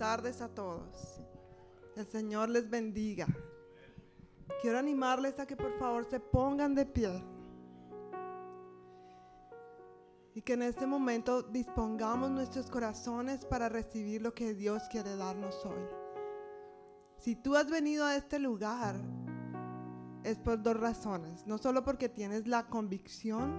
tardes 0.00 0.40
a 0.40 0.48
todos. 0.48 1.20
El 1.94 2.06
Señor 2.06 2.48
les 2.48 2.70
bendiga. 2.70 3.26
Quiero 4.62 4.78
animarles 4.78 5.38
a 5.38 5.46
que 5.46 5.58
por 5.58 5.78
favor 5.78 6.06
se 6.06 6.18
pongan 6.18 6.74
de 6.74 6.86
pie. 6.86 7.22
Y 10.34 10.40
que 10.40 10.54
en 10.54 10.62
este 10.62 10.86
momento 10.86 11.42
dispongamos 11.42 12.30
nuestros 12.30 12.70
corazones 12.70 13.44
para 13.44 13.68
recibir 13.68 14.22
lo 14.22 14.32
que 14.32 14.54
Dios 14.54 14.84
quiere 14.90 15.16
darnos 15.16 15.66
hoy. 15.66 15.84
Si 17.18 17.36
tú 17.36 17.54
has 17.54 17.68
venido 17.68 18.06
a 18.06 18.16
este 18.16 18.38
lugar, 18.38 18.96
es 20.24 20.38
por 20.38 20.62
dos 20.62 20.80
razones. 20.80 21.46
No 21.46 21.58
solo 21.58 21.84
porque 21.84 22.08
tienes 22.08 22.46
la 22.46 22.68
convicción 22.68 23.52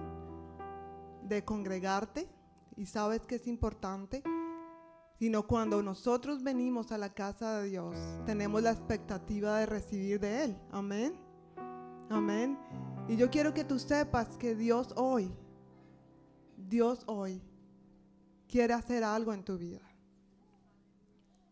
de 1.22 1.44
congregarte 1.44 2.28
y 2.76 2.86
sabes 2.86 3.20
que 3.26 3.36
es 3.36 3.46
importante, 3.46 4.24
sino 5.18 5.46
cuando 5.46 5.82
nosotros 5.82 6.42
venimos 6.42 6.92
a 6.92 6.98
la 6.98 7.12
casa 7.12 7.60
de 7.60 7.70
Dios, 7.70 7.96
tenemos 8.26 8.62
la 8.62 8.70
expectativa 8.70 9.58
de 9.58 9.66
recibir 9.66 10.20
de 10.20 10.44
Él. 10.44 10.56
Amén. 10.70 11.14
Amén. 12.10 12.58
Y 13.08 13.16
yo 13.16 13.30
quiero 13.30 13.54
que 13.54 13.64
tú 13.64 13.78
sepas 13.78 14.36
que 14.36 14.54
Dios 14.54 14.92
hoy, 14.96 15.32
Dios 16.56 17.02
hoy, 17.06 17.40
quiere 18.48 18.74
hacer 18.74 19.04
algo 19.04 19.32
en 19.32 19.44
tu 19.44 19.56
vida. 19.56 19.80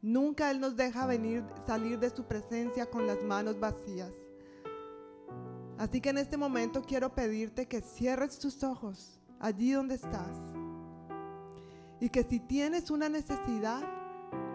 Nunca 0.02 0.50
Él 0.50 0.60
nos 0.60 0.76
deja 0.76 1.06
venir, 1.06 1.44
salir 1.66 1.98
de 1.98 2.10
su 2.10 2.24
presencia 2.24 2.86
con 2.86 3.06
las 3.06 3.22
manos 3.22 3.58
vacías. 3.58 4.12
Así 5.78 6.00
que 6.00 6.10
en 6.10 6.18
este 6.18 6.36
momento 6.36 6.82
quiero 6.82 7.14
pedirte 7.14 7.66
que 7.66 7.80
cierres 7.80 8.38
tus 8.38 8.62
ojos 8.62 9.18
allí 9.38 9.72
donde 9.72 9.94
estás 9.94 10.36
y 12.00 12.08
que 12.08 12.24
si 12.24 12.40
tienes 12.40 12.90
una 12.90 13.08
necesidad, 13.08 13.82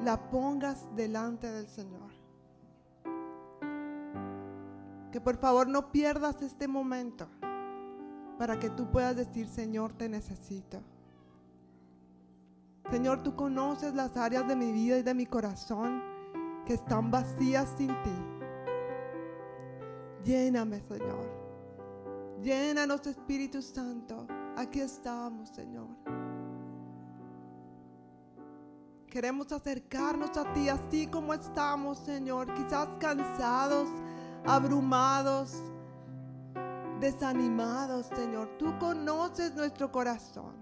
la 0.04 0.30
pongas 0.30 0.88
delante 0.96 1.52
del 1.52 1.68
Señor. 1.68 2.12
Que 5.12 5.22
por 5.22 5.38
favor 5.38 5.68
no 5.68 5.92
pierdas 5.92 6.42
este 6.42 6.68
momento 6.68 7.28
para 8.38 8.60
que 8.60 8.70
tú 8.70 8.90
puedas 8.92 9.16
decir, 9.16 9.48
Señor, 9.48 9.94
te 9.94 10.10
necesito. 10.10 10.82
Señor, 12.92 13.24
tú 13.24 13.36
conoces 13.36 13.94
las 13.94 14.18
áreas 14.18 14.48
de 14.48 14.56
mi 14.56 14.72
vida 14.72 14.98
y 14.98 15.04
de 15.04 15.14
mi 15.14 15.26
corazón 15.26 16.02
que 16.66 16.74
están 16.74 17.12
vacías 17.12 17.74
sin 17.78 17.88
ti. 17.88 18.16
Lléname, 20.24 20.82
Señor. 20.82 21.46
Llénanos, 22.42 23.06
Espíritu 23.08 23.62
Santo. 23.62 24.28
Aquí 24.58 24.82
estamos, 24.82 25.50
Señor. 25.50 25.88
Queremos 29.10 29.52
acercarnos 29.52 30.36
a 30.38 30.52
ti 30.54 30.70
así 30.70 31.08
como 31.08 31.34
estamos, 31.34 32.00
Señor. 32.00 32.54
Quizás 32.54 32.88
cansados, 33.00 33.88
abrumados, 34.46 35.62
desanimados, 37.00 38.08
Señor. 38.08 38.50
Tú 38.58 38.78
conoces 38.80 39.56
nuestro 39.56 39.92
corazón. 39.92 40.54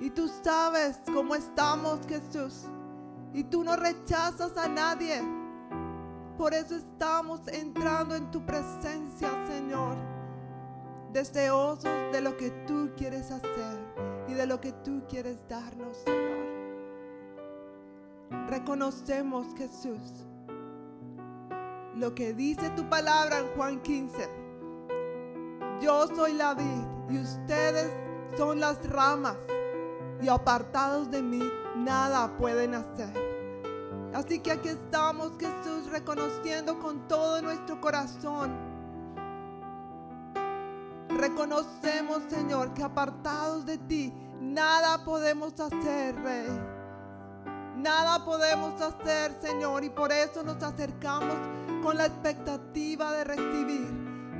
Y 0.00 0.10
tú 0.10 0.28
sabes 0.28 1.00
cómo 1.12 1.34
estamos, 1.34 2.00
Jesús. 2.06 2.64
Y 3.32 3.44
tú 3.44 3.64
no 3.64 3.76
rechazas 3.76 4.56
a 4.56 4.68
nadie. 4.68 5.22
Por 6.36 6.52
eso 6.52 6.76
estamos 6.76 7.46
entrando 7.48 8.14
en 8.14 8.30
tu 8.30 8.44
presencia, 8.44 9.30
Señor. 9.46 9.96
Deseosos 11.12 12.12
de 12.12 12.20
lo 12.20 12.36
que 12.36 12.50
tú 12.66 12.90
quieres 12.96 13.30
hacer 13.30 13.78
y 14.28 14.34
de 14.34 14.46
lo 14.46 14.60
que 14.60 14.72
tú 14.72 15.02
quieres 15.08 15.38
darnos. 15.48 15.98
Reconocemos, 18.48 19.46
Jesús, 19.56 20.26
lo 21.94 22.14
que 22.14 22.32
dice 22.32 22.70
tu 22.70 22.88
palabra 22.88 23.38
en 23.38 23.46
Juan 23.56 23.80
15. 23.80 24.28
Yo 25.80 26.06
soy 26.08 26.32
la 26.32 26.54
vid 26.54 26.86
y 27.10 27.18
ustedes 27.18 27.90
son 28.36 28.60
las 28.60 28.84
ramas 28.88 29.36
y 30.20 30.28
apartados 30.28 31.10
de 31.10 31.22
mí 31.22 31.42
nada 31.76 32.36
pueden 32.36 32.74
hacer. 32.74 33.12
Así 34.14 34.38
que 34.40 34.52
aquí 34.52 34.68
estamos, 34.68 35.32
Jesús, 35.38 35.90
reconociendo 35.90 36.78
con 36.78 37.06
todo 37.06 37.42
nuestro 37.42 37.80
corazón. 37.80 38.56
Reconocemos, 41.08 42.22
Señor, 42.28 42.72
que 42.74 42.82
apartados 42.82 43.66
de 43.66 43.78
ti 43.78 44.12
nada 44.40 45.04
podemos 45.04 45.58
hacer, 45.60 46.16
Rey. 46.22 46.75
Nada 47.76 48.24
podemos 48.24 48.80
hacer, 48.80 49.36
Señor, 49.40 49.84
y 49.84 49.90
por 49.90 50.10
eso 50.12 50.42
nos 50.42 50.62
acercamos 50.62 51.36
con 51.82 51.96
la 51.96 52.06
expectativa 52.06 53.12
de 53.12 53.24
recibir 53.24 53.90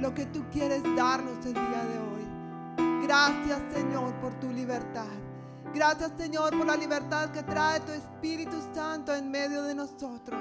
lo 0.00 0.14
que 0.14 0.26
tú 0.26 0.44
quieres 0.50 0.82
darnos 0.97 1.44
el 1.44 1.54
día 1.54 1.84
de 1.84 1.98
hoy. 1.98 3.06
Gracias, 3.06 3.60
Señor, 3.72 4.14
por 4.20 4.34
tu 4.41 4.50
libertad. 4.50 5.06
Gracias 5.76 6.12
Señor 6.16 6.56
por 6.56 6.66
la 6.66 6.74
libertad 6.74 7.30
que 7.32 7.42
trae 7.42 7.80
tu 7.80 7.92
Espíritu 7.92 8.56
Santo 8.74 9.14
en 9.14 9.30
medio 9.30 9.62
de 9.62 9.74
nosotros. 9.74 10.41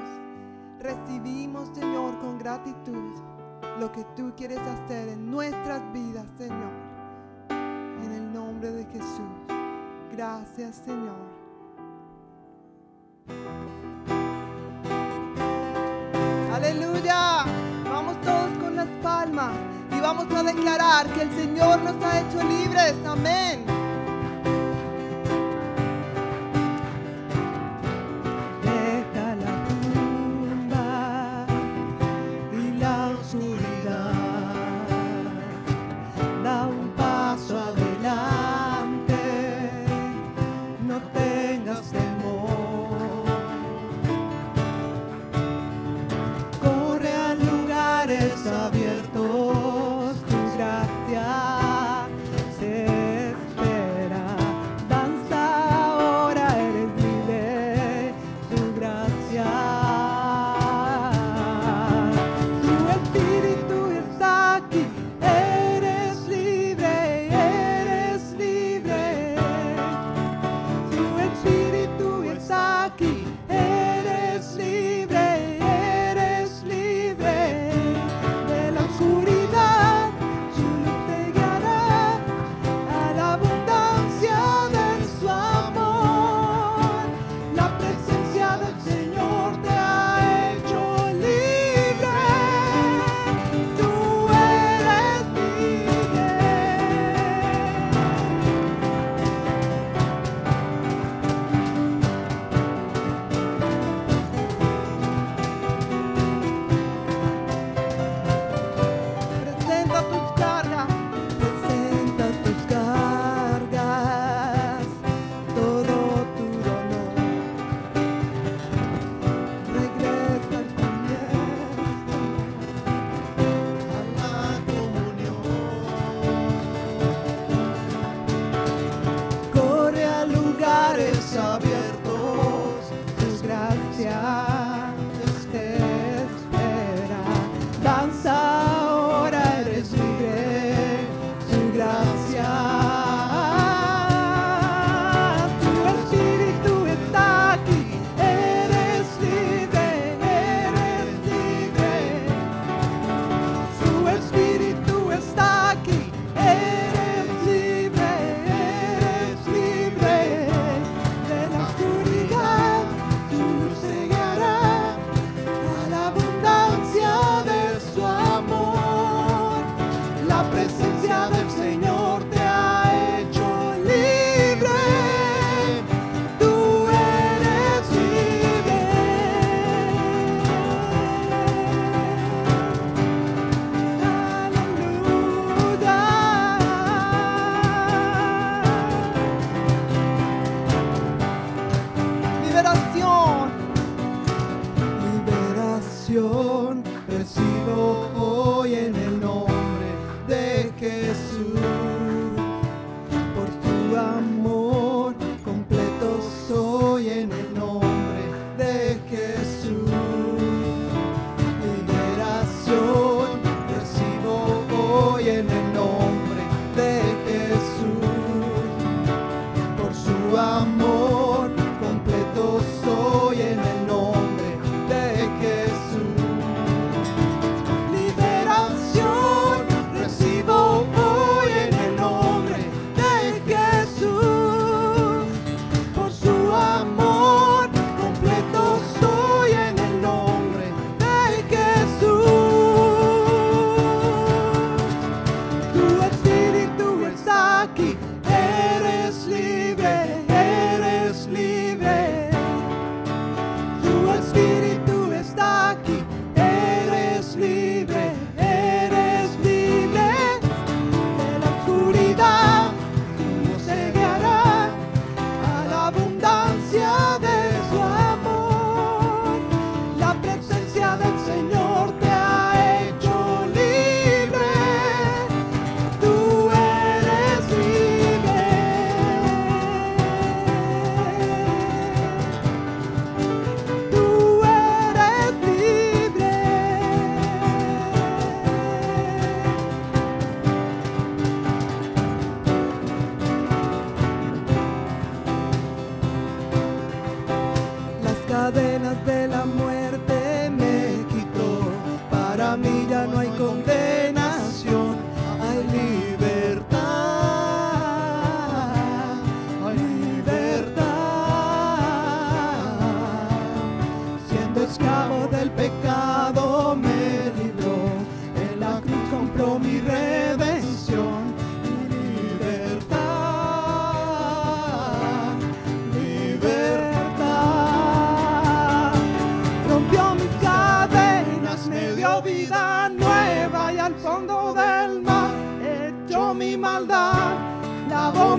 Recibimos 0.80 1.76
Señor 1.76 2.18
con 2.22 2.40
gratitud 2.40 3.20
lo 3.78 3.92
que 3.92 4.06
tú 4.16 4.34
quieres 4.38 4.60
hacer 4.60 5.10
en 5.10 5.30
nuestras 5.30 5.82
vidas 5.92 6.26
Señor. 6.38 6.72
En 7.50 8.14
el 8.14 8.32
nombre 8.34 8.72
de 8.72 8.86
Jesús. 8.86 9.28
Gracias 10.14 10.78
Señor. 10.86 11.35
Aleluya. 16.54 17.46
Vamos 17.86 18.20
todos 18.22 18.50
con 18.60 18.76
las 18.76 18.88
palmas 19.02 19.52
y 19.92 20.00
vamos 20.00 20.26
a 20.34 20.44
declarar 20.44 21.08
que 21.08 21.22
el 21.24 21.32
Señor 21.32 21.82
nos 21.82 22.04
ha 22.04 22.22
hecho 22.22 22.44
libres. 22.44 22.96
Amén. 23.06 23.66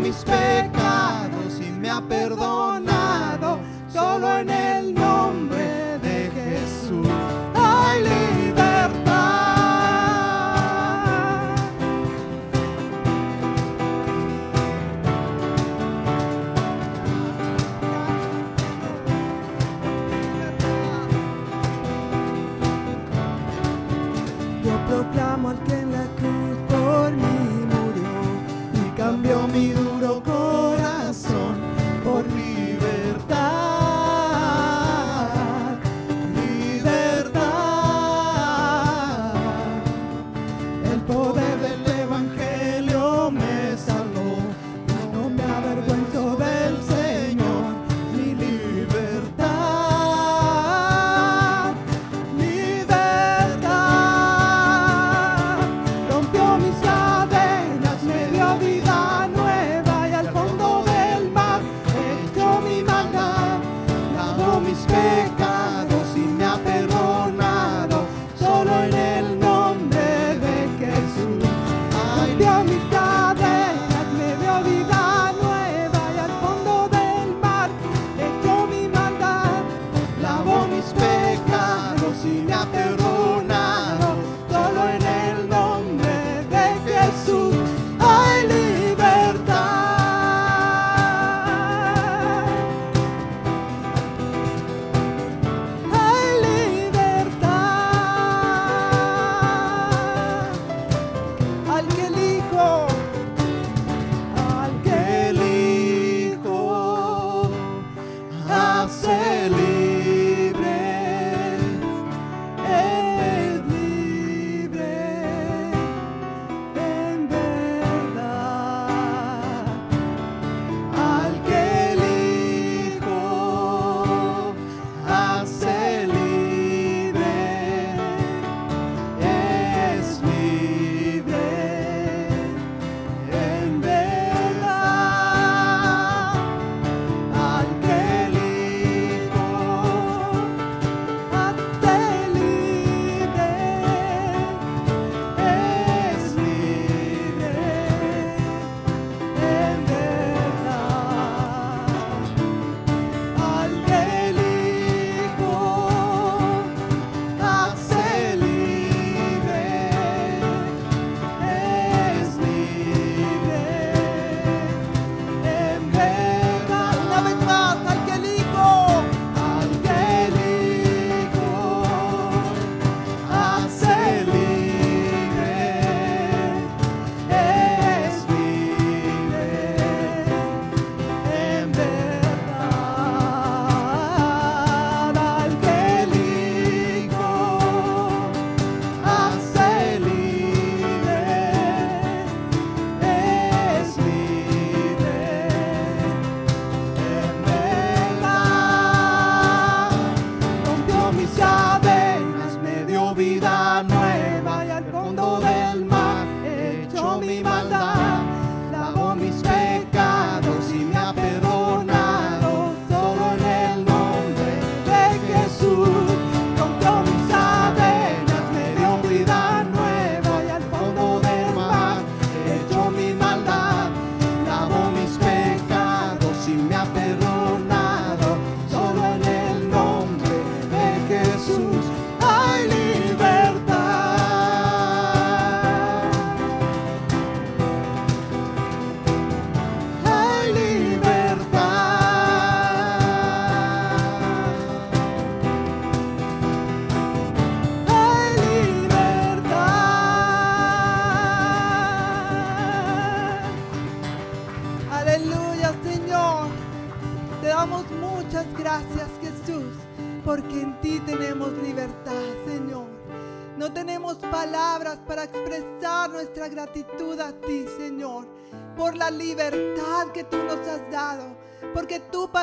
Lavó 0.07 0.13
mis 0.13 1.16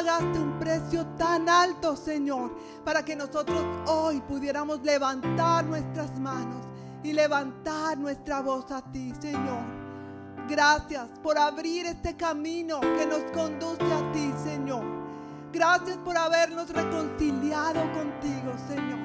pagaste 0.04 0.38
un 0.38 0.60
precio 0.60 1.06
tan 1.18 1.48
alto, 1.48 1.96
Señor, 1.96 2.52
para 2.84 3.06
que 3.06 3.16
nosotros 3.16 3.64
hoy 3.88 4.20
pudiéramos 4.20 4.82
levantar 4.84 5.64
nuestras 5.64 6.20
manos 6.20 6.66
y 7.04 7.14
levantar 7.14 7.98
nuestra 7.98 8.42
voz 8.42 8.70
a 8.72 8.82
ti, 8.92 9.14
Señor. 9.22 9.64
Gracias 10.50 11.08
por 11.22 11.38
abrir 11.38 11.86
este 11.86 12.18
camino 12.18 12.82
que 12.82 13.06
nos 13.06 13.24
conduce 13.32 13.94
a 13.94 14.12
ti, 14.12 14.34
Señor. 14.44 14.84
Gracias 15.54 15.96
por 15.98 16.18
habernos 16.18 16.70
reconciliado 16.70 17.82
contigo, 17.94 18.54
Señor. 18.68 19.00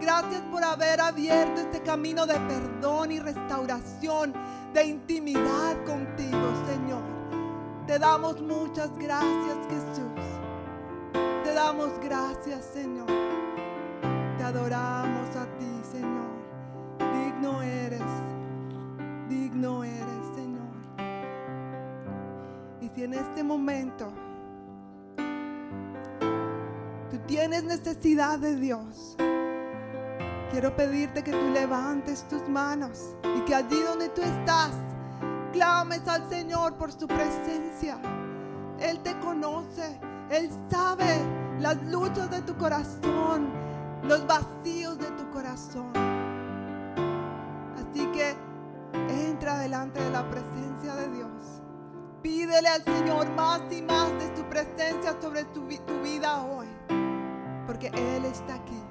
Gracias 0.00 0.42
por 0.50 0.64
haber 0.64 1.00
abierto 1.00 1.60
este 1.60 1.80
camino 1.82 2.26
de 2.26 2.34
perdón 2.34 3.12
y 3.12 3.20
restauración, 3.20 4.32
de 4.74 4.84
intimidad 4.84 5.76
contigo, 5.84 6.52
Señor. 6.66 7.02
Te 7.86 8.00
damos 8.00 8.40
muchas 8.40 8.90
gracias, 8.98 9.58
Jesús. 9.68 10.09
Damos 11.62 11.90
gracias, 12.00 12.64
Señor. 12.72 13.06
Te 14.38 14.42
adoramos 14.42 15.36
a 15.36 15.44
ti, 15.58 15.80
Señor. 15.92 16.30
Digno 16.98 17.60
eres, 17.60 18.00
digno 19.28 19.84
eres, 19.84 20.24
Señor. 20.34 20.72
Y 22.80 22.88
si 22.88 23.04
en 23.04 23.12
este 23.12 23.44
momento 23.44 24.10
tú 27.10 27.18
tienes 27.26 27.62
necesidad 27.62 28.38
de 28.38 28.56
Dios, 28.56 29.16
quiero 30.50 30.74
pedirte 30.74 31.22
que 31.22 31.32
tú 31.32 31.50
levantes 31.52 32.26
tus 32.28 32.48
manos 32.48 33.14
y 33.36 33.40
que 33.42 33.54
allí 33.54 33.82
donde 33.82 34.08
tú 34.08 34.22
estás, 34.22 34.72
clames 35.52 36.08
al 36.08 36.26
Señor 36.30 36.78
por 36.78 36.90
su 36.90 37.06
presencia. 37.06 38.00
Él 38.80 38.98
te 39.00 39.14
conoce, 39.18 40.00
Él 40.30 40.48
sabe 40.70 41.39
las 41.60 41.82
luchas 41.84 42.30
de 42.30 42.40
tu 42.42 42.56
corazón, 42.56 43.50
los 44.02 44.26
vacíos 44.26 44.98
de 44.98 45.10
tu 45.12 45.30
corazón. 45.30 45.92
Así 47.76 48.06
que 48.12 48.34
entra 49.28 49.58
delante 49.58 50.02
de 50.02 50.10
la 50.10 50.28
presencia 50.30 50.94
de 50.96 51.08
Dios. 51.10 51.30
Pídele 52.22 52.68
al 52.68 52.82
Señor 52.84 53.30
más 53.32 53.60
y 53.70 53.82
más 53.82 54.10
de 54.12 54.36
su 54.36 54.42
presencia 54.44 55.16
sobre 55.20 55.44
tu, 55.44 55.66
tu 55.86 56.00
vida 56.02 56.42
hoy. 56.42 56.66
Porque 57.66 57.88
Él 57.88 58.24
está 58.24 58.54
aquí. 58.54 58.82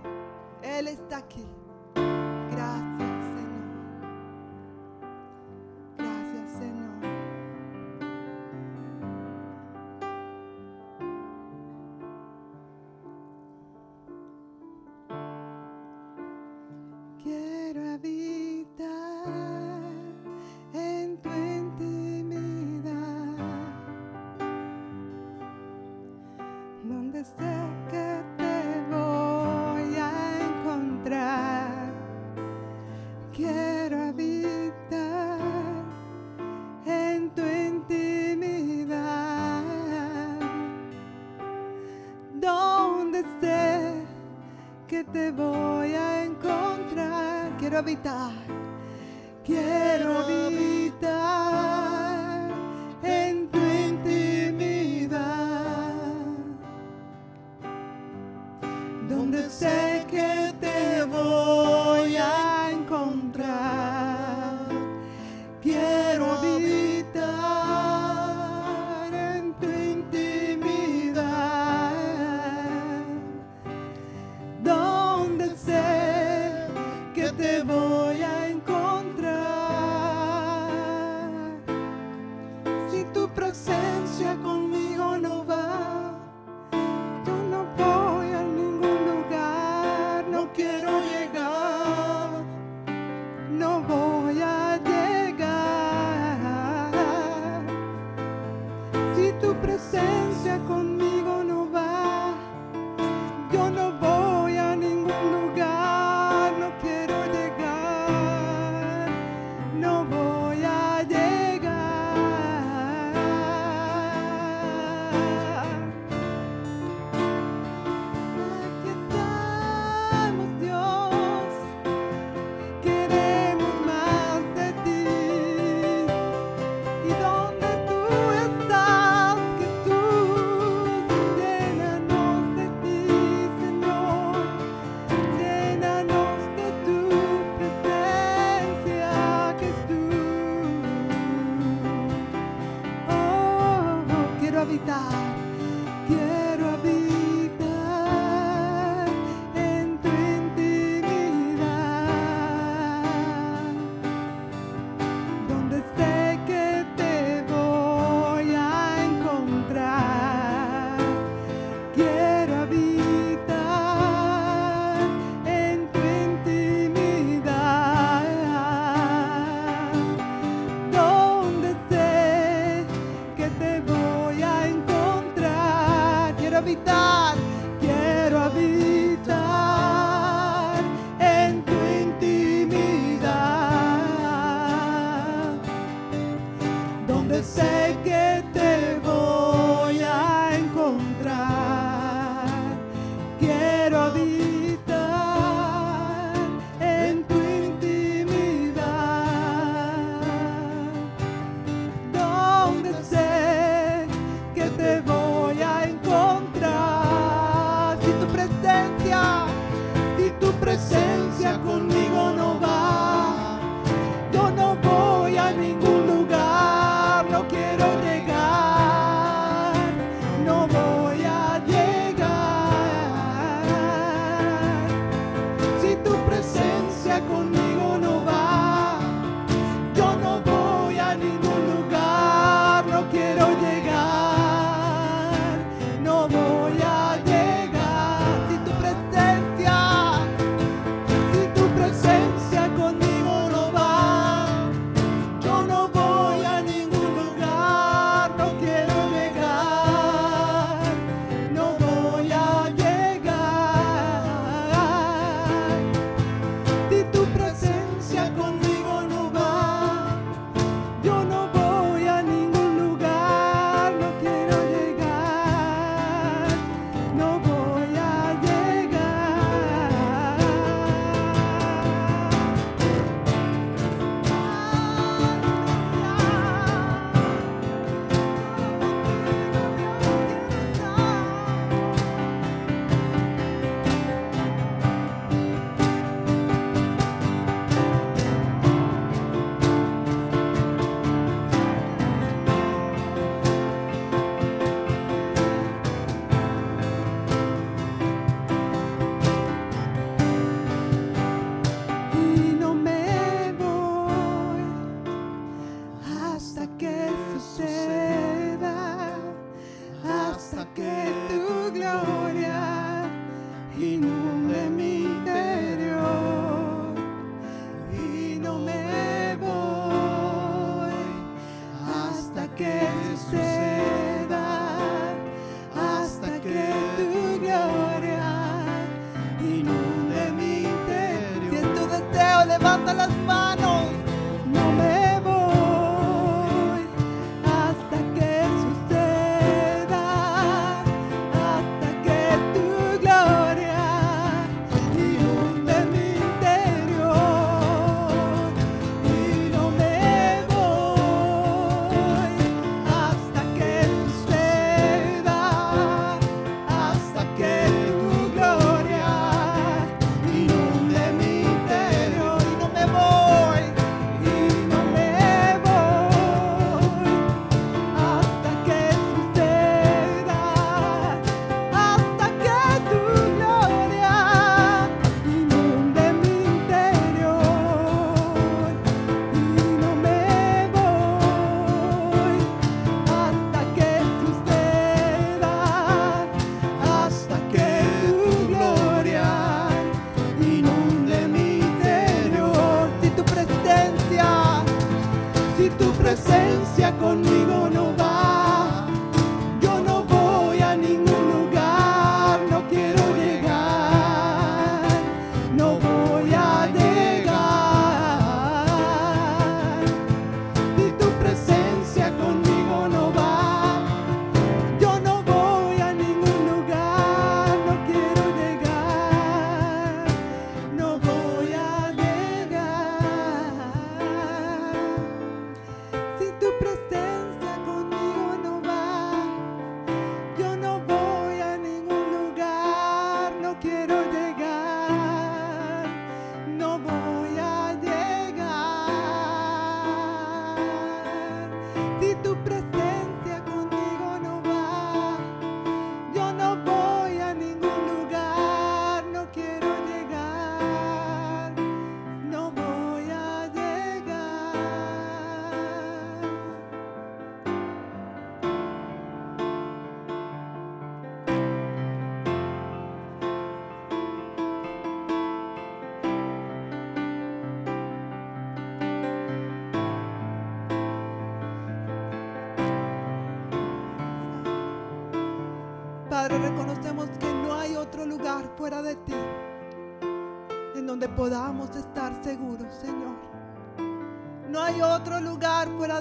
Él 0.61 0.87
está 0.87 1.17
aquí. 1.17 1.45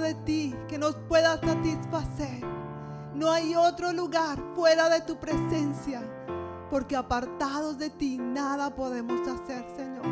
de 0.00 0.14
ti 0.14 0.54
que 0.68 0.78
nos 0.78 0.94
pueda 1.08 1.40
satisfacer. 1.40 2.40
No 3.14 3.30
hay 3.30 3.54
otro 3.54 3.92
lugar 3.92 4.38
fuera 4.54 4.88
de 4.88 5.00
tu 5.00 5.16
presencia, 5.16 6.02
porque 6.70 6.96
apartados 6.96 7.78
de 7.78 7.90
ti 7.90 8.18
nada 8.18 8.74
podemos 8.74 9.20
hacer, 9.26 9.64
Señor. 9.74 10.06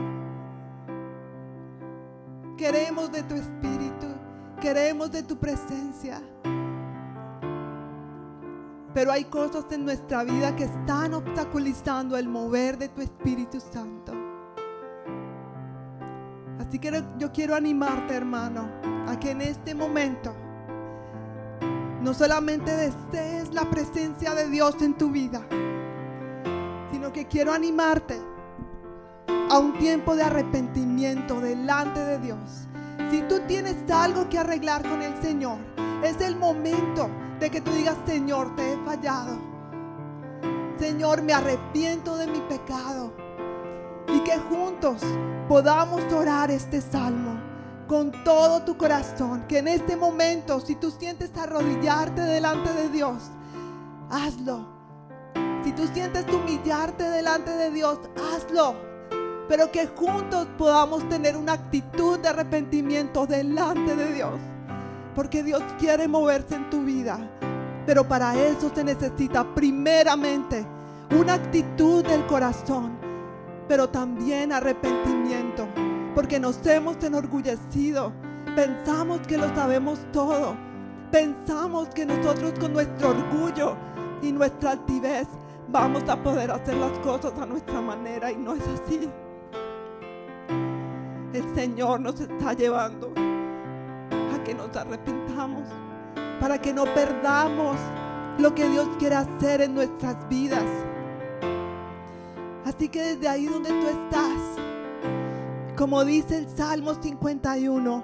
Queremos 2.57 3.13
de 3.13 3.23
tu 3.23 3.35
espíritu, 3.35 4.07
queremos 4.61 5.13
de 5.13 5.23
tu 5.23 5.37
presencia. 5.37 6.21
Pero 8.95 9.13
hay 9.13 9.25
cosas 9.27 9.67
en 9.73 9.85
nuestra 9.85 10.25
vida 10.25 10.57
que 10.57 10.65
están 10.65 11.13
obstaculizando 11.13 12.17
el 12.17 12.29
mover 12.29 12.79
de 12.79 12.89
tu 12.89 13.03
Espíritu 13.03 13.61
Santo. 13.61 14.13
Así 16.59 16.79
que 16.79 17.05
yo 17.19 17.31
quiero 17.31 17.55
animarte, 17.55 18.15
hermano, 18.15 18.96
a 19.07 19.19
que 19.19 19.31
en 19.31 19.41
este 19.41 19.75
momento 19.75 20.35
no 22.03 22.15
solamente 22.15 22.71
desees 22.77 23.53
la 23.53 23.69
presencia 23.71 24.35
de 24.35 24.49
Dios 24.49 24.81
en 24.81 24.95
tu 24.95 25.11
vida, 25.11 25.41
sino 26.91 27.13
que 27.13 27.27
quiero 27.27 27.53
animarte 27.53 28.21
a 29.51 29.59
un 29.59 29.73
tiempo 29.79 30.15
de 30.15 30.23
arrepentimiento 30.23 31.41
delante 31.41 32.01
de 32.01 32.19
Dios. 32.19 32.69
Si 33.11 33.23
tú 33.23 33.41
tienes 33.47 33.77
algo 33.91 34.29
que 34.29 34.39
arreglar 34.39 34.83
con 34.89 35.03
el 35.03 35.21
Señor, 35.23 35.59
es 36.03 36.21
el 36.21 36.37
momento 36.37 37.09
de 37.41 37.51
que 37.51 37.61
tú 37.61 37.71
digas, 37.73 37.97
Señor, 38.07 38.55
te 38.57 38.73
he 38.73 38.77
fallado. 38.85 39.39
Señor, 40.79 41.23
me 41.23 41.33
arrepiento 41.33 42.17
de 42.17 42.27
mi 42.27 42.41
pecado. 42.41 43.13
Y 44.09 44.21
que 44.21 44.39
juntos 44.39 45.03
podamos 45.49 46.01
orar 46.13 46.51
este 46.51 46.81
salmo 46.81 47.46
con 47.87 48.13
todo 48.25 48.63
tu 48.63 48.77
corazón. 48.77 49.45
Que 49.49 49.59
en 49.59 49.69
este 49.69 49.97
momento, 49.97 50.61
si 50.61 50.75
tú 50.77 50.91
sientes 50.91 51.31
arrodillarte 51.37 52.21
delante 52.23 52.73
de 52.73 52.89
Dios, 52.89 53.31
hazlo. 54.11 54.67
Si 55.65 55.73
tú 55.73 55.87
sientes 55.93 56.25
humillarte 56.33 57.05
delante 57.05 57.51
de 57.51 57.71
Dios, 57.71 57.99
hazlo. 58.17 58.75
Pero 59.49 59.71
que 59.71 59.87
juntos 59.87 60.47
podamos 60.59 61.09
tener 61.09 61.37
una 61.37 61.53
actitud 61.53 62.19
de 62.19 62.29
arrepentimiento 62.29 63.27
delante 63.27 63.95
de 63.95 64.13
Dios. 64.13 64.39
Porque 65.15 65.43
Dios 65.43 65.63
quiere 65.79 66.09
moverse 66.09 66.57
en 66.57 66.69
tu 66.71 66.83
vida. 66.83 67.19
Pero 67.87 68.07
para 68.07 68.35
eso 68.35 68.71
se 68.75 68.83
necesita 68.83 69.45
primeramente 69.55 70.67
una 71.19 71.35
actitud 71.35 72.05
del 72.05 72.27
corazón, 72.27 72.99
pero 73.69 73.89
también 73.89 74.53
arrepentimiento 74.53 75.69
porque 76.17 76.41
nos 76.41 76.67
hemos 76.67 76.97
enorgullecido. 77.05 78.11
Pensamos 78.57 79.21
que 79.27 79.37
lo 79.37 79.55
sabemos 79.55 80.01
todo. 80.15 80.57
Pensamos 81.13 81.91
que 81.91 82.07
nosotros 82.07 82.55
con 82.59 82.73
nuestro 82.73 83.11
orgullo 83.11 83.77
y 84.23 84.33
nuestra 84.33 84.71
altivez 84.71 85.29
vamos 85.69 86.09
a 86.09 86.17
poder 86.17 86.51
hacer 86.51 86.75
las 86.77 86.99
cosas 87.01 87.39
a 87.39 87.45
nuestra 87.45 87.83
manera 87.83 88.33
y 88.33 88.37
no 88.37 88.55
es 88.55 88.63
así. 88.63 89.11
El 91.35 91.55
Señor 91.55 92.01
nos 92.01 92.19
está 92.19 92.55
llevando 92.55 93.13
a 93.15 94.43
que 94.43 94.55
nos 94.55 94.75
arrepintamos, 94.75 95.65
para 96.41 96.59
que 96.59 96.73
no 96.73 96.85
perdamos 96.95 97.77
lo 98.39 98.55
que 98.55 98.67
Dios 98.71 98.89
quiere 98.99 99.17
hacer 99.17 99.61
en 99.61 99.75
nuestras 99.75 100.17
vidas. 100.31 100.65
Así 102.65 102.89
que 102.89 103.03
desde 103.03 103.29
ahí 103.29 103.45
donde 103.45 103.69
tú 103.69 103.87
estás, 103.87 104.67
como 105.77 106.07
dice 106.07 106.39
el 106.39 106.49
Salmo 106.49 106.95
51, 106.95 108.03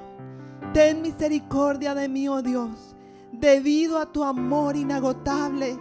ten 0.75 1.01
misericordia 1.01 1.95
de 1.95 2.07
mí, 2.07 2.29
oh 2.29 2.43
Dios, 2.43 2.95
debido 3.33 3.99
a 3.99 4.13
tu 4.13 4.23
amor 4.23 4.77
inagotable, 4.77 5.79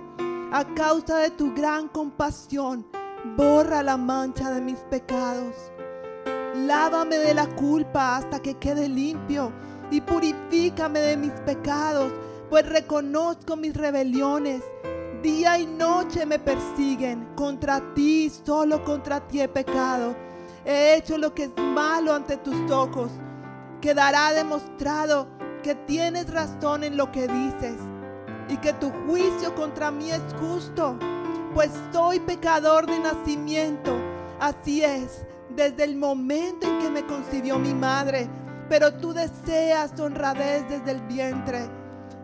a 0.54 0.66
causa 0.74 1.18
de 1.18 1.32
tu 1.32 1.54
gran 1.54 1.90
compasión, 1.90 2.88
borra 3.36 3.84
la 3.84 3.98
mancha 3.98 4.52
de 4.52 4.62
mis 4.62 4.80
pecados. 4.90 5.54
Lávame 6.56 7.18
de 7.18 7.34
la 7.34 7.48
culpa 7.56 8.18
hasta 8.18 8.42
que 8.42 8.56
quede 8.56 8.88
limpio 8.88 9.52
y 9.92 10.00
purifícame 10.00 11.00
de 11.00 11.18
mis 11.18 11.34
pecados, 11.42 12.14
pues 12.50 12.68
reconozco 12.70 13.58
mis 13.58 13.76
rebeliones. 13.76 14.64
Día 15.22 15.60
y 15.60 15.68
noche 15.68 16.26
me 16.26 16.40
persiguen, 16.40 17.28
contra 17.36 17.94
ti, 17.94 18.30
solo 18.30 18.84
contra 18.84 19.20
ti 19.28 19.42
he 19.42 19.48
pecado 19.50 20.31
He 20.65 20.95
hecho 20.95 21.17
lo 21.17 21.34
que 21.34 21.45
es 21.45 21.52
malo 21.58 22.13
ante 22.13 22.38
tus 22.38 22.69
ojos. 22.71 23.12
Quedará 23.82 24.34
demostrado 24.34 25.28
que 25.63 25.76
tienes 25.76 26.32
razón 26.32 26.84
en 26.84 26.97
lo 26.97 27.12
que 27.12 27.28
dices 27.28 27.78
y 28.50 28.58
que 28.58 28.74
tu 28.74 28.91
juicio 29.08 29.56
contra 29.56 29.91
mí 29.91 30.12
es 30.12 30.21
justo, 30.39 30.97
pues 31.54 31.71
soy 31.91 32.19
pecador 32.19 32.86
de 32.86 33.00
nacimiento. 33.00 33.95
Así 34.39 34.84
es, 34.84 35.26
desde 35.56 35.84
el 35.84 35.95
momento 35.95 36.67
en 36.67 36.80
que 36.80 36.89
me 36.89 37.06
concibió 37.06 37.58
mi 37.58 37.74
madre, 37.74 38.28
pero 38.69 38.93
tú 38.93 39.13
deseas 39.13 40.00
honradez 40.00 40.67
desde 40.69 40.91
el 40.91 41.02
vientre 41.02 41.69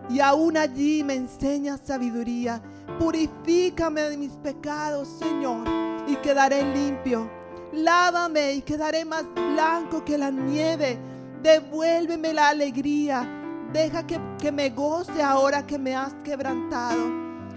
y 0.10 0.20
aún 0.20 0.58
allí 0.58 1.04
me 1.04 1.16
enseñas 1.16 1.82
sabiduría. 1.84 2.62
Purifícame 3.00 4.02
de 4.02 4.18
mis 4.18 4.32
pecados, 4.38 5.08
Señor, 5.20 5.68
y 6.08 6.16
quedaré 6.18 6.64
limpio. 6.74 7.37
Lávame 7.74 8.54
y 8.54 8.62
quedaré 8.62 9.06
más 9.06 9.26
blanco 9.34 10.04
que 10.04 10.18
la 10.18 10.32
nieve. 10.32 10.98
Devuélveme 11.42 12.34
la 12.34 12.50
alegría. 12.50 13.28
Deja 13.72 14.06
que, 14.08 14.20
que, 14.40 14.52
me 14.52 14.70
goce 14.70 15.22
ahora 15.22 15.66
que 15.66 15.78
me 15.78 15.96
has 15.96 16.14
quebrantado. 16.24 17.10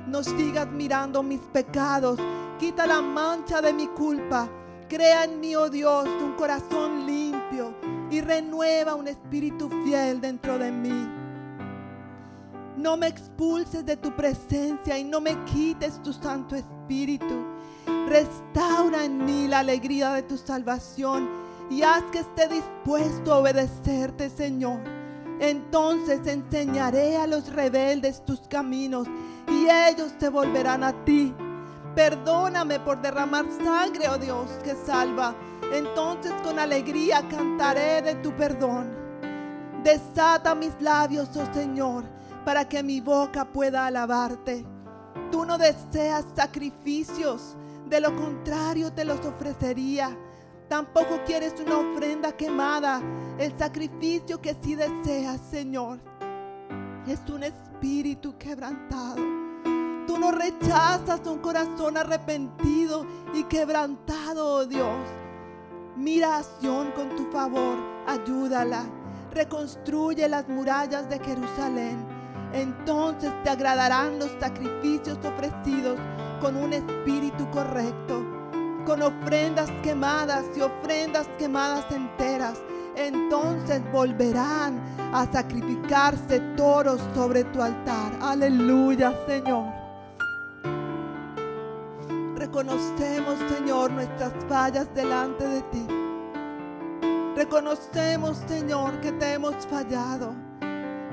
No 0.07 0.23
sigas 0.23 0.69
mirando 0.71 1.23
mis 1.23 1.41
pecados. 1.41 2.19
Quita 2.59 2.87
la 2.87 3.01
mancha 3.01 3.63
de 3.63 3.73
mi 3.73 3.87
culpa. 3.87 4.49
Crea 4.89 5.25
en 5.25 5.39
mí, 5.39 5.55
oh 5.55 5.71
Dios, 5.71 6.09
un 6.21 6.33
corazón 6.33 7.07
limpio 7.07 7.75
y 8.11 8.21
renueva 8.21 8.97
un 8.97 9.07
espíritu 9.07 9.71
fiel 9.85 10.21
dentro 10.21 10.59
de 10.59 10.73
mí. 10.73 11.09
No 12.77 12.97
me 12.97 13.07
expulses 13.07 13.85
de 13.87 13.97
tu 13.97 14.11
presencia 14.17 14.99
y 14.99 15.05
no 15.05 15.21
me 15.21 15.37
quites 15.45 16.03
tu 16.03 16.13
Santo 16.13 16.57
Espíritu. 16.57 17.47
Restaura 18.09 19.05
en 19.05 19.25
mí 19.25 19.47
la 19.49 19.61
alegría 19.61 20.11
de 20.11 20.23
tu 20.23 20.37
salvación 20.37 21.29
y 21.71 21.83
haz 21.83 22.03
que 22.11 22.19
esté 22.21 22.49
dispuesto 22.49 23.33
a 23.33 23.39
obedecerte, 23.39 24.29
Señor. 24.29 24.81
Entonces 25.41 26.27
enseñaré 26.27 27.17
a 27.17 27.27
los 27.27 27.53
rebeldes 27.53 28.25
tus 28.25 28.41
caminos 28.41 29.07
y 29.49 29.69
ellos 29.71 30.13
te 30.19 30.29
volverán 30.29 30.85
a 30.85 30.93
ti. 31.05 31.35
Perdóname 31.95 32.79
por 32.81 33.01
derramar 33.01 33.47
sangre, 33.65 34.09
oh 34.09 34.19
Dios, 34.19 34.51
que 34.63 34.75
salva. 34.75 35.35
Entonces 35.73 36.33
con 36.43 36.59
alegría 36.59 37.27
cantaré 37.29 38.03
de 38.03 38.17
tu 38.17 38.33
perdón. 38.33 38.91
Desata 39.83 40.55
mis 40.55 40.79
labios, 40.81 41.31
oh 41.37 41.55
Señor, 41.55 42.05
para 42.45 42.69
que 42.69 42.83
mi 42.83 43.01
boca 43.01 43.45
pueda 43.45 43.87
alabarte. 43.87 44.67
Tú 45.33 45.47
no 45.47 45.57
deseas 45.57 46.27
sacrificios, 46.37 47.57
de 47.91 48.01
lo 48.01 48.15
contrario 48.15 48.93
te 48.93 49.05
los 49.05 49.21
ofrecería. 49.27 50.17
Tampoco 50.69 51.21
quieres 51.27 51.55
una 51.61 51.79
ofrenda 51.79 52.33
quemada. 52.33 53.03
El 53.37 53.59
sacrificio 53.59 54.41
que 54.41 54.57
sí 54.63 54.77
deseas, 54.77 55.41
Señor, 55.51 55.99
es 57.09 57.19
un 57.29 57.43
espíritu 57.43 58.39
quebrantado. 58.39 59.17
Tú 60.07 60.19
no 60.19 60.31
rechazas 60.31 61.27
un 61.27 61.39
corazón 61.39 61.97
arrepentido 61.97 63.05
y 63.35 63.43
quebrantado, 63.45 64.55
oh 64.55 64.67
Dios. 64.67 64.97
Mira 65.97 66.39
a 66.39 66.43
con 66.95 67.17
tu 67.17 67.31
favor, 67.33 67.77
ayúdala. 68.07 68.85
Reconstruye 69.33 70.29
las 70.29 70.49
murallas 70.49 71.09
de 71.11 71.19
Jerusalén. 71.19 71.99
Entonces 72.53 73.33
te 73.43 73.51
agradarán 73.51 74.19
los 74.19 74.31
sacrificios 74.41 75.19
ofrecidos 75.25 75.99
con 76.41 76.57
un 76.57 76.73
espíritu 76.73 77.49
correcto, 77.51 78.25
con 78.87 79.03
ofrendas 79.03 79.71
quemadas 79.83 80.47
y 80.57 80.61
ofrendas 80.63 81.29
quemadas 81.39 81.85
enteras. 81.91 82.59
Entonces 82.97 83.81
volverán 83.93 84.81
a 85.13 85.27
sacrificarse 85.31 86.41
toros 86.57 87.01
sobre 87.15 87.45
tu 87.45 87.63
altar. 87.63 88.13
Aleluya, 88.21 89.15
Señor. 89.27 89.67
Reconocemos, 92.37 93.39
Señor, 93.49 93.91
nuestras 93.93 94.33
fallas 94.49 94.93
delante 94.95 95.47
de 95.47 95.63
ti. 95.63 95.87
Reconocemos, 97.37 98.39
Señor, 98.49 98.99
que 99.01 99.13
te 99.13 99.35
hemos 99.35 99.55
fallado. 99.67 100.35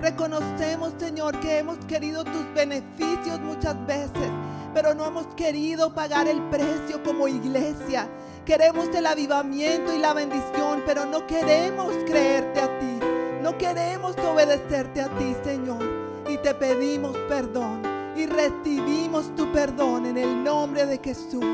Reconocemos, 0.02 0.94
Señor, 0.98 1.40
que 1.40 1.60
hemos 1.60 1.78
querido 1.86 2.24
tus 2.24 2.54
beneficios 2.54 3.40
muchas 3.42 3.86
veces 3.86 4.30
pero 4.74 4.94
no 4.94 5.06
hemos 5.06 5.28
querido 5.36 5.94
pagar 5.94 6.28
el 6.28 6.42
precio 6.50 7.04
como 7.04 7.28
iglesia. 7.28 8.08
Queremos 8.46 8.88
el 8.96 9.06
avivamiento 9.06 9.94
y 9.94 10.00
la 10.00 10.14
bendición, 10.14 10.84
pero 10.86 11.06
no 11.06 11.28
queremos 11.28 11.94
creerte 12.06 12.62
a 12.62 12.80
ti. 12.80 13.00
No 13.42 13.58
queremos 13.58 14.16
obedecerte 14.18 15.02
a 15.02 15.10
ti, 15.18 15.36
Señor. 15.44 15.84
Y 16.30 16.38
te 16.38 16.54
pedimos 16.54 17.18
perdón. 17.30 17.82
Y 18.16 18.26
recibimos 18.26 19.36
tu 19.36 19.52
perdón 19.52 20.06
en 20.06 20.18
el 20.18 20.44
nombre 20.44 20.86
de 20.86 20.98
Jesús. 20.98 21.46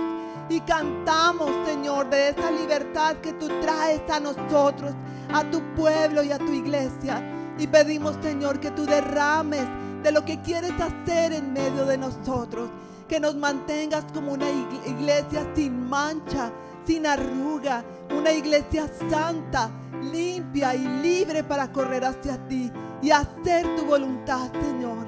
Y 0.49 0.59
cantamos, 0.61 1.51
Señor, 1.65 2.09
de 2.09 2.29
esa 2.29 2.51
libertad 2.51 3.15
que 3.17 3.33
tú 3.33 3.47
traes 3.61 4.01
a 4.09 4.19
nosotros, 4.19 4.93
a 5.33 5.43
tu 5.49 5.61
pueblo 5.75 6.23
y 6.23 6.31
a 6.31 6.37
tu 6.37 6.51
iglesia. 6.51 7.23
Y 7.57 7.67
pedimos, 7.67 8.17
Señor, 8.21 8.59
que 8.59 8.71
tú 8.71 8.85
derrames 8.85 9.65
de 10.03 10.11
lo 10.11 10.23
que 10.25 10.41
quieres 10.41 10.73
hacer 10.79 11.33
en 11.33 11.53
medio 11.53 11.85
de 11.85 11.97
nosotros 11.97 12.69
que 13.13 13.19
nos 13.19 13.35
mantengas 13.35 14.05
como 14.11 14.33
una 14.33 14.49
iglesia 14.87 15.47
sin 15.53 15.87
mancha, 15.87 16.51
sin 16.83 17.05
arruga, 17.05 17.85
una 18.09 18.31
iglesia 18.31 18.89
santa, 19.07 19.69
limpia 20.11 20.73
y 20.73 20.87
libre 21.03 21.43
para 21.43 21.71
correr 21.71 22.05
hacia 22.05 22.39
ti 22.47 22.71
y 23.03 23.11
hacer 23.11 23.75
tu 23.75 23.85
voluntad, 23.85 24.51
Señor. 24.53 25.05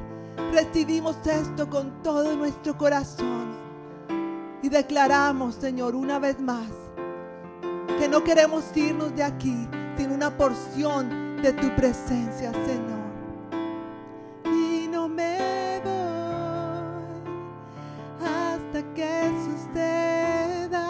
Recibimos 0.53 1.17
esto 1.25 1.67
con 1.67 2.03
todo 2.03 2.35
nuestro 2.35 2.77
corazón 2.77 3.55
y 4.61 4.69
declaramos, 4.69 5.55
Señor, 5.55 5.95
una 5.95 6.19
vez 6.19 6.39
más, 6.39 6.69
que 7.97 8.07
no 8.07 8.23
queremos 8.23 8.65
irnos 8.77 9.15
de 9.15 9.23
aquí 9.23 9.67
sin 9.97 10.11
una 10.11 10.29
porción 10.37 11.41
de 11.41 11.53
tu 11.53 11.75
presencia, 11.75 12.51
Señor. 12.67 12.94
que 18.95 19.31
suceda 19.43 20.87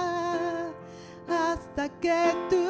hasta 1.28 1.90
que 2.00 2.36
tú 2.52 2.65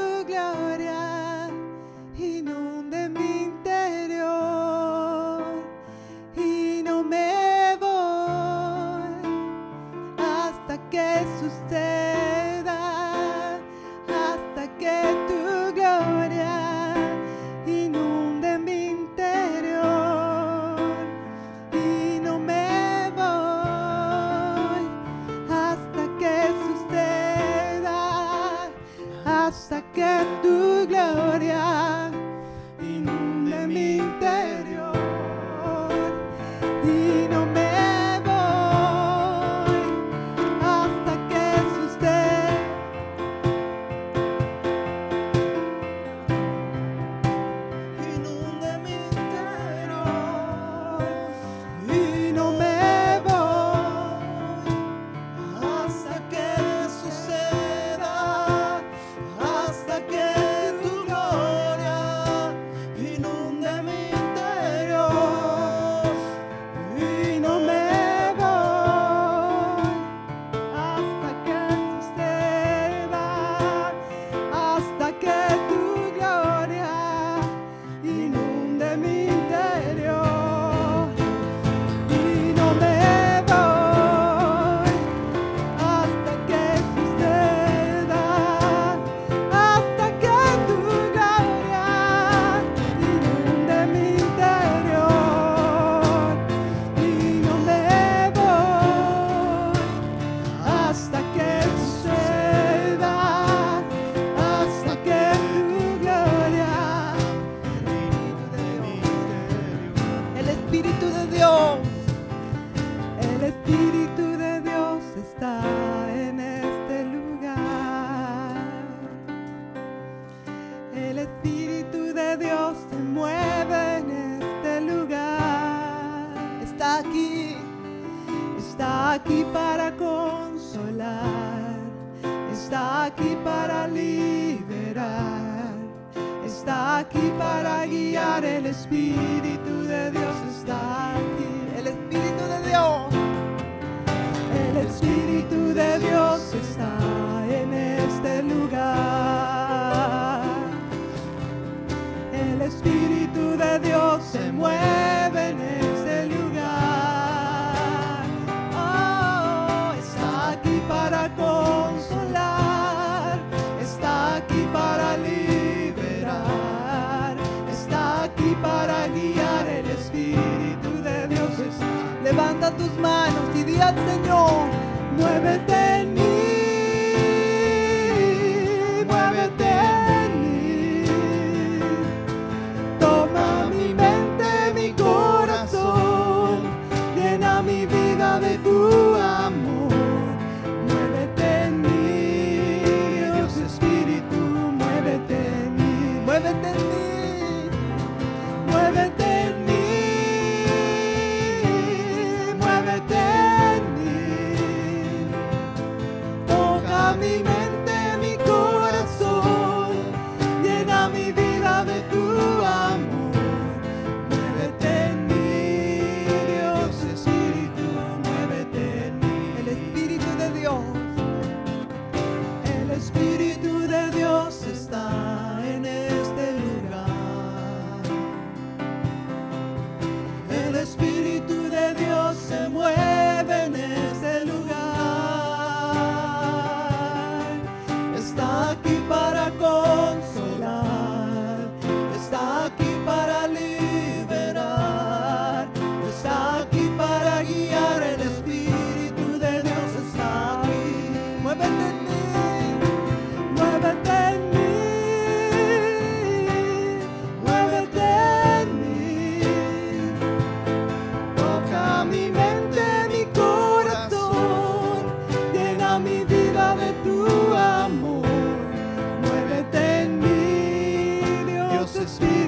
Espírito. 271.94 272.45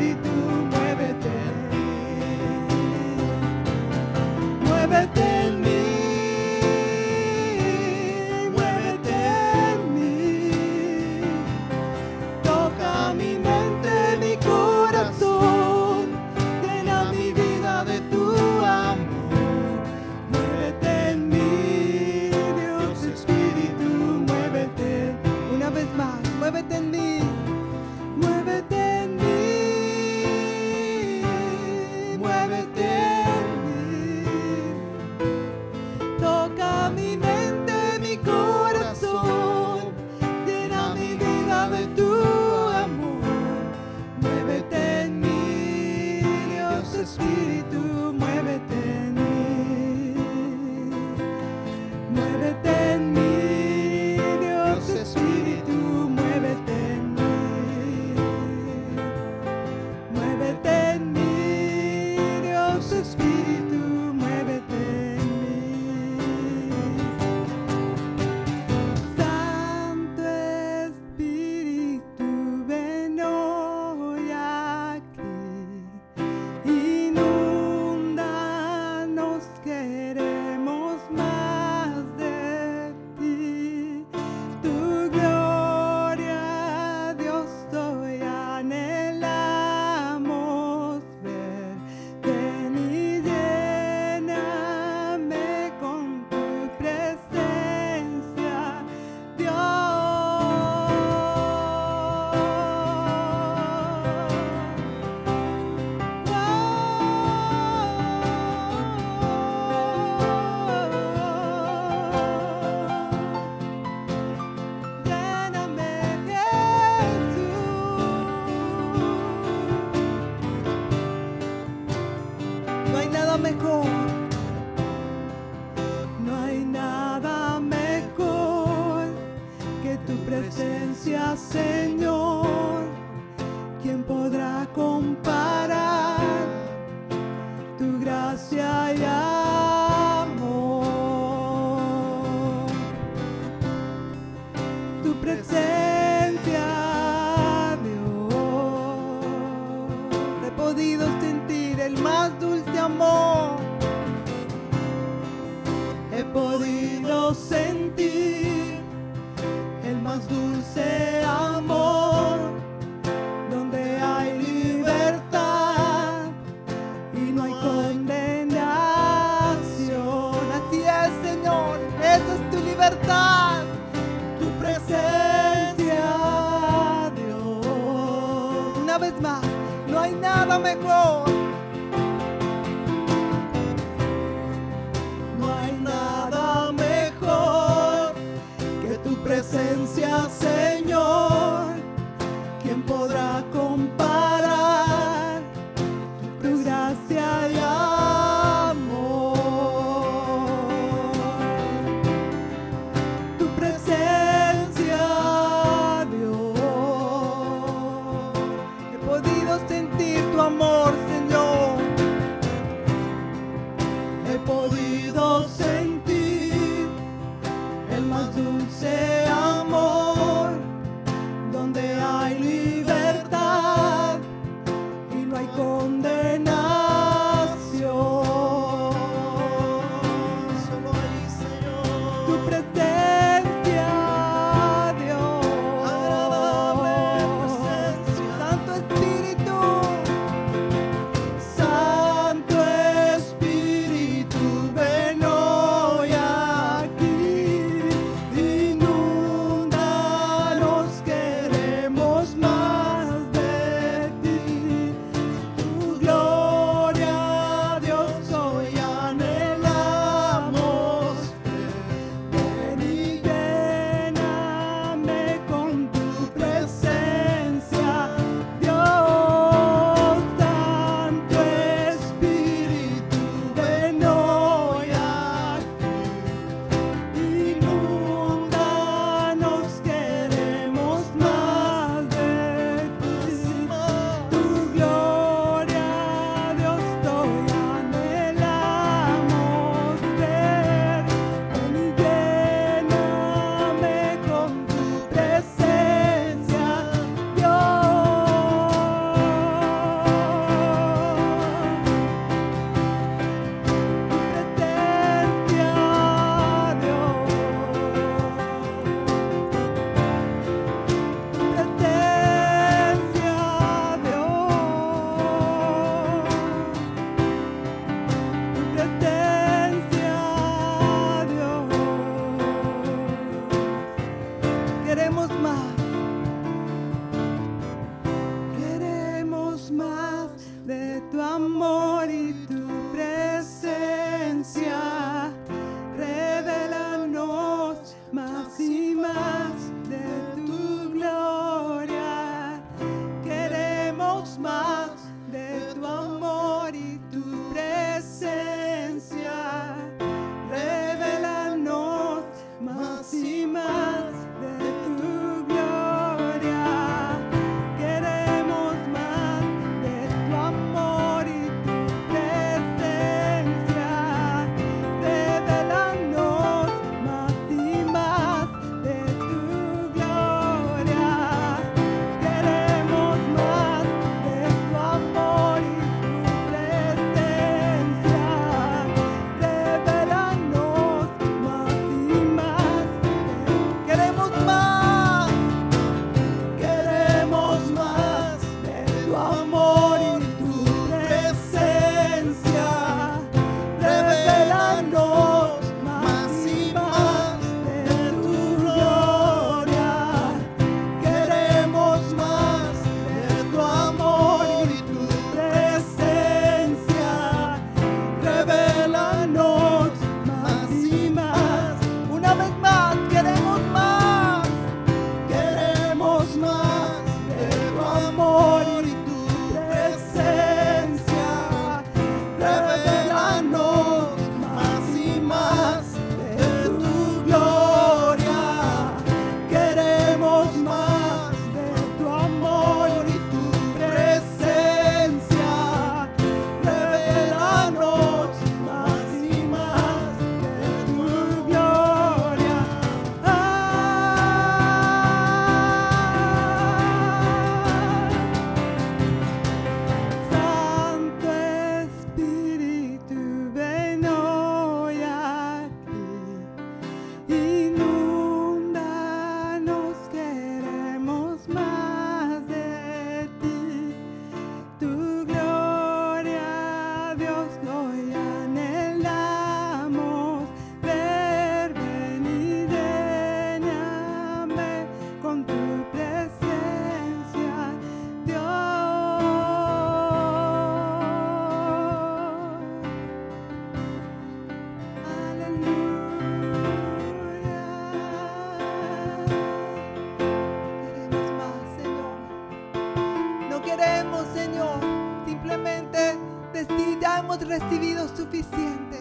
Recibido 497.47 498.07
suficiente. 498.09 498.99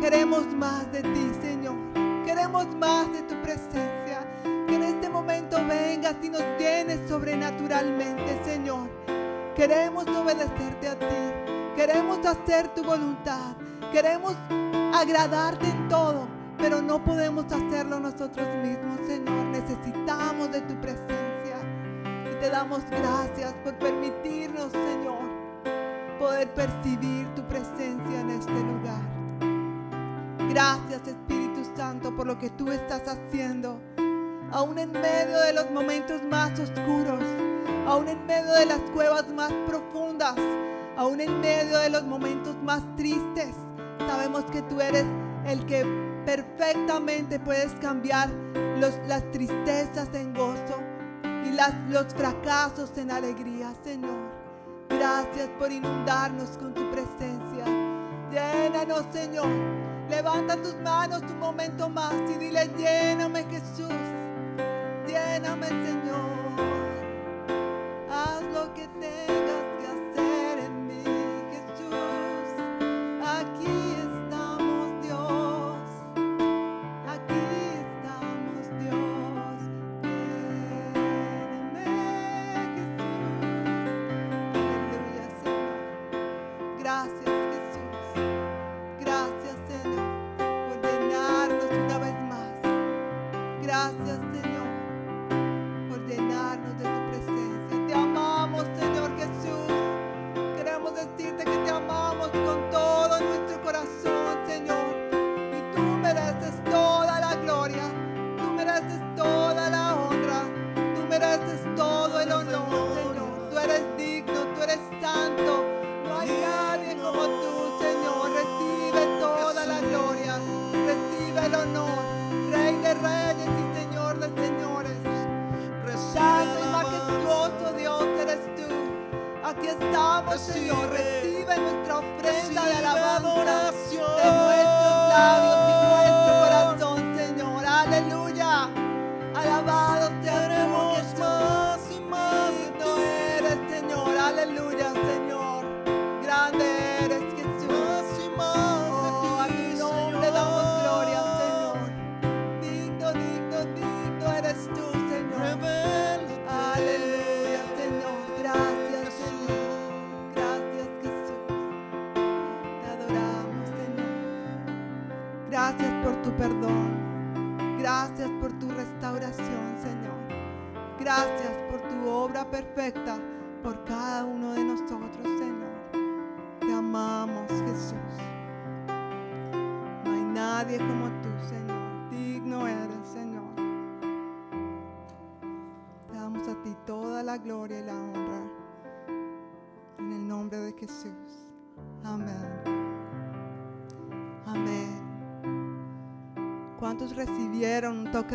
Queremos 0.00 0.46
más 0.54 0.90
de 0.92 1.02
ti, 1.02 1.32
Señor. 1.40 1.76
Queremos 2.24 2.66
más 2.76 3.12
de 3.12 3.22
tu 3.22 3.34
presencia. 3.42 4.26
Que 4.66 4.74
en 4.74 4.82
este 4.82 5.08
momento 5.08 5.56
vengas 5.66 6.16
y 6.22 6.28
nos 6.28 6.42
llenes 6.58 7.00
sobrenaturalmente, 7.08 8.42
Señor. 8.44 8.88
Queremos 9.56 10.06
obedecerte 10.08 10.88
a 10.88 10.98
ti. 10.98 11.76
Queremos 11.76 12.24
hacer 12.26 12.68
tu 12.74 12.82
voluntad. 12.82 13.56
Queremos 13.92 14.34
agradarte 14.94 15.66
en 15.66 15.88
todo, 15.88 16.28
pero 16.58 16.80
no 16.82 17.02
podemos 17.02 17.46
hacerlo 17.46 18.00
nosotros 18.00 18.46
mismos, 18.62 19.06
Señor. 19.06 19.46
Necesitamos 19.46 20.50
de 20.52 20.60
tu 20.62 20.80
presencia. 20.80 21.56
Y 22.30 22.40
te 22.40 22.50
damos 22.50 22.82
gracias 22.90 23.52
por 23.64 23.74
permitirnos, 23.74 24.72
Señor, 24.72 25.31
poder 26.22 26.48
percibir 26.54 27.26
tu 27.34 27.42
presencia 27.48 28.20
en 28.20 28.30
este 28.30 28.52
lugar. 28.52 29.02
Gracias, 30.48 31.08
Espíritu 31.08 31.64
Santo, 31.76 32.14
por 32.14 32.28
lo 32.28 32.38
que 32.38 32.48
tú 32.50 32.70
estás 32.70 33.02
haciendo. 33.08 33.80
Aún 34.52 34.78
en 34.78 34.92
medio 34.92 35.40
de 35.40 35.52
los 35.52 35.68
momentos 35.72 36.22
más 36.30 36.56
oscuros, 36.60 37.24
aún 37.88 38.06
en 38.06 38.24
medio 38.24 38.52
de 38.52 38.66
las 38.66 38.78
cuevas 38.94 39.28
más 39.30 39.52
profundas, 39.66 40.36
aún 40.96 41.20
en 41.20 41.40
medio 41.40 41.76
de 41.78 41.90
los 41.90 42.04
momentos 42.04 42.54
más 42.62 42.82
tristes, 42.94 43.56
sabemos 43.98 44.44
que 44.44 44.62
tú 44.62 44.80
eres 44.80 45.06
el 45.44 45.66
que 45.66 45.84
perfectamente 46.24 47.40
puedes 47.40 47.72
cambiar 47.80 48.30
las 49.08 49.28
tristezas 49.32 50.08
en 50.14 50.34
gozo 50.34 50.78
y 51.44 51.92
los 51.92 52.14
fracasos 52.14 52.96
en 52.96 53.10
alegría, 53.10 53.72
Señor. 53.82 54.41
Gracias 54.98 55.48
por 55.58 55.70
inundarnos 55.70 56.50
con 56.58 56.74
tu 56.74 56.90
presencia. 56.90 57.64
Llénanos, 58.30 59.04
Señor. 59.12 59.48
Levanta 60.08 60.56
tus 60.56 60.74
manos 60.76 61.22
un 61.22 61.38
momento 61.38 61.88
más 61.88 62.14
y 62.34 62.38
dile, 62.38 62.68
lléname 62.76 63.44
Jesús. 63.44 63.88
Lléname, 65.06 65.68
Señor. 65.68 66.32
Haz 68.10 68.42
lo 68.52 68.74
que 68.74 68.88
tengas 69.00 69.41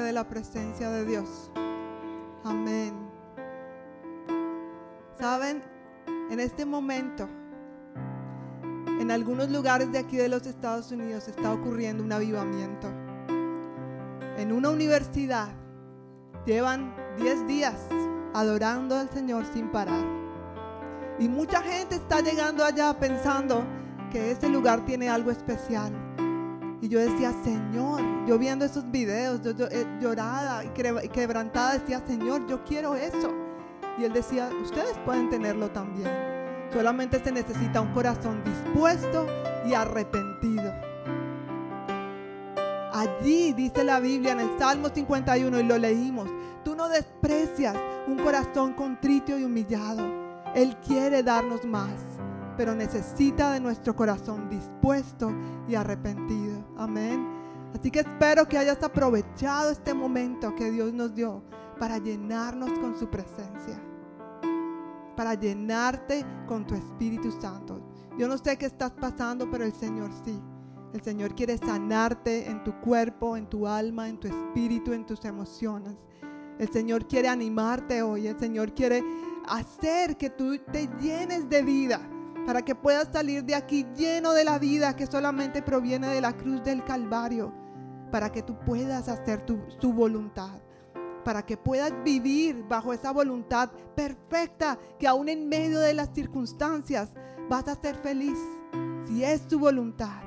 de 0.01 0.13
la 0.13 0.27
presencia 0.27 0.89
de 0.89 1.05
Dios? 1.05 1.51
Amén. 2.43 2.93
Saben, 5.19 5.63
en 6.29 6.39
este 6.39 6.65
momento, 6.65 7.27
en 8.99 9.11
algunos 9.11 9.49
lugares 9.49 9.91
de 9.91 9.99
aquí 9.99 10.17
de 10.17 10.29
los 10.29 10.45
Estados 10.45 10.91
Unidos 10.91 11.27
está 11.27 11.53
ocurriendo 11.53 12.03
un 12.03 12.11
avivamiento. 12.11 12.87
En 14.37 14.51
una 14.51 14.69
universidad 14.69 15.49
llevan 16.45 16.95
10 17.17 17.47
días 17.47 17.75
adorando 18.33 18.95
al 18.95 19.09
Señor 19.09 19.45
sin 19.53 19.69
parar. 19.69 20.05
Y 21.19 21.27
mucha 21.27 21.61
gente 21.61 21.95
está 21.95 22.21
llegando 22.21 22.63
allá 22.63 22.97
pensando 22.99 23.63
que 24.11 24.31
ese 24.31 24.49
lugar 24.49 24.85
tiene 24.85 25.09
algo 25.09 25.31
especial. 25.31 26.06
Y 26.81 26.89
yo 26.89 26.99
decía, 26.99 27.33
Señor, 27.43 28.01
yo 28.27 28.37
viendo 28.37 28.63
esos 28.65 28.89
videos, 28.91 29.41
yo, 29.41 29.51
yo, 29.51 29.65
eh, 29.67 29.85
llorada 29.99 30.63
y 30.63 30.69
quebrantada, 31.09 31.73
decía, 31.73 32.03
Señor, 32.05 32.45
yo 32.47 32.63
quiero 32.63 32.95
eso. 32.95 33.31
Y 33.97 34.03
él 34.03 34.13
decía, 34.13 34.49
ustedes 34.61 34.95
pueden 35.03 35.29
tenerlo 35.29 35.71
también. 35.71 36.09
Solamente 36.71 37.23
se 37.23 37.31
necesita 37.31 37.81
un 37.81 37.93
corazón 37.93 38.43
dispuesto 38.43 39.25
y 39.65 39.73
arrepentido. 39.73 40.71
Allí 42.93 43.53
dice 43.53 43.83
la 43.83 43.99
Biblia 43.99 44.33
en 44.33 44.39
el 44.39 44.59
Salmo 44.59 44.89
51 44.89 45.59
y 45.59 45.63
lo 45.63 45.77
leímos. 45.77 46.29
Tú 46.63 46.75
no 46.75 46.89
desprecias 46.89 47.75
un 48.07 48.17
corazón 48.17 48.73
contrito 48.73 49.37
y 49.37 49.43
humillado. 49.43 50.05
Él 50.55 50.75
quiere 50.77 51.23
darnos 51.23 51.65
más, 51.65 51.91
pero 52.55 52.73
necesita 52.75 53.51
de 53.51 53.59
nuestro 53.59 53.95
corazón 53.95 54.49
dispuesto 54.49 55.31
y 55.67 55.75
arrepentido. 55.75 56.56
Amén. 56.77 57.27
Así 57.73 57.91
que 57.91 57.99
espero 57.99 58.47
que 58.47 58.57
hayas 58.57 58.81
aprovechado 58.83 59.71
este 59.71 59.93
momento 59.93 60.55
que 60.55 60.71
Dios 60.71 60.93
nos 60.93 61.13
dio 61.13 61.43
para 61.79 61.97
llenarnos 61.97 62.71
con 62.79 62.97
su 62.97 63.09
presencia. 63.09 63.81
Para 65.15 65.33
llenarte 65.33 66.25
con 66.47 66.65
tu 66.65 66.75
Espíritu 66.75 67.31
Santo. 67.31 67.81
Yo 68.17 68.27
no 68.27 68.37
sé 68.37 68.57
qué 68.57 68.67
estás 68.67 68.91
pasando, 68.91 69.49
pero 69.49 69.63
el 69.63 69.73
Señor 69.73 70.11
sí. 70.23 70.39
El 70.93 71.01
Señor 71.01 71.35
quiere 71.35 71.57
sanarte 71.57 72.49
en 72.49 72.63
tu 72.63 72.73
cuerpo, 72.79 73.35
en 73.35 73.47
tu 73.47 73.67
alma, 73.67 74.07
en 74.07 74.19
tu 74.19 74.27
espíritu, 74.27 74.93
en 74.93 75.05
tus 75.05 75.25
emociones. 75.25 75.95
El 76.59 76.69
Señor 76.69 77.07
quiere 77.07 77.27
animarte 77.27 78.01
hoy. 78.01 78.27
El 78.27 78.39
Señor 78.39 78.73
quiere 78.73 79.03
hacer 79.47 80.17
que 80.17 80.29
tú 80.29 80.57
te 80.71 80.87
llenes 80.99 81.49
de 81.49 81.61
vida 81.61 81.99
para 82.47 82.61
que 82.61 82.75
puedas 82.75 83.09
salir 83.11 83.43
de 83.43 83.55
aquí 83.55 83.85
lleno 83.93 84.31
de 84.31 84.45
la 84.45 84.57
vida 84.57 84.95
que 84.95 85.05
solamente 85.05 85.61
proviene 85.61 86.07
de 86.07 86.21
la 86.21 86.31
cruz 86.31 86.63
del 86.63 86.81
Calvario, 86.85 87.53
para 88.09 88.31
que 88.31 88.41
tú 88.41 88.57
puedas 88.59 89.09
hacer 89.09 89.45
tu, 89.45 89.59
su 89.81 89.91
voluntad, 89.91 90.61
para 91.25 91.45
que 91.45 91.57
puedas 91.57 91.91
vivir 92.05 92.63
bajo 92.69 92.93
esa 92.93 93.11
voluntad 93.11 93.69
perfecta 93.97 94.79
que 94.97 95.09
aún 95.09 95.27
en 95.27 95.49
medio 95.49 95.77
de 95.81 95.93
las 95.93 96.13
circunstancias 96.13 97.11
vas 97.49 97.67
a 97.67 97.75
ser 97.75 97.97
feliz, 97.97 98.39
si 99.05 99.25
es 99.25 99.45
tu 99.49 99.59
voluntad. 99.59 100.23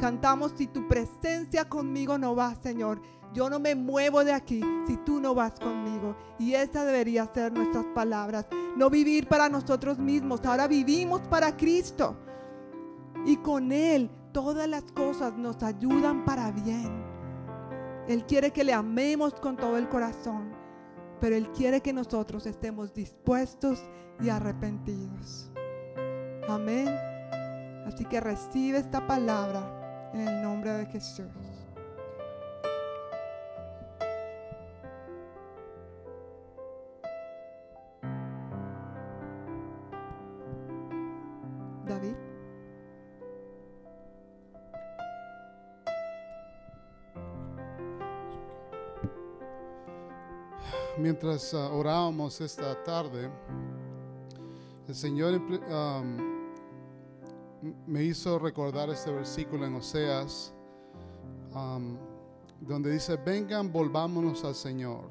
Cantamos 0.00 0.54
si 0.56 0.66
tu 0.66 0.88
presencia 0.88 1.68
conmigo 1.68 2.18
no 2.18 2.34
va, 2.34 2.56
Señor. 2.56 3.00
Yo 3.32 3.48
no 3.48 3.58
me 3.58 3.74
muevo 3.74 4.24
de 4.24 4.32
aquí 4.32 4.60
si 4.86 4.96
tú 4.98 5.20
no 5.20 5.34
vas 5.34 5.58
conmigo. 5.58 6.16
Y 6.38 6.54
esa 6.54 6.84
debería 6.84 7.30
ser 7.32 7.52
nuestras 7.52 7.86
palabras. 7.94 8.46
No 8.76 8.90
vivir 8.90 9.26
para 9.28 9.48
nosotros 9.48 9.98
mismos, 9.98 10.44
ahora 10.44 10.66
vivimos 10.68 11.20
para 11.22 11.56
Cristo. 11.56 12.16
Y 13.24 13.36
con 13.36 13.72
Él 13.72 14.10
todas 14.32 14.68
las 14.68 14.84
cosas 14.92 15.36
nos 15.36 15.62
ayudan 15.62 16.24
para 16.24 16.50
bien. 16.50 16.90
Él 18.08 18.24
quiere 18.26 18.50
que 18.50 18.64
le 18.64 18.72
amemos 18.72 19.34
con 19.34 19.56
todo 19.56 19.76
el 19.78 19.88
corazón, 19.88 20.52
pero 21.20 21.36
Él 21.36 21.50
quiere 21.52 21.80
que 21.80 21.92
nosotros 21.92 22.46
estemos 22.46 22.92
dispuestos 22.92 23.84
y 24.20 24.28
arrepentidos. 24.28 25.50
Amén. 26.48 26.88
Así 27.86 28.04
que 28.04 28.20
recibe 28.20 28.78
esta 28.78 29.06
palabra 29.06 30.10
en 30.14 30.26
el 30.26 30.42
nombre 30.42 30.72
de 30.72 30.86
Jesús. 30.86 31.51
Mientras 51.12 51.52
ah, 51.52 51.70
orábamos 51.70 52.40
esta 52.40 52.82
tarde, 52.84 53.30
el 54.88 54.94
Señor 54.94 55.38
me 57.86 58.02
hizo 58.02 58.38
recordar 58.38 58.88
este 58.88 59.12
versículo 59.12 59.66
en 59.66 59.74
Oseas, 59.74 60.54
donde 62.62 62.92
dice, 62.92 63.16
vengan, 63.18 63.70
volvámonos 63.70 64.42
al 64.42 64.54
Señor. 64.54 65.10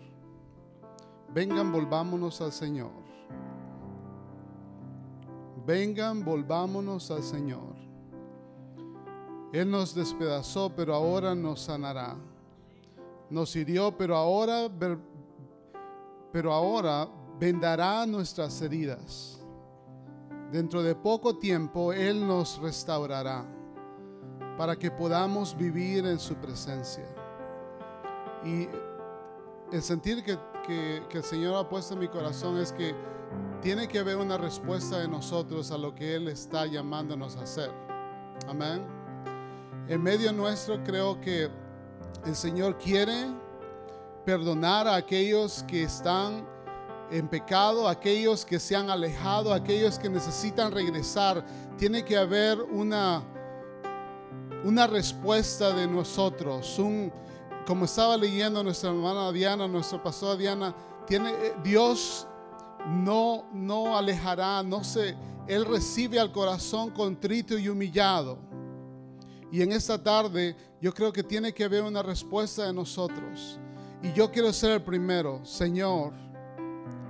Vengan, 1.36 1.72
volvámonos 1.72 2.42
al 2.42 2.52
Señor. 2.52 3.04
Vengan, 5.68 6.26
volvámonos 6.26 7.12
al 7.12 7.22
Señor. 7.22 7.76
Él 9.54 9.70
nos 9.70 9.94
despedazó, 9.94 10.72
pero 10.76 10.96
ahora 10.96 11.36
nos 11.36 11.62
sanará. 11.62 12.18
Nos 13.30 13.56
hirió, 13.56 13.96
pero 13.96 14.18
ahora, 14.18 14.68
pero 16.32 16.54
ahora 16.54 17.08
vendará 17.40 18.06
nuestras 18.06 18.62
heridas. 18.62 19.40
Dentro 20.52 20.84
de 20.84 20.96
poco 20.96 21.38
tiempo 21.38 21.94
Él 21.94 22.26
nos 22.26 22.60
restaurará 22.60 23.46
para 24.58 24.76
que 24.76 24.92
podamos 24.92 25.56
vivir 25.56 26.06
en 26.06 26.20
su 26.20 26.36
presencia. 26.36 27.06
Y 28.44 28.68
el 29.72 29.82
sentir 29.82 30.24
que, 30.24 30.38
que, 30.68 31.18
el 31.18 31.24
Señor 31.24 31.56
ha 31.56 31.68
puesto 31.68 31.94
en 31.94 32.02
mi 32.02 32.08
corazón 32.08 32.58
es 32.58 32.72
que 32.72 32.94
tiene 33.62 33.88
que 33.88 34.00
haber 34.00 34.18
una 34.18 34.38
respuesta 34.38 35.00
de 35.00 35.08
nosotros 35.08 35.72
a 35.72 35.78
lo 35.78 35.96
que 35.96 36.16
Él 36.16 36.28
está 36.28 36.66
llamándonos 36.66 37.38
a 37.38 37.44
hacer. 37.44 37.72
Amén. 38.48 38.86
En 39.88 40.02
medio 40.04 40.34
nuestro 40.34 40.84
creo 40.84 41.20
que 41.22 41.50
el 42.26 42.36
Señor 42.36 42.78
quiere 42.78 43.34
perdonar 44.26 44.88
a 44.88 44.96
aquellos 44.96 45.64
que 45.64 45.84
están 45.84 46.48
en 47.12 47.28
pecado, 47.28 47.88
aquellos 47.88 48.46
que 48.46 48.60
se 48.60 48.76
han 48.76 48.90
alejado, 48.90 49.54
aquellos 49.54 50.00
que 50.00 50.10
necesitan 50.10 50.72
regresar. 50.72 51.46
Tiene 51.78 52.06
que 52.06 52.18
haber 52.18 52.62
una, 52.62 53.24
una 54.64 54.88
respuesta 54.88 55.74
de 55.74 55.88
nosotros. 55.88 56.80
Un, 56.80 57.12
como 57.66 57.86
estaba 57.86 58.16
leyendo 58.16 58.64
nuestra 58.64 58.90
hermana 58.90 59.32
Diana, 59.32 59.68
nuestra 59.68 60.02
pastora 60.02 60.36
Diana, 60.36 60.76
tiene, 61.06 61.32
eh, 61.32 61.56
Dios 61.64 62.28
no, 62.88 63.46
no 63.54 63.98
alejará, 63.98 64.64
no 64.64 64.84
se, 64.84 65.16
Él 65.48 65.66
recibe 65.66 66.20
al 66.20 66.32
corazón 66.32 66.92
contrito 66.92 67.58
y 67.58 67.68
humillado. 67.68 68.40
Y 69.52 69.62
en 69.62 69.74
esta 69.74 70.02
tarde 70.02 70.56
yo 70.80 70.94
creo 70.94 71.12
que 71.12 71.24
tiene 71.24 71.54
que 71.54 71.66
haber 71.66 71.84
una 71.84 72.02
respuesta 72.02 72.66
de 72.66 72.74
nosotros. 72.74 73.60
Y 74.04 74.14
yo 74.14 74.32
quiero 74.32 74.52
ser 74.52 74.72
el 74.72 74.82
primero, 74.82 75.46
Señor 75.46 76.14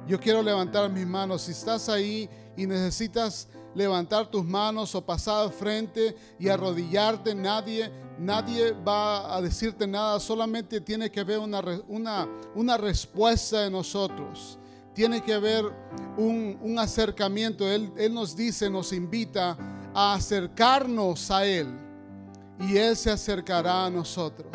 yo 0.08 0.20
quiero 0.20 0.42
levantar 0.42 0.90
mis 0.90 1.06
manos. 1.06 1.44
Si 1.44 1.52
estás 1.52 1.88
ahí 1.90 2.30
y 2.58 2.66
necesitas 2.66 3.48
levantar 3.74 4.30
tus 4.30 4.44
manos 4.44 4.94
o 4.96 5.06
pasar 5.06 5.44
al 5.44 5.54
frente 5.54 6.16
y 6.38 6.50
arrodillarte, 6.50 7.34
nadie, 7.34 7.90
nadie 8.20 8.72
va 8.74 9.36
a 9.36 9.42
decirte 9.42 9.88
nada. 9.88 10.20
Solamente 10.20 10.82
tiene 10.82 11.10
que 11.10 11.22
haber 11.22 11.40
una, 11.40 11.62
una, 11.88 12.28
una 12.56 12.78
respuesta 12.78 13.62
de 13.62 13.70
nosotros. 13.70 14.58
Tiene 14.94 15.22
que 15.22 15.34
haber 15.34 15.66
un, 16.18 16.58
un 16.62 16.78
acercamiento. 16.78 17.66
Él, 17.66 17.94
él 17.96 18.14
nos 18.14 18.36
dice, 18.36 18.70
nos 18.70 18.92
invita 18.92 19.58
a 19.94 20.16
acercarnos 20.16 21.32
a 21.32 21.46
Él. 21.46 21.68
Y 22.60 22.76
Él 22.76 22.98
se 22.98 23.10
acercará 23.10 23.86
a 23.86 23.90
nosotros. 23.90 24.52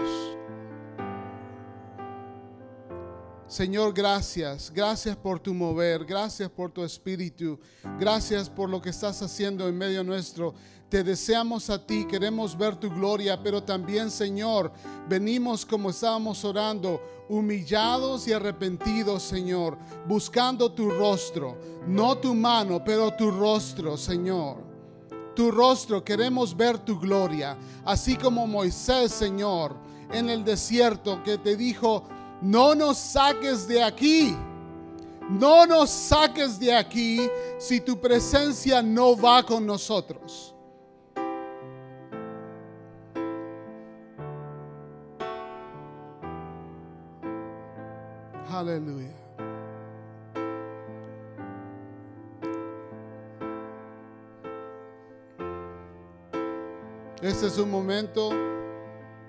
Señor, 3.49 3.93
gracias. 3.93 4.73
Gracias 4.75 5.17
por 5.17 5.39
tu 5.39 5.55
mover. 5.55 6.05
Gracias 6.05 6.51
por 6.51 6.73
tu 6.73 6.83
espíritu. 6.83 7.61
Gracias 7.99 8.51
por 8.51 8.69
lo 8.69 8.83
que 8.83 8.91
estás 8.91 9.23
haciendo 9.23 9.69
en 9.69 9.79
medio 9.79 10.03
nuestro. 10.03 10.55
Te 10.89 11.05
deseamos 11.05 11.71
a 11.71 11.85
ti, 11.85 12.07
queremos 12.07 12.57
ver 12.57 12.77
tu 12.77 12.89
gloria, 12.91 13.41
pero 13.43 13.63
también, 13.63 14.09
Señor, 14.09 14.73
venimos 15.09 15.67
como 15.67 15.91
estábamos 15.91 16.45
orando, 16.45 17.01
humillados 17.29 18.29
y 18.29 18.33
arrepentidos, 18.33 19.25
Señor, 19.25 19.77
buscando 20.07 20.71
tu 20.71 20.89
rostro, 20.91 21.59
no 21.89 22.17
tu 22.19 22.37
mano, 22.37 22.85
pero 22.85 23.13
tu 23.15 23.33
rostro, 23.33 23.97
Señor. 23.97 24.65
Tu 25.35 25.51
rostro, 25.51 26.05
queremos 26.05 26.57
ver 26.57 26.79
tu 26.79 27.01
gloria, 27.01 27.59
así 27.85 28.17
como 28.17 28.47
Moisés, 28.47 29.11
Señor, 29.11 29.77
en 30.13 30.31
el 30.31 30.45
desierto 30.45 31.21
que 31.25 31.37
te 31.37 31.57
dijo, 31.57 32.05
no 32.43 32.75
nos 32.75 32.99
saques 32.99 33.67
de 33.67 33.83
aquí. 33.83 34.37
No 35.29 35.67
nos 35.67 35.91
saques 35.91 36.59
de 36.59 36.73
aquí 36.73 37.29
si 37.59 37.81
tu 37.81 38.01
presencia 38.01 38.81
no 38.81 39.17
va 39.17 39.43
con 39.43 39.67
nosotros. 39.67 40.55
Aleluya. 48.49 49.13
Este 57.21 57.47
es 57.47 57.59
un 57.59 57.71
momento 57.71 58.31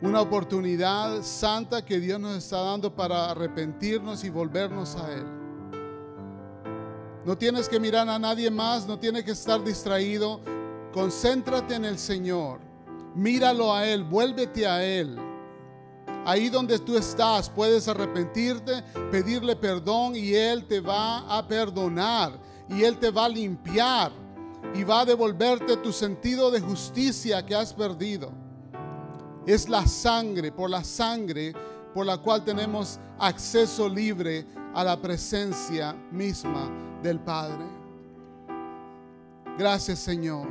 una 0.02 0.22
oportunidad 0.22 1.24
santa 1.24 1.84
que 1.84 2.00
Dios 2.00 2.20
nos 2.20 2.38
está 2.38 2.62
dando 2.62 2.93
para 2.93 3.32
arrepentirnos 3.32 4.24
y 4.24 4.30
volvernos 4.30 4.95
a 4.95 5.12
Él. 5.12 5.26
No 7.26 7.38
tienes 7.38 7.68
que 7.68 7.80
mirar 7.80 8.08
a 8.08 8.20
nadie 8.20 8.52
más, 8.52 8.88
no 8.88 9.00
tienes 9.00 9.24
que 9.24 9.32
estar 9.32 9.64
distraído. 9.64 10.39
Concéntrate 10.93 11.76
en 11.76 11.86
el 11.86 11.98
Señor. 11.98 12.60
Míralo 13.16 13.74
a 13.74 13.86
Él, 13.88 14.04
vuélvete 14.04 14.68
a 14.68 14.84
Él. 14.84 15.18
Ahí 16.26 16.50
donde 16.50 16.78
tú 16.78 16.95
estás, 16.95 17.50
puedes 17.50 17.88
arrepentirte, 17.88 18.84
pedirle 19.12 19.56
perdón 19.56 20.16
y 20.16 20.34
Él 20.36 20.66
te 20.68 20.80
va 20.80 21.20
a 21.38 21.48
perdonar 21.48 22.39
y 22.70 22.84
Él 22.84 22.98
te 22.98 23.10
va 23.10 23.26
a 23.26 23.30
limpiar 23.30 24.12
y 24.76 24.84
va 24.84 25.02
a 25.02 25.06
devolverte 25.06 25.78
tu 25.78 25.91
sentido 25.91 26.52
de 26.52 26.62
justicia 26.62 27.45
que 27.45 27.56
has 27.56 27.74
perdido 27.74 28.47
es 29.48 29.68
la 29.68 29.88
sangre, 29.88 30.52
por 30.52 30.70
la 30.70 30.84
sangre 30.84 31.54
por 31.98 32.06
la 32.06 32.20
cual 32.20 32.45
tenemos 32.45 33.00
acceso 33.18 33.89
libre 33.89 34.45
a 34.76 34.84
la 34.84 35.02
presencia 35.02 35.93
misma 36.12 36.70
del 37.02 37.20
Padre. 37.20 37.66
Gracias 39.58 39.98
Señor. 39.98 40.48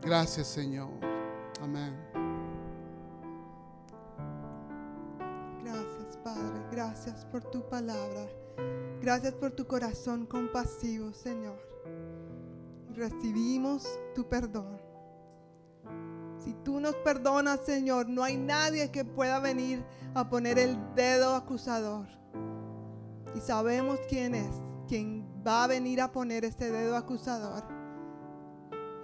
Gracias 0.00 0.46
Señor. 0.46 0.90
Amén. 1.60 1.96
Gracias 5.64 6.16
Padre. 6.22 6.62
Gracias 6.70 7.24
por 7.24 7.42
tu 7.42 7.68
palabra. 7.68 8.28
Gracias 9.02 9.34
por 9.34 9.50
tu 9.50 9.66
corazón 9.66 10.26
compasivo, 10.26 11.12
Señor. 11.12 11.58
Recibimos 12.94 13.88
tu 14.14 14.28
perdón. 14.28 14.89
Si 16.44 16.54
tú 16.64 16.80
nos 16.80 16.94
perdonas, 16.96 17.60
Señor, 17.60 18.08
no 18.08 18.24
hay 18.24 18.36
nadie 18.36 18.90
que 18.90 19.04
pueda 19.04 19.40
venir 19.40 19.84
a 20.14 20.28
poner 20.28 20.58
el 20.58 20.78
dedo 20.94 21.34
acusador. 21.34 22.06
Y 23.34 23.40
sabemos 23.40 23.98
quién 24.08 24.34
es, 24.34 24.50
quien 24.88 25.24
va 25.46 25.64
a 25.64 25.66
venir 25.66 26.00
a 26.00 26.10
poner 26.10 26.44
este 26.44 26.70
dedo 26.70 26.96
acusador. 26.96 27.62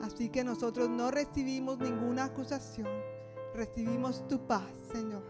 Así 0.01 0.30
que 0.30 0.45
nosotros 0.45 0.89
no 0.89 1.11
recibimos 1.11 1.78
ninguna 1.78 2.24
acusación, 2.24 2.89
recibimos 3.55 4.26
tu 4.28 4.47
paz, 4.47 4.70
Señor. 4.93 5.22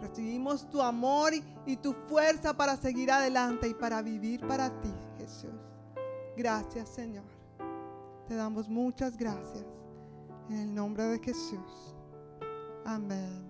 Recibimos 0.00 0.68
tu 0.68 0.82
amor 0.82 1.34
y, 1.34 1.42
y 1.66 1.76
tu 1.76 1.92
fuerza 1.92 2.54
para 2.54 2.76
seguir 2.76 3.10
adelante 3.10 3.68
y 3.68 3.74
para 3.74 4.02
vivir 4.02 4.46
para 4.46 4.68
ti, 4.80 4.92
Jesús. 5.18 5.50
Gracias, 6.36 6.88
Señor. 6.90 7.24
Te 8.28 8.34
damos 8.34 8.68
muchas 8.68 9.16
gracias. 9.16 9.75
En 10.48 10.56
el 10.58 10.74
nombre 10.74 11.04
de 11.04 11.18
Jesús. 11.18 11.94
Amén. 12.84 13.48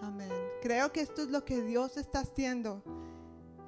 Amén. 0.00 0.30
Creo 0.62 0.92
que 0.92 1.00
esto 1.00 1.22
es 1.22 1.30
lo 1.30 1.44
que 1.44 1.62
Dios 1.62 1.96
está 1.96 2.20
haciendo 2.20 2.82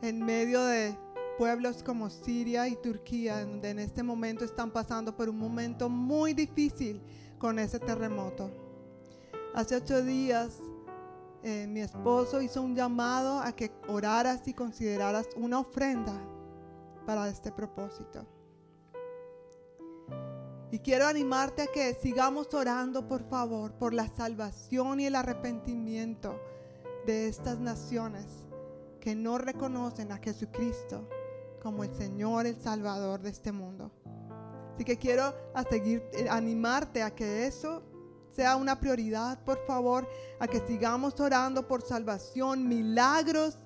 en 0.03 0.25
medio 0.25 0.63
de 0.65 0.97
pueblos 1.39 1.83
como 1.83 2.11
Siria 2.11 2.69
y 2.69 2.77
Turquía, 2.77 3.45
donde 3.45 3.71
en 3.71 3.79
este 3.79 4.03
momento 4.03 4.45
están 4.45 4.73
pasando 4.73 5.17
por 5.17 5.29
un 5.29 5.39
momento 5.39 5.89
muy 5.89 6.35
difícil 6.35 7.01
con 7.39 7.59
ese 7.59 7.79
terremoto. 7.79 8.51
Hace 9.55 9.77
ocho 9.77 10.03
días 10.03 10.61
eh, 11.45 11.67
mi 11.69 11.81
esposo 11.81 12.43
hizo 12.43 12.63
un 12.63 12.75
llamado 12.75 13.39
a 13.39 13.53
que 13.53 13.71
oraras 13.87 14.47
y 14.49 14.55
consideraras 14.55 15.29
una 15.37 15.61
ofrenda 15.61 16.21
para 17.07 17.29
este 17.29 17.53
propósito. 17.53 18.27
Y 20.71 20.81
quiero 20.81 21.07
animarte 21.07 21.63
a 21.63 21.67
que 21.67 21.95
sigamos 21.95 22.53
orando, 22.53 23.09
por 23.09 23.27
favor, 23.31 23.73
por 23.73 23.95
la 23.95 24.07
salvación 24.07 25.01
y 25.01 25.07
el 25.07 25.15
arrepentimiento 25.15 26.39
de 27.07 27.29
estas 27.29 27.59
naciones 27.59 28.27
que 29.01 29.15
no 29.15 29.39
reconocen 29.39 30.13
a 30.13 30.19
Jesucristo 30.19 31.09
como 31.63 31.85
el 31.85 31.95
Señor, 31.95 32.47
el 32.47 32.61
Salvador 32.61 33.23
de 33.23 33.31
este 33.31 33.51
mundo. 33.51 33.91
Así 34.75 34.85
que 34.85 34.99
quiero 34.99 35.35
a 35.55 35.63
seguir, 35.63 36.05
eh, 36.13 36.29
animarte 36.29 37.03
a 37.03 37.15
que 37.15 37.47
eso 37.47 37.83
sea 38.31 38.57
una 38.57 38.79
prioridad, 38.79 39.43
por 39.45 39.65
favor, 39.67 40.07
a 40.39 40.47
que 40.47 40.61
sigamos 40.61 41.19
orando 41.19 41.67
por 41.67 41.81
salvación, 41.81 42.69
milagros 42.69 43.57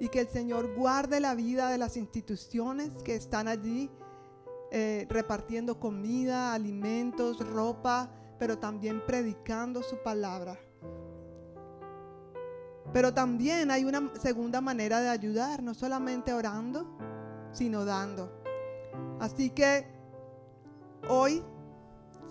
y 0.00 0.08
que 0.08 0.20
el 0.20 0.28
Señor 0.28 0.74
guarde 0.74 1.20
la 1.20 1.34
vida 1.34 1.68
de 1.68 1.76
las 1.76 1.98
instituciones 1.98 2.90
que 3.04 3.14
están 3.14 3.46
allí 3.46 3.90
eh, 4.70 5.06
repartiendo 5.08 5.78
comida, 5.78 6.52
alimentos, 6.52 7.38
ropa, 7.38 8.10
pero 8.38 8.58
también 8.58 9.02
predicando 9.06 9.82
su 9.82 9.96
palabra. 10.02 10.58
Pero 12.92 13.12
también 13.12 13.70
hay 13.70 13.84
una 13.84 14.12
segunda 14.20 14.60
manera 14.60 15.00
de 15.00 15.08
ayudar, 15.08 15.62
no 15.62 15.74
solamente 15.74 16.32
orando, 16.32 16.86
sino 17.52 17.84
dando. 17.84 18.30
Así 19.20 19.50
que 19.50 19.86
hoy, 21.08 21.42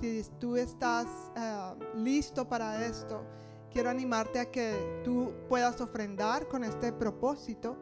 si 0.01 0.23
tú 0.39 0.55
estás 0.55 1.07
eh, 1.35 1.75
listo 1.95 2.47
para 2.47 2.85
esto, 2.85 3.23
quiero 3.71 3.89
animarte 3.89 4.39
a 4.39 4.51
que 4.51 5.01
tú 5.03 5.33
puedas 5.49 5.81
ofrendar 5.81 6.47
con 6.47 6.63
este 6.63 6.93
propósito. 6.93 7.77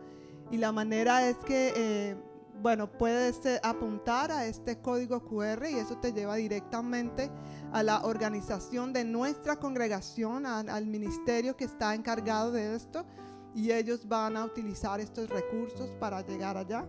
Y 0.51 0.57
la 0.57 0.71
manera 0.71 1.27
es 1.27 1.37
que, 1.37 1.73
eh, 1.75 2.15
bueno, 2.63 2.89
puedes 2.89 3.45
eh, 3.45 3.59
apuntar 3.61 4.31
a 4.31 4.45
este 4.45 4.79
código 4.79 5.19
QR 5.25 5.67
y 5.69 5.75
eso 5.75 5.97
te 5.97 6.13
lleva 6.13 6.35
directamente 6.35 7.29
a 7.73 7.83
la 7.83 8.05
organización 8.05 8.93
de 8.93 9.03
nuestra 9.03 9.57
congregación, 9.57 10.45
al 10.45 10.87
ministerio 10.87 11.57
que 11.57 11.65
está 11.65 11.93
encargado 11.93 12.53
de 12.53 12.73
esto. 12.73 13.05
Y 13.53 13.71
ellos 13.73 14.07
van 14.07 14.37
a 14.37 14.45
utilizar 14.45 15.01
estos 15.01 15.29
recursos 15.29 15.91
para 15.99 16.25
llegar 16.25 16.55
allá. 16.55 16.87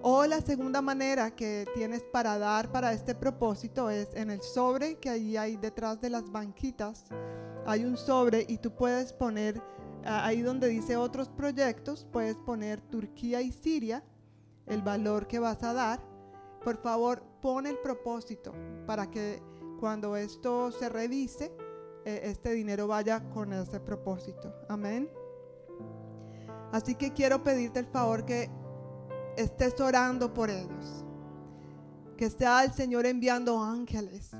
O 0.00 0.24
la 0.24 0.40
segunda 0.40 0.80
manera 0.80 1.32
que 1.32 1.66
tienes 1.74 2.02
para 2.10 2.38
dar 2.38 2.72
para 2.72 2.94
este 2.94 3.14
propósito 3.14 3.90
es 3.90 4.08
en 4.14 4.30
el 4.30 4.40
sobre 4.40 4.96
que 4.96 5.10
ahí 5.10 5.36
hay 5.36 5.58
detrás 5.58 6.00
de 6.00 6.08
las 6.08 6.32
banquitas. 6.32 7.04
Hay 7.66 7.84
un 7.84 7.98
sobre 7.98 8.46
y 8.48 8.56
tú 8.56 8.74
puedes 8.74 9.12
poner, 9.12 9.60
ah, 10.06 10.24
ahí 10.24 10.40
donde 10.40 10.68
dice 10.68 10.96
otros 10.96 11.28
proyectos, 11.28 12.06
puedes 12.10 12.36
poner 12.38 12.80
Turquía 12.80 13.42
y 13.42 13.52
Siria, 13.52 14.02
el 14.68 14.82
valor 14.82 15.26
que 15.26 15.38
vas 15.38 15.62
a 15.62 15.72
dar. 15.72 16.00
Por 16.62 16.76
favor, 16.76 17.22
pon 17.40 17.66
el 17.66 17.78
propósito 17.78 18.52
para 18.86 19.10
que 19.10 19.42
cuando 19.80 20.16
esto 20.16 20.72
se 20.72 20.88
revise, 20.88 21.52
eh, 22.04 22.20
este 22.24 22.52
dinero 22.52 22.86
vaya 22.86 23.28
con 23.30 23.52
ese 23.52 23.80
propósito. 23.80 24.52
Amén. 24.68 25.10
Así 26.72 26.94
que 26.94 27.12
quiero 27.12 27.42
pedirte 27.42 27.80
el 27.80 27.86
favor 27.86 28.24
que 28.24 28.50
estés 29.36 29.80
orando 29.80 30.34
por 30.34 30.50
ellos. 30.50 31.04
Que 32.16 32.26
está 32.26 32.64
el 32.64 32.72
Señor 32.72 33.06
enviando 33.06 33.62
ángeles. 33.62 34.30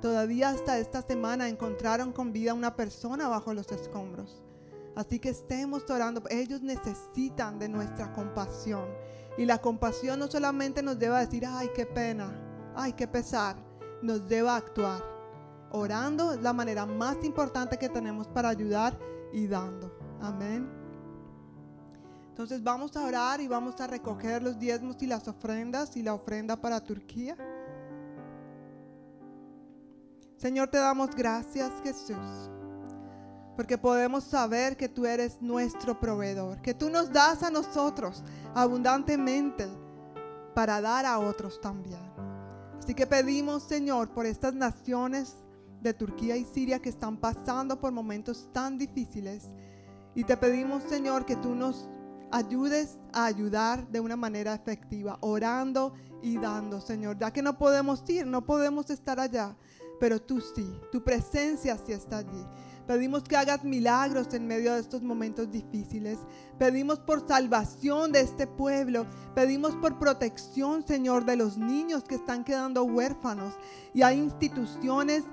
Todavía 0.00 0.50
hasta 0.50 0.78
esta 0.78 1.02
semana 1.02 1.48
encontraron 1.48 2.12
con 2.12 2.32
vida 2.32 2.54
una 2.54 2.76
persona 2.76 3.28
bajo 3.28 3.52
los 3.52 3.72
escombros. 3.72 4.42
Así 4.94 5.18
que 5.18 5.30
estemos 5.30 5.88
orando. 5.90 6.22
Ellos 6.30 6.62
necesitan 6.62 7.58
de 7.58 7.68
nuestra 7.68 8.12
compasión. 8.12 8.86
Y 9.36 9.44
la 9.44 9.58
compasión 9.58 10.18
no 10.18 10.28
solamente 10.28 10.82
nos 10.82 10.98
lleva 10.98 11.18
a 11.18 11.24
decir, 11.24 11.44
ay, 11.46 11.70
qué 11.74 11.86
pena, 11.86 12.32
ay, 12.74 12.92
qué 12.92 13.08
pesar. 13.08 13.56
Nos 14.02 14.26
lleva 14.28 14.54
a 14.54 14.58
actuar. 14.58 15.02
Orando 15.70 16.32
es 16.32 16.40
la 16.40 16.52
manera 16.52 16.86
más 16.86 17.16
importante 17.24 17.78
que 17.78 17.88
tenemos 17.88 18.28
para 18.28 18.48
ayudar 18.48 18.96
y 19.32 19.46
dando. 19.46 19.92
Amén. 20.20 20.68
Entonces 22.28 22.62
vamos 22.62 22.96
a 22.96 23.04
orar 23.04 23.40
y 23.40 23.48
vamos 23.48 23.80
a 23.80 23.86
recoger 23.86 24.42
los 24.42 24.58
diezmos 24.58 25.00
y 25.02 25.06
las 25.06 25.26
ofrendas 25.28 25.96
y 25.96 26.02
la 26.02 26.14
ofrenda 26.14 26.56
para 26.56 26.80
Turquía. 26.80 27.36
Señor, 30.36 30.68
te 30.68 30.78
damos 30.78 31.14
gracias, 31.14 31.70
Jesús, 31.82 32.50
porque 33.56 33.78
podemos 33.78 34.24
saber 34.24 34.76
que 34.76 34.88
tú 34.88 35.06
eres 35.06 35.40
nuestro 35.40 35.98
proveedor, 35.98 36.60
que 36.60 36.74
tú 36.74 36.90
nos 36.90 37.12
das 37.12 37.42
a 37.42 37.50
nosotros 37.50 38.22
abundantemente 38.54 39.68
para 40.54 40.80
dar 40.80 41.06
a 41.06 41.18
otros 41.18 41.60
también. 41.60 42.00
Así 42.78 42.94
que 42.94 43.06
pedimos, 43.06 43.62
Señor, 43.62 44.10
por 44.10 44.26
estas 44.26 44.54
naciones 44.54 45.36
de 45.80 45.94
Turquía 45.94 46.36
y 46.36 46.44
Siria 46.44 46.80
que 46.80 46.88
están 46.88 47.16
pasando 47.16 47.80
por 47.80 47.92
momentos 47.92 48.48
tan 48.52 48.78
difíciles. 48.78 49.50
Y 50.14 50.24
te 50.24 50.36
pedimos, 50.36 50.82
Señor, 50.84 51.26
que 51.26 51.36
tú 51.36 51.54
nos 51.54 51.88
ayudes 52.30 52.98
a 53.12 53.26
ayudar 53.26 53.86
de 53.88 54.00
una 54.00 54.16
manera 54.16 54.54
efectiva, 54.54 55.18
orando 55.20 55.94
y 56.22 56.38
dando, 56.38 56.80
Señor, 56.80 57.18
ya 57.18 57.32
que 57.32 57.42
no 57.42 57.58
podemos 57.58 58.02
ir, 58.08 58.26
no 58.26 58.44
podemos 58.44 58.90
estar 58.90 59.20
allá, 59.20 59.56
pero 60.00 60.20
tú 60.20 60.40
sí, 60.40 60.68
tu 60.90 61.04
presencia 61.04 61.78
sí 61.78 61.92
está 61.92 62.18
allí. 62.18 62.46
Pedimos 62.86 63.22
que 63.22 63.36
hagas 63.36 63.64
milagros 63.64 64.34
en 64.34 64.46
medio 64.46 64.74
de 64.74 64.80
estos 64.80 65.02
momentos 65.02 65.50
difíciles. 65.50 66.18
Pedimos 66.58 66.98
por 66.98 67.26
salvación 67.26 68.12
de 68.12 68.20
este 68.20 68.46
pueblo. 68.46 69.06
Pedimos 69.34 69.74
por 69.76 69.98
protección, 69.98 70.86
Señor, 70.86 71.24
de 71.24 71.36
los 71.36 71.56
niños 71.56 72.04
que 72.04 72.16
están 72.16 72.44
quedando 72.44 72.84
huérfanos. 72.84 73.54
Y 73.94 74.02
hay 74.02 74.18
instituciones 74.18 75.24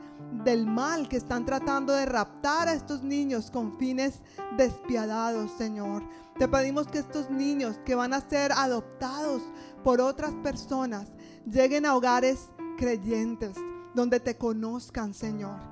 del 0.45 0.65
mal 0.65 1.09
que 1.09 1.17
están 1.17 1.45
tratando 1.45 1.91
de 1.93 2.05
raptar 2.05 2.69
a 2.69 2.73
estos 2.73 3.03
niños 3.03 3.51
con 3.51 3.77
fines 3.77 4.21
despiadados, 4.55 5.51
Señor. 5.57 6.03
Te 6.37 6.47
pedimos 6.47 6.87
que 6.87 6.99
estos 6.99 7.29
niños 7.29 7.77
que 7.85 7.95
van 7.95 8.13
a 8.13 8.21
ser 8.21 8.53
adoptados 8.53 9.43
por 9.83 9.99
otras 9.99 10.33
personas 10.35 11.11
lleguen 11.45 11.85
a 11.85 11.95
hogares 11.95 12.49
creyentes, 12.77 13.57
donde 13.93 14.21
te 14.21 14.37
conozcan, 14.37 15.13
Señor 15.13 15.70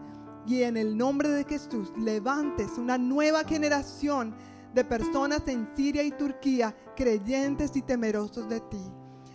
y 0.49 0.63
en 0.63 0.77
el 0.77 0.97
nombre 0.97 1.29
de 1.29 1.43
Jesús 1.43 1.93
levantes 1.95 2.79
una 2.79 2.97
nueva 2.97 3.43
generación 3.43 4.35
de 4.73 4.83
personas 4.83 5.47
en 5.47 5.69
Siria 5.75 6.01
y 6.01 6.09
Turquía 6.09 6.75
creyentes 6.95 7.75
y 7.75 7.83
temerosos 7.83 8.49
de 8.49 8.59
ti. 8.61 8.81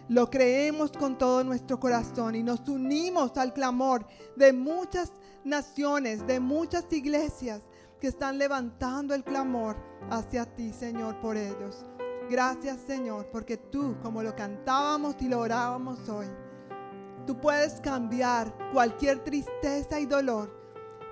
Lo 0.09 0.29
creemos 0.29 0.91
con 0.91 1.17
todo 1.17 1.45
nuestro 1.45 1.79
corazón 1.79 2.35
y 2.35 2.43
nos 2.43 2.69
unimos 2.69 3.37
al 3.37 3.53
clamor 3.53 4.05
de 4.35 4.53
muchas 4.53 5.13
naciones, 5.45 6.27
de 6.27 6.41
muchas 6.41 6.93
iglesias 6.93 7.63
que 8.01 8.09
están 8.09 8.37
levantando 8.37 9.15
el 9.15 9.23
clamor 9.23 9.77
hacia 10.11 10.45
ti, 10.45 10.73
Señor, 10.73 11.21
por 11.21 11.37
ellos. 11.37 11.87
Gracias, 12.29 12.81
Señor, 12.89 13.31
porque 13.31 13.57
tú, 13.57 13.97
como 14.03 14.21
lo 14.23 14.35
cantábamos 14.35 15.15
y 15.21 15.29
lo 15.29 15.39
orábamos 15.39 16.09
hoy, 16.09 16.27
tú 17.25 17.41
puedes 17.41 17.81
cambiar 17.81 18.53
cualquier 18.73 19.23
tristeza 19.23 20.01
y 20.01 20.07
dolor 20.07 20.64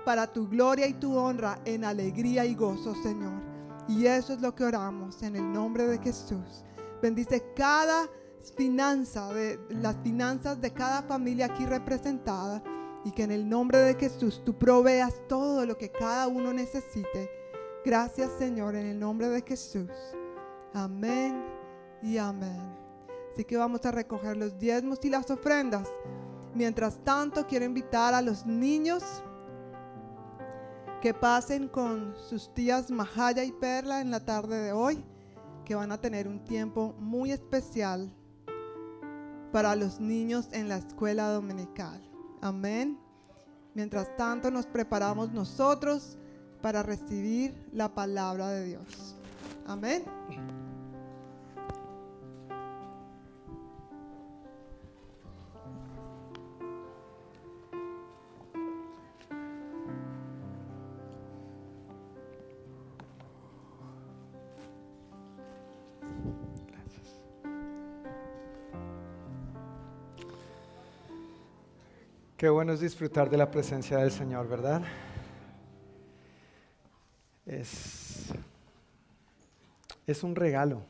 para 0.05 0.31
tu 0.31 0.47
gloria 0.47 0.87
y 0.87 0.93
tu 0.93 1.15
honra 1.15 1.59
en 1.65 1.83
alegría 1.83 2.45
y 2.45 2.55
gozo, 2.55 2.93
Señor. 3.01 3.41
Y 3.87 4.05
eso 4.05 4.33
es 4.33 4.41
lo 4.41 4.55
que 4.55 4.63
oramos 4.63 5.21
en 5.23 5.35
el 5.35 5.51
nombre 5.51 5.87
de 5.87 5.97
Jesús. 5.99 6.63
Bendice 7.01 7.43
cada 7.55 8.09
finanza, 8.55 9.33
de, 9.33 9.59
las 9.69 9.95
finanzas 10.03 10.59
de 10.61 10.71
cada 10.71 11.01
familia 11.03 11.47
aquí 11.47 11.65
representada 11.65 12.61
y 13.05 13.11
que 13.11 13.23
en 13.23 13.31
el 13.31 13.47
nombre 13.47 13.79
de 13.79 13.95
Jesús 13.95 14.41
tú 14.45 14.57
proveas 14.57 15.13
todo 15.27 15.65
lo 15.65 15.77
que 15.77 15.89
cada 15.89 16.27
uno 16.27 16.53
necesite. 16.53 17.29
Gracias 17.85 18.31
Señor 18.37 18.75
en 18.75 18.85
el 18.85 18.99
nombre 18.99 19.29
de 19.29 19.41
Jesús. 19.41 19.89
Amén 20.73 21.43
y 22.01 22.17
amén. 22.17 22.61
Así 23.33 23.43
que 23.45 23.57
vamos 23.57 23.85
a 23.85 23.91
recoger 23.91 24.37
los 24.37 24.57
diezmos 24.57 24.99
y 25.03 25.09
las 25.09 25.29
ofrendas. 25.31 25.89
Mientras 26.53 27.03
tanto, 27.03 27.47
quiero 27.47 27.65
invitar 27.65 28.13
a 28.13 28.21
los 28.21 28.45
niños 28.45 29.03
que 31.03 31.13
pasen 31.13 31.67
con 31.67 32.15
sus 32.15 32.53
tías 32.53 32.89
Majaya 32.89 33.43
y 33.43 33.51
Perla 33.51 33.99
en 33.99 34.09
la 34.09 34.23
tarde 34.23 34.57
de 34.57 34.71
hoy, 34.71 35.03
que 35.65 35.75
van 35.75 35.91
a 35.91 35.99
tener 35.99 36.29
un 36.29 36.45
tiempo 36.45 36.95
muy 36.97 37.33
especial 37.33 38.09
para 39.51 39.75
los 39.75 39.99
niños 39.99 40.47
en 40.53 40.69
la 40.69 40.77
escuela 40.77 41.27
dominical. 41.27 42.01
Amén. 42.39 42.97
Mientras 43.73 44.15
tanto 44.15 44.49
nos 44.49 44.65
preparamos 44.65 45.33
nosotros 45.33 46.17
para 46.61 46.83
recibir 46.83 47.53
la 47.73 47.93
palabra 47.93 48.47
de 48.51 48.63
Dios. 48.63 49.17
Amén. 49.67 50.05
Qué 72.43 72.49
bueno 72.49 72.73
es 72.73 72.81
disfrutar 72.81 73.29
de 73.29 73.37
la 73.37 73.49
presencia 73.49 73.99
del 73.99 74.11
Señor, 74.11 74.49
¿verdad? 74.49 74.81
Es, 77.45 78.33
es 80.05 80.23
un 80.23 80.35
regalo, 80.35 80.81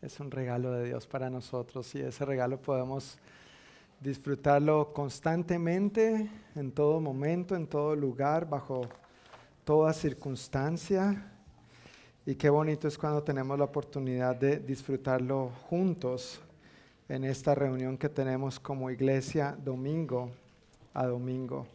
es 0.00 0.20
un 0.20 0.30
regalo 0.30 0.70
de 0.70 0.84
Dios 0.86 1.04
para 1.04 1.28
nosotros 1.28 1.92
y 1.96 2.00
ese 2.00 2.24
regalo 2.24 2.62
podemos 2.62 3.18
disfrutarlo 4.00 4.92
constantemente, 4.92 6.30
en 6.54 6.70
todo 6.70 7.00
momento, 7.00 7.56
en 7.56 7.66
todo 7.66 7.96
lugar, 7.96 8.48
bajo 8.48 8.82
toda 9.64 9.92
circunstancia. 9.92 11.28
Y 12.24 12.36
qué 12.36 12.50
bonito 12.50 12.86
es 12.86 12.96
cuando 12.96 13.20
tenemos 13.20 13.58
la 13.58 13.64
oportunidad 13.64 14.36
de 14.36 14.58
disfrutarlo 14.60 15.50
juntos 15.68 16.40
en 17.08 17.24
esta 17.24 17.54
reunión 17.54 17.96
que 17.96 18.08
tenemos 18.08 18.58
como 18.58 18.90
iglesia 18.90 19.56
domingo 19.62 20.30
a 20.92 21.06
domingo. 21.06 21.66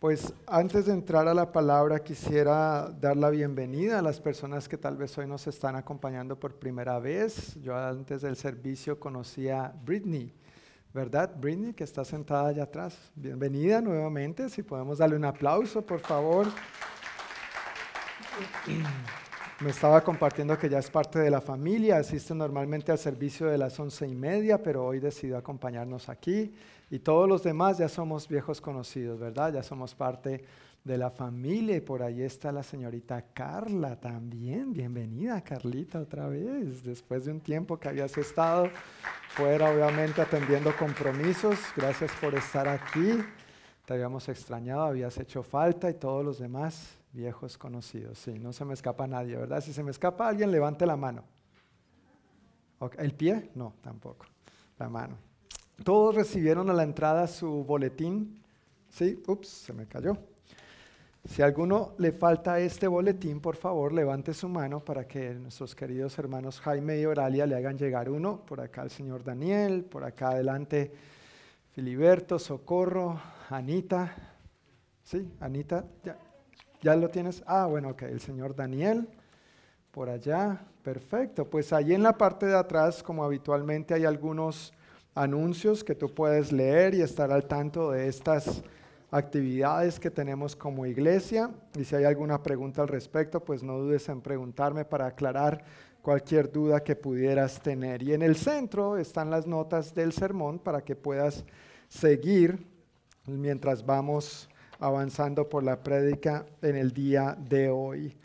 Pues 0.00 0.32
antes 0.46 0.86
de 0.86 0.94
entrar 0.94 1.28
a 1.28 1.34
la 1.34 1.52
palabra 1.52 2.02
quisiera 2.02 2.88
dar 2.88 3.18
la 3.18 3.28
bienvenida 3.28 3.98
a 3.98 4.02
las 4.02 4.18
personas 4.18 4.66
que 4.66 4.78
tal 4.78 4.96
vez 4.96 5.16
hoy 5.18 5.26
nos 5.26 5.46
están 5.46 5.76
acompañando 5.76 6.40
por 6.40 6.54
primera 6.54 6.98
vez. 6.98 7.54
Yo 7.60 7.76
antes 7.76 8.22
del 8.22 8.36
servicio 8.36 8.98
conocí 8.98 9.50
a 9.50 9.74
Britney, 9.84 10.32
¿verdad? 10.94 11.30
Britney, 11.36 11.74
que 11.74 11.84
está 11.84 12.02
sentada 12.02 12.48
allá 12.48 12.62
atrás. 12.62 12.96
Bienvenida 13.14 13.82
nuevamente, 13.82 14.48
si 14.48 14.62
podemos 14.62 14.96
darle 14.98 15.16
un 15.16 15.26
aplauso, 15.26 15.82
por 15.82 16.00
favor. 16.00 16.46
Me 19.60 19.68
estaba 19.68 20.02
compartiendo 20.02 20.56
que 20.58 20.70
ya 20.70 20.78
es 20.78 20.90
parte 20.90 21.18
de 21.18 21.30
la 21.30 21.42
familia, 21.42 21.98
asiste 21.98 22.34
normalmente 22.34 22.92
al 22.92 22.98
servicio 22.98 23.46
de 23.46 23.58
las 23.58 23.78
once 23.78 24.08
y 24.08 24.14
media, 24.14 24.62
pero 24.62 24.86
hoy 24.86 25.00
decidió 25.00 25.36
acompañarnos 25.36 26.08
aquí. 26.08 26.54
Y 26.88 27.00
todos 27.00 27.28
los 27.28 27.42
demás 27.42 27.76
ya 27.76 27.86
somos 27.86 28.26
viejos 28.26 28.58
conocidos, 28.58 29.20
¿verdad? 29.20 29.52
Ya 29.52 29.62
somos 29.62 29.94
parte 29.94 30.42
de 30.82 30.96
la 30.96 31.10
familia 31.10 31.76
y 31.76 31.82
por 31.82 32.02
ahí 32.02 32.22
está 32.22 32.50
la 32.52 32.62
señorita 32.62 33.22
Carla 33.34 34.00
también. 34.00 34.72
Bienvenida, 34.72 35.42
Carlita, 35.42 36.00
otra 36.00 36.26
vez, 36.26 36.82
después 36.82 37.26
de 37.26 37.32
un 37.32 37.40
tiempo 37.40 37.78
que 37.78 37.90
habías 37.90 38.16
estado 38.16 38.70
fuera, 39.28 39.70
obviamente, 39.70 40.22
atendiendo 40.22 40.74
compromisos. 40.74 41.58
Gracias 41.76 42.10
por 42.18 42.34
estar 42.34 42.66
aquí. 42.66 43.18
Te 43.84 43.92
habíamos 43.92 44.26
extrañado, 44.30 44.84
habías 44.84 45.18
hecho 45.18 45.42
falta 45.42 45.90
y 45.90 45.94
todos 45.94 46.24
los 46.24 46.38
demás 46.38 46.96
viejos 47.12 47.58
conocidos. 47.58 48.18
Sí, 48.18 48.38
no 48.38 48.52
se 48.52 48.64
me 48.64 48.74
escapa 48.74 49.06
nadie, 49.06 49.36
¿verdad? 49.36 49.60
Si 49.60 49.72
se 49.72 49.82
me 49.82 49.90
escapa 49.90 50.28
alguien, 50.28 50.50
levante 50.50 50.86
la 50.86 50.96
mano. 50.96 51.24
¿El 52.98 53.12
pie? 53.12 53.50
No, 53.54 53.74
tampoco. 53.82 54.26
La 54.78 54.88
mano. 54.88 55.18
Todos 55.84 56.14
recibieron 56.14 56.70
a 56.70 56.72
la 56.72 56.82
entrada 56.82 57.26
su 57.26 57.64
boletín. 57.64 58.42
Sí, 58.88 59.22
ups, 59.26 59.48
se 59.48 59.72
me 59.72 59.86
cayó. 59.86 60.16
Si 61.28 61.42
a 61.42 61.44
alguno 61.44 61.94
le 61.98 62.12
falta 62.12 62.58
este 62.58 62.86
boletín, 62.86 63.40
por 63.40 63.56
favor, 63.56 63.92
levante 63.92 64.32
su 64.32 64.48
mano 64.48 64.80
para 64.80 65.06
que 65.06 65.34
nuestros 65.34 65.74
queridos 65.74 66.18
hermanos 66.18 66.60
Jaime 66.60 66.98
y 66.98 67.04
Oralia 67.04 67.46
le 67.46 67.56
hagan 67.56 67.76
llegar 67.76 68.08
uno. 68.08 68.44
Por 68.46 68.60
acá 68.60 68.82
el 68.82 68.90
señor 68.90 69.22
Daniel, 69.22 69.84
por 69.84 70.04
acá 70.04 70.30
adelante 70.30 70.90
Filiberto, 71.72 72.38
Socorro, 72.38 73.20
Anita. 73.50 74.16
Sí, 75.02 75.30
Anita, 75.40 75.84
ya, 76.02 76.16
¿Ya 76.82 76.96
lo 76.96 77.08
tienes? 77.10 77.42
Ah, 77.46 77.66
bueno, 77.66 77.90
ok, 77.90 78.02
el 78.02 78.20
señor 78.20 78.56
Daniel, 78.56 79.06
por 79.90 80.08
allá, 80.08 80.64
perfecto. 80.82 81.44
Pues 81.44 81.72
ahí 81.72 81.92
en 81.92 82.02
la 82.02 82.16
parte 82.16 82.46
de 82.46 82.56
atrás, 82.56 83.02
como 83.02 83.22
habitualmente, 83.22 83.92
hay 83.92 84.06
algunos 84.06 84.72
anuncios 85.14 85.84
que 85.84 85.94
tú 85.94 86.14
puedes 86.14 86.52
leer 86.52 86.94
y 86.94 87.02
estar 87.02 87.30
al 87.32 87.44
tanto 87.46 87.90
de 87.90 88.08
estas 88.08 88.62
actividades 89.10 90.00
que 90.00 90.10
tenemos 90.10 90.56
como 90.56 90.86
iglesia. 90.86 91.50
Y 91.78 91.84
si 91.84 91.96
hay 91.96 92.04
alguna 92.04 92.42
pregunta 92.42 92.82
al 92.82 92.88
respecto, 92.88 93.44
pues 93.44 93.62
no 93.62 93.78
dudes 93.78 94.08
en 94.08 94.22
preguntarme 94.22 94.84
para 94.86 95.06
aclarar 95.06 95.62
cualquier 96.00 96.50
duda 96.50 96.82
que 96.82 96.96
pudieras 96.96 97.60
tener. 97.60 98.02
Y 98.02 98.14
en 98.14 98.22
el 98.22 98.36
centro 98.36 98.96
están 98.96 99.30
las 99.30 99.46
notas 99.46 99.94
del 99.94 100.12
sermón 100.12 100.58
para 100.58 100.82
que 100.82 100.96
puedas 100.96 101.44
seguir 101.88 102.66
mientras 103.26 103.84
vamos 103.84 104.49
avanzando 104.80 105.48
por 105.48 105.62
la 105.62 105.82
prédica 105.82 106.46
en 106.62 106.76
el 106.76 106.92
día 106.92 107.36
de 107.38 107.68
hoy. 107.68 108.16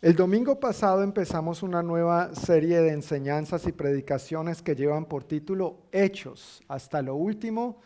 El 0.00 0.14
domingo 0.14 0.60
pasado 0.60 1.02
empezamos 1.02 1.62
una 1.62 1.82
nueva 1.82 2.34
serie 2.34 2.80
de 2.80 2.90
enseñanzas 2.90 3.66
y 3.66 3.72
predicaciones 3.72 4.62
que 4.62 4.76
llevan 4.76 5.06
por 5.06 5.24
título 5.24 5.78
Hechos 5.90 6.62
hasta 6.68 7.02
lo 7.02 7.16
último 7.16 7.80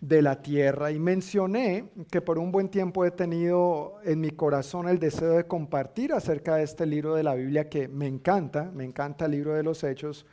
de 0.00 0.20
la 0.20 0.42
tierra 0.42 0.90
y 0.90 0.98
mencioné 0.98 1.86
que 2.10 2.20
por 2.20 2.38
un 2.38 2.52
buen 2.52 2.68
tiempo 2.68 3.04
he 3.04 3.10
tenido 3.10 3.94
en 4.04 4.20
mi 4.20 4.30
corazón 4.32 4.88
el 4.88 4.98
deseo 4.98 5.32
de 5.32 5.46
compartir 5.46 6.12
acerca 6.12 6.56
de 6.56 6.64
este 6.64 6.84
libro 6.84 7.14
de 7.14 7.22
la 7.22 7.34
Biblia 7.34 7.70
que 7.70 7.88
me 7.88 8.06
encanta, 8.06 8.70
me 8.74 8.84
encanta 8.84 9.24
el 9.24 9.30
libro 9.30 9.54
de 9.54 9.62
los 9.62 9.82
Hechos, 9.82 10.26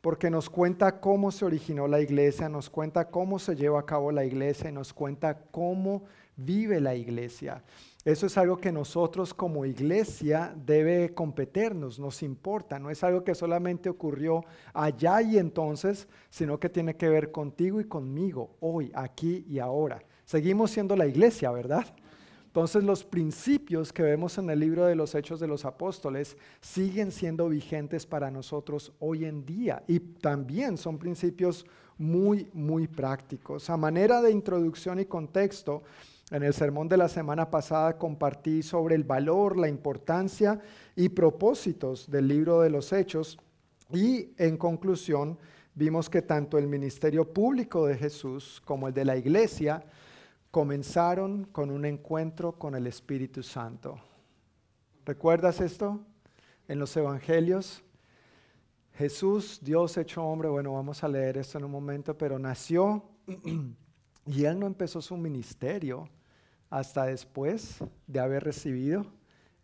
porque 0.00 0.30
nos 0.30 0.48
cuenta 0.48 1.00
cómo 1.00 1.30
se 1.30 1.44
originó 1.44 1.88
la 1.88 2.00
iglesia, 2.00 2.48
nos 2.48 2.70
cuenta 2.70 3.10
cómo 3.10 3.38
se 3.38 3.56
lleva 3.56 3.80
a 3.80 3.86
cabo 3.86 4.12
la 4.12 4.24
iglesia 4.24 4.70
y 4.70 4.72
nos 4.72 4.94
cuenta 4.94 5.36
cómo 5.50 6.04
vive 6.38 6.80
la 6.80 6.94
iglesia. 6.94 7.62
Eso 8.04 8.24
es 8.26 8.38
algo 8.38 8.56
que 8.56 8.72
nosotros 8.72 9.34
como 9.34 9.66
iglesia 9.66 10.54
debe 10.64 11.12
competirnos, 11.12 11.98
nos 11.98 12.22
importa, 12.22 12.78
no 12.78 12.90
es 12.90 13.04
algo 13.04 13.22
que 13.22 13.34
solamente 13.34 13.90
ocurrió 13.90 14.44
allá 14.72 15.20
y 15.20 15.36
entonces, 15.36 16.08
sino 16.30 16.58
que 16.58 16.70
tiene 16.70 16.96
que 16.96 17.10
ver 17.10 17.30
contigo 17.30 17.80
y 17.80 17.84
conmigo, 17.84 18.56
hoy, 18.60 18.90
aquí 18.94 19.44
y 19.46 19.58
ahora. 19.58 20.02
Seguimos 20.24 20.70
siendo 20.70 20.96
la 20.96 21.06
iglesia, 21.06 21.50
¿verdad? 21.50 21.84
Entonces 22.46 22.82
los 22.82 23.04
principios 23.04 23.92
que 23.92 24.02
vemos 24.02 24.38
en 24.38 24.48
el 24.48 24.60
libro 24.60 24.86
de 24.86 24.94
los 24.94 25.14
Hechos 25.14 25.38
de 25.38 25.46
los 25.46 25.66
Apóstoles 25.66 26.36
siguen 26.62 27.12
siendo 27.12 27.48
vigentes 27.48 28.06
para 28.06 28.30
nosotros 28.30 28.92
hoy 29.00 29.26
en 29.26 29.44
día 29.44 29.82
y 29.86 30.00
también 30.00 30.78
son 30.78 30.98
principios 30.98 31.66
muy, 31.98 32.48
muy 32.54 32.86
prácticos. 32.86 33.68
A 33.68 33.76
manera 33.76 34.22
de 34.22 34.30
introducción 34.30 34.98
y 34.98 35.04
contexto, 35.04 35.82
en 36.30 36.42
el 36.42 36.52
sermón 36.52 36.88
de 36.88 36.98
la 36.98 37.08
semana 37.08 37.50
pasada 37.50 37.96
compartí 37.96 38.62
sobre 38.62 38.94
el 38.94 39.04
valor, 39.04 39.56
la 39.56 39.68
importancia 39.68 40.60
y 40.94 41.08
propósitos 41.08 42.10
del 42.10 42.28
libro 42.28 42.60
de 42.60 42.70
los 42.70 42.92
Hechos 42.92 43.38
y 43.92 44.30
en 44.36 44.58
conclusión 44.58 45.38
vimos 45.74 46.10
que 46.10 46.20
tanto 46.20 46.58
el 46.58 46.66
ministerio 46.66 47.32
público 47.32 47.86
de 47.86 47.96
Jesús 47.96 48.60
como 48.64 48.88
el 48.88 48.94
de 48.94 49.06
la 49.06 49.16
iglesia 49.16 49.82
comenzaron 50.50 51.44
con 51.44 51.70
un 51.70 51.84
encuentro 51.84 52.52
con 52.58 52.74
el 52.74 52.86
Espíritu 52.86 53.42
Santo. 53.42 53.98
¿Recuerdas 55.06 55.60
esto? 55.60 56.00
En 56.66 56.78
los 56.78 56.94
evangelios, 56.94 57.82
Jesús, 58.92 59.60
Dios 59.62 59.96
hecho 59.96 60.22
hombre, 60.22 60.50
bueno, 60.50 60.74
vamos 60.74 61.02
a 61.02 61.08
leer 61.08 61.38
esto 61.38 61.56
en 61.56 61.64
un 61.64 61.70
momento, 61.70 62.18
pero 62.18 62.38
nació 62.38 63.04
y 64.26 64.44
él 64.44 64.58
no 64.58 64.66
empezó 64.66 65.00
su 65.00 65.16
ministerio 65.16 66.08
hasta 66.70 67.06
después 67.06 67.78
de 68.06 68.20
haber 68.20 68.44
recibido 68.44 69.06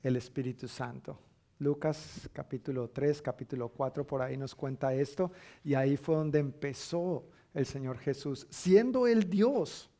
el 0.02 0.16
Espíritu 0.16 0.68
Santo. 0.68 1.18
Lucas 1.58 2.28
capítulo 2.32 2.90
3, 2.90 3.22
capítulo 3.22 3.68
4, 3.68 4.06
por 4.06 4.22
ahí 4.22 4.36
nos 4.36 4.54
cuenta 4.54 4.92
esto, 4.94 5.30
y 5.62 5.74
ahí 5.74 5.96
fue 5.96 6.16
donde 6.16 6.38
empezó 6.38 7.24
el 7.54 7.66
Señor 7.66 7.98
Jesús, 7.98 8.46
siendo 8.50 9.06
el 9.06 9.30
Dios, 9.30 9.90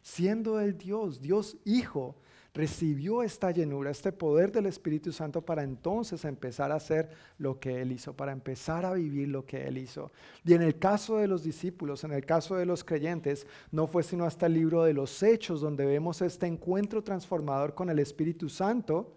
siendo 0.00 0.58
el 0.60 0.76
Dios, 0.78 1.20
Dios 1.20 1.56
Hijo, 1.64 2.16
recibió 2.56 3.22
esta 3.22 3.50
llenura, 3.50 3.90
este 3.90 4.12
poder 4.12 4.50
del 4.50 4.64
Espíritu 4.64 5.12
Santo 5.12 5.42
para 5.42 5.62
entonces 5.62 6.24
empezar 6.24 6.72
a 6.72 6.76
hacer 6.76 7.10
lo 7.36 7.60
que 7.60 7.82
Él 7.82 7.92
hizo, 7.92 8.14
para 8.14 8.32
empezar 8.32 8.86
a 8.86 8.94
vivir 8.94 9.28
lo 9.28 9.44
que 9.44 9.68
Él 9.68 9.76
hizo. 9.76 10.10
Y 10.42 10.54
en 10.54 10.62
el 10.62 10.78
caso 10.78 11.18
de 11.18 11.28
los 11.28 11.42
discípulos, 11.42 12.02
en 12.04 12.12
el 12.12 12.24
caso 12.24 12.56
de 12.56 12.64
los 12.64 12.82
creyentes, 12.82 13.46
no 13.70 13.86
fue 13.86 14.02
sino 14.02 14.24
hasta 14.24 14.46
el 14.46 14.54
libro 14.54 14.84
de 14.84 14.94
los 14.94 15.22
Hechos 15.22 15.60
donde 15.60 15.84
vemos 15.84 16.22
este 16.22 16.46
encuentro 16.46 17.04
transformador 17.04 17.74
con 17.74 17.90
el 17.90 17.98
Espíritu 17.98 18.48
Santo 18.48 19.12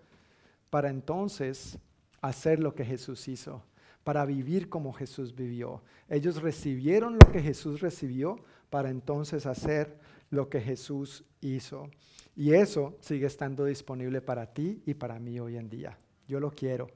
para 0.69 0.89
entonces 0.89 1.77
hacer 2.19 2.59
lo 2.59 2.75
que 2.75 2.83
Jesús 2.83 3.25
hizo, 3.29 3.63
para 4.03 4.25
vivir 4.25 4.67
como 4.67 4.91
Jesús 4.91 5.33
vivió. 5.33 5.81
Ellos 6.09 6.41
recibieron 6.41 7.13
lo 7.13 7.31
que 7.31 7.41
Jesús 7.41 7.79
recibió 7.79 8.35
para 8.69 8.89
entonces 8.89 9.45
hacer 9.45 9.97
lo 10.29 10.49
que 10.49 10.61
Jesús 10.61 11.23
hizo. 11.41 11.89
Y 12.35 12.53
eso 12.53 12.97
sigue 13.01 13.25
estando 13.25 13.65
disponible 13.65 14.21
para 14.21 14.45
ti 14.45 14.81
y 14.85 14.93
para 14.93 15.19
mí 15.19 15.39
hoy 15.39 15.57
en 15.57 15.69
día. 15.69 15.97
Yo 16.27 16.39
lo 16.39 16.51
quiero. 16.51 16.89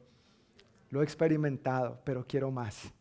Lo 0.89 1.01
he 1.01 1.03
experimentado, 1.03 1.99
pero 2.03 2.25
quiero 2.25 2.51
más. 2.51 2.93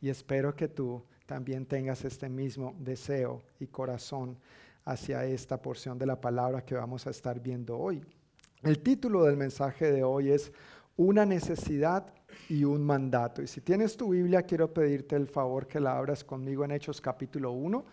Y 0.00 0.08
espero 0.08 0.54
que 0.54 0.68
tú 0.68 1.02
también 1.26 1.64
tengas 1.66 2.04
este 2.04 2.28
mismo 2.28 2.74
deseo 2.78 3.42
y 3.60 3.66
corazón 3.66 4.36
hacia 4.84 5.24
esta 5.24 5.60
porción 5.60 5.98
de 5.98 6.06
la 6.06 6.20
palabra 6.20 6.64
que 6.64 6.74
vamos 6.74 7.06
a 7.06 7.10
estar 7.10 7.40
viendo 7.40 7.78
hoy. 7.78 8.04
El 8.62 8.80
título 8.80 9.24
del 9.24 9.36
mensaje 9.36 9.90
de 9.90 10.04
hoy 10.04 10.30
es 10.30 10.52
Una 10.96 11.24
necesidad 11.24 12.12
y 12.48 12.64
un 12.64 12.84
mandato. 12.84 13.42
Y 13.42 13.46
si 13.46 13.60
tienes 13.60 13.96
tu 13.96 14.10
Biblia, 14.10 14.42
quiero 14.42 14.72
pedirte 14.72 15.16
el 15.16 15.28
favor 15.28 15.66
que 15.66 15.80
la 15.80 15.96
abras 15.96 16.24
conmigo 16.24 16.64
en 16.64 16.72
Hechos 16.72 17.00
capítulo 17.00 17.52
1 17.52 17.84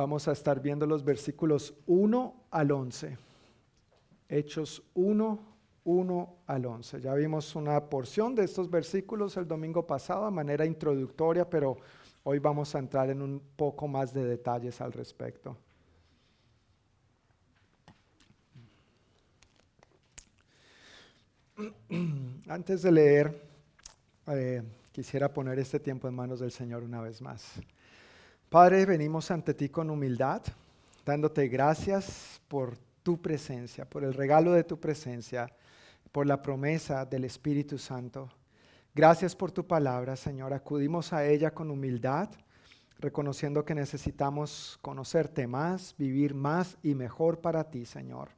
Vamos 0.00 0.26
a 0.28 0.32
estar 0.32 0.62
viendo 0.62 0.86
los 0.86 1.04
versículos 1.04 1.74
1 1.86 2.44
al 2.50 2.72
11. 2.72 3.18
Hechos 4.30 4.82
1, 4.94 5.38
1 5.84 6.36
al 6.46 6.64
11. 6.64 7.02
Ya 7.02 7.12
vimos 7.12 7.54
una 7.54 7.78
porción 7.84 8.34
de 8.34 8.44
estos 8.44 8.70
versículos 8.70 9.36
el 9.36 9.46
domingo 9.46 9.86
pasado 9.86 10.24
de 10.24 10.30
manera 10.30 10.64
introductoria, 10.64 11.50
pero 11.50 11.76
hoy 12.22 12.38
vamos 12.38 12.74
a 12.74 12.78
entrar 12.78 13.10
en 13.10 13.20
un 13.20 13.42
poco 13.56 13.86
más 13.88 14.14
de 14.14 14.24
detalles 14.24 14.80
al 14.80 14.94
respecto. 14.94 15.54
Antes 22.48 22.80
de 22.80 22.90
leer, 22.90 23.38
eh, 24.28 24.62
quisiera 24.92 25.30
poner 25.30 25.58
este 25.58 25.78
tiempo 25.78 26.08
en 26.08 26.14
manos 26.14 26.40
del 26.40 26.52
Señor 26.52 26.84
una 26.84 27.02
vez 27.02 27.20
más. 27.20 27.60
Padre, 28.50 28.84
venimos 28.84 29.30
ante 29.30 29.54
ti 29.54 29.68
con 29.68 29.90
humildad, 29.90 30.42
dándote 31.06 31.46
gracias 31.46 32.40
por 32.48 32.76
tu 33.04 33.22
presencia, 33.22 33.84
por 33.84 34.02
el 34.02 34.12
regalo 34.12 34.50
de 34.50 34.64
tu 34.64 34.80
presencia, 34.80 35.54
por 36.10 36.26
la 36.26 36.42
promesa 36.42 37.06
del 37.06 37.26
Espíritu 37.26 37.78
Santo. 37.78 38.28
Gracias 38.92 39.36
por 39.36 39.52
tu 39.52 39.64
palabra, 39.68 40.16
Señor. 40.16 40.52
Acudimos 40.52 41.12
a 41.12 41.24
ella 41.24 41.52
con 41.52 41.70
humildad, 41.70 42.28
reconociendo 42.98 43.64
que 43.64 43.76
necesitamos 43.76 44.80
conocerte 44.82 45.46
más, 45.46 45.94
vivir 45.96 46.34
más 46.34 46.76
y 46.82 46.96
mejor 46.96 47.40
para 47.40 47.70
ti, 47.70 47.86
Señor. 47.86 48.30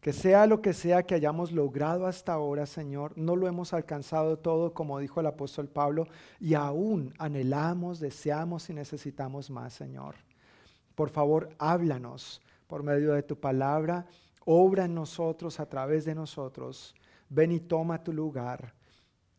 Que 0.00 0.12
sea 0.12 0.46
lo 0.46 0.62
que 0.62 0.72
sea 0.72 1.02
que 1.02 1.14
hayamos 1.14 1.50
logrado 1.50 2.06
hasta 2.06 2.32
ahora, 2.32 2.66
Señor, 2.66 3.16
no 3.16 3.34
lo 3.34 3.48
hemos 3.48 3.72
alcanzado 3.72 4.38
todo, 4.38 4.72
como 4.72 4.98
dijo 5.00 5.20
el 5.20 5.26
apóstol 5.26 5.68
Pablo, 5.68 6.06
y 6.38 6.54
aún 6.54 7.12
anhelamos, 7.18 7.98
deseamos 7.98 8.70
y 8.70 8.74
necesitamos 8.74 9.50
más, 9.50 9.72
Señor. 9.72 10.14
Por 10.94 11.10
favor, 11.10 11.48
háblanos 11.58 12.40
por 12.66 12.82
medio 12.82 13.14
de 13.14 13.22
tu 13.22 13.38
palabra, 13.38 14.06
obra 14.44 14.84
en 14.84 14.94
nosotros, 14.94 15.60
a 15.60 15.68
través 15.68 16.04
de 16.04 16.14
nosotros. 16.14 16.94
Ven 17.28 17.52
y 17.52 17.60
toma 17.60 18.02
tu 18.02 18.12
lugar. 18.12 18.74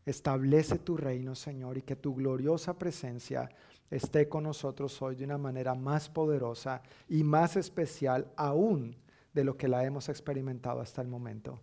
Establece 0.04 0.78
tu 0.78 0.96
reino, 0.96 1.34
Señor, 1.34 1.78
y 1.78 1.82
que 1.82 1.96
tu 1.96 2.14
gloriosa 2.14 2.78
presencia 2.78 3.50
esté 3.90 4.28
con 4.28 4.44
nosotros 4.44 5.00
hoy 5.02 5.16
de 5.16 5.24
una 5.24 5.38
manera 5.38 5.74
más 5.74 6.08
poderosa 6.08 6.82
y 7.08 7.24
más 7.24 7.56
especial 7.56 8.30
aún 8.36 8.96
de 9.32 9.44
lo 9.44 9.56
que 9.56 9.68
la 9.68 9.84
hemos 9.84 10.08
experimentado 10.08 10.80
hasta 10.80 11.02
el 11.02 11.08
momento. 11.08 11.60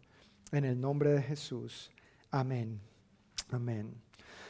En 0.51 0.65
el 0.65 0.79
nombre 0.79 1.11
de 1.11 1.21
Jesús. 1.21 1.91
Amén. 2.31 2.79
Amén. 3.51 3.93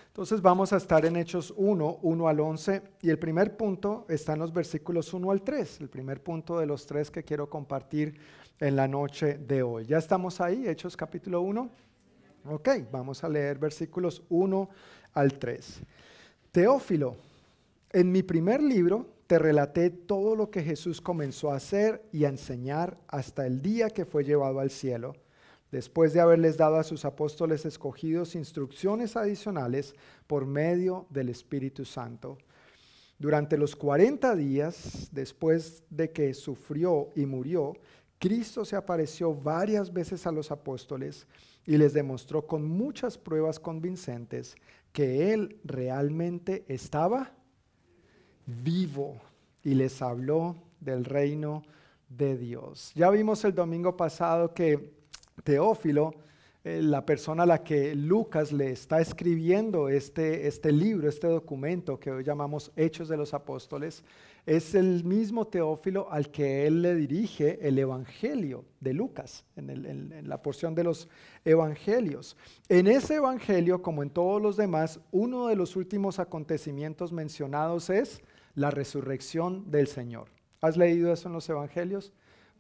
Entonces 0.08 0.42
vamos 0.42 0.72
a 0.72 0.78
estar 0.78 1.06
en 1.06 1.18
Hechos 1.18 1.54
1, 1.58 2.00
1 2.02 2.28
al 2.30 2.40
11 2.40 2.82
y 3.02 3.10
el 3.10 3.20
primer 3.20 3.58
punto 3.58 4.06
está 4.08 4.32
en 4.32 4.40
los 4.40 4.54
versículos 4.54 5.14
1 5.14 5.30
al 5.30 5.42
3, 5.42 5.82
el 5.82 5.90
primer 5.90 6.24
punto 6.24 6.58
de 6.58 6.66
los 6.66 6.86
tres 6.86 7.12
que 7.12 7.24
quiero 7.24 7.50
compartir 7.50 8.18
en 8.62 8.78
la 8.78 8.88
noche 8.88 9.38
de 9.38 9.62
hoy. 9.62 9.86
¿Ya 9.86 9.98
estamos 9.98 10.40
ahí? 10.40 10.68
Hechos 10.68 10.96
capítulo 10.96 11.42
1. 11.42 11.70
Ok, 12.50 12.70
vamos 12.92 13.26
a 13.26 13.30
leer 13.30 13.60
versículos 13.60 14.24
1 14.30 14.70
al 15.16 15.38
3. 15.38 15.82
Teófilo, 16.52 17.18
en 17.92 18.10
mi 18.10 18.24
primer 18.24 18.64
libro 18.64 19.15
te 19.28 19.40
relaté 19.40 19.90
todo 19.90 20.36
lo 20.36 20.52
que 20.52 20.64
Jesús 20.64 21.02
comenzó 21.02 21.52
a 21.52 21.56
hacer 21.56 22.04
y 22.12 22.26
a 22.26 22.30
enseñar 22.30 22.98
hasta 23.08 23.48
el 23.48 23.62
día 23.62 23.90
que 23.90 24.06
fue 24.06 24.24
llevado 24.24 24.60
al 24.60 24.70
cielo, 24.70 25.16
después 25.72 26.14
de 26.14 26.22
haberles 26.22 26.58
dado 26.58 26.76
a 26.76 26.84
sus 26.84 27.06
apóstoles 27.06 27.66
escogidos 27.66 28.36
instrucciones 28.36 29.16
adicionales 29.16 29.96
por 30.28 30.46
medio 30.46 31.08
del 31.10 31.30
Espíritu 31.30 31.86
Santo. 31.86 32.38
Durante 33.18 33.58
los 33.58 33.76
40 33.76 34.36
días 34.36 35.10
después 35.12 35.84
de 35.90 36.12
que 36.12 36.34
sufrió 36.34 37.10
y 37.16 37.26
murió, 37.26 37.74
Cristo 38.20 38.64
se 38.64 38.76
apareció 38.76 39.34
varias 39.34 39.92
veces 39.92 40.28
a 40.28 40.32
los 40.32 40.52
apóstoles 40.52 41.28
y 41.66 41.78
les 41.78 41.94
demostró 41.94 42.46
con 42.46 42.68
muchas 42.68 43.18
pruebas 43.18 43.60
convincentes 43.60 44.56
que 44.92 45.34
Él 45.34 45.60
realmente 45.64 46.64
estaba 46.68 47.34
vivo 48.46 49.18
y 49.64 49.74
les 49.74 50.02
habló 50.02 50.56
del 50.80 51.06
reino 51.06 51.64
de 52.10 52.38
Dios. 52.38 52.92
Ya 52.96 53.10
vimos 53.10 53.44
el 53.46 53.54
domingo 53.54 53.98
pasado 53.98 54.54
que 54.54 54.94
Teófilo, 55.44 56.14
eh, 56.64 56.82
la 56.82 57.06
persona 57.06 57.44
a 57.44 57.46
la 57.46 57.64
que 57.64 57.94
Lucas 57.96 58.52
le 58.52 58.72
está 58.72 59.02
escribiendo 59.02 59.90
este, 59.90 60.48
este 60.48 60.72
libro, 60.72 61.10
este 61.10 61.28
documento 61.28 62.00
que 62.00 62.12
hoy 62.12 62.24
llamamos 62.24 62.72
Hechos 62.76 63.10
de 63.10 63.18
los 63.18 63.34
Apóstoles, 63.34 64.04
es 64.46 64.76
el 64.76 65.04
mismo 65.04 65.46
Teófilo 65.46 66.08
al 66.12 66.30
que 66.30 66.68
él 66.68 66.84
le 66.84 66.94
dirige 66.94 67.60
el 67.68 67.80
Evangelio 67.80 68.64
de 68.80 68.94
Lucas, 68.94 69.44
en, 69.56 69.70
en, 69.70 70.30
la 70.30 70.42
porción 70.42 70.76
de 70.76 70.84
los 70.84 71.08
Evangelios. 71.44 72.38
En 72.70 72.86
ese 72.86 73.16
Evangelio, 73.16 73.82
como 73.82 74.04
en 74.04 74.12
todos 74.12 74.40
los 74.40 74.56
demás, 74.56 75.00
uno 75.12 75.48
de 75.48 75.56
los 75.56 75.76
últimos 75.76 76.20
acontecimientos 76.20 77.12
mencionados 77.12 77.90
es 77.90 78.22
la 78.56 78.72
resurrección 78.72 79.70
del 79.70 79.88
Señor. 79.88 80.30
¿Has 80.62 80.78
leído 80.78 81.14
eso 81.14 81.28
en 81.28 81.34
los 81.34 81.48
evangelios? 81.50 82.14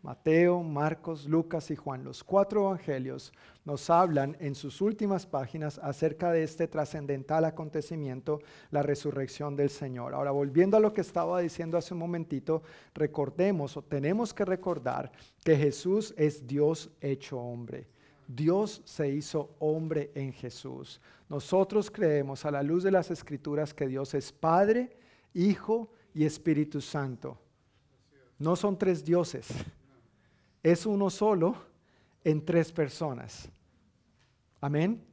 Mateo, 0.05 0.61
Marcos, 0.61 1.25
Lucas 1.25 1.71
y 1.71 1.75
Juan, 1.75 2.03
los 2.03 2.23
cuatro 2.23 2.67
evangelios 2.67 3.33
nos 3.63 3.89
hablan 3.89 4.37
en 4.39 4.53
sus 4.53 4.79
últimas 4.79 5.25
páginas 5.25 5.79
acerca 5.79 6.31
de 6.31 6.43
este 6.43 6.67
trascendental 6.67 7.43
acontecimiento, 7.43 8.39
la 8.69 8.83
resurrección 8.83 9.55
del 9.55 9.71
Señor. 9.71 10.13
Ahora, 10.13 10.29
volviendo 10.29 10.77
a 10.77 10.79
lo 10.79 10.93
que 10.93 11.01
estaba 11.01 11.39
diciendo 11.39 11.75
hace 11.75 11.95
un 11.95 12.01
momentito, 12.01 12.61
recordemos 12.93 13.77
o 13.77 13.81
tenemos 13.81 14.31
que 14.31 14.45
recordar 14.45 15.11
que 15.43 15.57
Jesús 15.57 16.13
es 16.17 16.45
Dios 16.45 16.91
hecho 17.01 17.39
hombre. 17.39 17.87
Dios 18.27 18.83
se 18.85 19.09
hizo 19.09 19.55
hombre 19.57 20.11
en 20.13 20.33
Jesús. 20.33 21.01
Nosotros 21.29 21.89
creemos 21.89 22.45
a 22.45 22.51
la 22.51 22.61
luz 22.61 22.83
de 22.83 22.91
las 22.91 23.09
escrituras 23.09 23.73
que 23.73 23.87
Dios 23.87 24.13
es 24.13 24.31
Padre, 24.31 24.97
Hijo 25.35 25.91
y 26.13 26.25
Espíritu 26.25 26.81
Santo. 26.81 27.37
No 28.39 28.55
son 28.55 28.77
tres 28.77 29.03
dioses, 29.05 29.47
es 30.63 30.85
uno 30.85 31.09
solo 31.09 31.55
en 32.23 32.43
tres 32.43 32.71
personas. 32.71 33.47
Amén. 34.59 35.03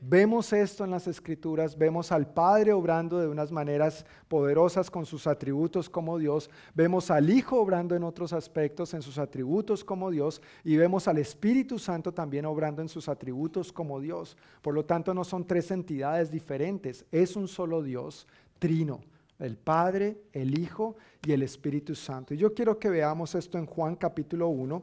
Vemos 0.00 0.52
esto 0.52 0.84
en 0.84 0.92
las 0.92 1.08
escrituras, 1.08 1.76
vemos 1.76 2.12
al 2.12 2.32
Padre 2.32 2.72
obrando 2.72 3.18
de 3.18 3.26
unas 3.26 3.50
maneras 3.50 4.06
poderosas 4.28 4.90
con 4.90 5.04
sus 5.04 5.26
atributos 5.26 5.90
como 5.90 6.18
Dios, 6.18 6.48
vemos 6.72 7.10
al 7.10 7.28
Hijo 7.28 7.60
obrando 7.60 7.96
en 7.96 8.04
otros 8.04 8.32
aspectos 8.32 8.94
en 8.94 9.02
sus 9.02 9.18
atributos 9.18 9.82
como 9.82 10.12
Dios 10.12 10.40
y 10.62 10.76
vemos 10.76 11.08
al 11.08 11.18
Espíritu 11.18 11.80
Santo 11.80 12.14
también 12.14 12.46
obrando 12.46 12.80
en 12.80 12.88
sus 12.88 13.08
atributos 13.08 13.72
como 13.72 14.00
Dios. 14.00 14.36
Por 14.62 14.72
lo 14.72 14.84
tanto, 14.84 15.12
no 15.14 15.24
son 15.24 15.44
tres 15.44 15.72
entidades 15.72 16.30
diferentes, 16.30 17.04
es 17.10 17.34
un 17.34 17.48
solo 17.48 17.82
Dios, 17.82 18.28
trino 18.60 19.00
el 19.38 19.56
Padre, 19.56 20.22
el 20.32 20.58
Hijo 20.58 20.96
y 21.24 21.32
el 21.32 21.42
Espíritu 21.42 21.94
Santo. 21.94 22.34
Y 22.34 22.38
yo 22.38 22.54
quiero 22.54 22.78
que 22.78 22.90
veamos 22.90 23.34
esto 23.34 23.58
en 23.58 23.66
Juan 23.66 23.96
capítulo 23.96 24.48
1, 24.48 24.82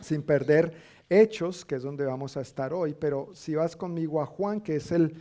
sin 0.00 0.22
perder 0.22 0.74
Hechos, 1.08 1.64
que 1.64 1.76
es 1.76 1.82
donde 1.82 2.04
vamos 2.04 2.36
a 2.36 2.40
estar 2.40 2.72
hoy, 2.72 2.94
pero 2.94 3.30
si 3.32 3.54
vas 3.54 3.76
conmigo 3.76 4.20
a 4.20 4.26
Juan, 4.26 4.60
que 4.60 4.76
es 4.76 4.90
el 4.90 5.14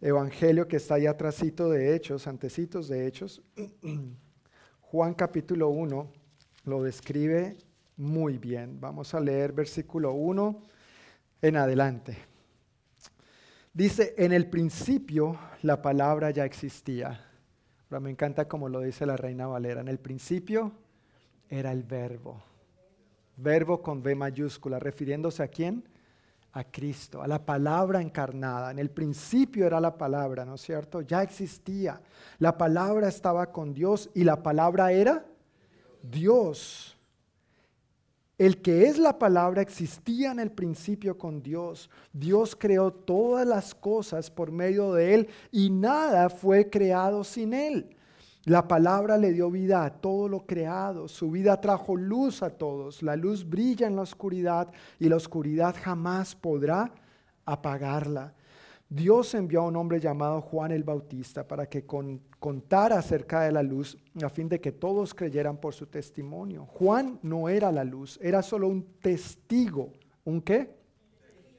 evangelio 0.00 0.68
que 0.68 0.76
está 0.76 0.94
ahí 0.94 1.06
atrásito 1.06 1.68
de 1.68 1.94
Hechos, 1.94 2.26
antecitos 2.26 2.88
de 2.88 3.06
Hechos, 3.06 3.42
Juan 4.80 5.14
capítulo 5.14 5.68
1 5.68 6.12
lo 6.64 6.82
describe 6.82 7.56
Muy 7.96 8.38
bien, 8.38 8.80
vamos 8.80 9.14
a 9.14 9.20
leer 9.20 9.52
versículo 9.52 10.12
1 10.12 10.62
en 11.42 11.56
adelante. 11.56 12.18
Dice, 13.72 14.14
en 14.16 14.32
el 14.32 14.48
principio 14.48 15.38
la 15.62 15.80
palabra 15.80 16.30
ya 16.30 16.44
existía. 16.44 17.29
Ahora 17.90 18.00
me 18.00 18.10
encanta 18.10 18.46
como 18.46 18.68
lo 18.68 18.80
dice 18.82 19.04
la 19.04 19.16
reina 19.16 19.48
Valera. 19.48 19.80
En 19.80 19.88
el 19.88 19.98
principio 19.98 20.70
era 21.48 21.72
el 21.72 21.82
verbo. 21.82 22.40
Verbo 23.36 23.82
con 23.82 23.98
V 23.98 24.14
mayúscula, 24.14 24.78
refiriéndose 24.78 25.42
a 25.42 25.48
quién? 25.48 25.88
A 26.52 26.62
Cristo, 26.62 27.20
a 27.20 27.26
la 27.26 27.44
palabra 27.44 28.00
encarnada. 28.00 28.70
En 28.70 28.78
el 28.78 28.90
principio 28.90 29.66
era 29.66 29.80
la 29.80 29.98
palabra, 29.98 30.44
¿no 30.44 30.54
es 30.54 30.60
cierto? 30.60 31.00
Ya 31.00 31.24
existía. 31.24 32.00
La 32.38 32.56
palabra 32.56 33.08
estaba 33.08 33.50
con 33.50 33.74
Dios 33.74 34.08
y 34.14 34.22
la 34.22 34.40
palabra 34.40 34.92
era 34.92 35.24
Dios. 36.00 36.96
El 38.40 38.62
que 38.62 38.84
es 38.84 38.96
la 38.96 39.18
palabra 39.18 39.60
existía 39.60 40.32
en 40.32 40.40
el 40.40 40.50
principio 40.50 41.18
con 41.18 41.42
Dios. 41.42 41.90
Dios 42.14 42.56
creó 42.58 42.90
todas 42.90 43.46
las 43.46 43.74
cosas 43.74 44.30
por 44.30 44.50
medio 44.50 44.94
de 44.94 45.12
Él 45.12 45.28
y 45.52 45.68
nada 45.68 46.30
fue 46.30 46.70
creado 46.70 47.22
sin 47.22 47.52
Él. 47.52 47.94
La 48.46 48.66
palabra 48.66 49.18
le 49.18 49.34
dio 49.34 49.50
vida 49.50 49.84
a 49.84 49.90
todo 49.90 50.26
lo 50.26 50.46
creado. 50.46 51.06
Su 51.06 51.30
vida 51.30 51.60
trajo 51.60 51.96
luz 51.96 52.42
a 52.42 52.48
todos. 52.48 53.02
La 53.02 53.14
luz 53.14 53.46
brilla 53.46 53.86
en 53.86 53.96
la 53.96 54.02
oscuridad 54.02 54.72
y 54.98 55.10
la 55.10 55.16
oscuridad 55.16 55.76
jamás 55.78 56.34
podrá 56.34 56.90
apagarla. 57.44 58.32
Dios 58.92 59.34
envió 59.34 59.60
a 59.60 59.66
un 59.68 59.76
hombre 59.76 60.00
llamado 60.00 60.40
Juan 60.40 60.72
el 60.72 60.82
Bautista 60.82 61.46
para 61.46 61.66
que 61.66 61.86
contara 61.86 62.98
acerca 62.98 63.42
de 63.42 63.52
la 63.52 63.62
luz 63.62 63.96
a 64.20 64.28
fin 64.28 64.48
de 64.48 64.60
que 64.60 64.72
todos 64.72 65.14
creyeran 65.14 65.58
por 65.58 65.74
su 65.74 65.86
testimonio. 65.86 66.66
Juan 66.66 67.20
no 67.22 67.48
era 67.48 67.70
la 67.70 67.84
luz, 67.84 68.18
era 68.20 68.42
solo 68.42 68.66
un 68.66 68.82
testigo. 69.00 69.92
¿Un 70.24 70.42
qué? 70.42 70.74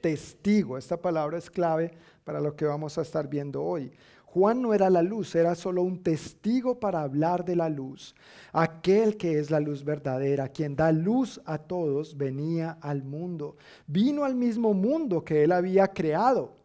Testigo. 0.01 0.77
Esta 0.77 0.97
palabra 0.97 1.37
es 1.37 1.49
clave 1.49 1.93
para 2.25 2.41
lo 2.41 2.53
que 2.53 2.65
vamos 2.65 2.97
a 2.97 3.01
estar 3.01 3.29
viendo 3.29 3.63
hoy. 3.63 3.93
Juan 4.25 4.61
no 4.61 4.73
era 4.73 4.89
la 4.89 5.01
luz, 5.01 5.33
era 5.33 5.55
solo 5.55 5.83
un 5.83 6.03
testigo 6.03 6.81
para 6.81 7.01
hablar 7.01 7.45
de 7.45 7.55
la 7.55 7.69
luz. 7.69 8.13
Aquel 8.51 9.15
que 9.15 9.39
es 9.39 9.49
la 9.49 9.61
luz 9.61 9.85
verdadera, 9.85 10.49
quien 10.49 10.75
da 10.75 10.91
luz 10.91 11.39
a 11.45 11.59
todos, 11.59 12.17
venía 12.17 12.77
al 12.81 13.03
mundo. 13.03 13.55
Vino 13.87 14.25
al 14.25 14.35
mismo 14.35 14.73
mundo 14.73 15.23
que 15.23 15.45
él 15.45 15.53
había 15.53 15.87
creado 15.87 16.59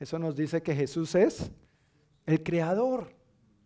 eso 0.00 0.18
nos 0.18 0.34
dice 0.34 0.62
que 0.62 0.74
Jesús 0.74 1.14
es 1.14 1.50
el 2.26 2.42
creador, 2.42 3.08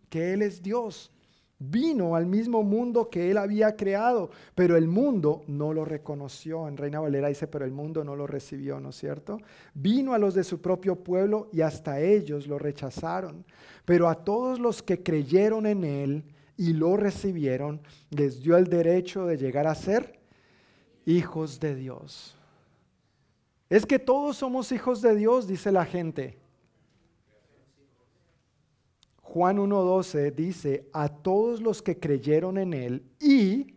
que 0.09 0.33
Él 0.33 0.43
es 0.43 0.61
Dios. 0.61 1.13
Vino 1.61 2.17
al 2.17 2.27
mismo 2.27 2.65
mundo 2.65 3.09
que 3.09 3.31
Él 3.31 3.39
había 3.39 3.77
creado, 3.77 4.31
pero 4.57 4.77
el 4.77 4.89
mundo 4.89 5.45
no 5.47 5.73
lo 5.73 5.85
reconoció. 5.85 6.67
En 6.67 6.77
Reina 6.77 6.99
Valera 6.99 7.29
dice, 7.29 7.47
pero 7.47 7.65
el 7.65 7.71
mundo 7.71 8.03
no 8.03 8.17
lo 8.17 8.27
recibió, 8.27 8.81
¿no 8.81 8.91
es 8.91 8.97
cierto? 8.97 9.39
Vino 9.75 10.13
a 10.13 10.19
los 10.19 10.35
de 10.35 10.43
su 10.43 10.61
propio 10.61 10.97
pueblo 10.97 11.49
y 11.53 11.61
hasta 11.61 12.01
ellos 12.01 12.49
lo 12.49 12.59
rechazaron. 12.59 13.45
Pero 13.85 14.09
a 14.09 14.25
todos 14.25 14.59
los 14.59 14.83
que 14.83 15.05
creyeron 15.05 15.67
en 15.67 15.85
Él 15.85 16.25
y 16.57 16.73
lo 16.73 16.97
recibieron, 16.97 17.81
les 18.11 18.43
dio 18.43 18.57
el 18.57 18.65
derecho 18.65 19.25
de 19.25 19.37
llegar 19.37 19.69
a 19.69 19.75
ser 19.77 20.19
hijos 21.07 21.61
de 21.61 21.77
Dios. 21.77 22.37
Es 23.71 23.87
que 23.87 23.99
todos 23.99 24.37
somos 24.37 24.73
hijos 24.73 25.01
de 25.01 25.15
Dios, 25.15 25.47
dice 25.47 25.73
la 25.73 25.85
gente. 25.85 26.39
Juan 29.23 29.59
1.12 29.59 30.33
dice, 30.33 30.89
a 30.93 31.09
todos 31.09 31.61
los 31.61 31.83
que 31.83 31.99
creyeron 31.99 32.59
en 32.59 32.73
Él 32.73 33.05
y 33.19 33.75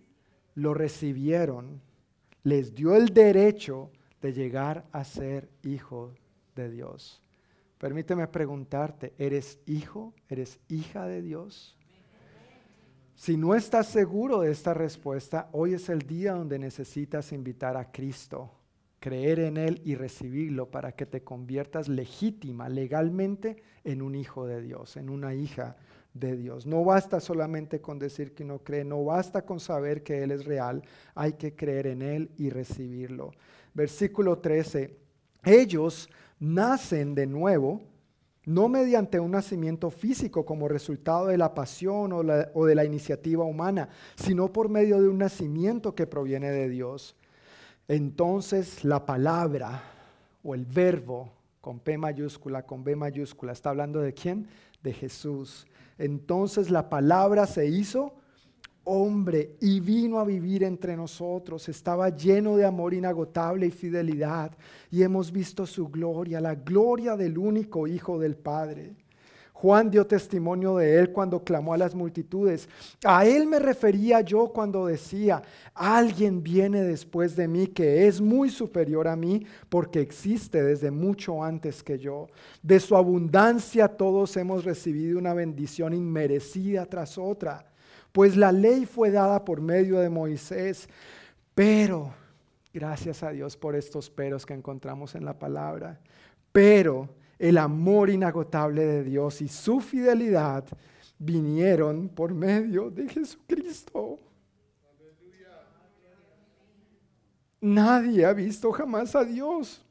lo 0.55 0.73
recibieron, 0.73 1.81
les 2.43 2.75
dio 2.75 2.95
el 2.95 3.07
derecho 3.07 3.89
de 4.21 4.33
llegar 4.33 4.85
a 4.91 5.03
ser 5.03 5.49
hijo 5.63 6.13
de 6.55 6.69
Dios. 6.69 7.23
Permíteme 7.77 8.27
preguntarte, 8.27 9.13
¿eres 9.17 9.59
hijo? 9.65 10.13
¿Eres 10.29 10.59
hija 10.67 11.07
de 11.07 11.21
Dios? 11.21 11.77
Si 13.15 13.37
no 13.37 13.55
estás 13.55 13.87
seguro 13.87 14.41
de 14.41 14.51
esta 14.51 14.73
respuesta, 14.73 15.49
hoy 15.53 15.73
es 15.73 15.89
el 15.89 16.03
día 16.03 16.33
donde 16.33 16.59
necesitas 16.59 17.31
invitar 17.31 17.77
a 17.77 17.91
Cristo 17.91 18.56
creer 18.99 19.39
en 19.39 19.57
Él 19.57 19.81
y 19.83 19.95
recibirlo 19.95 20.69
para 20.69 20.93
que 20.93 21.05
te 21.05 21.21
conviertas 21.21 21.87
legítima, 21.87 22.69
legalmente, 22.69 23.57
en 23.83 24.01
un 24.01 24.15
hijo 24.15 24.45
de 24.45 24.61
Dios, 24.61 24.97
en 24.97 25.09
una 25.09 25.33
hija 25.33 25.77
de 26.13 26.35
Dios. 26.35 26.65
No 26.65 26.83
basta 26.83 27.19
solamente 27.19 27.79
con 27.79 27.99
decir 27.99 28.33
que 28.33 28.43
uno 28.43 28.59
cree, 28.59 28.83
no 28.83 29.03
basta 29.03 29.43
con 29.43 29.59
saber 29.59 30.03
que 30.03 30.23
Él 30.23 30.31
es 30.31 30.45
real, 30.45 30.83
hay 31.15 31.33
que 31.33 31.55
creer 31.55 31.87
en 31.87 32.01
Él 32.01 32.31
y 32.37 32.49
recibirlo. 32.49 33.31
Versículo 33.73 34.39
13, 34.39 34.97
ellos 35.43 36.09
nacen 36.39 37.13
de 37.13 37.27
nuevo, 37.27 37.81
no 38.45 38.69
mediante 38.69 39.19
un 39.19 39.31
nacimiento 39.31 39.91
físico 39.91 40.45
como 40.45 40.67
resultado 40.67 41.27
de 41.27 41.37
la 41.37 41.53
pasión 41.53 42.13
o, 42.13 42.23
o 42.53 42.65
de 42.65 42.75
la 42.75 42.85
iniciativa 42.85 43.43
humana, 43.43 43.89
sino 44.15 44.51
por 44.51 44.69
medio 44.69 45.01
de 45.01 45.09
un 45.09 45.17
nacimiento 45.17 45.93
que 45.93 46.07
proviene 46.07 46.49
de 46.49 46.69
Dios 46.69 47.15
entonces 47.87 48.83
la 48.83 49.05
palabra 49.05 49.81
o 50.43 50.55
el 50.55 50.65
verbo 50.65 51.31
con 51.61 51.79
P 51.79 51.97
mayúscula, 51.97 52.63
con 52.63 52.83
B 52.83 52.95
mayúscula, 52.95 53.51
está 53.51 53.69
hablando 53.69 53.99
de 54.01 54.13
quién? 54.13 54.47
De 54.81 54.93
Jesús. 54.93 55.67
Entonces 55.97 56.69
la 56.69 56.89
palabra 56.89 57.45
se 57.47 57.67
hizo 57.67 58.13
hombre 58.83 59.57
y 59.59 59.81
vino 59.81 60.19
a 60.19 60.23
vivir 60.23 60.63
entre 60.63 60.95
nosotros. 60.95 61.67
Estaba 61.67 62.09
lleno 62.09 62.55
de 62.55 62.65
amor 62.65 62.93
inagotable 62.93 63.67
y 63.67 63.71
fidelidad. 63.71 64.51
Y 64.89 65.03
hemos 65.03 65.31
visto 65.31 65.65
su 65.65 65.89
gloria, 65.89 66.39
la 66.39 66.55
gloria 66.55 67.17
del 67.17 67.37
único 67.37 67.87
Hijo 67.87 68.17
del 68.17 68.37
Padre. 68.37 68.95
Juan 69.59 69.89
dio 69.89 70.05
testimonio 70.05 70.77
de 70.77 70.99
él 70.99 71.11
cuando 71.11 71.43
clamó 71.43 71.73
a 71.73 71.77
las 71.77 71.95
multitudes. 71.95 72.69
A 73.03 73.25
él 73.25 73.47
me 73.47 73.57
refería 73.57 74.21
yo 74.21 74.49
cuando 74.49 74.85
decía, 74.85 75.41
alguien 75.73 76.43
viene 76.43 76.83
después 76.83 77.35
de 77.35 77.47
mí 77.47 77.65
que 77.65 78.07
es 78.07 78.21
muy 78.21 78.51
superior 78.51 79.07
a 79.07 79.15
mí 79.15 79.47
porque 79.67 79.99
existe 79.99 80.61
desde 80.61 80.91
mucho 80.91 81.43
antes 81.43 81.81
que 81.81 81.97
yo. 81.97 82.27
De 82.61 82.79
su 82.79 82.95
abundancia 82.95 83.87
todos 83.87 84.37
hemos 84.37 84.63
recibido 84.63 85.17
una 85.17 85.33
bendición 85.33 85.95
inmerecida 85.95 86.85
tras 86.85 87.17
otra, 87.17 87.65
pues 88.11 88.37
la 88.37 88.51
ley 88.51 88.85
fue 88.85 89.09
dada 89.09 89.43
por 89.43 89.59
medio 89.59 89.97
de 89.99 90.09
Moisés, 90.11 90.87
pero, 91.55 92.13
gracias 92.71 93.23
a 93.23 93.31
Dios 93.31 93.57
por 93.57 93.75
estos 93.75 94.11
peros 94.11 94.45
que 94.45 94.53
encontramos 94.53 95.15
en 95.15 95.25
la 95.25 95.39
palabra, 95.39 95.99
pero 96.51 97.09
el 97.39 97.57
amor 97.57 98.09
inagotable 98.09 98.85
de 98.85 99.03
Dios 99.03 99.41
y 99.41 99.47
su 99.47 99.79
fidelidad 99.79 100.65
vinieron 101.19 102.09
por 102.09 102.33
medio 102.33 102.89
de 102.89 103.07
Jesucristo. 103.09 104.19
Nadie 107.59 108.25
ha 108.25 108.33
visto 108.33 108.71
jamás 108.71 109.15
a 109.15 109.23
Dios, 109.23 109.83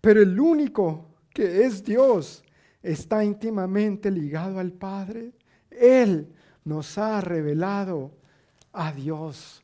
pero 0.00 0.20
el 0.20 0.38
único 0.38 1.06
que 1.32 1.64
es 1.64 1.84
Dios 1.84 2.42
está 2.82 3.24
íntimamente 3.24 4.10
ligado 4.10 4.58
al 4.58 4.72
Padre. 4.72 5.32
Él 5.70 6.32
nos 6.64 6.98
ha 6.98 7.20
revelado 7.20 8.10
a 8.72 8.92
Dios, 8.92 9.62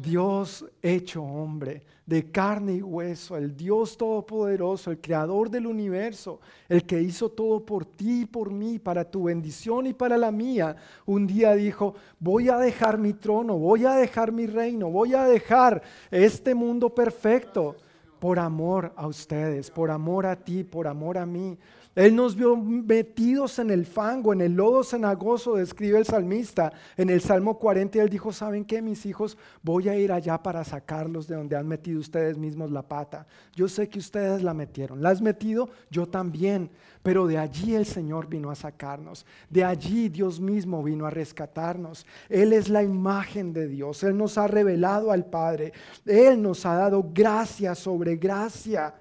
Dios 0.00 0.64
hecho 0.82 1.22
hombre 1.22 1.82
de 2.06 2.30
carne 2.30 2.74
y 2.74 2.82
hueso, 2.82 3.36
el 3.36 3.56
Dios 3.56 3.96
Todopoderoso, 3.96 4.92
el 4.92 5.00
Creador 5.00 5.50
del 5.50 5.66
universo, 5.66 6.40
el 6.68 6.84
que 6.84 7.00
hizo 7.02 7.30
todo 7.30 7.66
por 7.66 7.84
ti 7.84 8.20
y 8.20 8.26
por 8.26 8.52
mí, 8.52 8.78
para 8.78 9.04
tu 9.04 9.24
bendición 9.24 9.86
y 9.88 9.92
para 9.92 10.16
la 10.16 10.30
mía, 10.30 10.76
un 11.04 11.26
día 11.26 11.54
dijo, 11.54 11.94
voy 12.20 12.48
a 12.48 12.58
dejar 12.58 12.96
mi 12.96 13.12
trono, 13.12 13.58
voy 13.58 13.86
a 13.86 13.94
dejar 13.94 14.30
mi 14.30 14.46
reino, 14.46 14.88
voy 14.88 15.14
a 15.14 15.24
dejar 15.24 15.82
este 16.12 16.54
mundo 16.54 16.94
perfecto 16.94 17.74
por 18.20 18.38
amor 18.38 18.92
a 18.96 19.06
ustedes, 19.06 19.70
por 19.70 19.90
amor 19.90 20.26
a 20.26 20.36
ti, 20.36 20.62
por 20.62 20.86
amor 20.86 21.18
a 21.18 21.26
mí. 21.26 21.58
Él 21.96 22.14
nos 22.14 22.36
vio 22.36 22.56
metidos 22.58 23.58
en 23.58 23.70
el 23.70 23.86
fango, 23.86 24.34
en 24.34 24.42
el 24.42 24.52
lodo 24.52 24.84
cenagoso, 24.84 25.56
describe 25.56 25.98
el 25.98 26.04
salmista. 26.04 26.70
En 26.94 27.08
el 27.08 27.22
Salmo 27.22 27.58
40 27.58 28.02
él 28.02 28.10
dijo, 28.10 28.34
¿saben 28.34 28.66
qué, 28.66 28.82
mis 28.82 29.06
hijos? 29.06 29.38
Voy 29.62 29.88
a 29.88 29.96
ir 29.96 30.12
allá 30.12 30.42
para 30.42 30.62
sacarlos 30.62 31.26
de 31.26 31.36
donde 31.36 31.56
han 31.56 31.66
metido 31.66 31.98
ustedes 31.98 32.36
mismos 32.36 32.70
la 32.70 32.82
pata. 32.82 33.26
Yo 33.54 33.66
sé 33.66 33.88
que 33.88 33.98
ustedes 33.98 34.42
la 34.42 34.52
metieron. 34.52 35.02
¿La 35.02 35.08
has 35.08 35.22
metido? 35.22 35.70
Yo 35.90 36.06
también. 36.06 36.70
Pero 37.02 37.26
de 37.26 37.38
allí 37.38 37.74
el 37.74 37.86
Señor 37.86 38.28
vino 38.28 38.50
a 38.50 38.56
sacarnos. 38.56 39.24
De 39.48 39.64
allí 39.64 40.10
Dios 40.10 40.38
mismo 40.38 40.82
vino 40.82 41.06
a 41.06 41.10
rescatarnos. 41.10 42.04
Él 42.28 42.52
es 42.52 42.68
la 42.68 42.82
imagen 42.82 43.54
de 43.54 43.68
Dios. 43.68 44.02
Él 44.02 44.18
nos 44.18 44.36
ha 44.36 44.46
revelado 44.46 45.12
al 45.12 45.24
Padre. 45.24 45.72
Él 46.04 46.42
nos 46.42 46.66
ha 46.66 46.74
dado 46.74 47.10
gracia 47.14 47.74
sobre 47.74 48.16
gracia. 48.16 48.94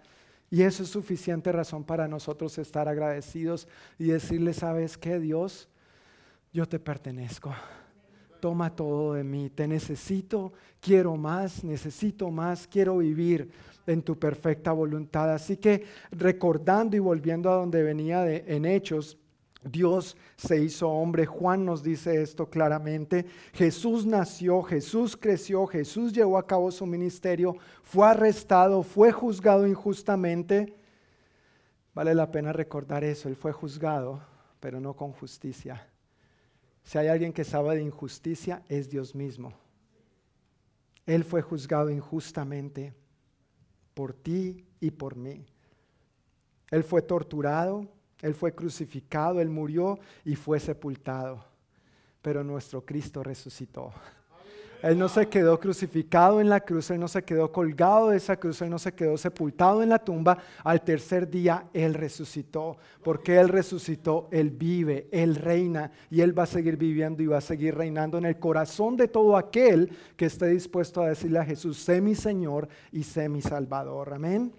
Y 0.55 0.61
eso 0.61 0.83
es 0.83 0.89
suficiente 0.89 1.51
razón 1.51 1.83
para 1.83 2.07
nosotros 2.07 2.57
estar 2.59 2.87
agradecidos 2.87 3.67
y 3.99 4.05
decirle, 4.05 4.53
¿sabes 4.53 4.97
qué, 4.97 5.19
Dios? 5.19 5.67
Yo 6.53 6.65
te 6.65 6.79
pertenezco. 6.79 7.53
toma 8.39 8.73
todo 8.73 9.15
de 9.15 9.25
mí. 9.25 9.49
Te 9.49 9.67
necesito, 9.67 10.53
quiero 10.79 11.17
más, 11.17 11.61
necesito 11.65 12.31
más, 12.31 12.67
quiero 12.67 12.99
vivir 12.99 13.51
en 13.85 14.01
tu 14.01 14.17
perfecta 14.17 14.71
voluntad. 14.71 15.33
Así 15.33 15.57
que 15.57 15.83
recordando 16.09 16.95
y 16.95 16.99
volviendo 16.99 17.51
a 17.51 17.55
donde 17.55 17.83
venía 17.83 18.25
en 18.25 18.63
Hechos, 18.63 19.17
Dios 19.65 20.15
se 20.37 20.61
hizo 20.61 20.87
hombre. 20.87 21.25
Juan 21.25 21.65
nos 21.65 21.81
dice 21.81 22.21
esto 22.21 22.49
claramente. 22.49 23.25
Jesús 23.53 24.05
nació, 24.05 24.61
Jesús 24.61 25.17
creció, 25.17 25.65
Jesús 25.65 26.13
llevó 26.13 26.37
a 26.37 26.45
cabo 26.45 26.71
su 26.71 26.85
ministerio, 26.85 27.57
fue 27.81 28.07
arrestado, 28.07 28.83
fue 28.83 29.11
juzgado 29.11 29.65
injustamente. 29.65 30.75
Vale 31.95 32.13
la 32.13 32.31
pena 32.31 32.53
recordar 32.53 33.03
eso. 33.03 33.27
Él 33.27 33.35
fue 33.35 33.51
juzgado, 33.51 34.21
pero 34.59 34.79
no 34.79 34.95
con 34.95 35.11
justicia. 35.13 35.89
Si 36.83 36.99
hay 36.99 37.07
alguien 37.07 37.33
que 37.33 37.43
sabe 37.43 37.75
de 37.75 37.81
injusticia, 37.81 38.63
es 38.69 38.89
Dios 38.89 39.15
mismo. 39.15 39.53
Él 41.07 41.23
fue 41.23 41.41
juzgado 41.41 41.89
injustamente 41.89 42.93
por 43.95 44.13
ti 44.13 44.67
y 44.79 44.91
por 44.91 45.15
mí. 45.15 45.45
Él 46.69 46.83
fue 46.83 47.01
torturado, 47.01 47.87
él 48.21 48.33
fue 48.33 48.53
crucificado, 48.53 49.41
Él 49.41 49.49
murió 49.49 49.99
y 50.23 50.35
fue 50.35 50.59
sepultado. 50.59 51.43
Pero 52.21 52.43
nuestro 52.43 52.83
Cristo 52.83 53.23
resucitó. 53.23 53.91
Él 54.81 54.99
no 54.99 55.09
se 55.09 55.27
quedó 55.27 55.59
crucificado 55.59 56.39
en 56.39 56.49
la 56.49 56.59
cruz, 56.59 56.91
Él 56.91 56.99
no 56.99 57.07
se 57.07 57.23
quedó 57.23 57.51
colgado 57.51 58.09
de 58.09 58.17
esa 58.17 58.37
cruz, 58.37 58.61
Él 58.61 58.69
no 58.69 58.77
se 58.77 58.93
quedó 58.93 59.17
sepultado 59.17 59.81
en 59.81 59.89
la 59.89 59.99
tumba. 59.99 60.37
Al 60.63 60.81
tercer 60.81 61.29
día 61.29 61.67
Él 61.73 61.93
resucitó. 61.93 62.77
Porque 63.03 63.39
Él 63.39 63.49
resucitó, 63.49 64.27
Él 64.31 64.51
vive, 64.51 65.07
Él 65.11 65.35
reina 65.35 65.91
y 66.09 66.21
Él 66.21 66.37
va 66.37 66.43
a 66.43 66.47
seguir 66.47 66.77
viviendo 66.77 67.23
y 67.23 67.27
va 67.27 67.37
a 67.37 67.41
seguir 67.41 67.75
reinando 67.75 68.17
en 68.17 68.25
el 68.25 68.37
corazón 68.37 68.95
de 68.95 69.07
todo 69.07 69.37
aquel 69.37 69.91
que 70.15 70.25
esté 70.25 70.47
dispuesto 70.47 71.01
a 71.01 71.09
decirle 71.09 71.39
a 71.39 71.45
Jesús, 71.45 71.77
sé 71.77 72.01
mi 72.01 72.15
Señor 72.15 72.67
y 72.91 73.03
sé 73.03 73.27
mi 73.27 73.41
Salvador. 73.41 74.13
Amén. 74.13 74.53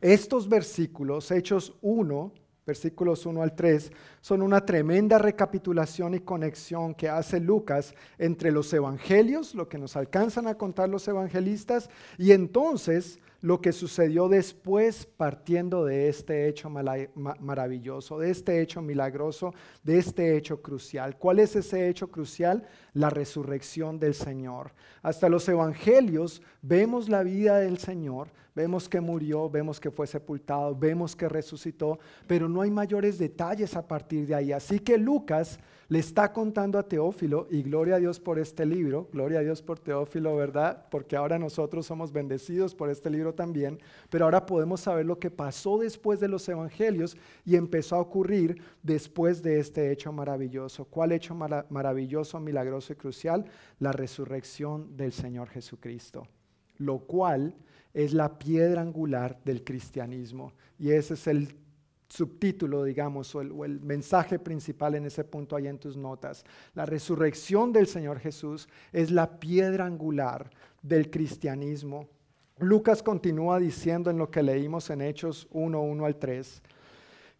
Estos 0.00 0.48
versículos, 0.48 1.30
Hechos 1.30 1.74
1, 1.82 2.32
versículos 2.70 3.26
1 3.26 3.42
al 3.42 3.56
3, 3.56 3.90
son 4.20 4.42
una 4.42 4.64
tremenda 4.64 5.18
recapitulación 5.18 6.14
y 6.14 6.20
conexión 6.20 6.94
que 6.94 7.08
hace 7.08 7.40
Lucas 7.40 7.94
entre 8.16 8.52
los 8.52 8.72
evangelios, 8.72 9.56
lo 9.56 9.68
que 9.68 9.76
nos 9.76 9.96
alcanzan 9.96 10.46
a 10.46 10.54
contar 10.54 10.88
los 10.88 11.08
evangelistas, 11.08 11.90
y 12.16 12.30
entonces 12.30 13.18
lo 13.40 13.60
que 13.60 13.72
sucedió 13.72 14.28
después 14.28 15.06
partiendo 15.06 15.84
de 15.84 16.08
este 16.08 16.46
hecho 16.48 16.70
maravilloso, 16.70 18.18
de 18.18 18.30
este 18.30 18.60
hecho 18.60 18.82
milagroso, 18.82 19.52
de 19.82 19.98
este 19.98 20.36
hecho 20.36 20.62
crucial. 20.62 21.16
¿Cuál 21.16 21.40
es 21.40 21.56
ese 21.56 21.88
hecho 21.88 22.08
crucial? 22.08 22.68
La 22.92 23.10
resurrección 23.10 23.98
del 23.98 24.14
Señor. 24.14 24.72
Hasta 25.02 25.28
los 25.28 25.48
evangelios 25.48 26.42
vemos 26.62 27.08
la 27.08 27.22
vida 27.22 27.58
del 27.58 27.78
Señor, 27.78 28.28
vemos 28.54 28.88
que 28.88 29.00
murió, 29.00 29.48
vemos 29.48 29.80
que 29.80 29.90
fue 29.90 30.06
sepultado, 30.06 30.74
vemos 30.74 31.14
que 31.14 31.28
resucitó, 31.28 31.98
pero 32.26 32.48
no 32.48 32.62
hay 32.62 32.70
mayores 32.70 33.18
detalles 33.18 33.76
a 33.76 33.86
partir 33.86 34.26
de 34.26 34.34
ahí. 34.34 34.52
Así 34.52 34.78
que 34.78 34.98
Lucas 34.98 35.58
le 35.90 35.98
está 35.98 36.32
contando 36.32 36.78
a 36.78 36.84
Teófilo, 36.84 37.48
y 37.50 37.62
gloria 37.62 37.96
a 37.96 37.98
Dios 37.98 38.20
por 38.20 38.38
este 38.38 38.64
libro, 38.64 39.08
gloria 39.12 39.40
a 39.40 39.42
Dios 39.42 39.60
por 39.60 39.80
Teófilo, 39.80 40.36
¿verdad? 40.36 40.86
Porque 40.88 41.16
ahora 41.16 41.36
nosotros 41.36 41.84
somos 41.84 42.12
bendecidos 42.12 42.76
por 42.76 42.90
este 42.90 43.10
libro 43.10 43.34
también, 43.34 43.80
pero 44.08 44.24
ahora 44.24 44.46
podemos 44.46 44.80
saber 44.80 45.04
lo 45.04 45.18
que 45.18 45.32
pasó 45.32 45.78
después 45.78 46.20
de 46.20 46.28
los 46.28 46.48
evangelios 46.48 47.16
y 47.44 47.56
empezó 47.56 47.96
a 47.96 48.00
ocurrir 48.00 48.62
después 48.84 49.42
de 49.42 49.58
este 49.58 49.90
hecho 49.90 50.12
maravilloso. 50.12 50.84
¿Cuál 50.84 51.10
hecho 51.10 51.34
maravilloso, 51.34 52.38
milagroso 52.38 52.92
y 52.92 52.96
crucial? 52.96 53.44
La 53.80 53.90
resurrección 53.90 54.96
del 54.96 55.10
Señor 55.10 55.48
Jesucristo, 55.48 56.24
lo 56.78 57.00
cual 57.00 57.56
es 57.92 58.12
la 58.12 58.38
piedra 58.38 58.82
angular 58.82 59.38
del 59.44 59.64
cristianismo. 59.64 60.52
Y 60.78 60.90
ese 60.90 61.14
es 61.14 61.26
el 61.26 61.54
subtítulo, 62.08 62.84
digamos, 62.84 63.34
o 63.34 63.40
el, 63.40 63.80
mensaje 63.80 64.38
principal 64.38 64.96
en 64.96 65.06
ese 65.06 65.24
punto 65.24 65.56
ahí 65.56 65.68
en 65.68 65.78
tus 65.78 65.96
notas. 65.96 66.44
La 66.74 66.84
resurrección 66.84 67.72
del 67.72 67.86
Señor 67.86 68.18
Jesús 68.18 68.68
es 68.92 69.10
la 69.10 69.38
piedra 69.38 69.86
angular 69.86 70.50
del 70.82 71.10
cristianismo. 71.10 72.08
Lucas 72.58 73.02
continúa 73.02 73.58
diciendo 73.58 74.10
en 74.10 74.18
lo 74.18 74.30
que 74.30 74.42
leímos 74.42 74.90
en 74.90 75.00
Hechos 75.00 75.46
1, 75.50 75.80
1 75.80 76.04
al 76.04 76.16
3, 76.16 76.62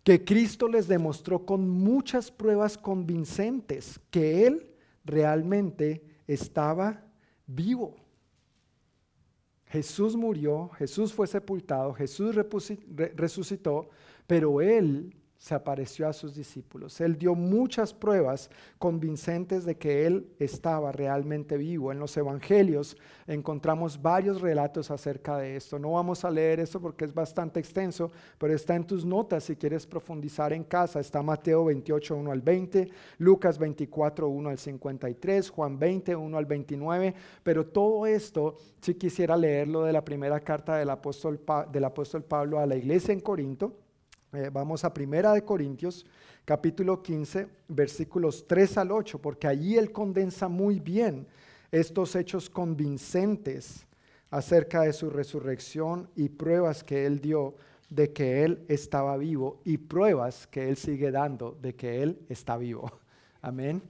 que 0.02 0.24
Cristo 0.24 0.66
les 0.66 0.88
demostró 0.88 1.44
con 1.44 1.68
muchas 1.68 2.30
pruebas 2.30 2.78
convincentes 2.78 4.00
que 4.10 4.46
Él 4.46 4.70
realmente 5.04 6.02
estaba 6.26 7.04
vivo. 7.46 7.96
Jesús 9.70 10.16
murió, 10.16 10.68
Jesús 10.70 11.12
fue 11.12 11.26
sepultado, 11.26 11.94
Jesús 11.94 12.34
resucitó, 13.14 13.88
pero 14.26 14.60
Él 14.60 15.14
se 15.40 15.54
apareció 15.54 16.06
a 16.06 16.12
sus 16.12 16.34
discípulos. 16.34 17.00
Él 17.00 17.16
dio 17.16 17.34
muchas 17.34 17.94
pruebas 17.94 18.50
convincentes 18.78 19.64
de 19.64 19.78
que 19.78 20.06
Él 20.06 20.28
estaba 20.38 20.92
realmente 20.92 21.56
vivo. 21.56 21.90
En 21.90 21.98
los 21.98 22.14
evangelios 22.18 22.94
encontramos 23.26 24.02
varios 24.02 24.42
relatos 24.42 24.90
acerca 24.90 25.38
de 25.38 25.56
esto. 25.56 25.78
No 25.78 25.92
vamos 25.92 26.26
a 26.26 26.30
leer 26.30 26.60
esto 26.60 26.78
porque 26.78 27.06
es 27.06 27.14
bastante 27.14 27.58
extenso, 27.58 28.10
pero 28.36 28.52
está 28.52 28.76
en 28.76 28.86
tus 28.86 29.06
notas 29.06 29.44
si 29.44 29.56
quieres 29.56 29.86
profundizar 29.86 30.52
en 30.52 30.62
casa. 30.62 31.00
Está 31.00 31.22
Mateo 31.22 31.64
28, 31.64 32.16
1 32.16 32.32
al 32.32 32.42
20, 32.42 32.90
Lucas 33.16 33.58
24, 33.58 34.28
1 34.28 34.50
al 34.50 34.58
53, 34.58 35.48
Juan 35.48 35.78
20, 35.78 36.16
1 36.16 36.36
al 36.36 36.44
29. 36.44 37.14
Pero 37.42 37.64
todo 37.64 38.04
esto, 38.04 38.58
si 38.82 38.92
quisiera 38.92 39.38
leerlo 39.38 39.84
de 39.84 39.94
la 39.94 40.04
primera 40.04 40.38
carta 40.40 40.76
del 40.76 40.90
apóstol, 40.90 41.40
del 41.72 41.84
apóstol 41.84 42.24
Pablo 42.24 42.58
a 42.58 42.66
la 42.66 42.76
iglesia 42.76 43.14
en 43.14 43.20
Corinto 43.20 43.79
eh, 44.32 44.48
vamos 44.52 44.84
a 44.84 44.94
Primera 44.94 45.32
de 45.32 45.44
Corintios, 45.44 46.06
capítulo 46.44 47.02
15, 47.02 47.48
versículos 47.68 48.46
3 48.46 48.78
al 48.78 48.92
8, 48.92 49.18
porque 49.20 49.48
allí 49.48 49.76
él 49.76 49.90
condensa 49.90 50.48
muy 50.48 50.78
bien 50.78 51.26
estos 51.72 52.14
hechos 52.14 52.48
convincentes 52.48 53.86
acerca 54.30 54.82
de 54.82 54.92
su 54.92 55.10
resurrección 55.10 56.08
y 56.14 56.28
pruebas 56.28 56.84
que 56.84 57.06
él 57.06 57.20
dio 57.20 57.56
de 57.88 58.12
que 58.12 58.44
él 58.44 58.64
estaba 58.68 59.16
vivo 59.16 59.60
y 59.64 59.78
pruebas 59.78 60.46
que 60.46 60.68
él 60.68 60.76
sigue 60.76 61.10
dando 61.10 61.58
de 61.60 61.74
que 61.74 62.00
él 62.02 62.20
está 62.28 62.56
vivo. 62.56 62.90
Amén. 63.42 63.82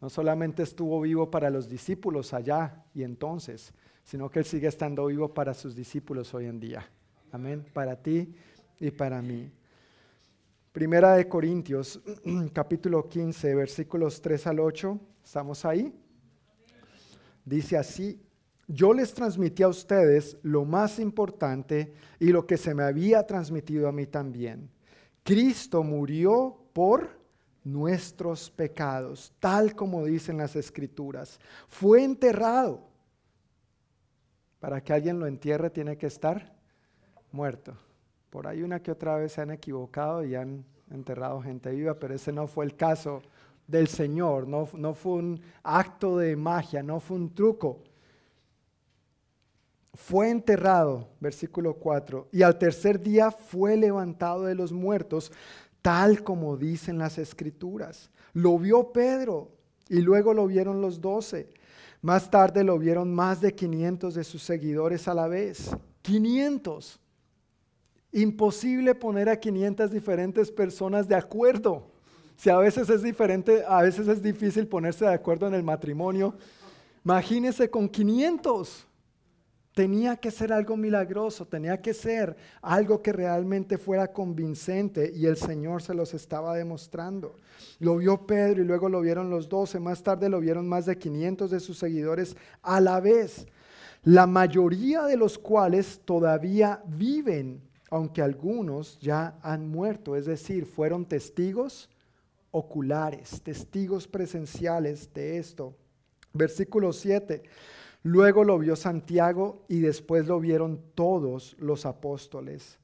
No 0.00 0.10
solamente 0.10 0.64
estuvo 0.64 1.00
vivo 1.00 1.30
para 1.30 1.50
los 1.50 1.68
discípulos 1.68 2.34
allá 2.34 2.84
y 2.92 3.04
entonces, 3.04 3.72
sino 4.02 4.28
que 4.28 4.40
él 4.40 4.44
sigue 4.44 4.66
estando 4.66 5.06
vivo 5.06 5.32
para 5.32 5.54
sus 5.54 5.76
discípulos 5.76 6.34
hoy 6.34 6.46
en 6.46 6.58
día. 6.58 6.90
Amén. 7.30 7.64
Para 7.72 7.94
ti 7.94 8.34
y 8.80 8.90
para 8.90 9.20
mí. 9.22 9.50
Primera 10.72 11.14
de 11.14 11.28
Corintios, 11.28 12.00
capítulo 12.52 13.08
15, 13.08 13.54
versículos 13.54 14.20
3 14.22 14.46
al 14.46 14.60
8. 14.60 14.98
¿Estamos 15.22 15.64
ahí? 15.64 15.92
Dice 17.44 17.76
así, 17.76 18.20
yo 18.66 18.94
les 18.94 19.12
transmití 19.12 19.62
a 19.62 19.68
ustedes 19.68 20.38
lo 20.42 20.64
más 20.64 20.98
importante 20.98 21.92
y 22.18 22.28
lo 22.28 22.46
que 22.46 22.56
se 22.56 22.74
me 22.74 22.84
había 22.84 23.26
transmitido 23.26 23.88
a 23.88 23.92
mí 23.92 24.06
también. 24.06 24.70
Cristo 25.22 25.82
murió 25.82 26.56
por 26.72 27.20
nuestros 27.64 28.50
pecados, 28.50 29.32
tal 29.38 29.74
como 29.74 30.04
dicen 30.04 30.38
las 30.38 30.56
escrituras. 30.56 31.38
Fue 31.68 32.02
enterrado. 32.02 32.88
Para 34.58 34.82
que 34.82 34.92
alguien 34.92 35.18
lo 35.18 35.26
entierre 35.26 35.70
tiene 35.70 35.98
que 35.98 36.06
estar 36.06 36.54
muerto. 37.30 37.76
Por 38.32 38.46
ahí 38.46 38.62
una 38.62 38.80
que 38.80 38.90
otra 38.90 39.16
vez 39.16 39.32
se 39.32 39.42
han 39.42 39.50
equivocado 39.50 40.24
y 40.24 40.34
han 40.34 40.64
enterrado 40.90 41.42
gente 41.42 41.70
viva, 41.70 41.98
pero 41.98 42.14
ese 42.14 42.32
no 42.32 42.46
fue 42.46 42.64
el 42.64 42.74
caso 42.76 43.20
del 43.66 43.88
Señor, 43.88 44.48
no, 44.48 44.66
no 44.72 44.94
fue 44.94 45.12
un 45.12 45.42
acto 45.62 46.16
de 46.16 46.34
magia, 46.34 46.82
no 46.82 46.98
fue 46.98 47.18
un 47.18 47.34
truco. 47.34 47.82
Fue 49.92 50.30
enterrado, 50.30 51.10
versículo 51.20 51.74
4, 51.74 52.28
y 52.32 52.40
al 52.40 52.56
tercer 52.56 53.02
día 53.02 53.30
fue 53.30 53.76
levantado 53.76 54.44
de 54.44 54.54
los 54.54 54.72
muertos, 54.72 55.30
tal 55.82 56.24
como 56.24 56.56
dicen 56.56 56.96
las 56.96 57.18
escrituras. 57.18 58.10
Lo 58.32 58.58
vio 58.58 58.94
Pedro 58.94 59.50
y 59.90 60.00
luego 60.00 60.32
lo 60.32 60.46
vieron 60.46 60.80
los 60.80 61.02
doce. 61.02 61.52
Más 62.00 62.30
tarde 62.30 62.64
lo 62.64 62.78
vieron 62.78 63.14
más 63.14 63.42
de 63.42 63.54
500 63.54 64.14
de 64.14 64.24
sus 64.24 64.42
seguidores 64.42 65.06
a 65.06 65.12
la 65.12 65.28
vez. 65.28 65.76
500. 66.00 67.01
Imposible 68.12 68.94
poner 68.94 69.28
a 69.28 69.40
500 69.40 69.90
diferentes 69.90 70.50
personas 70.50 71.08
de 71.08 71.14
acuerdo. 71.14 71.90
Si 72.36 72.50
a 72.50 72.58
veces 72.58 72.90
es 72.90 73.02
diferente, 73.02 73.64
a 73.66 73.82
veces 73.82 74.08
es 74.08 74.22
difícil 74.22 74.66
ponerse 74.66 75.04
de 75.04 75.14
acuerdo 75.14 75.46
en 75.46 75.54
el 75.54 75.62
matrimonio. 75.62 76.34
Imagínese 77.04 77.70
con 77.70 77.88
500. 77.88 78.86
Tenía 79.74 80.16
que 80.16 80.30
ser 80.30 80.52
algo 80.52 80.76
milagroso, 80.76 81.46
tenía 81.46 81.80
que 81.80 81.94
ser 81.94 82.36
algo 82.60 83.00
que 83.00 83.10
realmente 83.10 83.78
fuera 83.78 84.12
convincente 84.12 85.10
y 85.14 85.24
el 85.24 85.38
Señor 85.38 85.80
se 85.80 85.94
los 85.94 86.12
estaba 86.12 86.54
demostrando. 86.54 87.36
Lo 87.78 87.96
vio 87.96 88.26
Pedro 88.26 88.60
y 88.60 88.66
luego 88.66 88.90
lo 88.90 89.00
vieron 89.00 89.30
los 89.30 89.48
doce, 89.48 89.80
más 89.80 90.02
tarde 90.02 90.28
lo 90.28 90.40
vieron 90.40 90.68
más 90.68 90.84
de 90.84 90.98
500 90.98 91.50
de 91.50 91.60
sus 91.60 91.78
seguidores 91.78 92.36
a 92.60 92.80
la 92.82 93.00
vez, 93.00 93.46
la 94.02 94.26
mayoría 94.26 95.04
de 95.04 95.16
los 95.16 95.38
cuales 95.38 96.02
todavía 96.04 96.82
viven, 96.86 97.62
aunque 97.92 98.22
algunos 98.22 98.98
ya 99.00 99.38
han 99.42 99.68
muerto, 99.68 100.16
es 100.16 100.24
decir, 100.24 100.64
fueron 100.64 101.04
testigos 101.04 101.90
oculares, 102.50 103.42
testigos 103.42 104.08
presenciales 104.08 105.12
de 105.12 105.36
esto. 105.36 105.76
Versículo 106.32 106.94
7. 106.94 107.42
Luego 108.02 108.44
lo 108.44 108.58
vio 108.58 108.76
Santiago 108.76 109.66
y 109.68 109.80
después 109.80 110.26
lo 110.26 110.40
vieron 110.40 110.80
todos 110.94 111.54
los 111.58 111.84
apóstoles. 111.84 112.78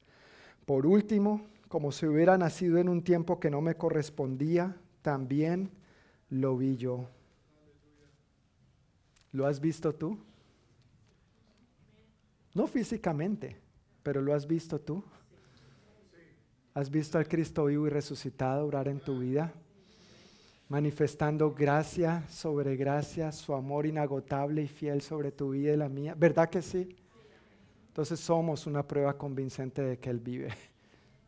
Por 0.67 0.85
último, 0.85 1.41
como 1.69 1.91
si 1.91 2.05
hubiera 2.05 2.37
nacido 2.37 2.77
en 2.77 2.87
un 2.87 3.03
tiempo 3.03 3.39
que 3.39 3.49
no 3.49 3.61
me 3.61 3.73
correspondía, 3.73 4.77
también 5.01 5.71
lo 6.29 6.55
vi 6.55 6.77
yo. 6.77 7.07
¿Lo 9.31 9.47
has 9.47 9.59
visto 9.59 9.91
tú? 9.95 10.19
No 12.53 12.67
físicamente, 12.67 13.57
pero 14.09 14.23
lo 14.23 14.33
has 14.33 14.47
visto 14.47 14.81
tú. 14.81 15.03
¿Has 16.73 16.89
visto 16.89 17.19
al 17.19 17.27
Cristo 17.27 17.65
vivo 17.65 17.85
y 17.85 17.91
resucitado 17.91 18.65
orar 18.65 18.87
en 18.87 18.99
tu 18.99 19.19
vida? 19.19 19.53
manifestando 20.67 21.53
gracia 21.53 22.23
sobre 22.27 22.75
gracia, 22.75 23.31
su 23.31 23.53
amor 23.53 23.85
inagotable 23.85 24.63
y 24.63 24.67
fiel 24.67 25.01
sobre 25.01 25.31
tu 25.31 25.51
vida 25.51 25.73
y 25.73 25.77
la 25.77 25.89
mía. 25.89 26.15
¿Verdad 26.17 26.49
que 26.49 26.63
sí? 26.63 26.95
Entonces 27.89 28.19
somos 28.19 28.65
una 28.65 28.81
prueba 28.81 29.15
convincente 29.15 29.83
de 29.83 29.99
que 29.99 30.09
Él 30.09 30.19
vive, 30.19 30.49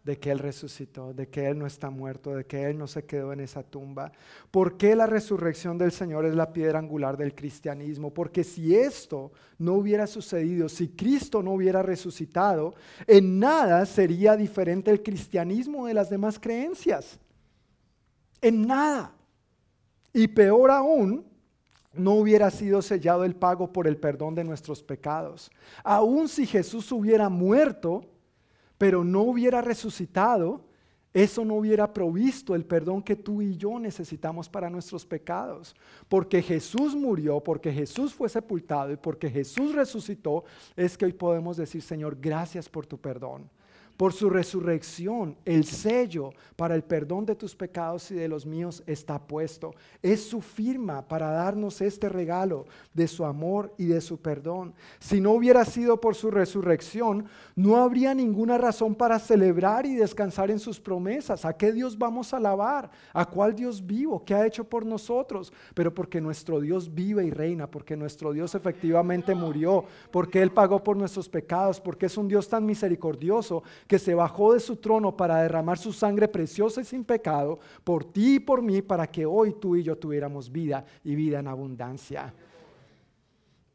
de 0.04 0.18
que 0.18 0.32
Él 0.32 0.40
resucitó, 0.40 1.14
de 1.14 1.28
que 1.28 1.48
Él 1.48 1.60
no 1.60 1.68
está 1.68 1.90
muerto, 1.90 2.36
de 2.36 2.46
que 2.46 2.64
Él 2.64 2.78
no 2.78 2.88
se 2.88 3.06
quedó 3.06 3.34
en 3.34 3.40
esa 3.40 3.64
tumba. 3.64 4.12
¿Por 4.50 4.78
qué 4.78 4.96
la 4.96 5.06
resurrección 5.06 5.78
del 5.78 5.92
Señor 5.92 6.26
es 6.26 6.34
la 6.34 6.54
piedra 6.54 6.80
angular 6.80 7.18
del 7.18 7.36
cristianismo? 7.36 8.14
Porque 8.14 8.44
si 8.44 8.76
esto 8.76 9.32
no 9.60 9.74
hubiera 9.74 10.08
sucedido, 10.08 10.70
si 10.70 10.90
Cristo 10.90 11.44
no 11.44 11.54
hubiera 11.54 11.84
resucitado, 11.84 12.74
en 13.06 13.40
nada 13.40 13.86
sería 13.86 14.36
diferente 14.36 14.90
el 14.90 15.04
cristianismo 15.04 15.86
de 15.86 15.94
las 15.94 16.10
demás 16.10 16.40
creencias. 16.40 17.20
En 18.42 18.66
nada. 18.66 19.14
Y 20.14 20.28
peor 20.28 20.72
aún, 20.72 21.32
no 21.94 22.14
hubiera 22.14 22.50
sido 22.50 22.82
sellado 22.82 23.24
el 23.26 23.36
pago 23.36 23.72
por 23.72 23.88
el 23.88 23.98
perdón 23.98 24.34
de 24.36 24.44
nuestros 24.44 24.82
pecados. 24.82 25.52
Aún 25.84 26.28
si 26.30 26.46
Jesús 26.46 26.92
hubiera 26.92 27.30
muerto, 27.30 28.06
pero 28.82 29.04
no 29.04 29.22
hubiera 29.22 29.62
resucitado, 29.62 30.66
eso 31.14 31.46
no 31.46 31.54
hubiera 31.54 31.94
provisto 31.94 32.56
el 32.56 32.66
perdón 32.66 33.04
que 33.04 33.16
tú 33.16 33.40
y 33.40 33.56
yo 33.56 33.78
necesitamos 33.78 34.50
para 34.50 34.72
nuestros 34.72 35.06
pecados. 35.06 35.76
Porque 36.10 36.42
Jesús 36.42 36.96
murió, 36.96 37.40
porque 37.42 37.72
Jesús 37.72 38.12
fue 38.12 38.28
sepultado 38.28 38.92
y 38.92 38.98
porque 38.98 39.30
Jesús 39.30 39.76
resucitó, 39.76 40.46
es 40.76 40.98
que 40.98 41.06
hoy 41.06 41.14
podemos 41.14 41.58
decir, 41.58 41.84
Señor, 41.84 42.18
gracias 42.20 42.68
por 42.68 42.88
tu 42.88 42.98
perdón 42.98 43.48
por 44.02 44.14
su 44.14 44.32
resurrección, 44.32 45.38
el 45.46 45.64
sello 45.64 46.34
para 46.56 46.74
el 46.74 46.84
perdón 46.84 47.24
de 47.24 47.36
tus 47.36 47.56
pecados 47.56 48.10
y 48.10 48.16
de 48.16 48.28
los 48.28 48.48
míos 48.48 48.82
está 48.88 49.20
puesto. 49.20 49.76
Es 50.02 50.24
su 50.24 50.42
firma 50.42 51.08
para 51.08 51.30
darnos 51.30 51.82
este 51.82 52.10
regalo 52.10 52.66
de 52.96 53.08
su 53.08 53.24
amor 53.26 53.72
y 53.78 53.86
de 53.86 54.02
su 54.02 54.20
perdón. 54.20 54.74
Si 55.00 55.22
no 55.22 55.34
hubiera 55.34 55.66
sido 55.66 56.02
por 56.02 56.16
su 56.16 56.32
resurrección, 56.32 57.28
no 57.56 57.76
habría 57.76 58.16
ninguna 58.16 58.58
razón 58.58 58.96
para 58.96 59.20
celebrar 59.20 59.86
y 59.86 59.94
descansar 59.94 60.50
en 60.50 60.58
sus 60.58 60.80
promesas. 60.80 61.46
¿A 61.46 61.54
qué 61.54 61.72
Dios 61.72 61.96
vamos 61.96 62.34
a 62.34 62.38
alabar? 62.38 62.90
¿A 63.14 63.28
cuál 63.28 63.54
Dios 63.54 63.86
vivo? 63.86 64.26
¿Qué 64.26 64.34
ha 64.34 64.48
hecho 64.48 64.64
por 64.64 64.84
nosotros? 64.84 65.54
Pero 65.76 65.94
porque 65.94 66.20
nuestro 66.20 66.60
Dios 66.60 66.92
vive 66.92 67.24
y 67.24 67.30
reina, 67.30 67.70
porque 67.70 67.96
nuestro 67.96 68.34
Dios 68.34 68.56
efectivamente 68.56 69.36
murió, 69.36 69.86
porque 70.10 70.42
Él 70.42 70.50
pagó 70.50 70.84
por 70.84 70.98
nuestros 70.98 71.30
pecados, 71.30 71.80
porque 71.80 72.08
es 72.08 72.18
un 72.18 72.28
Dios 72.28 72.50
tan 72.50 72.66
misericordioso 72.66 73.62
que 73.92 74.00
se 74.00 74.16
bajó 74.16 74.54
de 74.54 74.62
su 74.62 74.78
trono 74.78 75.18
para 75.18 75.42
derramar 75.42 75.78
su 75.78 75.92
sangre 75.92 76.30
preciosa 76.30 76.80
y 76.80 76.86
sin 76.86 77.04
pecado 77.04 77.60
por 77.84 78.06
ti 78.06 78.36
y 78.36 78.40
por 78.40 78.62
mí, 78.62 78.82
para 78.82 79.06
que 79.06 79.26
hoy 79.26 79.56
tú 79.60 79.76
y 79.76 79.84
yo 79.84 79.98
tuviéramos 79.98 80.50
vida 80.50 80.86
y 81.04 81.14
vida 81.14 81.40
en 81.40 81.50
abundancia. 81.50 82.34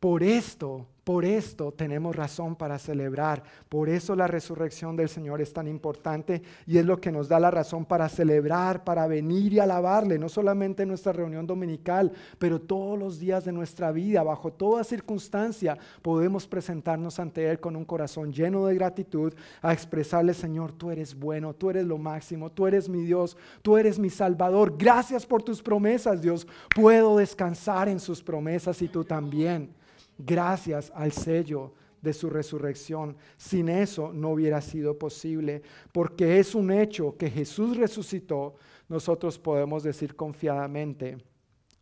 Por 0.00 0.22
esto 0.22 0.86
por 1.06 1.24
esto 1.24 1.70
tenemos 1.70 2.16
razón 2.16 2.56
para 2.56 2.80
celebrar. 2.80 3.40
Por 3.68 3.88
eso 3.88 4.16
la 4.16 4.26
resurrección 4.26 4.96
del 4.96 5.08
Señor 5.08 5.40
es 5.40 5.52
tan 5.52 5.68
importante 5.68 6.42
y 6.66 6.78
es 6.78 6.84
lo 6.84 7.00
que 7.00 7.12
nos 7.12 7.28
da 7.28 7.38
la 7.38 7.52
razón 7.52 7.84
para 7.84 8.08
celebrar, 8.08 8.82
para 8.82 9.06
venir 9.06 9.52
y 9.52 9.60
alabarle, 9.60 10.18
no 10.18 10.28
solamente 10.28 10.82
en 10.82 10.88
nuestra 10.88 11.12
reunión 11.12 11.46
dominical, 11.46 12.10
pero 12.40 12.60
todos 12.60 12.98
los 12.98 13.20
días 13.20 13.44
de 13.44 13.52
nuestra 13.52 13.92
vida, 13.92 14.24
bajo 14.24 14.52
toda 14.52 14.82
circunstancia, 14.82 15.78
podemos 16.02 16.48
presentarnos 16.48 17.20
ante 17.20 17.48
Él 17.48 17.60
con 17.60 17.76
un 17.76 17.84
corazón 17.84 18.32
lleno 18.32 18.66
de 18.66 18.74
gratitud, 18.74 19.32
a 19.62 19.72
expresarle, 19.72 20.34
Señor, 20.34 20.72
tú 20.72 20.90
eres 20.90 21.16
bueno, 21.16 21.54
tú 21.54 21.70
eres 21.70 21.86
lo 21.86 21.98
máximo, 21.98 22.50
tú 22.50 22.66
eres 22.66 22.88
mi 22.88 23.02
Dios, 23.02 23.36
tú 23.62 23.76
eres 23.76 23.96
mi 23.96 24.10
Salvador. 24.10 24.74
Gracias 24.76 25.24
por 25.24 25.44
tus 25.44 25.62
promesas, 25.62 26.20
Dios. 26.20 26.48
Puedo 26.74 27.16
descansar 27.16 27.88
en 27.88 28.00
sus 28.00 28.24
promesas 28.24 28.82
y 28.82 28.88
tú 28.88 29.04
también 29.04 29.70
gracias 30.18 30.92
al 30.94 31.12
sello 31.12 31.72
de 32.00 32.12
su 32.12 32.28
resurrección. 32.30 33.16
Sin 33.36 33.68
eso 33.68 34.12
no 34.12 34.30
hubiera 34.30 34.60
sido 34.60 34.98
posible, 34.98 35.62
porque 35.92 36.38
es 36.38 36.54
un 36.54 36.70
hecho 36.70 37.16
que 37.16 37.30
Jesús 37.30 37.76
resucitó. 37.76 38.54
Nosotros 38.88 39.38
podemos 39.38 39.82
decir 39.82 40.14
confiadamente, 40.14 41.18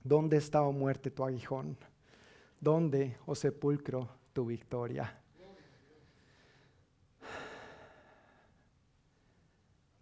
¿dónde 0.03 0.39
está, 0.39 0.63
o 0.63 0.69
oh 0.69 0.73
muerte, 0.73 1.11
tu 1.11 1.25
aguijón? 1.25 1.77
¿Dónde, 2.61 3.17
o 3.27 3.33
oh 3.33 3.35
sepulcro, 3.35 4.09
tu 4.33 4.47
victoria? 4.47 5.21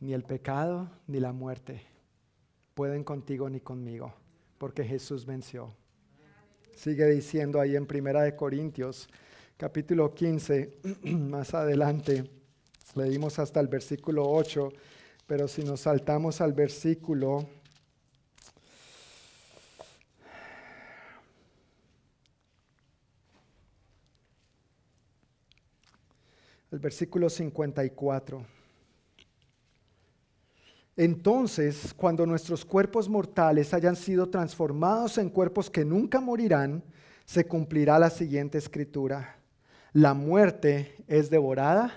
Ni 0.01 0.13
el 0.13 0.25
pecado 0.25 0.91
ni 1.07 1.21
la 1.21 1.33
muerte 1.33 1.83
pueden 2.75 3.05
contigo 3.05 3.49
ni 3.49 3.61
conmigo, 3.61 4.13
porque 4.59 4.85
Jesús 4.85 5.25
venció. 5.27 5.73
Sigue 6.77 7.07
diciendo 7.07 7.61
ahí 7.61 7.77
en 7.77 7.87
Primera 7.87 8.23
de 8.23 8.35
Corintios, 8.35 9.09
capítulo 9.57 10.13
15, 10.15 10.79
más 11.05 11.55
adelante, 11.55 12.25
leímos 12.95 13.39
hasta 13.39 13.61
el 13.61 13.69
versículo 13.69 14.29
8, 14.29 14.73
pero 15.27 15.47
si 15.47 15.63
nos 15.63 15.81
saltamos 15.81 16.41
al 16.41 16.53
versículo 16.53 17.47
el 26.73 26.79
versículo 26.79 27.29
54. 27.29 28.62
Entonces, 30.97 31.95
cuando 31.97 32.27
nuestros 32.27 32.65
cuerpos 32.65 33.09
mortales 33.09 33.73
hayan 33.73 33.97
sido 33.97 34.29
transformados 34.29 35.17
en 35.19 35.31
cuerpos 35.31 35.71
que 35.71 35.85
nunca 35.85 36.21
morirán, 36.21 36.83
se 37.25 37.47
cumplirá 37.47 37.99
la 37.99 38.11
siguiente 38.11 38.59
escritura. 38.59 39.37
La 39.95 40.13
muerte 40.13 40.97
es 41.07 41.31
devorada 41.31 41.95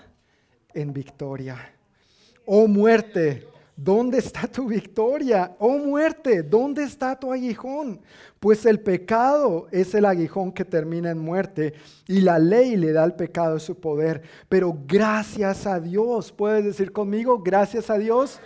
en 0.72 0.94
victoria. 0.94 1.72
Oh 2.46 2.66
muerte, 2.66 3.46
¿dónde 3.76 4.18
está 4.18 4.46
tu 4.46 4.66
victoria? 4.66 5.54
Oh 5.58 5.76
muerte, 5.76 6.42
¿dónde 6.42 6.84
está 6.84 7.18
tu 7.18 7.32
aguijón? 7.32 8.00
Pues 8.40 8.64
el 8.64 8.80
pecado 8.80 9.66
es 9.72 9.94
el 9.94 10.06
aguijón 10.06 10.52
que 10.52 10.64
termina 10.64 11.10
en 11.10 11.18
muerte 11.18 11.74
y 12.06 12.20
la 12.20 12.38
ley 12.38 12.76
le 12.76 12.92
da 12.92 13.02
al 13.02 13.16
pecado 13.16 13.58
su 13.58 13.78
poder. 13.78 14.22
Pero 14.48 14.74
gracias 14.86 15.66
a 15.66 15.80
Dios, 15.80 16.32
puedes 16.32 16.64
decir 16.64 16.92
conmigo, 16.92 17.42
gracias 17.42 17.90
a 17.90 17.98
Dios 17.98 18.40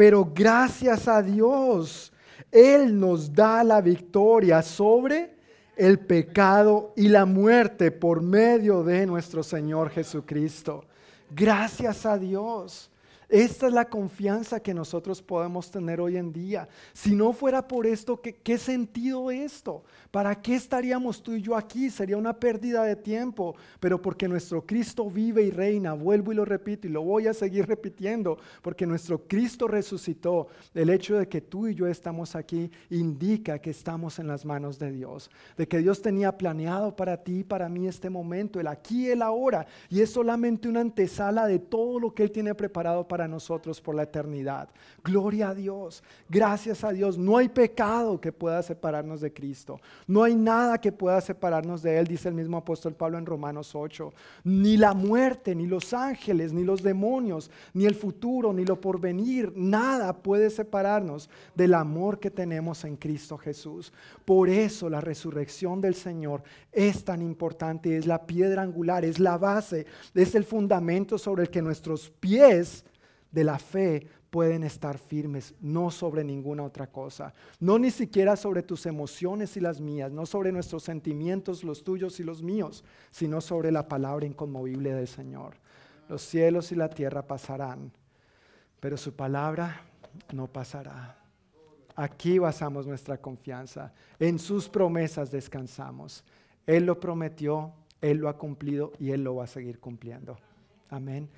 pero 0.00 0.24
gracias 0.34 1.06
a 1.08 1.20
Dios, 1.20 2.10
Él 2.50 2.98
nos 2.98 3.34
da 3.34 3.62
la 3.62 3.82
victoria 3.82 4.62
sobre 4.62 5.34
el 5.76 5.98
pecado 5.98 6.94
y 6.96 7.08
la 7.08 7.26
muerte 7.26 7.90
por 7.90 8.22
medio 8.22 8.82
de 8.82 9.04
nuestro 9.04 9.42
Señor 9.42 9.90
Jesucristo. 9.90 10.86
Gracias 11.28 12.06
a 12.06 12.16
Dios. 12.16 12.90
Esta 13.30 13.68
es 13.68 13.72
la 13.72 13.88
confianza 13.88 14.58
que 14.58 14.74
nosotros 14.74 15.22
podemos 15.22 15.70
tener 15.70 16.00
hoy 16.00 16.16
en 16.16 16.32
día. 16.32 16.68
Si 16.92 17.14
no 17.14 17.32
fuera 17.32 17.68
por 17.68 17.86
esto, 17.86 18.20
¿qué, 18.20 18.34
qué 18.34 18.58
sentido 18.58 19.30
esto? 19.30 19.84
¿Para 20.10 20.34
qué 20.42 20.56
estaríamos 20.56 21.22
tú 21.22 21.34
y 21.34 21.40
yo 21.40 21.54
aquí? 21.54 21.90
Sería 21.90 22.16
una 22.16 22.32
pérdida 22.32 22.82
de 22.82 22.96
tiempo, 22.96 23.54
pero 23.78 24.02
porque 24.02 24.26
nuestro 24.26 24.66
Cristo 24.66 25.08
vive 25.08 25.44
y 25.44 25.52
reina, 25.52 25.92
vuelvo 25.92 26.32
y 26.32 26.34
lo 26.34 26.44
repito 26.44 26.88
y 26.88 26.90
lo 26.90 27.02
voy 27.02 27.28
a 27.28 27.34
seguir 27.34 27.66
repitiendo, 27.68 28.36
porque 28.62 28.84
nuestro 28.84 29.22
Cristo 29.28 29.68
resucitó. 29.68 30.48
El 30.74 30.90
hecho 30.90 31.16
de 31.16 31.28
que 31.28 31.40
tú 31.40 31.68
y 31.68 31.76
yo 31.76 31.86
estamos 31.86 32.34
aquí 32.34 32.68
indica 32.90 33.60
que 33.60 33.70
estamos 33.70 34.18
en 34.18 34.26
las 34.26 34.44
manos 34.44 34.76
de 34.80 34.90
Dios, 34.90 35.30
de 35.56 35.68
que 35.68 35.78
Dios 35.78 36.02
tenía 36.02 36.36
planeado 36.36 36.96
para 36.96 37.16
ti 37.18 37.38
y 37.38 37.44
para 37.44 37.68
mí 37.68 37.86
este 37.86 38.10
momento, 38.10 38.58
el 38.58 38.66
aquí 38.66 39.08
el 39.08 39.22
ahora, 39.22 39.68
y 39.88 40.00
es 40.00 40.10
solamente 40.10 40.68
una 40.68 40.80
antesala 40.80 41.46
de 41.46 41.60
todo 41.60 42.00
lo 42.00 42.12
que 42.12 42.24
Él 42.24 42.32
tiene 42.32 42.56
preparado 42.56 43.06
para 43.06 43.19
nosotros 43.28 43.80
por 43.80 43.94
la 43.94 44.04
eternidad. 44.04 44.68
Gloria 45.02 45.50
a 45.50 45.54
Dios, 45.54 46.02
gracias 46.28 46.84
a 46.84 46.92
Dios. 46.92 47.18
No 47.18 47.36
hay 47.36 47.48
pecado 47.48 48.20
que 48.20 48.32
pueda 48.32 48.62
separarnos 48.62 49.20
de 49.20 49.32
Cristo. 49.32 49.80
No 50.06 50.22
hay 50.22 50.34
nada 50.34 50.80
que 50.80 50.92
pueda 50.92 51.20
separarnos 51.20 51.82
de 51.82 51.98
Él, 51.98 52.06
dice 52.06 52.28
el 52.28 52.34
mismo 52.34 52.56
apóstol 52.56 52.94
Pablo 52.94 53.18
en 53.18 53.26
Romanos 53.26 53.74
8. 53.74 54.12
Ni 54.44 54.76
la 54.76 54.94
muerte, 54.94 55.54
ni 55.54 55.66
los 55.66 55.92
ángeles, 55.92 56.52
ni 56.52 56.64
los 56.64 56.82
demonios, 56.82 57.50
ni 57.74 57.86
el 57.86 57.94
futuro, 57.94 58.52
ni 58.52 58.64
lo 58.64 58.80
porvenir, 58.80 59.52
nada 59.56 60.12
puede 60.12 60.50
separarnos 60.50 61.28
del 61.54 61.74
amor 61.74 62.18
que 62.18 62.30
tenemos 62.30 62.84
en 62.84 62.96
Cristo 62.96 63.36
Jesús. 63.36 63.92
Por 64.24 64.48
eso 64.48 64.88
la 64.88 65.00
resurrección 65.00 65.80
del 65.80 65.94
Señor 65.94 66.42
es 66.72 67.04
tan 67.04 67.22
importante, 67.22 67.96
es 67.96 68.06
la 68.06 68.26
piedra 68.26 68.62
angular, 68.62 69.04
es 69.04 69.18
la 69.18 69.38
base, 69.38 69.86
es 70.14 70.34
el 70.34 70.44
fundamento 70.44 71.18
sobre 71.18 71.42
el 71.42 71.50
que 71.50 71.62
nuestros 71.62 72.10
pies 72.10 72.84
de 73.30 73.44
la 73.44 73.58
fe 73.58 74.06
pueden 74.30 74.62
estar 74.62 74.98
firmes, 74.98 75.54
no 75.60 75.90
sobre 75.90 76.22
ninguna 76.22 76.62
otra 76.62 76.86
cosa, 76.86 77.34
no 77.58 77.78
ni 77.78 77.90
siquiera 77.90 78.36
sobre 78.36 78.62
tus 78.62 78.86
emociones 78.86 79.56
y 79.56 79.60
las 79.60 79.80
mías, 79.80 80.12
no 80.12 80.24
sobre 80.24 80.52
nuestros 80.52 80.84
sentimientos, 80.84 81.64
los 81.64 81.82
tuyos 81.82 82.20
y 82.20 82.24
los 82.24 82.42
míos, 82.42 82.84
sino 83.10 83.40
sobre 83.40 83.72
la 83.72 83.88
palabra 83.88 84.26
inconmovible 84.26 84.94
del 84.94 85.08
Señor. 85.08 85.54
Los 86.08 86.22
cielos 86.22 86.70
y 86.72 86.76
la 86.76 86.88
tierra 86.88 87.26
pasarán, 87.26 87.92
pero 88.78 88.96
su 88.96 89.14
palabra 89.14 89.82
no 90.32 90.46
pasará. 90.46 91.16
Aquí 91.96 92.38
basamos 92.38 92.86
nuestra 92.86 93.18
confianza, 93.18 93.92
en 94.18 94.38
sus 94.38 94.68
promesas 94.68 95.30
descansamos. 95.30 96.24
Él 96.66 96.86
lo 96.86 97.00
prometió, 97.00 97.72
Él 98.00 98.18
lo 98.18 98.28
ha 98.28 98.38
cumplido 98.38 98.92
y 98.98 99.10
Él 99.10 99.24
lo 99.24 99.34
va 99.36 99.44
a 99.44 99.48
seguir 99.48 99.80
cumpliendo. 99.80 100.38
Amén. 100.88 101.28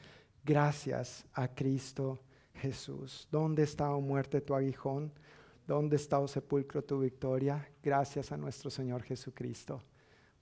Gracias 0.45 1.25
a 1.35 1.47
Cristo 1.47 2.19
Jesús. 2.55 3.29
¿Dónde 3.31 3.63
está, 3.63 3.93
oh 3.93 4.01
muerte, 4.01 4.41
tu 4.41 4.55
aguijón? 4.55 5.13
¿Dónde 5.69 5.97
está, 5.97 6.19
oh 6.19 6.27
sepulcro, 6.27 6.83
tu 6.83 6.99
victoria? 6.99 7.69
Gracias 7.81 8.33
a 8.33 8.37
nuestro 8.37 8.69
Señor 8.69 9.03
Jesucristo, 9.03 9.81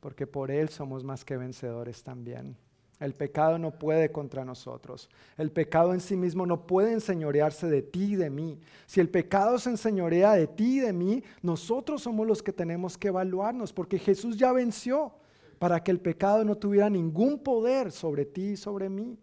porque 0.01 0.27
por 0.27 0.51
Él 0.51 0.71
somos 0.71 1.05
más 1.05 1.25
que 1.25 1.37
vencedores 1.37 2.03
también. 2.03 2.57
El 2.99 3.15
pecado 3.15 3.59
no 3.59 3.79
puede 3.79 4.11
contra 4.11 4.45
nosotros. 4.45 5.09
El 5.37 5.51
pecado 5.53 5.93
en 5.93 6.01
sí 6.01 6.17
mismo 6.17 6.47
no 6.47 6.67
puede 6.67 6.93
enseñorearse 6.93 7.67
de 7.67 7.83
ti 7.83 8.13
y 8.13 8.17
de 8.17 8.31
mí. 8.31 8.59
Si 8.87 9.01
el 9.01 9.09
pecado 9.09 9.59
se 9.59 9.71
enseñorea 9.71 10.33
de 10.33 10.47
ti 10.47 10.79
y 10.79 10.81
de 10.81 10.93
mí, 10.93 11.23
nosotros 11.43 12.03
somos 12.03 12.27
los 12.27 12.43
que 12.43 12.53
tenemos 12.53 12.97
que 12.97 13.09
evaluarnos, 13.09 13.73
porque 13.73 13.99
Jesús 13.99 14.37
ya 14.37 14.53
venció 14.53 15.13
para 15.59 15.83
que 15.83 15.91
el 15.91 16.01
pecado 16.01 16.45
no 16.45 16.57
tuviera 16.57 16.89
ningún 16.89 17.39
poder 17.39 17.93
sobre 17.93 18.25
ti 18.25 18.53
y 18.53 18.57
sobre 18.57 18.89
mí. 18.89 19.19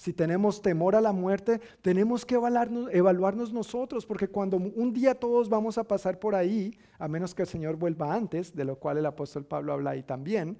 Si 0.00 0.14
tenemos 0.14 0.62
temor 0.62 0.96
a 0.96 1.00
la 1.02 1.12
muerte, 1.12 1.60
tenemos 1.82 2.24
que 2.24 2.34
evaluarnos, 2.34 3.52
nosotros, 3.52 4.06
porque 4.06 4.28
cuando 4.28 4.56
un 4.56 4.94
día 4.94 5.14
todos 5.14 5.46
vamos 5.46 5.76
a 5.76 5.84
pasar 5.84 6.18
por 6.18 6.34
ahí, 6.34 6.74
a 6.98 7.06
menos 7.06 7.34
que 7.34 7.42
el 7.42 7.48
Señor 7.48 7.76
vuelva 7.76 8.14
antes, 8.14 8.56
de 8.56 8.64
lo 8.64 8.76
cual 8.76 8.96
el 8.96 9.04
apóstol 9.04 9.44
Pablo 9.44 9.74
habla 9.74 9.90
ahí 9.90 10.02
también, 10.02 10.56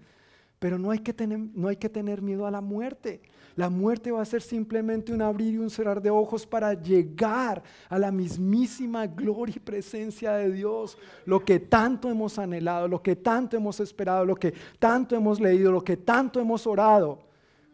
pero 0.59 0.79
no 0.79 0.91
hay, 0.91 0.99
que 0.99 1.15
tener, 1.15 1.39
no 1.55 1.69
hay 1.69 1.77
que 1.77 1.89
tener 1.89 2.21
miedo 2.21 2.47
a 2.47 2.51
la 2.51 2.61
muerte. 2.61 3.23
La 3.57 3.71
muerte 3.71 4.11
va 4.11 4.21
a 4.21 4.27
ser 4.27 4.43
simplemente 4.43 5.11
un 5.11 5.23
abrir 5.23 5.55
y 5.55 5.59
un 5.59 5.71
cerrar 5.71 6.03
de 6.03 6.11
ojos 6.11 6.47
para 6.47 6.75
llegar 6.75 7.62
a 7.89 7.99
la 7.99 8.12
mismísima 8.12 9.07
gloria 9.07 9.55
y 9.57 9.61
presencia 9.61 10.33
de 10.33 10.53
Dios. 10.53 10.99
Lo 11.25 11.43
que 11.43 11.61
tanto 11.61 12.11
hemos 12.11 12.39
anhelado, 12.39 12.89
lo 12.89 13.03
que 13.03 13.17
tanto 13.17 13.57
hemos 13.57 13.81
esperado, 13.81 14.23
lo 14.27 14.37
que 14.37 14.53
tanto 14.79 15.17
hemos 15.17 15.41
leído, 15.41 15.73
lo 15.73 15.83
que 15.83 15.97
tanto 15.97 16.39
hemos 16.41 16.67
orado 16.67 17.30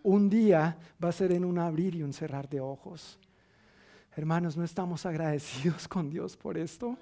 un 0.07 0.31
día 0.31 0.79
va 1.03 1.09
a 1.09 1.13
ser 1.13 1.33
en 1.33 1.45
un 1.45 1.59
abrir 1.59 1.97
y 1.97 2.03
un 2.05 2.13
cerrar 2.13 2.49
de 2.49 2.61
ojos. 2.61 3.19
Hermanos, 4.15 4.57
¿no 4.57 4.63
estamos 4.63 5.05
agradecidos 5.05 5.89
con 5.89 6.09
Dios 6.09 6.37
por 6.37 6.57
esto? 6.57 6.97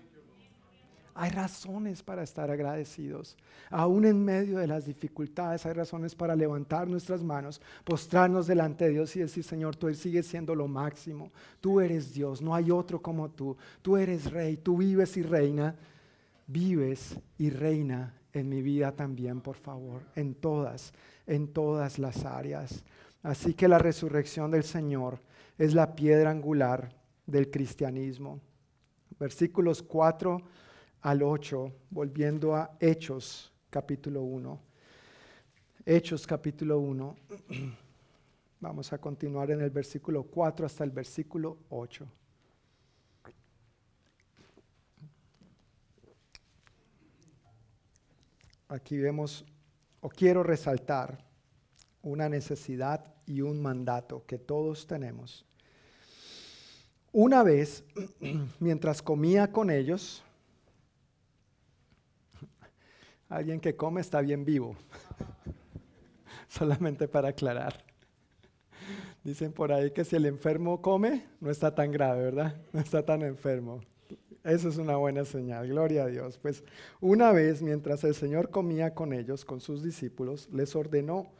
Hay 1.14 1.30
razones 1.30 2.02
para 2.02 2.22
estar 2.22 2.50
agradecidos. 2.50 3.36
Aún 3.70 4.06
en 4.06 4.24
medio 4.24 4.58
de 4.58 4.66
las 4.66 4.86
dificultades 4.86 5.66
hay 5.66 5.74
razones 5.74 6.14
para 6.14 6.34
levantar 6.34 6.88
nuestras 6.88 7.22
manos, 7.22 7.60
postrarnos 7.84 8.46
delante 8.46 8.86
de 8.86 8.92
Dios 8.92 9.14
y 9.16 9.20
decir, 9.20 9.44
Señor, 9.44 9.76
tú 9.76 9.92
sigues 9.94 10.26
siendo 10.26 10.54
lo 10.54 10.66
máximo. 10.66 11.30
Tú 11.60 11.80
eres 11.80 12.14
Dios, 12.14 12.40
no 12.40 12.54
hay 12.54 12.70
otro 12.70 13.02
como 13.02 13.30
tú. 13.30 13.54
Tú 13.82 13.98
eres 13.98 14.32
rey, 14.32 14.56
tú 14.56 14.78
vives 14.78 15.14
y 15.18 15.22
reina. 15.22 15.76
Vives 16.46 17.18
y 17.36 17.50
reina 17.50 18.14
en 18.34 18.48
mi 18.48 18.60
vida 18.60 18.92
también, 18.92 19.40
por 19.40 19.56
favor, 19.56 20.02
en 20.16 20.34
todas, 20.34 20.92
en 21.26 21.48
todas 21.48 21.98
las 21.98 22.24
áreas. 22.24 22.84
Así 23.22 23.54
que 23.54 23.68
la 23.68 23.78
resurrección 23.78 24.50
del 24.50 24.64
Señor 24.64 25.20
es 25.56 25.72
la 25.72 25.94
piedra 25.94 26.30
angular 26.30 26.92
del 27.26 27.50
cristianismo. 27.50 28.40
Versículos 29.18 29.82
4 29.82 30.42
al 31.02 31.22
8, 31.22 31.72
volviendo 31.90 32.54
a 32.56 32.76
Hechos 32.80 33.52
capítulo 33.70 34.22
1. 34.22 34.60
Hechos 35.86 36.26
capítulo 36.26 36.80
1. 36.80 37.16
Vamos 38.60 38.92
a 38.92 38.98
continuar 38.98 39.52
en 39.52 39.60
el 39.60 39.70
versículo 39.70 40.24
4 40.24 40.66
hasta 40.66 40.82
el 40.82 40.90
versículo 40.90 41.58
8. 41.70 42.06
Aquí 48.74 48.98
vemos, 48.98 49.44
o 50.00 50.08
quiero 50.08 50.42
resaltar, 50.42 51.24
una 52.02 52.28
necesidad 52.28 53.14
y 53.24 53.40
un 53.40 53.62
mandato 53.62 54.26
que 54.26 54.36
todos 54.36 54.88
tenemos. 54.88 55.46
Una 57.12 57.44
vez, 57.44 57.84
mientras 58.58 59.00
comía 59.00 59.52
con 59.52 59.70
ellos, 59.70 60.24
alguien 63.28 63.60
que 63.60 63.76
come 63.76 64.00
está 64.00 64.20
bien 64.20 64.44
vivo, 64.44 64.74
solamente 66.48 67.06
para 67.06 67.28
aclarar. 67.28 67.84
Dicen 69.22 69.52
por 69.52 69.70
ahí 69.70 69.92
que 69.92 70.04
si 70.04 70.16
el 70.16 70.26
enfermo 70.26 70.82
come, 70.82 71.24
no 71.38 71.48
está 71.48 71.72
tan 71.76 71.92
grave, 71.92 72.24
¿verdad? 72.24 72.60
No 72.72 72.80
está 72.80 73.06
tan 73.06 73.22
enfermo. 73.22 73.82
Eso 74.44 74.68
es 74.68 74.76
una 74.76 74.96
buena 74.96 75.24
señal, 75.24 75.66
gloria 75.66 76.04
a 76.04 76.06
Dios. 76.06 76.38
Pues 76.38 76.62
una 77.00 77.32
vez, 77.32 77.62
mientras 77.62 78.04
el 78.04 78.14
Señor 78.14 78.50
comía 78.50 78.94
con 78.94 79.12
ellos, 79.12 79.44
con 79.44 79.60
sus 79.60 79.82
discípulos, 79.82 80.48
les 80.52 80.76
ordenó 80.76 81.32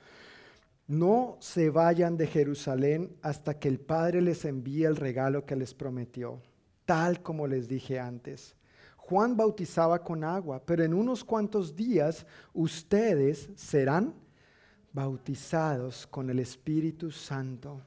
no 0.87 1.39
se 1.41 1.71
vayan 1.71 2.17
de 2.17 2.27
Jerusalén 2.27 3.17
hasta 3.23 3.59
que 3.59 3.69
el 3.69 3.81
Padre 3.81 4.21
les 4.21 4.45
envíe 4.45 4.85
el 4.85 4.97
regalo 4.97 5.47
que 5.47 5.57
les 5.57 5.73
prometió, 5.73 6.43
tal 6.85 7.23
como 7.23 7.47
les 7.47 7.69
dije 7.69 7.99
antes. 7.99 8.55
Juan 8.97 9.37
bautizaba 9.37 10.03
con 10.03 10.25
agua, 10.25 10.63
pero 10.65 10.85
en 10.85 10.95
unos 10.95 11.25
cuantos 11.25 11.75
días 11.75 12.27
ustedes 12.53 13.51
serán 13.55 14.15
bautizados 14.93 16.07
con 16.07 16.31
el 16.31 16.39
Espíritu 16.39 17.11
Santo. 17.11 17.81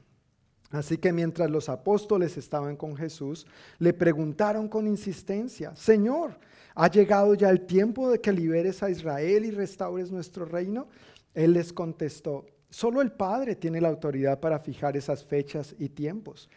Así 0.71 0.97
que 0.97 1.13
mientras 1.13 1.49
los 1.49 1.69
apóstoles 1.69 2.37
estaban 2.37 2.75
con 2.75 2.95
Jesús, 2.95 3.47
le 3.79 3.93
preguntaron 3.93 4.67
con 4.67 4.87
insistencia, 4.87 5.75
Señor, 5.75 6.37
¿ha 6.75 6.89
llegado 6.89 7.33
ya 7.35 7.49
el 7.49 7.65
tiempo 7.65 8.09
de 8.11 8.19
que 8.19 8.33
liberes 8.33 8.83
a 8.83 8.89
Israel 8.89 9.45
y 9.45 9.51
restaures 9.51 10.11
nuestro 10.11 10.45
reino? 10.45 10.87
Él 11.33 11.53
les 11.53 11.71
contestó, 11.71 12.45
Solo 12.69 13.01
el 13.01 13.11
Padre 13.11 13.55
tiene 13.55 13.79
la 13.79 13.87
autoridad 13.87 14.39
para 14.39 14.59
fijar 14.59 14.97
esas 14.97 15.23
fechas 15.23 15.73
y 15.79 15.89
tiempos. 15.89 16.49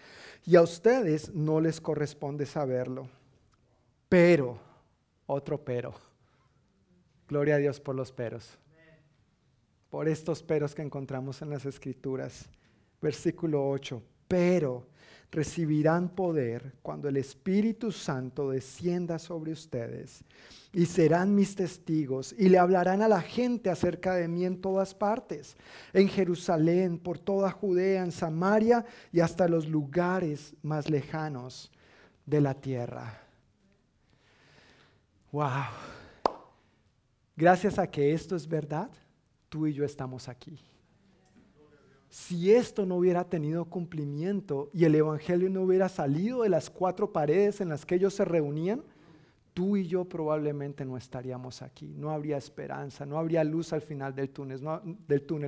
Y 0.44 0.56
a 0.56 0.62
ustedes 0.62 1.32
no 1.32 1.60
les 1.60 1.80
corresponde 1.80 2.46
saberlo. 2.46 3.08
Pero, 4.08 4.58
otro 5.26 5.64
pero. 5.64 5.94
Gloria 7.28 7.54
a 7.54 7.58
Dios 7.58 7.78
por 7.78 7.94
los 7.94 8.10
peros. 8.10 8.58
Por 9.88 10.08
estos 10.08 10.42
peros 10.42 10.74
que 10.74 10.82
encontramos 10.82 11.42
en 11.42 11.50
las 11.50 11.64
escrituras. 11.64 12.48
Versículo 13.00 13.68
8. 13.68 14.02
Pero 14.28 14.86
recibirán 15.30 16.08
poder 16.08 16.74
cuando 16.82 17.08
el 17.08 17.16
Espíritu 17.16 17.92
Santo 17.92 18.50
descienda 18.50 19.18
sobre 19.18 19.52
ustedes 19.52 20.24
y 20.72 20.86
serán 20.86 21.34
mis 21.34 21.54
testigos 21.54 22.34
y 22.36 22.48
le 22.48 22.58
hablarán 22.58 23.02
a 23.02 23.08
la 23.08 23.20
gente 23.20 23.70
acerca 23.70 24.14
de 24.14 24.28
mí 24.28 24.44
en 24.44 24.60
todas 24.60 24.94
partes, 24.94 25.56
en 25.92 26.08
Jerusalén, 26.08 26.98
por 26.98 27.18
toda 27.18 27.50
Judea, 27.50 28.02
en 28.02 28.12
Samaria 28.12 28.84
y 29.12 29.20
hasta 29.20 29.48
los 29.48 29.68
lugares 29.68 30.54
más 30.62 30.90
lejanos 30.90 31.70
de 32.26 32.40
la 32.40 32.54
tierra. 32.54 33.20
Wow. 35.32 35.50
Gracias 37.36 37.78
a 37.78 37.86
que 37.86 38.12
esto 38.12 38.34
es 38.34 38.46
verdad, 38.46 38.90
tú 39.48 39.66
y 39.66 39.72
yo 39.72 39.84
estamos 39.84 40.28
aquí. 40.28 40.58
Si 42.10 42.52
esto 42.52 42.84
no 42.84 42.96
hubiera 42.96 43.24
tenido 43.24 43.66
cumplimiento 43.66 44.68
y 44.74 44.84
el 44.84 44.96
Evangelio 44.96 45.48
no 45.48 45.62
hubiera 45.62 45.88
salido 45.88 46.42
de 46.42 46.48
las 46.48 46.68
cuatro 46.68 47.12
paredes 47.12 47.60
en 47.60 47.68
las 47.68 47.86
que 47.86 47.94
ellos 47.94 48.14
se 48.14 48.24
reunían, 48.24 48.82
tú 49.54 49.76
y 49.76 49.86
yo 49.86 50.04
probablemente 50.04 50.84
no 50.84 50.96
estaríamos 50.96 51.62
aquí. 51.62 51.94
No 51.96 52.10
habría 52.10 52.36
esperanza, 52.36 53.06
no 53.06 53.16
habría 53.16 53.44
luz 53.44 53.72
al 53.72 53.80
final 53.80 54.12
del 54.12 54.30
túnel, 54.30 54.60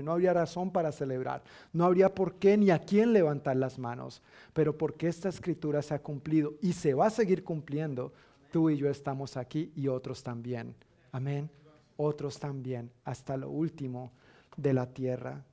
no, 0.05 0.13
habría 0.13 0.33
razón 0.33 0.71
para 0.71 0.93
celebrar, 0.93 1.43
no 1.73 1.85
habría 1.85 2.15
por 2.15 2.35
qué 2.35 2.57
ni 2.57 2.71
a 2.71 2.79
quién 2.79 3.13
levantar 3.13 3.57
las 3.57 3.77
manos. 3.77 4.23
Pero 4.53 4.79
porque 4.79 5.09
esta 5.09 5.29
escritura 5.29 5.83
se 5.83 5.95
ha 5.95 6.03
cumplido 6.03 6.55
y 6.61 6.75
se 6.75 6.95
va 6.95 7.07
a 7.07 7.11
seguir 7.11 7.43
cumpliendo, 7.43 8.13
tú 8.53 8.71
y 8.71 8.77
yo 8.77 8.89
estamos 8.89 9.37
aquí 9.37 9.73
y 9.75 9.89
otros 9.89 10.23
también. 10.23 10.77
Amén. 11.11 11.51
Otros 11.97 12.39
también, 12.39 12.93
hasta 13.05 13.37
lo 13.37 13.51
último 13.51 14.13
de 14.57 14.75
la 14.75 14.87
tierra. 14.87 15.45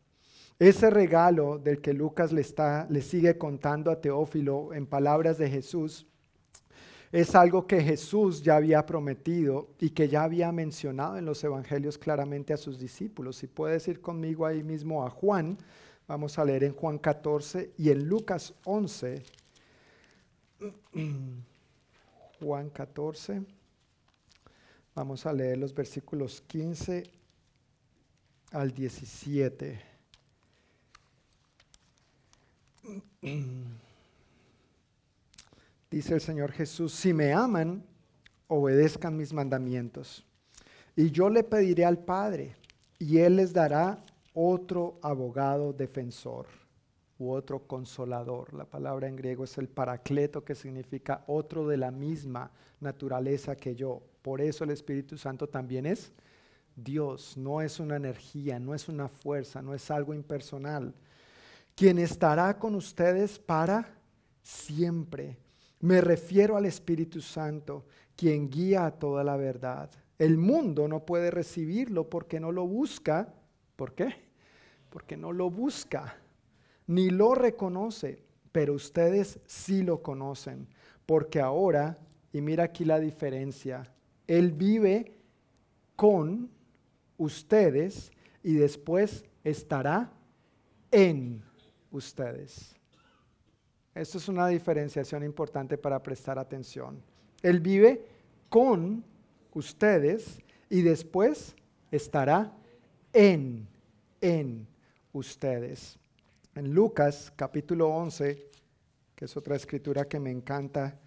Ese 0.60 0.90
regalo 0.90 1.57
del 1.57 1.80
que 1.81 1.94
Lucas 1.94 2.34
le, 2.34 2.41
está, 2.41 2.86
le 2.90 3.02
sigue 3.02 3.38
contando 3.38 3.90
a 3.90 4.02
Teófilo 4.02 4.73
en 4.73 4.86
palabras 4.86 5.38
de 5.38 5.49
Jesús 5.49 6.06
es 7.11 7.34
algo 7.34 7.65
que 7.65 7.81
Jesús 7.81 8.44
ya 8.44 8.56
había 8.57 8.86
prometido 8.86 9.69
y 9.80 9.90
que 9.91 10.07
ya 10.07 10.23
había 10.23 10.52
mencionado 10.52 11.18
en 11.18 11.26
los 11.26 11.44
evangelios 11.44 11.98
claramente 11.98 12.53
a 12.53 12.57
sus 12.57 12.77
discípulos. 12.77 13.38
Si 13.38 13.48
puedes 13.48 13.88
ir 13.88 13.99
conmigo 13.99 14.45
ahí 14.45 14.61
mismo 14.61 15.03
a 15.03 15.10
Juan, 15.10 15.57
vamos 16.07 16.38
a 16.38 16.45
leer 16.45 16.65
en 16.65 16.73
Juan 16.73 16.99
14 16.99 17.73
y 17.77 17.90
en 17.90 18.07
Lucas 18.07 18.53
11. 18.64 19.23
Juan 22.40 22.69
14. 22.69 23.41
Vamos 24.94 25.26
a 25.26 25.34
leer 25.34 25.57
los 25.57 25.73
versículos 25.73 26.41
15 26.41 27.03
al 28.52 28.72
17. 28.72 29.89
Dice 35.90 36.14
el 36.14 36.22
Señor 36.22 36.52
Jesús, 36.52 36.94
si 36.94 37.14
me 37.14 37.34
aman, 37.34 37.84
obedezcan 38.48 39.18
mis 39.18 39.34
mandamientos. 39.34 40.26
Y 40.95 41.11
yo 41.11 41.30
le 41.30 41.44
pediré 41.44 41.86
al 41.86 41.98
Padre, 41.98 42.56
y 42.99 43.20
Él 43.20 43.38
les 43.38 43.53
dará 43.53 44.03
otro 44.34 44.99
abogado 45.02 45.74
defensor 45.74 46.45
u 47.18 47.32
otro 47.32 47.66
consolador. 47.68 48.53
La 48.53 48.66
palabra 48.66 49.07
en 49.07 49.16
griego 49.16 49.44
es 49.44 49.57
el 49.57 49.68
paracleto, 49.68 50.44
que 50.44 50.56
significa 50.56 51.24
otro 51.28 51.68
de 51.68 51.78
la 51.78 51.91
misma 51.91 52.52
naturaleza 52.80 53.56
que 53.56 53.76
yo. 53.76 54.02
Por 54.22 54.41
eso 54.41 54.64
el 54.64 54.70
Espíritu 54.72 55.18
Santo 55.18 55.48
también 55.48 55.86
es 55.86 56.11
Dios, 56.76 57.36
no 57.36 57.61
es 57.61 57.80
una 57.80 57.95
energía, 57.95 58.60
no 58.60 58.76
es 58.76 58.88
una 58.88 59.07
fuerza, 59.07 59.61
no 59.61 59.74
es 59.74 59.90
algo 59.91 60.14
impersonal 60.14 60.94
quien 61.80 61.97
estará 61.97 62.60
con 62.60 62.76
ustedes 62.76 63.39
para 63.39 63.95
siempre. 64.41 65.38
Me 65.80 66.01
refiero 66.01 66.57
al 66.57 66.65
Espíritu 66.65 67.22
Santo, 67.22 67.85
quien 68.18 68.49
guía 68.49 68.85
a 68.85 68.91
toda 68.91 69.23
la 69.23 69.38
verdad. 69.38 69.89
El 70.18 70.38
mundo 70.38 70.89
no 70.89 71.06
puede 71.06 71.31
recibirlo 71.31 72.10
porque 72.10 72.38
no 72.41 72.51
lo 72.51 72.68
busca. 72.68 73.34
¿Por 73.77 73.95
qué? 73.95 74.14
Porque 74.89 75.15
no 75.15 75.31
lo 75.31 75.49
busca, 75.49 76.18
ni 76.88 77.11
lo 77.11 77.34
reconoce, 77.34 78.26
pero 78.51 78.73
ustedes 78.73 79.39
sí 79.45 79.81
lo 79.81 80.03
conocen, 80.03 80.68
porque 81.06 81.39
ahora, 81.39 81.97
y 82.34 82.41
mira 82.41 82.65
aquí 82.65 82.84
la 82.84 82.99
diferencia, 82.99 83.89
Él 84.27 84.51
vive 84.51 85.15
con 85.95 86.51
ustedes 87.18 88.11
y 88.43 88.56
después 88.56 89.23
estará 89.45 90.11
en 90.91 91.47
ustedes. 91.91 92.76
Esto 93.95 94.18
es 94.18 94.28
una 94.28 94.48
diferenciación 94.48 95.24
importante 95.24 95.78
para 95.78 96.02
prestar 96.02 96.40
atención. 96.40 97.02
Él 97.41 97.60
vive 97.60 98.06
con 98.49 99.03
ustedes 99.53 100.40
y 100.70 100.82
después 100.82 101.56
estará 101.91 102.53
en, 103.14 103.68
en 104.22 104.68
ustedes. 105.14 105.98
En 106.56 106.74
Lucas 106.74 107.34
capítulo 107.36 107.90
11, 107.90 108.49
que 109.16 109.26
es 109.26 109.36
otra 109.36 109.56
escritura 109.56 110.07
que 110.07 110.20
me 110.20 110.32
encanta, 110.32 110.99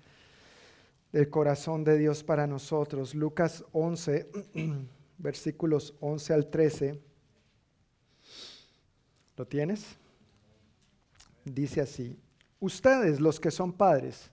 del 1.13 1.29
corazón 1.29 1.85
de 1.85 1.99
Dios 1.99 2.25
para 2.25 2.47
nosotros, 2.47 3.15
Lucas 3.15 3.65
11, 3.73 4.31
versículos 5.19 5.95
11 6.01 6.33
al 6.33 6.51
13. 6.51 7.01
¿Lo 9.37 9.47
tienes? 9.47 10.02
Dice 11.44 11.81
así, 11.81 12.19
ustedes 12.60 13.20
los 13.20 13.39
que 13.40 13.51
son 13.51 13.73
padres, 13.73 14.31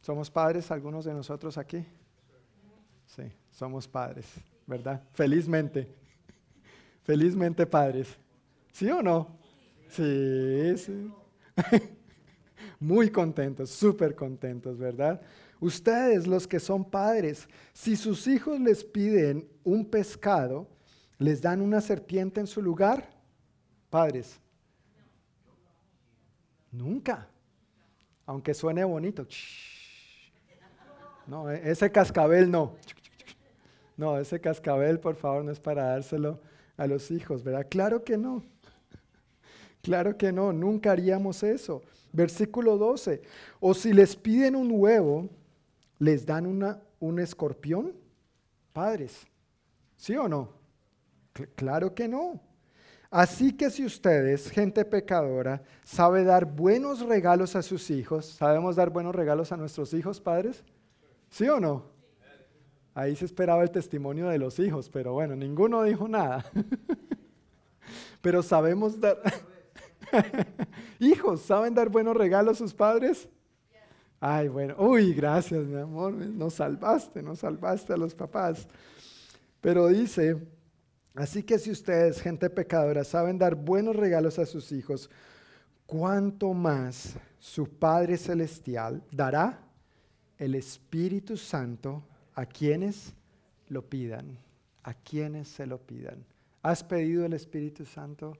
¿somos 0.00 0.30
padres 0.30 0.70
algunos 0.70 1.04
de 1.04 1.14
nosotros 1.14 1.58
aquí? 1.58 1.84
Sí, 3.06 3.22
somos 3.50 3.86
padres, 3.86 4.26
¿verdad? 4.66 5.02
Felizmente, 5.12 5.94
felizmente 7.04 7.66
padres. 7.66 8.16
¿Sí 8.72 8.88
o 8.90 9.02
no? 9.02 9.38
Sí, 9.88 10.76
sí. 10.76 11.10
Muy 12.80 13.10
contentos, 13.10 13.70
súper 13.70 14.14
contentos, 14.14 14.76
¿verdad? 14.78 15.20
Ustedes 15.60 16.26
los 16.26 16.46
que 16.46 16.60
son 16.60 16.84
padres, 16.84 17.48
si 17.72 17.96
sus 17.96 18.26
hijos 18.26 18.60
les 18.60 18.84
piden 18.84 19.48
un 19.64 19.86
pescado, 19.86 20.68
¿les 21.18 21.40
dan 21.40 21.62
una 21.62 21.80
serpiente 21.80 22.40
en 22.40 22.46
su 22.46 22.60
lugar? 22.60 23.08
Padres, 23.88 24.38
Nunca. 26.72 27.28
Aunque 28.26 28.54
suene 28.54 28.84
bonito. 28.84 29.26
No, 31.26 31.50
e-, 31.50 31.70
ese 31.70 31.90
cascabel 31.90 32.50
no. 32.50 32.76
No, 33.96 34.18
ese 34.18 34.40
cascabel, 34.40 35.00
por 35.00 35.16
favor, 35.16 35.44
no 35.44 35.50
es 35.50 35.60
para 35.60 35.84
dárselo 35.84 36.40
a 36.76 36.86
los 36.86 37.10
hijos, 37.10 37.42
¿verdad? 37.42 37.66
Claro 37.70 38.04
que 38.04 38.18
no. 38.18 38.44
Claro 39.82 40.18
que 40.18 40.32
no, 40.32 40.52
nunca 40.52 40.92
haríamos 40.92 41.42
eso. 41.42 41.82
Versículo 42.12 42.76
12. 42.76 43.22
O 43.60 43.72
si 43.72 43.92
les 43.92 44.16
piden 44.16 44.56
un 44.56 44.70
huevo, 44.72 45.28
¿les 45.98 46.26
dan 46.26 46.46
una, 46.46 46.82
un 46.98 47.20
escorpión? 47.20 47.94
Padres, 48.72 49.26
¿sí 49.96 50.16
o 50.16 50.28
no? 50.28 50.54
claro 51.54 51.94
que 51.94 52.08
no. 52.08 52.40
Así 53.10 53.52
que 53.52 53.70
si 53.70 53.84
ustedes, 53.84 54.50
gente 54.50 54.84
pecadora, 54.84 55.62
sabe 55.84 56.24
dar 56.24 56.44
buenos 56.44 57.00
regalos 57.00 57.54
a 57.56 57.62
sus 57.62 57.90
hijos, 57.90 58.26
¿sabemos 58.26 58.76
dar 58.76 58.90
buenos 58.90 59.14
regalos 59.14 59.52
a 59.52 59.56
nuestros 59.56 59.94
hijos, 59.94 60.20
padres? 60.20 60.64
¿Sí 61.30 61.48
o 61.48 61.60
no? 61.60 61.84
Ahí 62.94 63.14
se 63.14 63.26
esperaba 63.26 63.62
el 63.62 63.70
testimonio 63.70 64.28
de 64.28 64.38
los 64.38 64.58
hijos, 64.58 64.88
pero 64.88 65.12
bueno, 65.12 65.36
ninguno 65.36 65.82
dijo 65.82 66.08
nada. 66.08 66.44
pero 68.22 68.42
sabemos 68.42 68.98
dar... 69.00 69.18
hijos, 70.98 71.42
¿saben 71.42 71.74
dar 71.74 71.88
buenos 71.90 72.16
regalos 72.16 72.56
a 72.56 72.64
sus 72.64 72.74
padres? 72.74 73.28
Ay, 74.18 74.48
bueno, 74.48 74.74
uy, 74.78 75.12
gracias, 75.12 75.64
mi 75.66 75.78
amor, 75.78 76.12
nos 76.12 76.54
salvaste, 76.54 77.22
nos 77.22 77.40
salvaste 77.40 77.92
a 77.92 77.96
los 77.96 78.14
papás. 78.14 78.66
Pero 79.60 79.88
dice, 79.88 80.36
Así 81.16 81.42
que 81.42 81.58
si 81.58 81.70
ustedes, 81.70 82.20
gente 82.20 82.50
pecadora, 82.50 83.02
saben 83.02 83.38
dar 83.38 83.54
buenos 83.54 83.96
regalos 83.96 84.38
a 84.38 84.44
sus 84.44 84.70
hijos, 84.70 85.08
¿cuánto 85.86 86.52
más 86.52 87.16
su 87.38 87.66
Padre 87.66 88.18
Celestial 88.18 89.02
dará 89.10 89.58
el 90.36 90.54
Espíritu 90.54 91.38
Santo 91.38 92.04
a 92.34 92.44
quienes 92.44 93.14
lo 93.68 93.88
pidan? 93.88 94.38
A 94.82 94.92
quienes 94.92 95.48
se 95.48 95.66
lo 95.66 95.78
pidan. 95.78 96.22
¿Has 96.62 96.84
pedido 96.84 97.24
el 97.24 97.32
Espíritu 97.32 97.86
Santo 97.86 98.36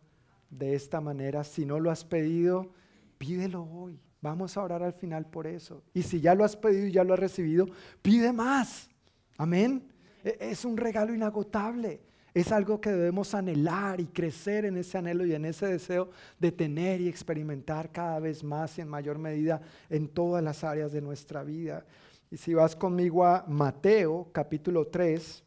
de 0.51 0.74
esta 0.74 1.01
manera? 1.01 1.44
Si 1.44 1.65
no 1.65 1.81
lo 1.81 1.90
has 1.90 2.05
pedido, 2.05 2.73
pídelo 3.16 3.62
hoy. 3.62 3.98
Vamos 4.20 4.55
a 4.59 4.62
orar 4.62 4.82
al 4.82 4.93
final 4.93 5.24
por 5.24 5.47
eso. 5.47 5.82
Y 5.94 6.03
si 6.03 6.20
ya 6.20 6.35
lo 6.35 6.44
has 6.44 6.57
pedido 6.57 6.86
y 6.89 6.93
ya 6.93 7.05
lo 7.05 7.15
has 7.15 7.20
recibido, 7.20 7.66
pide 8.03 8.35
más. 8.35 8.90
Amén. 9.39 9.82
E-, 10.23 10.36
es 10.40 10.66
un 10.66 10.77
regalo 10.77 11.15
inagotable 11.15 12.03
es 12.37 12.53
algo 12.53 12.83
que 12.83 12.93
debemos 12.93 13.33
anhelar 13.33 13.99
y 13.99 14.09
crecer 14.09 14.67
en 14.67 14.77
ese 14.77 14.99
anhelo 14.99 15.25
y 15.25 15.33
en 15.33 15.47
ese 15.47 15.69
deseo 15.69 16.11
de 16.39 16.53
tener 16.53 17.01
y 17.01 17.09
experimentar 17.09 17.91
cada 17.91 18.21
vez 18.21 18.45
más 18.45 18.77
y 18.77 18.83
en 18.83 18.89
mayor 18.89 19.17
medida 19.17 19.63
en 19.89 20.07
todas 20.07 20.45
las 20.45 20.63
áreas 20.63 20.93
de 20.93 21.01
nuestra 21.01 21.43
vida. 21.43 21.87
Y 22.31 22.37
si 22.37 22.53
vas 22.53 22.77
conmigo 22.77 23.25
a 23.25 23.47
Mateo 23.49 24.29
capítulo 24.33 24.87
3, 24.87 25.43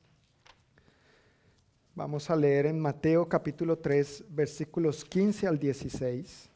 vamos 1.94 2.28
a 2.32 2.36
leer 2.36 2.66
en 2.66 2.80
Mateo 2.80 3.30
capítulo 3.30 3.78
3 3.78 4.26
versículos 4.28 5.06
15 5.06 5.46
al 5.46 5.60
16. 5.60 6.49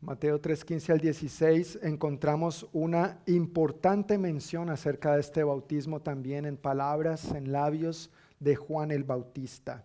Mateo 0.00 0.40
3, 0.40 0.64
15 0.64 0.92
al 0.92 1.00
16 1.00 1.80
encontramos 1.82 2.66
una 2.72 3.20
importante 3.26 4.16
mención 4.16 4.70
acerca 4.70 5.14
de 5.14 5.20
este 5.20 5.44
bautismo 5.44 6.00
también 6.00 6.46
en 6.46 6.56
palabras, 6.56 7.32
en 7.32 7.52
labios 7.52 8.10
de 8.38 8.56
Juan 8.56 8.92
el 8.92 9.04
Bautista. 9.04 9.84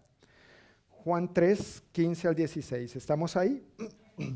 Juan 0.89 1.33
3, 1.33 1.83
15 1.91 2.27
al 2.29 2.35
16. 2.35 2.95
¿Estamos 2.95 3.35
ahí? 3.35 3.61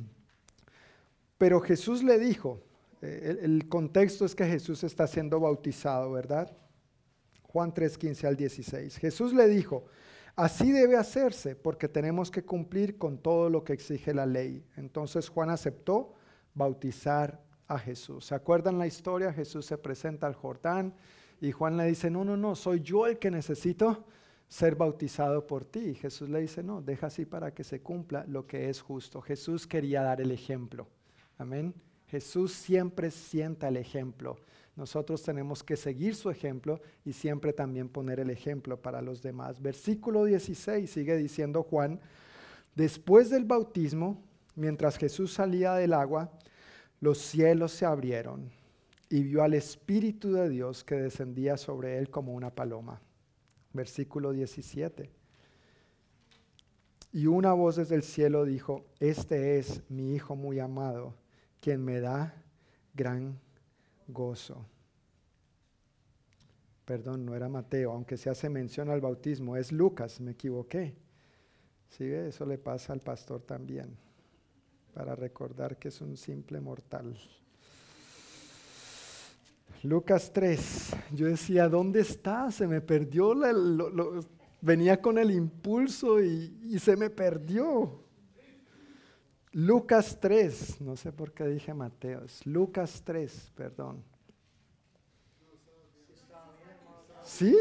Pero 1.37 1.61
Jesús 1.61 2.03
le 2.03 2.19
dijo, 2.19 2.61
eh, 3.01 3.37
el, 3.41 3.53
el 3.53 3.69
contexto 3.69 4.25
es 4.25 4.35
que 4.35 4.45
Jesús 4.45 4.83
está 4.83 5.07
siendo 5.07 5.39
bautizado, 5.39 6.11
¿verdad? 6.11 6.51
Juan 7.43 7.73
3, 7.73 7.97
15 7.97 8.27
al 8.27 8.35
16. 8.35 8.97
Jesús 8.97 9.33
le 9.33 9.47
dijo, 9.47 9.85
Así 10.39 10.71
debe 10.71 10.95
hacerse 10.95 11.53
porque 11.53 11.89
tenemos 11.89 12.31
que 12.31 12.45
cumplir 12.45 12.97
con 12.97 13.17
todo 13.17 13.49
lo 13.49 13.65
que 13.65 13.73
exige 13.73 14.13
la 14.13 14.25
ley. 14.25 14.65
Entonces 14.77 15.27
Juan 15.27 15.49
aceptó 15.49 16.13
bautizar 16.53 17.41
a 17.67 17.77
Jesús. 17.77 18.27
¿Se 18.27 18.35
acuerdan 18.35 18.77
la 18.79 18.87
historia? 18.87 19.33
Jesús 19.33 19.65
se 19.65 19.77
presenta 19.77 20.27
al 20.27 20.35
Jordán 20.35 20.93
y 21.41 21.51
Juan 21.51 21.75
le 21.75 21.87
dice, 21.87 22.09
no, 22.09 22.23
no, 22.23 22.37
no, 22.37 22.55
soy 22.55 22.79
yo 22.79 23.05
el 23.05 23.19
que 23.19 23.29
necesito 23.29 24.05
ser 24.47 24.77
bautizado 24.77 25.45
por 25.45 25.65
ti. 25.65 25.89
Y 25.89 25.95
Jesús 25.95 26.29
le 26.29 26.39
dice, 26.39 26.63
no, 26.63 26.81
deja 26.81 27.07
así 27.07 27.25
para 27.25 27.53
que 27.53 27.65
se 27.65 27.81
cumpla 27.81 28.23
lo 28.25 28.47
que 28.47 28.69
es 28.69 28.79
justo. 28.79 29.19
Jesús 29.19 29.67
quería 29.67 30.03
dar 30.03 30.21
el 30.21 30.31
ejemplo. 30.31 30.87
Amén. 31.37 31.73
Jesús 32.07 32.53
siempre 32.53 33.11
sienta 33.11 33.67
el 33.67 33.75
ejemplo. 33.75 34.37
Nosotros 34.75 35.23
tenemos 35.23 35.63
que 35.63 35.75
seguir 35.75 36.15
su 36.15 36.29
ejemplo 36.29 36.79
y 37.03 37.13
siempre 37.13 37.53
también 37.53 37.89
poner 37.89 38.19
el 38.19 38.29
ejemplo 38.29 38.81
para 38.81 39.01
los 39.01 39.21
demás. 39.21 39.61
Versículo 39.61 40.25
16 40.25 40.89
sigue 40.89 41.17
diciendo 41.17 41.63
Juan, 41.63 41.99
después 42.75 43.29
del 43.29 43.45
bautismo, 43.45 44.23
mientras 44.55 44.97
Jesús 44.97 45.33
salía 45.33 45.73
del 45.73 45.93
agua, 45.93 46.31
los 47.01 47.17
cielos 47.17 47.71
se 47.71 47.85
abrieron 47.85 48.49
y 49.09 49.23
vio 49.23 49.43
al 49.43 49.53
Espíritu 49.53 50.31
de 50.31 50.49
Dios 50.49 50.83
que 50.83 50.95
descendía 50.95 51.57
sobre 51.57 51.97
él 51.97 52.09
como 52.09 52.33
una 52.33 52.53
paloma. 52.53 53.01
Versículo 53.73 54.31
17. 54.31 55.09
Y 57.11 57.25
una 57.25 57.53
voz 57.53 57.77
desde 57.77 57.95
el 57.95 58.03
cielo 58.03 58.45
dijo, 58.45 58.85
este 58.99 59.57
es 59.57 59.81
mi 59.89 60.13
Hijo 60.13 60.35
muy 60.35 60.59
amado, 60.59 61.15
quien 61.59 61.83
me 61.83 61.99
da 61.99 62.35
gran 62.93 63.39
gozo. 64.09 64.65
Perdón, 66.85 67.25
no 67.25 67.35
era 67.35 67.47
Mateo, 67.47 67.91
aunque 67.91 68.17
se 68.17 68.29
hace 68.29 68.49
mención 68.49 68.89
al 68.89 69.01
bautismo, 69.01 69.55
es 69.55 69.71
Lucas, 69.71 70.19
me 70.19 70.31
equivoqué. 70.31 70.95
¿Sí 71.89 72.03
Eso 72.05 72.45
le 72.45 72.57
pasa 72.57 72.93
al 72.93 72.99
pastor 72.99 73.41
también, 73.41 73.95
para 74.93 75.15
recordar 75.15 75.77
que 75.77 75.89
es 75.89 76.01
un 76.01 76.17
simple 76.17 76.59
mortal. 76.59 77.15
Lucas 79.83 80.31
3, 80.33 80.95
yo 81.13 81.27
decía, 81.27 81.69
¿dónde 81.69 82.01
está? 82.01 82.51
Se 82.51 82.67
me 82.67 82.81
perdió, 82.81 83.33
venía 84.61 85.01
con 85.01 85.17
el 85.17 85.31
impulso 85.31 86.21
y, 86.21 86.59
y 86.63 86.79
se 86.79 86.97
me 86.97 87.09
perdió. 87.09 88.03
Lucas 89.51 90.19
3, 90.19 90.81
no 90.81 90.95
sé 90.95 91.11
por 91.11 91.31
qué 91.31 91.45
dije 91.45 91.73
Mateos, 91.73 92.45
Lucas 92.45 93.01
3, 93.03 93.51
perdón. 93.55 94.03
¿Sí? 97.23 97.55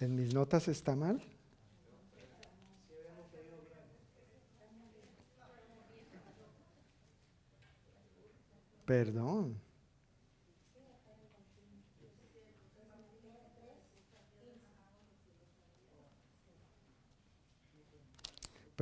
¿En 0.00 0.16
mis 0.16 0.34
notas 0.34 0.68
está 0.68 0.96
mal? 0.96 1.22
Perdón. 8.84 9.60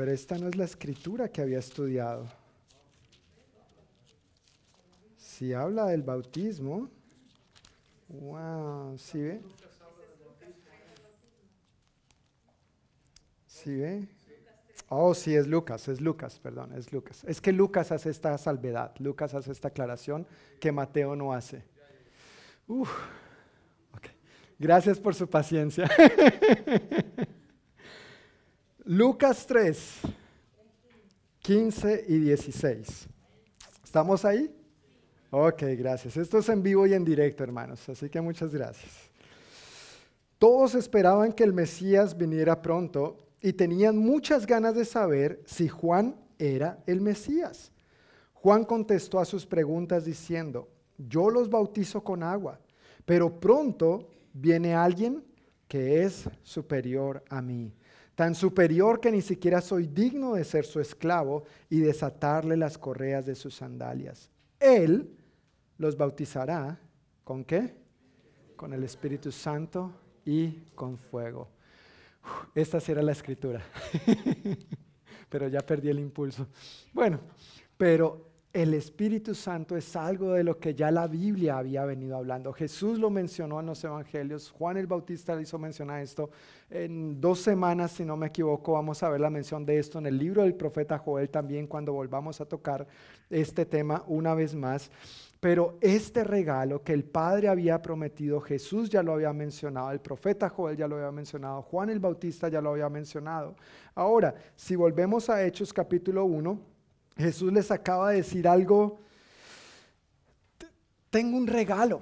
Pero 0.01 0.13
esta 0.13 0.39
no 0.39 0.49
es 0.49 0.57
la 0.57 0.65
escritura 0.65 1.29
que 1.29 1.43
había 1.43 1.59
estudiado. 1.59 2.27
Si 5.19 5.53
habla 5.53 5.89
del 5.89 6.03
bautismo, 6.03 6.89
wow, 8.09 8.97
¿sí 8.97 9.21
ve? 9.21 9.43
¿Sí 13.47 13.77
ve? 13.77 14.09
Oh, 14.89 15.13
sí, 15.13 15.37
es 15.37 15.47
Lucas, 15.47 15.87
es 15.89 16.01
Lucas, 16.01 16.39
perdón, 16.39 16.73
es 16.79 16.91
Lucas. 16.95 17.23
Es 17.25 17.43
que 17.43 17.53
Lucas 17.53 17.93
hace 17.93 18.09
esta 18.09 18.39
salvedad, 18.39 18.95
Lucas 19.01 19.35
hace 19.35 19.53
esta 19.53 19.69
aclaración 19.69 20.27
que 20.59 20.73
Mateo 20.73 21.15
no 21.15 21.35
hace. 21.35 21.63
Uf, 22.67 22.91
okay. 23.95 24.13
Gracias 24.59 24.99
por 24.99 25.15
su 25.15 25.29
paciencia. 25.29 25.91
Lucas 28.85 29.47
3, 29.47 30.01
15 31.41 32.05
y 32.09 32.19
16. 32.19 33.09
¿Estamos 33.85 34.25
ahí? 34.25 34.51
Ok, 35.31 35.63
gracias. 35.77 36.17
Esto 36.17 36.39
es 36.39 36.49
en 36.49 36.63
vivo 36.63 36.87
y 36.87 36.95
en 36.95 37.05
directo, 37.05 37.45
hermanos, 37.45 37.87
así 37.91 38.09
que 38.09 38.21
muchas 38.23 38.55
gracias. 38.55 38.91
Todos 40.39 40.75
esperaban 40.75 41.33
que 41.33 41.45
el 41.45 41.53
Mesías 41.53 42.17
viniera 42.17 42.63
pronto 42.63 43.19
y 43.43 43.53
tenían 43.53 43.99
muchas 43.99 44.47
ganas 44.47 44.75
de 44.75 44.87
saber 44.87 45.43
si 45.45 45.69
Juan 45.69 46.17
era 46.39 46.83
el 46.87 47.03
Mesías. 47.03 47.73
Juan 48.33 48.65
contestó 48.65 49.21
a 49.21 49.27
sus 49.27 49.45
preguntas 49.45 50.07
diciendo, 50.07 50.69
yo 50.97 51.29
los 51.29 51.51
bautizo 51.51 52.03
con 52.03 52.23
agua, 52.23 52.59
pero 53.05 53.39
pronto 53.39 54.09
viene 54.33 54.75
alguien 54.75 55.23
que 55.69 56.03
es 56.03 56.29
superior 56.43 57.23
a 57.29 57.43
mí 57.43 57.75
tan 58.21 58.35
superior 58.35 59.01
que 59.01 59.11
ni 59.11 59.23
siquiera 59.23 59.63
soy 59.63 59.87
digno 59.87 60.35
de 60.35 60.45
ser 60.45 60.67
su 60.67 60.79
esclavo 60.79 61.45
y 61.71 61.81
desatarle 61.81 62.55
las 62.55 62.77
correas 62.77 63.25
de 63.25 63.35
sus 63.35 63.55
sandalias. 63.55 64.31
Él 64.59 65.17
los 65.79 65.97
bautizará 65.97 66.79
con 67.25 67.47
qué? 67.47 67.75
Con 68.57 68.75
el 68.75 68.85
Espíritu 68.85 69.33
Santo 69.33 69.95
y 70.23 70.51
con 70.75 70.99
fuego. 70.99 71.49
Esta 72.55 72.79
será 72.79 73.01
la 73.01 73.13
escritura, 73.13 73.63
pero 75.31 75.49
ya 75.49 75.61
perdí 75.63 75.89
el 75.89 75.99
impulso. 75.99 76.47
Bueno, 76.93 77.21
pero 77.79 78.30
el 78.53 78.75
Espíritu 78.75 79.33
Santo 79.33 79.77
es 79.77 79.95
algo 79.95 80.33
de 80.33 80.43
lo 80.43 80.59
que 80.59 80.75
ya 80.75 80.91
la 80.91 81.07
Biblia 81.07 81.59
había 81.59 81.85
venido 81.85 82.17
hablando. 82.17 82.53
Jesús 82.53 82.99
lo 82.99 83.09
mencionó 83.09 83.61
en 83.61 83.67
los 83.67 83.85
Evangelios, 83.85 84.51
Juan 84.51 84.77
el 84.77 84.89
Bautista 84.89 85.37
le 85.37 85.43
hizo 85.43 85.57
mencionar 85.57 86.03
esto. 86.03 86.31
En 86.69 87.21
dos 87.21 87.39
semanas, 87.41 87.93
si 87.93 88.05
no 88.05 88.17
me 88.17 88.27
equivoco, 88.27 88.73
vamos 88.73 89.05
a 89.05 89.09
ver 89.09 89.21
la 89.21 89.31
mención 89.31 89.65
de 89.65 89.79
esto 89.79 90.01
en 90.01 90.07
el 90.07 90.19
libro 90.19 90.43
del 90.43 90.55
profeta 90.55 90.99
Joel 90.99 91.31
también 91.31 91.69
cuando 91.69 91.93
volvamos 91.93 92.41
a 92.41 92.45
tocar 92.45 92.89
este 93.29 93.67
tema 93.67 94.03
una 94.09 94.35
vez 94.35 94.55
más. 94.55 94.91
Pero 95.39 95.79
este 95.81 96.25
regalo 96.25 96.83
que 96.83 96.93
el 96.93 97.05
Padre 97.05 97.49
había 97.49 97.81
prometido, 97.81 98.41
Jesús 98.41 98.91
ya 98.91 99.03
lo 99.03 99.13
había 99.13 99.33
mencionado, 99.33 99.93
el 99.93 100.01
profeta 100.01 100.49
Joel 100.49 100.77
ya 100.77 100.89
lo 100.89 100.97
había 100.97 101.13
mencionado, 101.13 101.63
Juan 101.63 101.89
el 101.89 102.01
Bautista 102.01 102.49
ya 102.49 102.61
lo 102.61 102.71
había 102.71 102.89
mencionado. 102.89 103.55
Ahora, 103.95 104.35
si 104.57 104.75
volvemos 104.75 105.31
a 105.31 105.43
Hechos 105.45 105.73
capítulo 105.73 106.25
1, 106.25 106.70
Jesús 107.21 107.53
les 107.53 107.71
acaba 107.71 108.11
de 108.11 108.17
decir 108.17 108.49
algo, 108.49 108.99
tengo 111.11 111.37
un 111.37 111.47
regalo. 111.47 112.01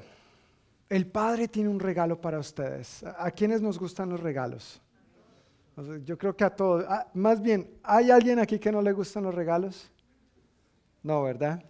El 0.88 1.06
Padre 1.06 1.48
tiene 1.48 1.68
un 1.68 1.80
regalo 1.80 2.20
para 2.20 2.38
ustedes. 2.38 3.04
¿A 3.04 3.30
quiénes 3.30 3.60
nos 3.60 3.78
gustan 3.78 4.08
los 4.08 4.20
regalos? 4.20 4.80
Yo 6.04 6.16
creo 6.18 6.34
que 6.34 6.44
a 6.44 6.50
todos. 6.50 6.84
Ah, 6.88 7.06
más 7.14 7.40
bien, 7.40 7.68
¿hay 7.82 8.10
alguien 8.10 8.38
aquí 8.38 8.58
que 8.58 8.72
no 8.72 8.82
le 8.82 8.92
gustan 8.92 9.24
los 9.24 9.34
regalos? 9.34 9.90
No, 11.02 11.22
¿verdad? 11.22 11.62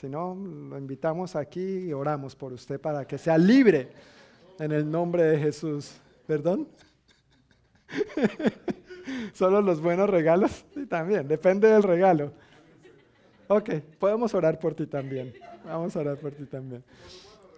Si 0.00 0.08
no, 0.08 0.34
lo 0.34 0.78
invitamos 0.78 1.36
aquí 1.36 1.88
y 1.88 1.92
oramos 1.92 2.34
por 2.34 2.52
usted 2.52 2.80
para 2.80 3.06
que 3.06 3.18
sea 3.18 3.36
libre 3.36 3.90
en 4.58 4.72
el 4.72 4.90
nombre 4.90 5.24
de 5.24 5.38
Jesús. 5.38 5.92
¿Perdón? 6.26 6.68
¿Solo 9.34 9.60
los 9.60 9.80
buenos 9.80 10.08
regalos? 10.08 10.64
Sí, 10.74 10.86
también, 10.86 11.28
depende 11.28 11.68
del 11.68 11.82
regalo. 11.82 12.32
Ok, 13.52 13.68
podemos 13.98 14.32
orar 14.32 14.60
por 14.60 14.74
ti 14.74 14.86
también. 14.86 15.34
Vamos 15.64 15.96
a 15.96 15.98
orar 15.98 16.16
por 16.18 16.30
ti 16.30 16.44
también. 16.44 16.84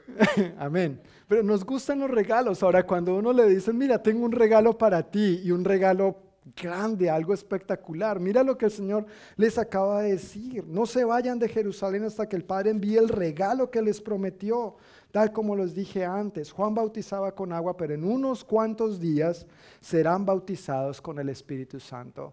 Amén. 0.58 0.98
Pero 1.28 1.42
nos 1.42 1.66
gustan 1.66 2.00
los 2.00 2.10
regalos. 2.10 2.62
Ahora, 2.62 2.86
cuando 2.86 3.14
uno 3.14 3.30
le 3.30 3.44
dice, 3.44 3.74
mira, 3.74 4.02
tengo 4.02 4.24
un 4.24 4.32
regalo 4.32 4.78
para 4.78 5.02
ti 5.02 5.42
y 5.44 5.50
un 5.50 5.62
regalo 5.62 6.16
grande, 6.56 7.10
algo 7.10 7.34
espectacular. 7.34 8.18
Mira 8.20 8.42
lo 8.42 8.56
que 8.56 8.64
el 8.64 8.70
Señor 8.70 9.04
les 9.36 9.58
acaba 9.58 10.00
de 10.00 10.12
decir. 10.12 10.64
No 10.66 10.86
se 10.86 11.04
vayan 11.04 11.38
de 11.38 11.50
Jerusalén 11.50 12.04
hasta 12.04 12.26
que 12.26 12.36
el 12.36 12.44
Padre 12.46 12.70
envíe 12.70 12.96
el 12.96 13.10
regalo 13.10 13.70
que 13.70 13.82
les 13.82 14.00
prometió. 14.00 14.76
Tal 15.10 15.30
como 15.30 15.54
les 15.54 15.74
dije 15.74 16.06
antes, 16.06 16.52
Juan 16.52 16.74
bautizaba 16.74 17.34
con 17.34 17.52
agua, 17.52 17.76
pero 17.76 17.92
en 17.92 18.02
unos 18.02 18.44
cuantos 18.44 18.98
días 18.98 19.46
serán 19.82 20.24
bautizados 20.24 21.02
con 21.02 21.18
el 21.18 21.28
Espíritu 21.28 21.78
Santo. 21.78 22.32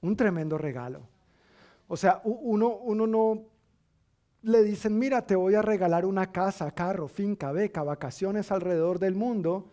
Un 0.00 0.14
tremendo 0.16 0.56
regalo. 0.56 1.12
O 1.88 1.96
sea, 1.96 2.20
uno, 2.24 2.76
uno 2.76 3.06
no 3.06 3.42
le 4.42 4.62
dicen, 4.62 4.98
mira, 4.98 5.22
te 5.26 5.36
voy 5.36 5.54
a 5.54 5.62
regalar 5.62 6.04
una 6.04 6.30
casa, 6.30 6.70
carro, 6.70 7.08
finca, 7.08 7.52
beca, 7.52 7.82
vacaciones 7.82 8.50
alrededor 8.50 8.98
del 8.98 9.14
mundo. 9.14 9.70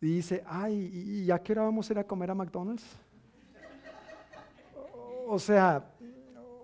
Y 0.00 0.14
dice, 0.14 0.42
ay, 0.46 0.90
¿y 0.92 1.24
ya 1.26 1.38
qué 1.40 1.52
hora 1.52 1.62
vamos 1.62 1.88
a 1.88 1.92
ir 1.92 1.98
a 1.98 2.04
comer 2.04 2.30
a 2.30 2.34
McDonald's? 2.34 2.84
o 5.32 5.38
sea, 5.38 5.84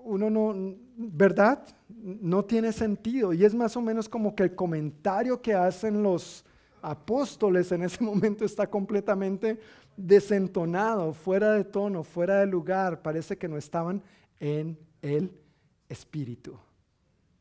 uno 0.02 0.28
no, 0.28 0.74
¿verdad? 0.96 1.62
No 1.88 2.44
tiene 2.44 2.72
sentido. 2.72 3.32
Y 3.32 3.44
es 3.44 3.54
más 3.54 3.76
o 3.76 3.80
menos 3.80 4.08
como 4.08 4.34
que 4.34 4.42
el 4.42 4.56
comentario 4.56 5.40
que 5.40 5.54
hacen 5.54 6.02
los 6.02 6.44
apóstoles 6.82 7.70
en 7.70 7.84
ese 7.84 8.02
momento 8.04 8.44
está 8.44 8.68
completamente 8.68 9.60
desentonado, 9.96 11.12
fuera 11.12 11.52
de 11.52 11.62
tono, 11.62 12.02
fuera 12.02 12.40
de 12.40 12.46
lugar. 12.46 13.02
Parece 13.02 13.38
que 13.38 13.46
no 13.46 13.56
estaban 13.56 14.02
en 14.40 14.78
el 15.02 15.32
espíritu. 15.88 16.58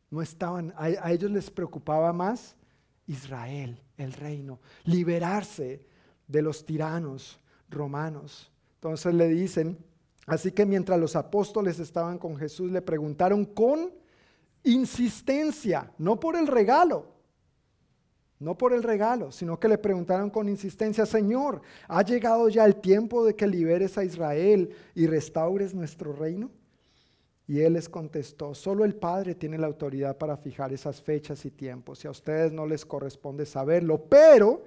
No 0.10 0.22
estaban, 0.22 0.74
a, 0.78 1.12
ellos 1.12 1.32
les 1.32 1.50
preocupaba 1.50 2.14
más 2.14 2.56
Israel, 3.08 3.80
el 3.98 4.14
reino, 4.14 4.60
liberarse 4.84 5.86
de 6.28 6.42
los 6.42 6.66
tiranos 6.66 7.40
romanos. 7.70 8.52
Entonces 8.76 9.14
le 9.14 9.28
dicen, 9.28 9.78
así 10.28 10.52
que 10.52 10.66
mientras 10.66 11.00
los 11.00 11.16
apóstoles 11.16 11.80
estaban 11.80 12.18
con 12.18 12.38
Jesús, 12.38 12.72
le 12.72 12.82
preguntaron 12.82 13.46
con 13.46 13.92
insistencia, 14.64 15.92
no 15.98 16.20
por 16.20 16.36
el 16.36 16.48
regalo, 16.48 17.16
no 18.40 18.58
por 18.58 18.74
el 18.74 18.84
regalo, 18.84 19.32
sino 19.32 19.60
que 19.60 19.68
le 19.68 19.78
preguntaron 19.78 20.30
con 20.30 20.50
insistencia, 20.50 21.06
Señor, 21.06 21.62
¿ha 21.88 22.04
llegado 22.04 22.50
ya 22.50 22.66
el 22.66 22.76
tiempo 22.76 23.26
de 23.26 23.36
que 23.36 23.48
liberes 23.48 23.98
a 23.98 24.04
Israel 24.04 24.70
y 24.94 25.08
restaures 25.08 25.74
nuestro 25.74 26.14
reino? 26.14 26.52
Y 27.48 27.60
él 27.62 27.74
les 27.74 27.90
contestó, 27.90 28.56
solo 28.56 28.86
el 28.86 28.96
Padre 28.96 29.36
tiene 29.36 29.58
la 29.58 29.68
autoridad 29.68 30.18
para 30.18 30.36
fijar 30.36 30.74
esas 30.74 31.02
fechas 31.02 31.46
y 31.46 31.52
tiempos, 31.52 32.04
y 32.04 32.08
a 32.08 32.12
ustedes 32.12 32.52
no 32.52 32.66
les 32.66 32.86
corresponde 32.86 33.46
saberlo, 33.46 34.04
pero 34.10 34.64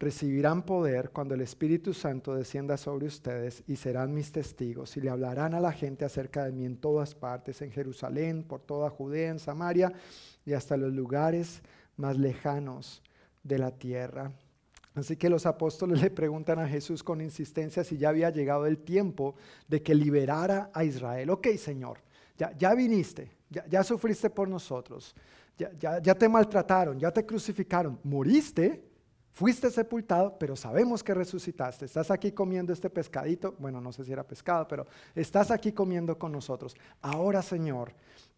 recibirán 0.00 0.62
poder 0.62 1.10
cuando 1.10 1.34
el 1.34 1.42
Espíritu 1.42 1.92
Santo 1.92 2.34
descienda 2.34 2.78
sobre 2.78 3.06
ustedes 3.06 3.62
y 3.66 3.76
serán 3.76 4.14
mis 4.14 4.32
testigos 4.32 4.96
y 4.96 5.02
le 5.02 5.10
hablarán 5.10 5.52
a 5.52 5.60
la 5.60 5.72
gente 5.72 6.06
acerca 6.06 6.44
de 6.44 6.52
mí 6.52 6.64
en 6.64 6.78
todas 6.78 7.14
partes, 7.14 7.60
en 7.60 7.70
Jerusalén, 7.70 8.42
por 8.42 8.62
toda 8.62 8.88
Judea, 8.88 9.30
en 9.30 9.38
Samaria 9.38 9.92
y 10.46 10.54
hasta 10.54 10.78
los 10.78 10.92
lugares 10.92 11.60
más 11.96 12.16
lejanos 12.16 13.02
de 13.42 13.58
la 13.58 13.72
tierra. 13.72 14.32
Así 14.94 15.16
que 15.16 15.30
los 15.30 15.46
apóstoles 15.46 16.02
le 16.02 16.10
preguntan 16.10 16.58
a 16.58 16.68
Jesús 16.68 17.02
con 17.02 17.20
insistencia 17.20 17.84
si 17.84 17.96
ya 17.96 18.08
había 18.08 18.30
llegado 18.30 18.66
el 18.66 18.78
tiempo 18.78 19.36
de 19.68 19.82
que 19.82 19.94
liberara 19.94 20.70
a 20.74 20.84
Israel. 20.84 21.30
Ok, 21.30 21.48
Señor, 21.56 21.98
ya, 22.58 22.74
viniste, 22.74 23.30
ya, 23.48 23.84
sufriste 23.84 24.30
por 24.30 24.48
nosotros, 24.48 25.14
ya, 25.56 25.70
ya, 25.78 26.02
ya 26.02 26.14
te 26.14 26.28
maltrataron, 26.28 26.98
ya 26.98 27.12
te 27.12 27.24
crucificaron, 27.24 28.00
moriste, 28.02 28.82
fuiste 29.32 29.70
sepultado, 29.70 30.36
pero 30.38 30.56
sabemos 30.56 31.04
que 31.04 31.14
resucitaste. 31.14 31.84
Estás 31.84 32.10
aquí 32.10 32.32
comiendo 32.32 32.72
este 32.72 32.90
pescadito, 32.90 33.54
bueno, 33.58 33.80
no 33.80 33.92
sé 33.92 34.04
si 34.04 34.12
era 34.12 34.26
pescado, 34.26 34.66
pero 34.66 34.86
estás 35.14 35.50
aquí 35.50 35.72
comiendo 35.72 36.18
con 36.18 36.32
nosotros. 36.32 36.74
Ahora, 37.00 37.42
Señor, 37.42 37.92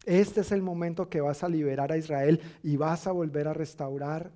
este 0.05 0.43
es 0.43 0.53
el 0.53 0.63
momento 0.63 1.09
que 1.09 1.21
vas 1.21 1.43
a 1.43 1.49
liberar 1.49 1.93
a 1.93 1.97
Israel 1.97 2.41
y 2.63 2.77
vas 2.77 3.07
a 3.07 3.13
volver 3.13 3.49
a 3.49 3.55
restaurar 3.55 4.31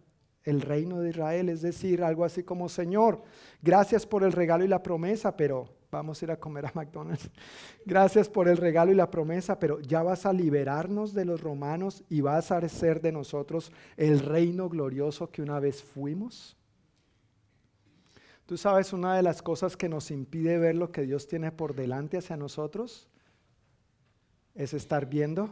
el 0.47 0.61
reino 0.61 1.01
de 1.01 1.11
Israel, 1.11 1.49
es 1.49 1.61
decir, 1.61 2.03
algo 2.03 2.25
así 2.25 2.45
como, 2.45 2.69
Señor, 2.69 3.23
gracias 3.61 4.07
por 4.07 4.23
el 4.23 4.33
regalo 4.33 4.65
y 4.65 4.69
la 4.69 4.83
promesa, 4.83 5.37
pero 5.37 5.69
vamos 5.91 6.23
a 6.23 6.25
ir 6.25 6.31
a 6.31 6.39
comer 6.39 6.67
a 6.67 6.73
McDonald's. 6.73 7.29
Gracias 7.85 8.29
por 8.29 8.49
el 8.49 8.57
regalo 8.57 8.93
y 8.93 8.95
la 8.95 9.11
promesa, 9.11 9.59
pero 9.59 9.81
ya 9.81 10.03
vas 10.03 10.27
a 10.27 10.33
liberarnos 10.33 11.15
de 11.15 11.25
los 11.25 11.41
romanos 11.41 12.05
y 12.09 12.21
vas 12.21 12.53
a 12.53 12.59
hacer 12.59 13.01
de 13.01 13.13
nosotros 13.13 13.73
el 13.97 14.21
reino 14.21 14.69
glorioso 14.69 15.31
que 15.31 15.43
una 15.43 15.59
vez 15.59 15.83
fuimos. 15.83 16.57
Tú 18.45 18.57
sabes, 18.57 18.93
una 18.93 19.17
de 19.17 19.23
las 19.23 19.43
cosas 19.43 19.77
que 19.77 19.89
nos 19.89 20.11
impide 20.11 20.59
ver 20.59 20.77
lo 20.77 20.93
que 20.93 21.03
Dios 21.03 21.27
tiene 21.27 21.51
por 21.51 21.75
delante 21.75 22.19
hacia 22.19 22.37
nosotros 22.37 23.09
es 24.55 24.75
estar 24.75 25.07
viendo 25.07 25.49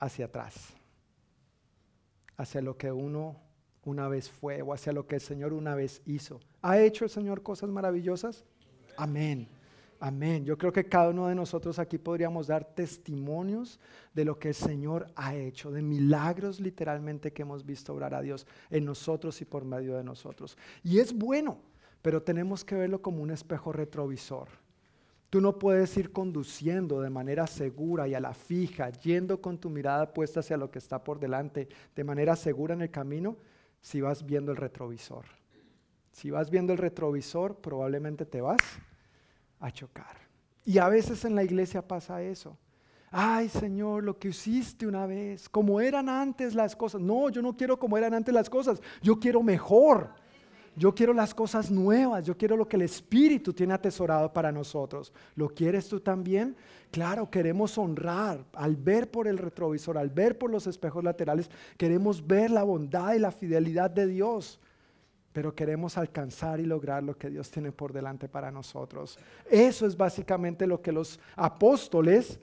hacia 0.00 0.26
atrás 0.26 0.77
hacia 2.38 2.62
lo 2.62 2.78
que 2.78 2.90
uno 2.90 3.36
una 3.84 4.08
vez 4.08 4.30
fue 4.30 4.62
o 4.62 4.72
hacia 4.72 4.92
lo 4.92 5.06
que 5.06 5.16
el 5.16 5.20
Señor 5.20 5.52
una 5.52 5.74
vez 5.74 6.00
hizo. 6.06 6.40
¿Ha 6.62 6.78
hecho 6.78 7.04
el 7.04 7.10
Señor 7.10 7.42
cosas 7.42 7.68
maravillosas? 7.68 8.44
Amén. 8.96 9.48
Amén. 10.00 10.44
Yo 10.44 10.56
creo 10.56 10.72
que 10.72 10.88
cada 10.88 11.10
uno 11.10 11.26
de 11.26 11.34
nosotros 11.34 11.78
aquí 11.78 11.98
podríamos 11.98 12.46
dar 12.46 12.64
testimonios 12.64 13.80
de 14.14 14.24
lo 14.24 14.38
que 14.38 14.48
el 14.48 14.54
Señor 14.54 15.08
ha 15.16 15.34
hecho, 15.34 15.72
de 15.72 15.82
milagros 15.82 16.60
literalmente 16.60 17.32
que 17.32 17.42
hemos 17.42 17.66
visto 17.66 17.92
obrar 17.92 18.14
a 18.14 18.22
Dios 18.22 18.46
en 18.70 18.84
nosotros 18.84 19.40
y 19.40 19.44
por 19.44 19.64
medio 19.64 19.96
de 19.96 20.04
nosotros. 20.04 20.56
Y 20.84 21.00
es 21.00 21.12
bueno, 21.12 21.58
pero 22.00 22.22
tenemos 22.22 22.64
que 22.64 22.76
verlo 22.76 23.02
como 23.02 23.22
un 23.22 23.32
espejo 23.32 23.72
retrovisor. 23.72 24.48
Tú 25.30 25.40
no 25.40 25.58
puedes 25.58 25.94
ir 25.98 26.10
conduciendo 26.10 27.00
de 27.02 27.10
manera 27.10 27.46
segura 27.46 28.08
y 28.08 28.14
a 28.14 28.20
la 28.20 28.32
fija, 28.32 28.90
yendo 28.90 29.42
con 29.42 29.58
tu 29.58 29.68
mirada 29.68 30.12
puesta 30.14 30.40
hacia 30.40 30.56
lo 30.56 30.70
que 30.70 30.78
está 30.78 31.04
por 31.04 31.20
delante, 31.20 31.68
de 31.94 32.04
manera 32.04 32.34
segura 32.34 32.74
en 32.74 32.80
el 32.80 32.90
camino, 32.90 33.36
si 33.80 34.00
vas 34.00 34.24
viendo 34.24 34.52
el 34.52 34.56
retrovisor. 34.56 35.26
Si 36.12 36.30
vas 36.30 36.50
viendo 36.50 36.72
el 36.72 36.78
retrovisor, 36.78 37.56
probablemente 37.56 38.24
te 38.24 38.40
vas 38.40 38.60
a 39.60 39.70
chocar. 39.70 40.16
Y 40.64 40.78
a 40.78 40.88
veces 40.88 41.24
en 41.24 41.34
la 41.34 41.44
iglesia 41.44 41.86
pasa 41.86 42.22
eso. 42.22 42.56
Ay, 43.10 43.48
Señor, 43.48 44.04
lo 44.04 44.18
que 44.18 44.28
hiciste 44.28 44.86
una 44.86 45.06
vez, 45.06 45.48
como 45.48 45.80
eran 45.80 46.08
antes 46.08 46.54
las 46.54 46.76
cosas. 46.76 47.00
No, 47.00 47.30
yo 47.30 47.40
no 47.42 47.56
quiero 47.56 47.78
como 47.78 47.96
eran 47.96 48.14
antes 48.14 48.34
las 48.34 48.50
cosas, 48.50 48.80
yo 49.02 49.18
quiero 49.18 49.42
mejor. 49.42 50.14
Yo 50.78 50.94
quiero 50.94 51.12
las 51.12 51.34
cosas 51.34 51.72
nuevas, 51.72 52.24
yo 52.24 52.36
quiero 52.36 52.56
lo 52.56 52.68
que 52.68 52.76
el 52.76 52.82
Espíritu 52.82 53.52
tiene 53.52 53.74
atesorado 53.74 54.32
para 54.32 54.52
nosotros. 54.52 55.12
¿Lo 55.34 55.48
quieres 55.48 55.88
tú 55.88 55.98
también? 55.98 56.54
Claro, 56.92 57.28
queremos 57.28 57.76
honrar 57.78 58.44
al 58.52 58.76
ver 58.76 59.10
por 59.10 59.26
el 59.26 59.38
retrovisor, 59.38 59.98
al 59.98 60.08
ver 60.08 60.38
por 60.38 60.52
los 60.52 60.68
espejos 60.68 61.02
laterales, 61.02 61.50
queremos 61.76 62.24
ver 62.24 62.52
la 62.52 62.62
bondad 62.62 63.14
y 63.14 63.18
la 63.18 63.32
fidelidad 63.32 63.90
de 63.90 64.06
Dios, 64.06 64.60
pero 65.32 65.52
queremos 65.52 65.98
alcanzar 65.98 66.60
y 66.60 66.64
lograr 66.64 67.02
lo 67.02 67.18
que 67.18 67.28
Dios 67.28 67.50
tiene 67.50 67.72
por 67.72 67.92
delante 67.92 68.28
para 68.28 68.52
nosotros. 68.52 69.18
Eso 69.50 69.84
es 69.84 69.96
básicamente 69.96 70.64
lo 70.64 70.80
que 70.80 70.92
los 70.92 71.18
apóstoles 71.34 72.38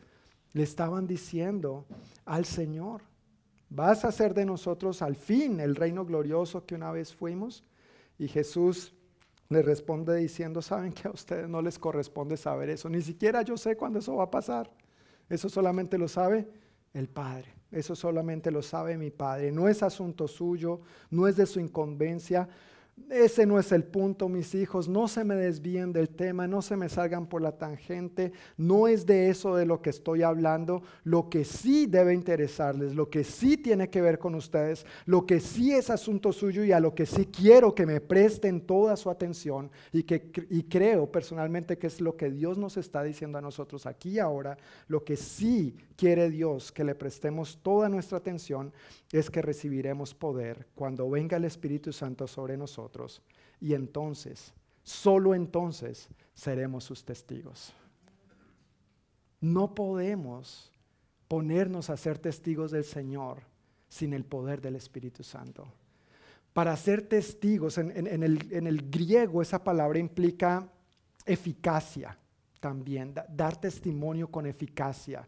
le 0.52 0.64
estaban 0.64 1.08
diciendo 1.08 1.86
al 2.26 2.44
Señor. 2.44 3.02
¿Vas 3.70 4.04
a 4.04 4.10
hacer 4.10 4.34
de 4.34 4.46
nosotros 4.46 5.02
al 5.02 5.16
fin 5.16 5.62
el 5.62 5.74
reino 5.74 6.06
glorioso 6.06 6.66
que 6.66 6.76
una 6.76 6.92
vez 6.92 7.16
fuimos? 7.16 7.64
Y 8.18 8.28
Jesús 8.28 8.94
le 9.50 9.62
responde 9.62 10.16
diciendo, 10.16 10.62
saben 10.62 10.92
que 10.92 11.08
a 11.08 11.12
ustedes 11.12 11.48
no 11.48 11.62
les 11.62 11.78
corresponde 11.78 12.38
saber 12.38 12.70
eso, 12.70 12.90
ni 12.90 13.02
siquiera 13.02 13.42
yo 13.42 13.58
sé 13.58 13.76
cuándo 13.76 14.00
eso 14.00 14.16
va 14.16 14.26
a 14.26 14.32
pasar. 14.32 14.72
Eso 15.30 15.50
solamente 15.50 15.98
lo 15.98 16.08
sabe 16.08 16.48
el 16.94 17.08
Padre, 17.08 17.54
eso 17.72 17.96
solamente 17.96 18.52
lo 18.52 18.62
sabe 18.62 18.98
mi 18.98 19.12
Padre. 19.12 19.52
No 19.52 19.68
es 19.68 19.84
asunto 19.84 20.28
suyo, 20.28 20.82
no 21.10 21.28
es 21.28 21.36
de 21.36 21.46
su 21.46 21.60
incumbencia, 21.60 22.48
ese 23.10 23.46
no 23.46 23.60
es 23.60 23.72
el 23.72 23.84
punto, 23.84 24.30
mis 24.30 24.56
hijos. 24.56 24.88
No 24.88 25.08
se 25.08 25.24
me 25.24 25.36
desvíen 25.36 25.92
del 25.92 26.10
tema, 26.10 26.48
no 26.48 26.62
se 26.62 26.76
me 26.78 26.90
salgan 26.90 27.28
por 27.28 27.42
la 27.42 27.52
tangente. 27.52 28.32
No 28.58 28.88
es 28.88 29.06
de 29.06 29.30
eso 29.30 29.56
de 29.56 29.66
lo 29.66 29.82
que 29.82 29.90
estoy 29.90 30.24
hablando. 30.24 30.82
Lo 31.04 31.30
que 31.30 31.44
sí 31.44 31.88
debe 31.88 32.14
interesarles, 32.14 32.96
lo 32.96 33.10
que 33.10 33.24
sí 33.24 33.58
tiene 33.58 33.90
que 33.90 34.02
ver 34.02 34.18
con 34.18 34.34
ustedes, 34.34 34.86
lo 35.06 35.26
que 35.26 35.40
sí 35.40 35.74
es 35.74 35.90
asunto 35.90 36.32
suyo 36.32 36.64
y 36.64 36.72
a 36.72 36.80
lo 36.80 36.96
que 36.96 37.06
sí 37.06 37.28
quiero 37.28 37.76
que 37.76 37.86
me 37.86 38.02
presten 38.02 38.62
toda 38.62 38.96
su 38.96 39.10
atención 39.10 39.72
y 39.92 40.04
que 40.04 40.32
y 40.50 40.64
creo 40.64 41.12
personalmente 41.12 41.78
que 41.78 41.88
es 41.88 42.02
lo 42.02 42.16
que 42.16 42.32
Dios 42.32 42.58
nos 42.58 42.78
está 42.78 43.04
diciendo 43.04 43.38
a 43.38 43.42
nosotros 43.42 43.86
aquí 43.86 44.12
y 44.12 44.20
ahora. 44.20 44.58
Lo 44.88 45.04
que 45.04 45.18
sí 45.18 45.76
quiere 45.96 46.30
Dios 46.30 46.72
que 46.72 46.84
le 46.84 46.96
prestemos 46.96 47.60
toda 47.62 47.90
nuestra 47.90 48.18
atención 48.18 48.74
es 49.12 49.30
que 49.30 49.42
recibiremos 49.42 50.14
poder 50.14 50.68
cuando 50.76 51.10
venga 51.10 51.38
el 51.38 51.46
Espíritu 51.46 51.94
Santo 51.94 52.28
sobre 52.28 52.58
nosotros 52.58 53.22
y 53.60 53.74
entonces, 53.74 54.54
solo 54.84 55.34
entonces, 55.34 56.10
seremos 56.34 56.84
sus 56.84 57.04
testigos. 57.04 57.74
No 59.42 59.74
podemos 59.74 60.72
ponernos 61.28 61.90
a 61.90 61.98
ser 61.98 62.20
testigos 62.20 62.72
del 62.72 62.84
Señor 62.84 63.44
sin 63.88 64.14
el 64.14 64.26
poder 64.26 64.62
del 64.62 64.76
Espíritu 64.76 65.24
Santo. 65.24 65.68
Para 66.54 66.76
ser 66.78 67.02
testigos, 67.02 67.78
en, 67.78 67.92
el, 68.24 68.54
en 68.54 68.68
el 68.68 68.90
griego 68.90 69.42
esa 69.42 69.64
palabra 69.64 70.00
implica 70.00 70.70
eficacia 71.26 72.18
también, 72.60 73.14
dar 73.30 73.60
testimonio 73.60 74.28
con 74.28 74.46
eficacia. 74.46 75.28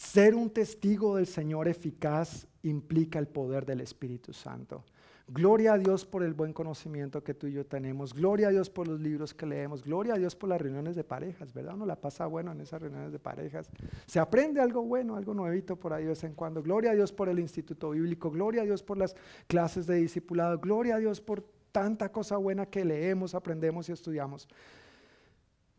Ser 0.00 0.34
un 0.34 0.48
testigo 0.48 1.16
del 1.16 1.26
Señor 1.26 1.68
eficaz 1.68 2.46
implica 2.62 3.18
el 3.18 3.28
poder 3.28 3.66
del 3.66 3.82
Espíritu 3.82 4.32
Santo. 4.32 4.82
Gloria 5.28 5.74
a 5.74 5.78
Dios 5.78 6.06
por 6.06 6.22
el 6.22 6.32
buen 6.32 6.54
conocimiento 6.54 7.22
que 7.22 7.34
tú 7.34 7.48
y 7.48 7.52
yo 7.52 7.66
tenemos. 7.66 8.14
Gloria 8.14 8.48
a 8.48 8.50
Dios 8.50 8.70
por 8.70 8.88
los 8.88 8.98
libros 8.98 9.34
que 9.34 9.44
leemos. 9.44 9.84
Gloria 9.84 10.14
a 10.14 10.16
Dios 10.16 10.34
por 10.34 10.48
las 10.48 10.58
reuniones 10.58 10.96
de 10.96 11.04
parejas, 11.04 11.52
¿verdad? 11.52 11.74
Uno 11.74 11.84
la 11.84 12.00
pasa 12.00 12.24
bueno 12.24 12.50
en 12.50 12.62
esas 12.62 12.80
reuniones 12.80 13.12
de 13.12 13.18
parejas. 13.18 13.68
Se 14.06 14.18
aprende 14.18 14.62
algo 14.62 14.82
bueno, 14.82 15.16
algo 15.16 15.34
nuevito 15.34 15.76
por 15.76 15.92
ahí 15.92 16.04
de 16.04 16.08
vez 16.08 16.24
en 16.24 16.32
cuando. 16.32 16.62
Gloria 16.62 16.92
a 16.92 16.94
Dios 16.94 17.12
por 17.12 17.28
el 17.28 17.38
Instituto 17.38 17.90
Bíblico. 17.90 18.30
Gloria 18.30 18.62
a 18.62 18.64
Dios 18.64 18.82
por 18.82 18.96
las 18.96 19.14
clases 19.48 19.86
de 19.86 19.96
discipulado. 19.96 20.58
Gloria 20.60 20.94
a 20.94 20.98
Dios 20.98 21.20
por 21.20 21.44
tanta 21.72 22.10
cosa 22.10 22.38
buena 22.38 22.64
que 22.64 22.86
leemos, 22.86 23.34
aprendemos 23.34 23.90
y 23.90 23.92
estudiamos. 23.92 24.48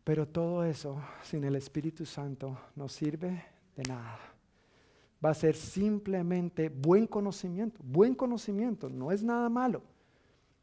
Pero 0.04 0.28
todo 0.28 0.64
eso 0.64 1.02
sin 1.24 1.42
el 1.42 1.56
Espíritu 1.56 2.06
Santo 2.06 2.56
no 2.76 2.88
sirve 2.88 3.51
de 3.76 3.82
nada 3.84 4.32
va 5.24 5.30
a 5.30 5.34
ser 5.34 5.54
simplemente 5.54 6.68
buen 6.68 7.06
conocimiento. 7.06 7.80
Buen 7.82 8.14
conocimiento, 8.14 8.88
no 8.90 9.12
es 9.12 9.22
nada 9.22 9.48
malo, 9.48 9.82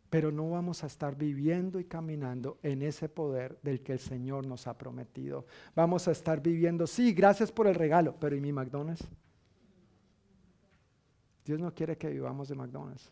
pero 0.10 0.32
no 0.32 0.50
vamos 0.50 0.84
a 0.84 0.88
estar 0.88 1.16
viviendo 1.16 1.80
y 1.80 1.86
caminando 1.86 2.58
en 2.62 2.82
ese 2.82 3.08
poder 3.08 3.58
del 3.64 3.82
que 3.82 3.94
el 3.94 4.00
Señor 4.00 4.46
nos 4.46 4.68
ha 4.68 4.78
prometido. 4.78 5.46
Vamos 5.76 6.08
a 6.08 6.12
estar 6.12 6.42
viviendo, 6.42 6.88
sí, 6.88 7.14
gracias 7.14 7.52
por 7.52 7.68
el 7.68 7.76
regalo, 7.76 8.16
pero 8.20 8.36
¿y 8.36 8.42
mi 8.42 8.52
McDonald's? 8.52 9.08
Dios 11.46 11.60
no 11.60 11.74
quiere 11.74 11.98
que 11.98 12.10
vivamos 12.10 12.50
de 12.50 12.56
McDonald's. 12.56 13.12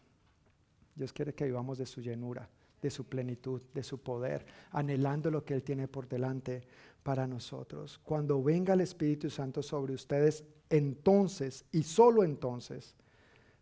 Dios 0.95 1.13
quiere 1.13 1.33
que 1.33 1.45
vivamos 1.45 1.77
de 1.77 1.85
su 1.85 2.01
llenura, 2.01 2.49
de 2.81 2.89
su 2.89 3.07
plenitud, 3.07 3.61
de 3.73 3.83
su 3.83 4.01
poder, 4.01 4.45
anhelando 4.71 5.31
lo 5.31 5.45
que 5.45 5.53
Él 5.53 5.63
tiene 5.63 5.87
por 5.87 6.07
delante 6.07 6.67
para 7.07 7.25
nosotros. 7.25 8.01
Cuando 8.03 8.43
venga 8.43 8.73
el 8.73 8.81
Espíritu 8.81 9.29
Santo 9.29 9.63
sobre 9.63 9.93
ustedes, 9.93 10.43
entonces 10.69 11.63
y 11.71 11.83
solo 11.83 12.21
entonces 12.21 12.95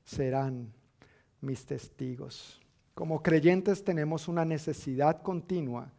serán 0.03 0.73
mis 1.41 1.63
testigos. 1.63 2.59
Como 2.95 3.22
creyentes 3.22 3.84
tenemos 3.84 4.27
una 4.27 4.45
necesidad 4.45 5.22
continua 5.22 5.91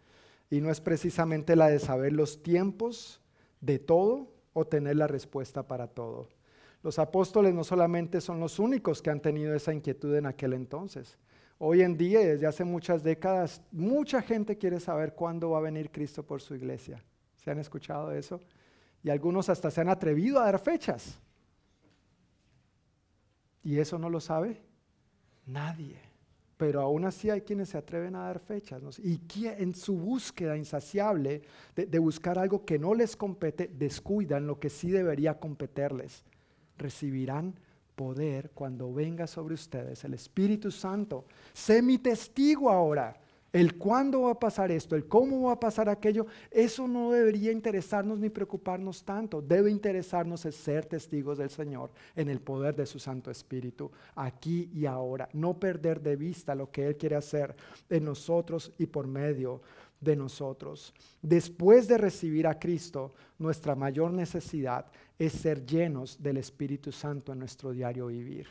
y 0.51 0.61
no 0.61 0.73
es 0.73 0.81
precisamente 0.81 1.55
la 1.55 1.69
de 1.69 1.79
saber 1.79 2.15
los 2.15 2.43
tiempos 2.43 3.21
de 3.61 3.79
todo 3.79 4.27
o 4.53 4.65
tener 4.65 4.97
la 4.97 5.07
respuesta 5.07 5.63
para 5.69 5.87
todo. 5.87 6.29
Los 6.83 6.99
apóstoles 6.99 7.55
no 7.55 7.63
solamente 7.63 8.21
son 8.21 8.41
los 8.41 8.59
únicos 8.59 9.01
que 9.01 9.11
han 9.11 9.21
tenido 9.21 9.55
esa 9.55 9.73
inquietud 9.73 10.17
en 10.17 10.27
aquel 10.27 10.53
entonces. 10.53 11.17
Hoy 11.59 11.83
en 11.83 11.97
día, 11.97 12.19
desde 12.19 12.49
hace 12.49 12.65
muchas 12.65 13.05
décadas, 13.05 13.63
mucha 13.71 14.21
gente 14.21 14.59
quiere 14.59 14.81
saber 14.81 15.15
cuándo 15.15 15.51
va 15.51 15.59
a 15.59 15.61
venir 15.61 15.93
Cristo 15.93 16.25
por 16.25 16.43
su 16.43 16.57
iglesia. 16.57 17.01
¿Se 17.47 17.53
han 17.53 17.61
escuchado 17.61 18.11
eso? 18.11 18.41
Y 19.05 19.09
algunos 19.09 19.49
hasta 19.49 19.71
se 19.71 19.81
han 19.81 19.89
atrevido 19.89 20.41
a 20.41 20.47
dar 20.47 20.59
fechas. 20.59 21.17
¿Y 23.63 23.79
eso 23.79 24.01
no 24.01 24.11
lo 24.11 24.19
sabe? 24.19 24.61
Nadie. 25.47 25.97
Pero 26.57 26.81
aún 26.81 27.05
así 27.05 27.31
hay 27.31 27.43
quienes 27.43 27.69
se 27.69 27.79
atreven 27.79 28.17
a 28.17 28.25
dar 28.25 28.41
fechas. 28.41 28.83
Y 28.99 29.21
en 29.45 29.77
su 29.77 29.97
búsqueda 29.97 30.57
insaciable 30.57 31.43
de, 31.77 31.87
de 31.87 31.99
buscar 32.01 32.37
algo 32.37 32.65
que 32.65 32.81
no 32.81 32.95
les 32.95 33.15
compete, 33.15 33.71
descuidan 33.73 34.49
lo 34.49 34.59
que 34.59 34.69
sí 34.69 34.91
debería 34.91 35.39
competerles. 35.39 36.25
Recibirán 36.77 37.55
poder 37.95 38.51
cuando 38.55 38.93
venga 38.93 39.29
sobre 39.29 39.55
ustedes 39.55 40.03
el 40.03 40.15
Espíritu 40.15 40.73
Santo. 40.73 41.27
Sé 41.53 41.81
mi 41.81 41.99
testigo 41.99 42.71
ahora 42.71 43.17
el 43.53 43.79
cuándo 43.79 44.23
va 44.23 44.33
a 44.33 44.39
pasar 44.39 44.71
esto, 44.71 44.97
el 44.97 45.07
cómo 45.07 45.47
va 45.47 45.53
a 45.53 45.61
pasar 45.61 45.89
aquello, 45.89 46.27
eso 46.51 46.87
no 46.87 47.13
debería 47.13 47.53
interesarnos 47.53 48.19
ni 48.19 48.29
preocuparnos 48.29 49.05
tanto. 49.05 49.41
Debe 49.41 49.71
interesarnos 49.71 50.45
el 50.45 50.53
ser 50.53 50.85
testigos 50.85 51.39
del 51.39 51.51
Señor 51.51 51.91
en 52.15 52.29
el 52.29 52.41
poder 52.41 52.75
de 52.75 52.87
su 52.87 52.99
Santo 52.99 53.31
Espíritu, 53.31 53.91
aquí 54.15 54.71
y 54.75 54.87
ahora. 54.87 55.29
No 55.33 55.59
perder 55.59 56.01
de 56.03 56.17
vista 56.17 56.55
lo 56.55 56.71
que 56.71 56.89
Él 56.89 56.97
quiere 56.97 57.17
hacer 57.17 57.55
en 57.89 58.05
nosotros 58.05 58.73
y 58.79 58.87
por 58.87 59.07
medio 59.07 59.63
de 60.01 60.17
nosotros. 60.17 60.93
Después 61.23 61.89
de 61.89 61.99
recibir 61.99 62.47
a 62.47 62.59
Cristo, 62.59 63.15
nuestra 63.39 63.75
mayor 63.75 64.13
necesidad 64.13 64.87
es 65.19 65.33
ser 65.33 65.65
llenos 65.65 66.23
del 66.23 66.37
Espíritu 66.37 66.93
Santo 66.93 67.33
en 67.33 67.39
nuestro 67.39 67.73
diario 67.73 68.09
vivir. 68.09 68.49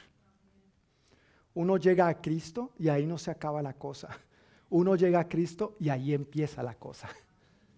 Uno 1.53 1.77
llega 1.77 2.07
a 2.07 2.19
Cristo 2.19 2.71
y 2.79 2.89
ahí 2.89 3.05
no 3.05 3.17
se 3.17 3.29
acaba 3.29 3.61
la 3.61 3.73
cosa 3.73 4.09
uno 4.69 4.95
llega 4.95 5.19
a 5.19 5.27
Cristo 5.27 5.75
y 5.79 5.89
ahí 5.89 6.13
empieza 6.13 6.63
la 6.63 6.75
cosa. 6.75 7.09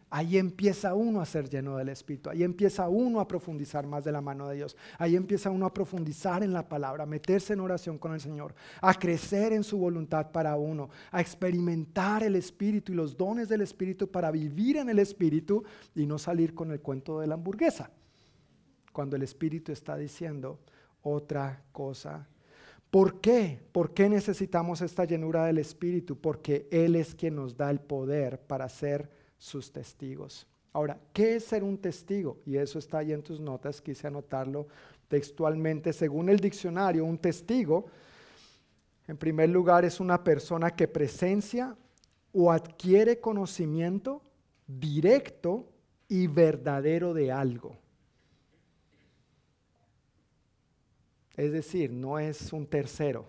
Ahí 0.10 0.38
empieza 0.38 0.94
uno 0.94 1.20
a 1.20 1.26
ser 1.26 1.50
lleno 1.50 1.76
del 1.76 1.90
Espíritu, 1.90 2.30
ahí 2.30 2.42
empieza 2.42 2.88
uno 2.88 3.20
a 3.20 3.28
profundizar 3.28 3.86
más 3.86 4.06
de 4.06 4.14
la 4.14 4.22
mano 4.22 4.48
de 4.48 4.56
Dios, 4.56 4.78
ahí 4.98 5.18
empieza 5.18 5.50
uno 5.50 5.66
a 5.66 5.74
profundizar 5.74 6.44
en 6.44 6.54
la 6.54 6.70
palabra, 6.70 7.04
a 7.04 7.06
meterse 7.06 7.52
en 7.52 7.60
oración 7.60 7.98
con 7.98 8.14
el 8.14 8.22
Señor, 8.22 8.56
a 8.80 8.94
crecer 8.94 9.52
en 9.52 9.66
su 9.66 9.78
voluntad 9.78 10.32
para 10.32 10.56
uno, 10.56 10.90
a 11.12 11.20
experimentar 11.20 12.24
el 12.24 12.38
Espíritu 12.38 12.94
y 12.94 12.96
los 12.96 13.18
dones 13.18 13.50
del 13.50 13.60
Espíritu 13.60 14.10
para 14.10 14.32
vivir 14.32 14.78
en 14.78 14.88
el 14.88 15.00
Espíritu 15.00 15.66
y 15.94 16.06
no 16.06 16.18
salir 16.18 16.54
con 16.54 16.72
el 16.72 16.80
cuento 16.80 17.20
de 17.20 17.28
la 17.28 17.34
hamburguesa, 17.34 17.92
cuando 18.94 19.18
el 19.18 19.24
Espíritu 19.24 19.74
está 19.74 19.98
diciendo 19.98 20.62
otra 21.02 21.64
cosa 21.74 22.30
¿Por 22.90 23.20
qué? 23.20 23.60
¿Por 23.72 23.94
qué 23.94 24.10
necesitamos 24.10 24.82
esta 24.82 25.06
llenura 25.06 25.46
del 25.46 25.58
Espíritu? 25.58 26.18
Porque 26.18 26.68
Él 26.72 26.96
es 26.96 27.14
quien 27.14 27.36
nos 27.36 27.58
da 27.58 27.70
el 27.70 27.80
poder 27.80 28.40
para 28.40 28.70
ser 28.70 29.10
sus 29.38 29.72
testigos. 29.72 30.48
Ahora, 30.72 30.98
¿qué 31.12 31.36
es 31.36 31.46
ser 31.46 31.64
un 31.64 31.78
testigo? 31.78 32.38
Y 32.46 32.58
eso 32.58 32.80
está 32.80 33.00
ahí 33.00 33.12
en 33.12 33.24
tus 33.24 33.40
notas, 33.40 33.82
quise 33.82 34.08
anotarlo 34.08 34.68
textualmente. 35.08 35.92
Según 35.92 36.30
el 36.30 36.40
diccionario, 36.40 37.04
un 37.04 37.18
testigo, 37.18 37.88
en 39.08 39.18
primer 39.18 39.50
lugar, 39.50 39.86
es 39.86 40.00
una 40.00 40.24
persona 40.24 40.72
que 40.72 40.88
presencia 40.88 41.76
o 42.32 42.52
adquiere 42.52 43.20
conocimiento 43.20 44.22
directo 44.68 45.66
y 46.08 46.28
verdadero 46.28 47.14
de 47.14 47.32
algo. 47.32 47.78
Es 51.38 51.52
decir, 51.52 51.92
no 51.92 52.18
es 52.18 52.52
un 52.52 52.66
tercero. 52.66 53.26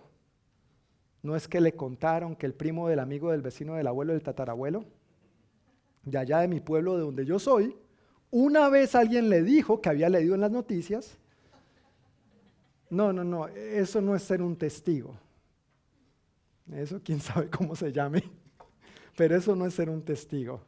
No 1.21 1.35
es 1.35 1.47
que 1.47 1.61
le 1.61 1.73
contaron 1.73 2.35
que 2.35 2.47
el 2.47 2.53
primo 2.53 2.89
del 2.89 2.99
amigo 2.99 3.31
del 3.31 3.41
vecino 3.41 3.75
del 3.75 3.87
abuelo 3.87 4.13
del 4.13 4.23
tatarabuelo, 4.23 4.83
de 6.03 6.17
allá 6.17 6.39
de 6.39 6.47
mi 6.47 6.59
pueblo 6.59 6.95
de 6.95 7.03
donde 7.03 7.25
yo 7.25 7.37
soy, 7.37 7.75
una 8.31 8.67
vez 8.69 8.95
alguien 8.95 9.29
le 9.29 9.43
dijo 9.43 9.79
que 9.79 9.89
había 9.89 10.09
leído 10.09 10.33
en 10.33 10.41
las 10.41 10.51
noticias. 10.51 11.17
No, 12.89 13.13
no, 13.13 13.23
no, 13.23 13.47
eso 13.47 14.01
no 14.01 14.15
es 14.15 14.23
ser 14.23 14.41
un 14.41 14.55
testigo. 14.55 15.15
Eso 16.73 17.01
quién 17.03 17.19
sabe 17.19 17.49
cómo 17.49 17.75
se 17.75 17.91
llame, 17.91 18.23
pero 19.15 19.35
eso 19.35 19.55
no 19.55 19.65
es 19.65 19.73
ser 19.73 19.89
un 19.89 20.01
testigo. 20.01 20.61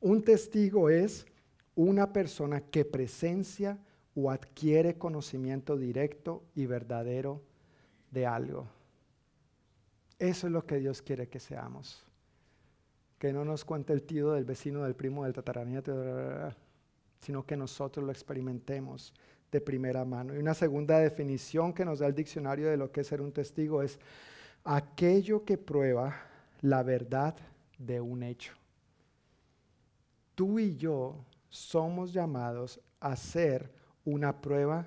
Un 0.00 0.22
testigo 0.22 0.90
es 0.90 1.26
una 1.74 2.12
persona 2.12 2.60
que 2.60 2.84
presencia 2.84 3.78
o 4.14 4.30
adquiere 4.30 4.98
conocimiento 4.98 5.76
directo 5.76 6.44
y 6.54 6.66
verdadero 6.66 7.42
de 8.10 8.26
algo. 8.26 8.68
Eso 10.18 10.46
es 10.46 10.52
lo 10.52 10.66
que 10.66 10.78
Dios 10.78 11.02
quiere 11.02 11.28
que 11.28 11.40
seamos. 11.40 12.04
Que 13.18 13.32
no 13.32 13.44
nos 13.44 13.64
cuente 13.64 13.92
el 13.92 14.02
tío 14.02 14.32
del 14.32 14.44
vecino, 14.44 14.82
del 14.82 14.94
primo, 14.94 15.24
del 15.24 15.32
tataranieto, 15.32 15.92
sino 17.20 17.46
que 17.46 17.56
nosotros 17.56 18.04
lo 18.04 18.12
experimentemos 18.12 19.14
de 19.50 19.60
primera 19.60 20.04
mano. 20.04 20.34
Y 20.34 20.38
una 20.38 20.54
segunda 20.54 20.98
definición 20.98 21.72
que 21.72 21.84
nos 21.84 22.00
da 22.00 22.06
el 22.06 22.14
diccionario 22.14 22.68
de 22.68 22.76
lo 22.76 22.90
que 22.90 23.02
es 23.02 23.06
ser 23.06 23.20
un 23.20 23.32
testigo 23.32 23.82
es 23.82 23.98
aquello 24.64 25.44
que 25.44 25.58
prueba 25.58 26.14
la 26.60 26.82
verdad 26.82 27.36
de 27.78 28.00
un 28.00 28.22
hecho. 28.22 28.52
Tú 30.34 30.58
y 30.58 30.76
yo 30.76 31.24
somos 31.48 32.12
llamados 32.12 32.80
a 33.00 33.14
ser 33.16 33.70
una 34.04 34.40
prueba 34.40 34.86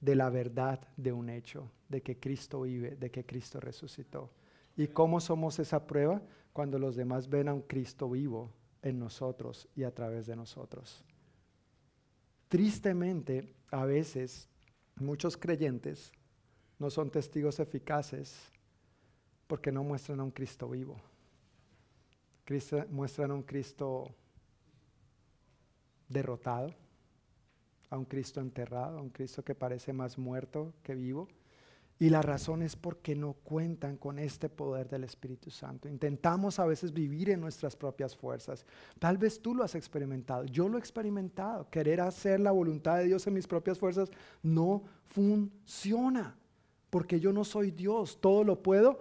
de 0.00 0.14
la 0.14 0.30
verdad 0.30 0.80
de 0.96 1.12
un 1.12 1.28
hecho, 1.28 1.70
de 1.88 2.02
que 2.02 2.18
Cristo 2.18 2.62
vive, 2.62 2.96
de 2.96 3.10
que 3.10 3.24
Cristo 3.24 3.60
resucitó. 3.60 4.30
¿Y 4.76 4.88
cómo 4.88 5.20
somos 5.20 5.58
esa 5.58 5.86
prueba? 5.86 6.22
Cuando 6.52 6.78
los 6.78 6.96
demás 6.96 7.28
ven 7.28 7.48
a 7.48 7.54
un 7.54 7.62
Cristo 7.62 8.08
vivo 8.10 8.52
en 8.82 8.98
nosotros 8.98 9.68
y 9.74 9.82
a 9.82 9.92
través 9.92 10.26
de 10.26 10.36
nosotros. 10.36 11.04
Tristemente, 12.48 13.52
a 13.70 13.84
veces 13.84 14.48
muchos 14.96 15.36
creyentes 15.36 16.12
no 16.78 16.90
son 16.90 17.10
testigos 17.10 17.60
eficaces 17.60 18.52
porque 19.46 19.72
no 19.72 19.82
muestran 19.82 20.20
a 20.20 20.24
un 20.24 20.30
Cristo 20.30 20.68
vivo. 20.68 21.00
muestran 22.90 23.30
a 23.30 23.34
un 23.34 23.42
Cristo 23.42 24.14
derrotado 26.08 26.74
a 27.90 27.98
un 27.98 28.04
Cristo 28.04 28.40
enterrado, 28.40 28.98
a 28.98 29.02
un 29.02 29.10
Cristo 29.10 29.44
que 29.44 29.54
parece 29.54 29.92
más 29.92 30.18
muerto 30.18 30.74
que 30.82 30.94
vivo. 30.94 31.28
Y 32.00 32.10
la 32.10 32.22
razón 32.22 32.62
es 32.62 32.76
porque 32.76 33.16
no 33.16 33.32
cuentan 33.32 33.96
con 33.96 34.20
este 34.20 34.48
poder 34.48 34.88
del 34.88 35.02
Espíritu 35.02 35.50
Santo. 35.50 35.88
Intentamos 35.88 36.60
a 36.60 36.66
veces 36.66 36.92
vivir 36.92 37.30
en 37.30 37.40
nuestras 37.40 37.74
propias 37.74 38.16
fuerzas. 38.16 38.64
Tal 39.00 39.18
vez 39.18 39.42
tú 39.42 39.52
lo 39.52 39.64
has 39.64 39.74
experimentado. 39.74 40.44
Yo 40.44 40.68
lo 40.68 40.76
he 40.76 40.80
experimentado. 40.80 41.68
Querer 41.70 42.00
hacer 42.00 42.38
la 42.38 42.52
voluntad 42.52 42.98
de 42.98 43.06
Dios 43.06 43.26
en 43.26 43.34
mis 43.34 43.48
propias 43.48 43.80
fuerzas 43.80 44.10
no 44.44 44.84
funciona. 45.06 46.36
Porque 46.88 47.18
yo 47.18 47.32
no 47.32 47.44
soy 47.44 47.72
Dios. 47.72 48.20
Todo 48.20 48.44
lo 48.44 48.62
puedo 48.62 49.00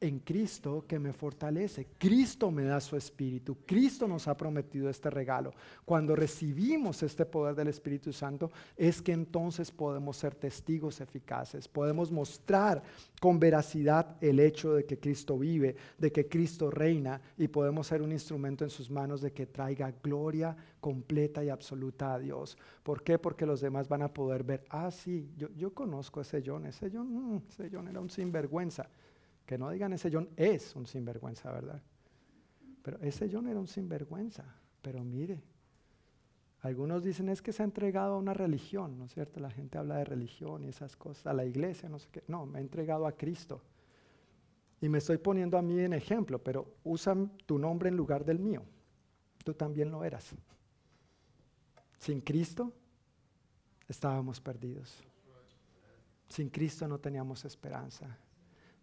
en 0.00 0.18
Cristo 0.20 0.84
que 0.86 0.98
me 0.98 1.12
fortalece. 1.12 1.86
Cristo 1.98 2.50
me 2.50 2.64
da 2.64 2.80
su 2.80 2.96
Espíritu. 2.96 3.58
Cristo 3.64 4.06
nos 4.06 4.28
ha 4.28 4.36
prometido 4.36 4.90
este 4.90 5.10
regalo. 5.10 5.52
Cuando 5.84 6.14
recibimos 6.14 7.02
este 7.02 7.24
poder 7.24 7.54
del 7.54 7.68
Espíritu 7.68 8.12
Santo 8.12 8.50
es 8.76 9.00
que 9.00 9.12
entonces 9.12 9.70
podemos 9.70 10.16
ser 10.16 10.34
testigos 10.34 11.00
eficaces. 11.00 11.66
Podemos 11.68 12.10
mostrar 12.10 12.82
con 13.20 13.40
veracidad 13.40 14.16
el 14.20 14.40
hecho 14.40 14.74
de 14.74 14.84
que 14.84 14.98
Cristo 14.98 15.38
vive, 15.38 15.76
de 15.98 16.12
que 16.12 16.28
Cristo 16.28 16.70
reina 16.70 17.20
y 17.38 17.48
podemos 17.48 17.86
ser 17.86 18.02
un 18.02 18.12
instrumento 18.12 18.64
en 18.64 18.70
sus 18.70 18.90
manos 18.90 19.20
de 19.20 19.32
que 19.32 19.46
traiga 19.46 19.92
gloria 20.02 20.56
completa 20.80 21.42
y 21.42 21.48
absoluta 21.48 22.14
a 22.14 22.18
Dios. 22.18 22.58
¿Por 22.82 23.02
qué? 23.02 23.18
Porque 23.18 23.46
los 23.46 23.60
demás 23.60 23.88
van 23.88 24.02
a 24.02 24.12
poder 24.12 24.44
ver, 24.44 24.64
ah, 24.70 24.90
sí, 24.90 25.30
yo, 25.36 25.74
conozco 25.74 26.20
a 26.20 26.22
ese 26.22 26.42
John, 26.44 26.66
ese 26.66 26.90
John, 26.92 27.34
mm, 27.34 27.42
ese 27.48 27.70
John 27.72 27.88
era 27.88 28.00
un 28.00 28.10
sinvergüenza. 28.10 28.88
Que 29.46 29.56
no 29.56 29.70
digan 29.70 29.92
ese 29.92 30.10
John 30.12 30.28
es 30.36 30.74
un 30.74 30.86
sinvergüenza, 30.86 31.52
¿verdad? 31.52 31.80
Pero 32.82 32.98
ese 32.98 33.30
John 33.32 33.46
era 33.46 33.60
un 33.60 33.68
sinvergüenza. 33.68 34.44
Pero 34.82 35.04
mire, 35.04 35.40
algunos 36.60 37.04
dicen 37.04 37.28
es 37.28 37.40
que 37.40 37.52
se 37.52 37.62
ha 37.62 37.64
entregado 37.64 38.14
a 38.14 38.18
una 38.18 38.34
religión, 38.34 38.98
¿no 38.98 39.04
es 39.04 39.14
cierto? 39.14 39.38
La 39.38 39.50
gente 39.50 39.78
habla 39.78 39.98
de 39.98 40.04
religión 40.04 40.64
y 40.64 40.68
esas 40.68 40.96
cosas, 40.96 41.28
a 41.28 41.32
la 41.32 41.44
iglesia, 41.44 41.88
no 41.88 42.00
sé 42.00 42.08
qué. 42.10 42.24
No, 42.26 42.44
me 42.44 42.58
ha 42.58 42.60
entregado 42.60 43.06
a 43.06 43.12
Cristo. 43.12 43.62
Y 44.80 44.88
me 44.88 44.98
estoy 44.98 45.18
poniendo 45.18 45.56
a 45.56 45.62
mí 45.62 45.78
en 45.78 45.92
ejemplo, 45.92 46.42
pero 46.42 46.74
usan 46.82 47.30
tu 47.46 47.58
nombre 47.58 47.88
en 47.88 47.96
lugar 47.96 48.24
del 48.24 48.40
mío. 48.40 48.62
Tú 49.44 49.54
también 49.54 49.92
lo 49.92 50.02
eras. 50.04 50.34
Sin 51.98 52.20
Cristo 52.20 52.72
estábamos 53.88 54.40
perdidos. 54.40 55.02
Sin 56.28 56.50
Cristo 56.50 56.88
no 56.88 56.98
teníamos 56.98 57.44
esperanza 57.44 58.18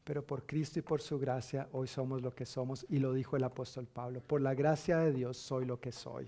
pero 0.03 0.25
por 0.25 0.45
Cristo 0.45 0.79
y 0.79 0.81
por 0.81 1.01
su 1.01 1.17
gracia 1.19 1.67
hoy 1.71 1.87
somos 1.87 2.21
lo 2.21 2.33
que 2.33 2.45
somos. 2.45 2.85
Y 2.89 2.99
lo 2.99 3.13
dijo 3.13 3.35
el 3.35 3.43
apóstol 3.43 3.87
Pablo, 3.87 4.21
por 4.21 4.41
la 4.41 4.53
gracia 4.53 4.97
de 4.97 5.11
Dios 5.11 5.37
soy 5.37 5.65
lo 5.65 5.79
que 5.79 5.91
soy. 5.91 6.27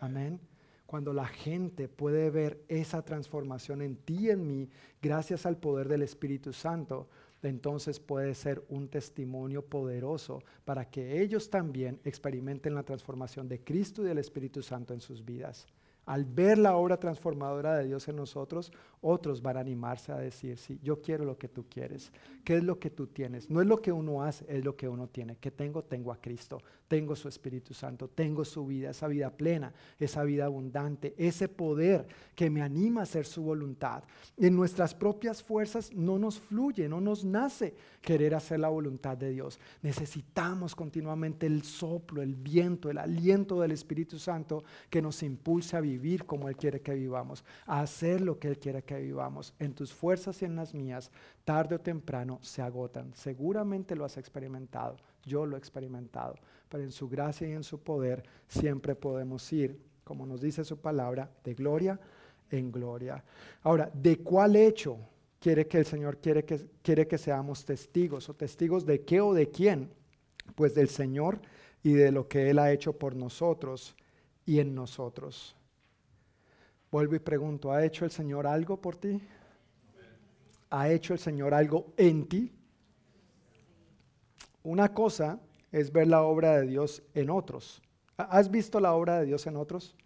Amén. 0.00 0.40
Cuando 0.86 1.12
la 1.12 1.26
gente 1.26 1.88
puede 1.88 2.30
ver 2.30 2.64
esa 2.68 3.02
transformación 3.02 3.80
en 3.82 3.96
ti 3.96 4.26
y 4.26 4.30
en 4.30 4.46
mí, 4.46 4.68
gracias 5.00 5.46
al 5.46 5.56
poder 5.56 5.88
del 5.88 6.02
Espíritu 6.02 6.52
Santo, 6.52 7.08
entonces 7.42 8.00
puede 8.00 8.34
ser 8.34 8.64
un 8.68 8.88
testimonio 8.88 9.64
poderoso 9.64 10.42
para 10.64 10.90
que 10.90 11.22
ellos 11.22 11.48
también 11.48 12.00
experimenten 12.04 12.74
la 12.74 12.82
transformación 12.82 13.48
de 13.48 13.62
Cristo 13.62 14.02
y 14.02 14.06
del 14.06 14.18
Espíritu 14.18 14.62
Santo 14.62 14.92
en 14.92 15.00
sus 15.00 15.24
vidas. 15.24 15.66
Al 16.06 16.24
ver 16.24 16.58
la 16.58 16.74
obra 16.76 16.98
transformadora 16.98 17.76
de 17.76 17.86
Dios 17.86 18.08
en 18.08 18.16
nosotros, 18.16 18.72
otros 19.02 19.40
van 19.40 19.56
a 19.56 19.60
animarse 19.60 20.12
a 20.12 20.18
decir, 20.18 20.58
sí, 20.58 20.78
yo 20.82 21.00
quiero 21.00 21.24
lo 21.24 21.38
que 21.38 21.48
tú 21.48 21.66
quieres. 21.68 22.12
¿Qué 22.44 22.56
es 22.56 22.64
lo 22.64 22.78
que 22.78 22.90
tú 22.90 23.06
tienes? 23.06 23.48
No 23.48 23.60
es 23.60 23.66
lo 23.66 23.80
que 23.80 23.92
uno 23.92 24.22
hace, 24.22 24.44
es 24.48 24.64
lo 24.64 24.76
que 24.76 24.88
uno 24.88 25.08
tiene. 25.08 25.36
¿Qué 25.36 25.50
tengo? 25.50 25.84
Tengo 25.84 26.12
a 26.12 26.20
Cristo, 26.20 26.58
tengo 26.88 27.14
su 27.14 27.28
Espíritu 27.28 27.72
Santo, 27.72 28.08
tengo 28.08 28.44
su 28.44 28.66
vida, 28.66 28.90
esa 28.90 29.06
vida 29.08 29.30
plena, 29.30 29.72
esa 29.98 30.24
vida 30.24 30.46
abundante, 30.46 31.14
ese 31.16 31.48
poder 31.48 32.06
que 32.34 32.50
me 32.50 32.60
anima 32.60 33.00
a 33.00 33.04
hacer 33.04 33.24
su 33.24 33.42
voluntad. 33.42 34.02
En 34.36 34.56
nuestras 34.56 34.94
propias 34.94 35.42
fuerzas 35.42 35.92
no 35.94 36.18
nos 36.18 36.40
fluye, 36.40 36.88
no 36.88 37.00
nos 37.00 37.24
nace 37.24 37.74
querer 38.02 38.34
hacer 38.34 38.60
la 38.60 38.68
voluntad 38.68 39.16
de 39.16 39.30
Dios. 39.30 39.60
Necesitamos 39.82 40.74
continuamente 40.74 41.46
el 41.46 41.62
soplo, 41.62 42.20
el 42.20 42.34
viento, 42.34 42.90
el 42.90 42.98
aliento 42.98 43.60
del 43.60 43.72
Espíritu 43.72 44.18
Santo 44.18 44.64
que 44.88 45.00
nos 45.00 45.22
impulse 45.22 45.76
a 45.76 45.80
vivir 45.80 45.99
como 46.26 46.48
Él 46.48 46.56
quiere 46.56 46.80
que 46.80 46.94
vivamos, 46.94 47.44
a 47.66 47.80
hacer 47.80 48.20
lo 48.20 48.38
que 48.38 48.48
Él 48.48 48.58
quiere 48.58 48.82
que 48.82 48.98
vivamos, 48.98 49.54
en 49.58 49.74
tus 49.74 49.92
fuerzas 49.92 50.42
y 50.42 50.44
en 50.44 50.56
las 50.56 50.74
mías, 50.74 51.10
tarde 51.44 51.76
o 51.76 51.80
temprano 51.80 52.38
se 52.42 52.62
agotan. 52.62 53.12
Seguramente 53.14 53.94
lo 53.94 54.04
has 54.04 54.16
experimentado, 54.16 54.96
yo 55.24 55.46
lo 55.46 55.56
he 55.56 55.58
experimentado, 55.58 56.34
pero 56.68 56.82
en 56.82 56.92
su 56.92 57.08
gracia 57.08 57.48
y 57.48 57.52
en 57.52 57.64
su 57.64 57.80
poder 57.80 58.22
siempre 58.48 58.94
podemos 58.94 59.52
ir, 59.52 59.80
como 60.04 60.26
nos 60.26 60.40
dice 60.40 60.64
su 60.64 60.78
palabra, 60.80 61.30
de 61.44 61.54
gloria 61.54 62.00
en 62.50 62.70
gloria. 62.70 63.22
Ahora, 63.62 63.90
¿de 63.92 64.18
cuál 64.18 64.56
hecho 64.56 64.98
quiere 65.38 65.66
que 65.66 65.78
el 65.78 65.86
Señor 65.86 66.18
quiere 66.18 66.44
que, 66.44 66.60
quiere 66.82 67.06
que 67.06 67.18
seamos 67.18 67.64
testigos? 67.64 68.28
¿O 68.28 68.34
testigos 68.34 68.84
de 68.84 69.02
qué 69.04 69.20
o 69.20 69.32
de 69.32 69.50
quién? 69.50 69.90
Pues 70.54 70.74
del 70.74 70.88
Señor 70.88 71.40
y 71.82 71.92
de 71.92 72.12
lo 72.12 72.28
que 72.28 72.50
Él 72.50 72.58
ha 72.58 72.72
hecho 72.72 72.92
por 72.92 73.14
nosotros 73.14 73.96
y 74.44 74.60
en 74.60 74.74
nosotros. 74.74 75.56
Vuelvo 76.90 77.14
y 77.14 77.20
pregunto, 77.20 77.70
¿ha 77.72 77.84
hecho 77.84 78.04
el 78.04 78.10
Señor 78.10 78.46
algo 78.46 78.80
por 78.80 78.96
ti? 78.96 79.20
¿Ha 80.70 80.88
hecho 80.88 81.12
el 81.12 81.18
Señor 81.18 81.54
algo 81.54 81.92
en 81.96 82.28
ti? 82.28 82.52
Una 84.62 84.92
cosa 84.92 85.40
es 85.72 85.92
ver 85.92 86.08
la 86.08 86.22
obra 86.22 86.58
de 86.58 86.66
Dios 86.66 87.02
en 87.14 87.30
otros. 87.30 87.82
¿Has 88.16 88.50
visto 88.50 88.80
la 88.80 88.92
obra 88.92 89.20
de 89.20 89.26
Dios 89.26 89.46
en 89.46 89.56
otros? 89.56 89.96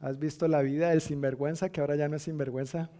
¿Has 0.00 0.18
visto 0.18 0.46
la 0.46 0.60
vida 0.62 0.90
del 0.90 1.00
sinvergüenza 1.00 1.70
que 1.70 1.80
ahora 1.80 1.96
ya 1.96 2.08
no 2.08 2.16
es 2.16 2.22
sinvergüenza? 2.22 2.90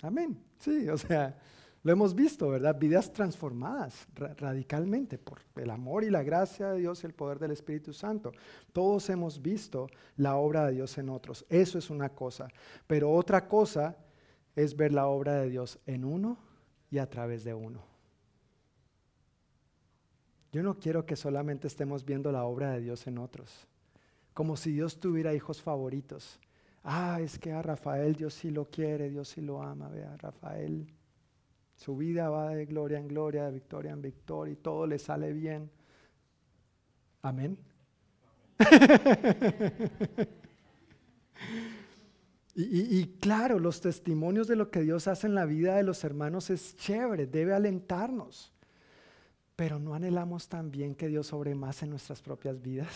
Amén. 0.00 0.38
Sí, 0.58 0.88
o 0.88 0.96
sea, 0.96 1.36
lo 1.84 1.92
hemos 1.92 2.14
visto, 2.14 2.48
¿verdad? 2.48 2.78
Vidas 2.78 3.12
transformadas 3.12 4.06
radicalmente 4.14 5.18
por 5.18 5.40
el 5.56 5.70
amor 5.70 6.04
y 6.04 6.10
la 6.10 6.22
gracia 6.22 6.70
de 6.70 6.78
Dios 6.78 7.02
y 7.02 7.06
el 7.06 7.12
poder 7.12 7.40
del 7.40 7.50
Espíritu 7.50 7.92
Santo. 7.92 8.32
Todos 8.72 9.10
hemos 9.10 9.42
visto 9.42 9.88
la 10.16 10.36
obra 10.36 10.66
de 10.66 10.74
Dios 10.74 10.96
en 10.98 11.08
otros. 11.08 11.44
Eso 11.48 11.78
es 11.78 11.90
una 11.90 12.10
cosa. 12.10 12.48
Pero 12.86 13.10
otra 13.10 13.48
cosa 13.48 13.96
es 14.54 14.76
ver 14.76 14.92
la 14.92 15.08
obra 15.08 15.40
de 15.40 15.50
Dios 15.50 15.80
en 15.86 16.04
uno 16.04 16.38
y 16.88 16.98
a 16.98 17.10
través 17.10 17.42
de 17.42 17.54
uno. 17.54 17.82
Yo 20.52 20.62
no 20.62 20.78
quiero 20.78 21.04
que 21.04 21.16
solamente 21.16 21.66
estemos 21.66 22.04
viendo 22.04 22.30
la 22.30 22.44
obra 22.44 22.72
de 22.72 22.80
Dios 22.80 23.06
en 23.08 23.18
otros, 23.18 23.66
como 24.34 24.56
si 24.56 24.70
Dios 24.70 25.00
tuviera 25.00 25.34
hijos 25.34 25.62
favoritos. 25.62 26.38
Ah, 26.84 27.18
es 27.20 27.38
que 27.38 27.52
a 27.52 27.62
Rafael 27.62 28.14
Dios 28.14 28.34
sí 28.34 28.50
lo 28.50 28.66
quiere, 28.66 29.08
Dios 29.08 29.28
sí 29.28 29.40
lo 29.40 29.62
ama, 29.62 29.88
vea, 29.88 30.14
Rafael 30.18 30.86
su 31.82 31.96
vida 31.96 32.30
va 32.30 32.50
de 32.50 32.64
gloria 32.64 32.98
en 32.98 33.08
gloria, 33.08 33.46
de 33.46 33.50
victoria 33.50 33.90
en 33.90 34.00
victoria 34.00 34.52
y 34.52 34.56
todo 34.56 34.86
le 34.86 35.00
sale 35.00 35.32
bien. 35.32 35.68
Amén. 37.22 37.58
y, 42.54 43.04
claro, 43.18 43.58
los 43.58 43.80
testimonios 43.80 44.46
de 44.46 44.54
lo 44.54 44.70
que 44.70 44.82
Dios 44.82 45.08
hace 45.08 45.26
en 45.26 45.34
la 45.34 45.44
vida 45.44 45.74
de 45.74 45.82
los 45.82 46.04
hermanos 46.04 46.50
es 46.50 46.76
chévere, 46.76 47.26
debe 47.26 47.52
alentarnos. 47.52 48.52
Pero 49.56 49.80
no 49.80 49.94
anhelamos 49.94 50.48
también 50.48 50.94
que 50.94 51.08
Dios 51.08 51.26
sobre 51.26 51.56
más 51.56 51.82
en 51.82 51.90
nuestras 51.90 52.22
propias 52.22 52.62
vidas. 52.62 52.94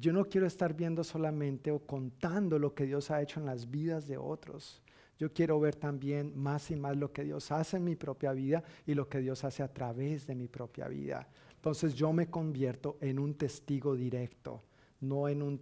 yo 0.00 0.12
no 0.12 0.24
quiero 0.24 0.48
estar 0.48 0.74
viendo 0.74 1.04
solamente 1.04 1.70
o 1.70 1.78
contando 1.78 2.58
lo 2.58 2.74
que 2.74 2.86
Dios 2.86 3.12
ha 3.12 3.22
hecho 3.22 3.38
en 3.38 3.46
las 3.46 3.70
vidas 3.70 4.08
de 4.08 4.18
otros. 4.18 4.82
Yo 5.18 5.32
quiero 5.32 5.58
ver 5.58 5.74
también 5.74 6.32
más 6.36 6.70
y 6.70 6.76
más 6.76 6.96
lo 6.96 7.12
que 7.12 7.24
Dios 7.24 7.50
hace 7.50 7.76
en 7.76 7.84
mi 7.84 7.96
propia 7.96 8.32
vida 8.32 8.62
y 8.86 8.94
lo 8.94 9.08
que 9.08 9.18
Dios 9.18 9.42
hace 9.42 9.64
a 9.64 9.72
través 9.72 10.28
de 10.28 10.36
mi 10.36 10.46
propia 10.46 10.86
vida. 10.86 11.28
Entonces 11.56 11.94
yo 11.94 12.12
me 12.12 12.30
convierto 12.30 12.98
en 13.00 13.18
un 13.18 13.34
testigo 13.34 13.96
directo, 13.96 14.62
no 15.00 15.28
en, 15.28 15.60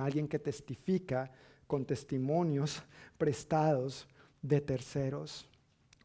alguien 0.00 0.28
que 0.28 0.38
testifica 0.38 1.32
con 1.66 1.86
testimonios 1.86 2.82
prestados 3.18 4.06
de 4.42 4.60
terceros. 4.60 5.48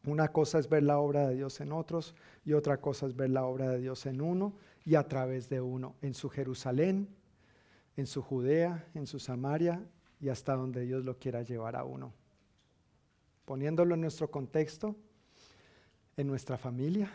Una 0.06 0.28
cosa 0.28 0.58
es 0.58 0.68
ver 0.68 0.82
la 0.82 0.98
obra 0.98 1.28
de 1.28 1.36
Dios 1.36 1.60
en 1.60 1.72
otros 1.72 2.14
y 2.42 2.54
otra 2.54 2.80
cosa 2.80 3.06
es 3.06 3.14
ver 3.14 3.30
la 3.30 3.44
obra 3.44 3.68
de 3.68 3.80
Dios 3.80 4.06
en 4.06 4.22
uno 4.22 4.54
y 4.86 4.94
a 4.94 5.06
través 5.06 5.50
de 5.50 5.60
uno, 5.60 5.94
en 6.00 6.14
su 6.14 6.30
Jerusalén, 6.30 7.08
en 7.98 8.06
su 8.06 8.22
Judea, 8.22 8.86
en 8.94 9.06
su 9.06 9.18
Samaria 9.18 9.86
y 10.20 10.30
hasta 10.30 10.54
donde 10.54 10.86
Dios 10.86 11.04
lo 11.04 11.18
quiera 11.18 11.42
llevar 11.42 11.76
a 11.76 11.84
uno 11.84 12.23
poniéndolo 13.44 13.94
en 13.94 14.00
nuestro 14.00 14.30
contexto, 14.30 14.96
en 16.16 16.26
nuestra 16.26 16.56
familia, 16.56 17.10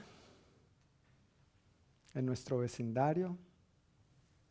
en 2.14 2.26
nuestro 2.26 2.60
vecindario, 2.60 3.38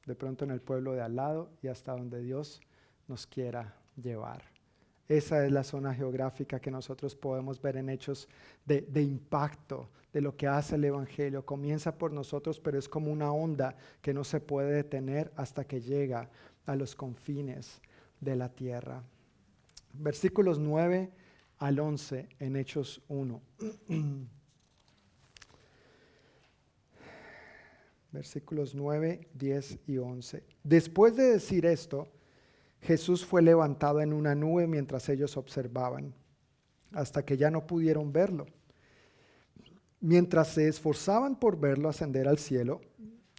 de 0.06 0.14
pronto 0.14 0.44
en 0.44 0.50
el 0.50 0.60
pueblo 0.60 0.94
de 0.94 1.02
al 1.02 1.16
lado 1.16 1.50
y 1.62 1.68
hasta 1.68 1.92
donde 1.92 2.22
Dios 2.22 2.60
nos 3.08 3.26
quiera 3.26 3.74
llevar. 3.96 4.42
Esa 5.08 5.44
es 5.44 5.52
la 5.52 5.64
zona 5.64 5.94
geográfica 5.94 6.60
que 6.60 6.70
nosotros 6.70 7.16
podemos 7.16 7.60
ver 7.60 7.78
en 7.78 7.88
hechos 7.88 8.28
de, 8.66 9.02
impacto 9.02 9.88
de 10.12 10.20
lo 10.20 10.36
que 10.36 10.46
hace 10.46 10.74
el 10.74 10.84
Evangelio. 10.84 11.46
Comienza 11.46 11.96
por 11.96 12.12
nosotros, 12.12 12.60
pero 12.60 12.78
es 12.78 12.88
como 12.88 13.10
una 13.10 13.32
onda 13.32 13.74
que 14.02 14.12
no 14.12 14.22
se 14.22 14.40
puede 14.40 14.72
detener 14.72 15.32
hasta 15.34 15.64
que 15.64 15.80
llega 15.80 16.28
a 16.66 16.76
los 16.76 16.94
confines 16.94 17.80
de 18.20 18.36
la 18.36 18.50
tierra. 18.50 19.02
Versículos 19.94 20.58
9 20.58 21.10
al 21.58 21.78
11 21.80 22.28
en 22.38 22.56
Hechos 22.56 23.02
1. 23.08 23.40
Versículos 28.12 28.74
9, 28.74 29.28
10 29.34 29.78
y 29.86 29.98
11. 29.98 30.42
Después 30.64 31.14
de 31.16 31.24
decir 31.24 31.66
esto, 31.66 32.08
Jesús 32.80 33.26
fue 33.26 33.42
levantado 33.42 34.00
en 34.00 34.12
una 34.12 34.34
nube 34.34 34.66
mientras 34.66 35.08
ellos 35.08 35.36
observaban, 35.36 36.14
hasta 36.92 37.24
que 37.24 37.36
ya 37.36 37.50
no 37.50 37.66
pudieron 37.66 38.12
verlo. 38.12 38.46
Mientras 40.00 40.54
se 40.54 40.68
esforzaban 40.68 41.38
por 41.38 41.58
verlo 41.58 41.88
ascender 41.88 42.28
al 42.28 42.38
cielo, 42.38 42.80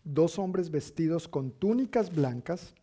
dos 0.04 0.38
hombres 0.38 0.70
vestidos 0.70 1.28
con 1.28 1.52
túnicas 1.52 2.14
blancas 2.14 2.76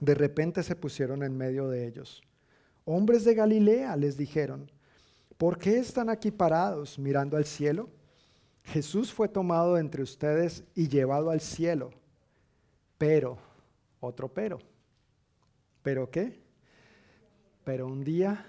de 0.00 0.14
repente 0.14 0.62
se 0.62 0.76
pusieron 0.76 1.22
en 1.22 1.36
medio 1.36 1.68
de 1.68 1.86
ellos. 1.86 2.22
Hombres 2.84 3.24
de 3.24 3.34
Galilea, 3.34 3.96
les 3.96 4.16
dijeron, 4.16 4.70
¿por 5.38 5.58
qué 5.58 5.78
están 5.78 6.10
aquí 6.10 6.30
parados 6.30 6.98
mirando 6.98 7.36
al 7.36 7.46
cielo? 7.46 7.88
Jesús 8.64 9.12
fue 9.12 9.28
tomado 9.28 9.78
entre 9.78 10.02
ustedes 10.02 10.64
y 10.74 10.88
llevado 10.88 11.30
al 11.30 11.40
cielo. 11.40 11.90
Pero, 12.98 13.38
otro 14.00 14.32
pero. 14.32 14.58
¿Pero 15.82 16.10
qué? 16.10 16.40
Pero 17.64 17.86
un 17.86 18.04
día 18.04 18.46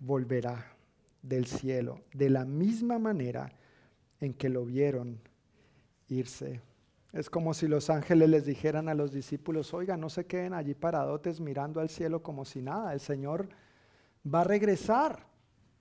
volverá 0.00 0.72
del 1.22 1.46
cielo 1.46 2.00
de 2.12 2.30
la 2.30 2.44
misma 2.44 2.98
manera 2.98 3.52
en 4.20 4.34
que 4.34 4.48
lo 4.48 4.64
vieron 4.64 5.20
irse. 6.08 6.60
Es 7.12 7.30
como 7.30 7.54
si 7.54 7.68
los 7.68 7.90
ángeles 7.90 8.28
les 8.28 8.44
dijeran 8.44 8.88
a 8.88 8.94
los 8.94 9.12
discípulos, 9.12 9.72
oiga, 9.72 9.96
no 9.96 10.10
se 10.10 10.26
queden 10.26 10.52
allí 10.52 10.74
paradotes 10.74 11.40
mirando 11.40 11.80
al 11.80 11.88
cielo 11.88 12.22
como 12.22 12.44
si 12.44 12.60
nada, 12.60 12.92
el 12.92 13.00
Señor 13.00 13.48
va 14.32 14.42
a 14.42 14.44
regresar. 14.44 15.34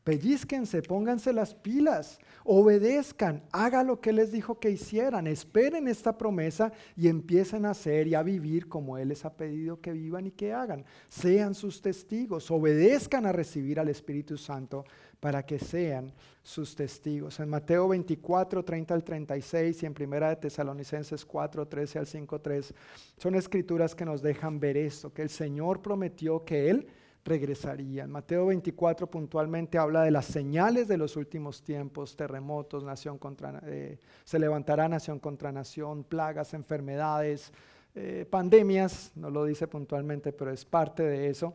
Pellizquense, 0.04 0.82
pónganse 0.82 1.32
las 1.32 1.56
pilas, 1.56 2.20
obedezcan, 2.44 3.42
haga 3.54 3.84
lo 3.84 4.02
que 4.02 4.12
les 4.12 4.34
dijo 4.34 4.60
que 4.60 4.70
hicieran, 4.70 5.28
esperen 5.28 5.88
esta 5.88 6.18
promesa 6.18 6.74
y 6.98 7.08
empiecen 7.08 7.66
a 7.66 7.70
hacer 7.70 8.08
y 8.08 8.16
a 8.16 8.22
vivir 8.22 8.68
como 8.68 8.98
Él 8.98 9.08
les 9.10 9.24
ha 9.24 9.34
pedido 9.34 9.80
que 9.80 9.94
vivan 9.94 10.28
y 10.28 10.32
que 10.32 10.52
hagan. 10.52 10.84
Sean 11.08 11.56
sus 11.56 11.82
testigos, 11.82 12.52
obedezcan 12.52 13.26
a 13.26 13.32
recibir 13.32 13.80
al 13.80 13.88
Espíritu 13.88 14.38
Santo 14.38 14.84
para 15.22 15.46
que 15.46 15.58
sean 15.58 16.12
sus 16.42 16.76
testigos. 16.76 17.40
En 17.40 17.48
Mateo 17.48 17.88
24, 17.88 18.66
30 18.66 18.94
al 18.94 19.06
36 19.06 19.84
y 19.84 19.86
en 19.86 19.94
Primera 19.94 20.28
de 20.28 20.36
Tesalonicenses 20.36 21.24
4, 21.24 21.66
13 21.66 22.00
al 22.00 22.08
5, 22.08 22.42
3, 22.42 22.74
son 23.16 23.36
escrituras 23.36 23.96
que 23.96 24.04
nos 24.04 24.22
dejan 24.22 24.60
ver 24.60 24.76
esto, 24.76 25.14
que 25.14 25.22
el 25.22 25.30
Señor 25.30 25.82
prometió 25.82 26.44
que 26.44 26.70
Él 26.70 26.88
regresaría. 27.26 28.04
En 28.04 28.12
Mateo 28.12 28.48
24 28.48 29.10
puntualmente 29.10 29.78
habla 29.78 30.04
de 30.04 30.12
las 30.12 30.26
señales 30.26 30.88
de 30.88 30.98
los 30.98 31.16
últimos 31.16 31.64
tiempos, 31.64 32.16
terremotos, 32.16 32.84
nación 32.84 33.18
contra, 33.18 33.62
eh, 33.66 34.00
se 34.24 34.40
levantará 34.40 34.90
nación 34.90 35.20
contra 35.20 35.52
nación, 35.52 36.04
plagas, 36.04 36.54
enfermedades, 36.54 37.54
eh, 37.96 38.26
pandemias, 38.30 39.12
no 39.16 39.30
lo 39.30 39.46
dice 39.46 39.68
puntualmente, 39.68 40.34
pero 40.34 40.52
es 40.52 40.66
parte 40.66 41.04
de 41.04 41.30
eso. 41.30 41.54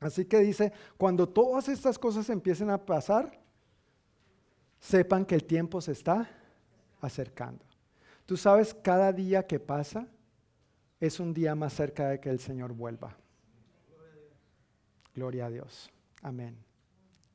Así 0.00 0.24
que 0.24 0.38
dice, 0.38 0.72
cuando 0.96 1.28
todas 1.28 1.68
estas 1.68 1.98
cosas 1.98 2.28
empiecen 2.30 2.70
a 2.70 2.84
pasar, 2.84 3.38
sepan 4.80 5.24
que 5.24 5.34
el 5.34 5.44
tiempo 5.44 5.80
se 5.80 5.92
está 5.92 6.28
acercando. 7.00 7.64
Tú 8.26 8.36
sabes, 8.36 8.74
cada 8.74 9.12
día 9.12 9.46
que 9.46 9.60
pasa 9.60 10.08
es 10.98 11.20
un 11.20 11.34
día 11.34 11.54
más 11.54 11.72
cerca 11.72 12.08
de 12.08 12.20
que 12.20 12.30
el 12.30 12.38
Señor 12.38 12.72
vuelva. 12.72 13.16
Gloria 15.14 15.46
a 15.46 15.50
Dios. 15.50 15.90
Amén. 16.22 16.56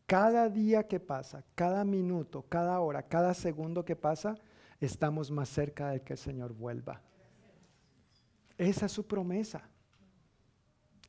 Cada 0.06 0.50
día 0.50 0.88
que 0.88 1.00
pasa, 1.00 1.44
cada 1.54 1.84
minuto, 1.84 2.46
cada 2.48 2.80
hora, 2.80 3.04
cada 3.04 3.34
segundo 3.34 3.84
que 3.84 3.96
pasa, 3.96 4.38
estamos 4.80 5.30
más 5.30 5.50
cerca 5.50 5.90
de 5.90 6.02
que 6.02 6.14
el 6.14 6.20
Señor 6.20 6.54
vuelva. 6.54 7.02
Esa 8.58 8.86
es 8.86 8.92
su 8.92 9.06
promesa. 9.06 9.70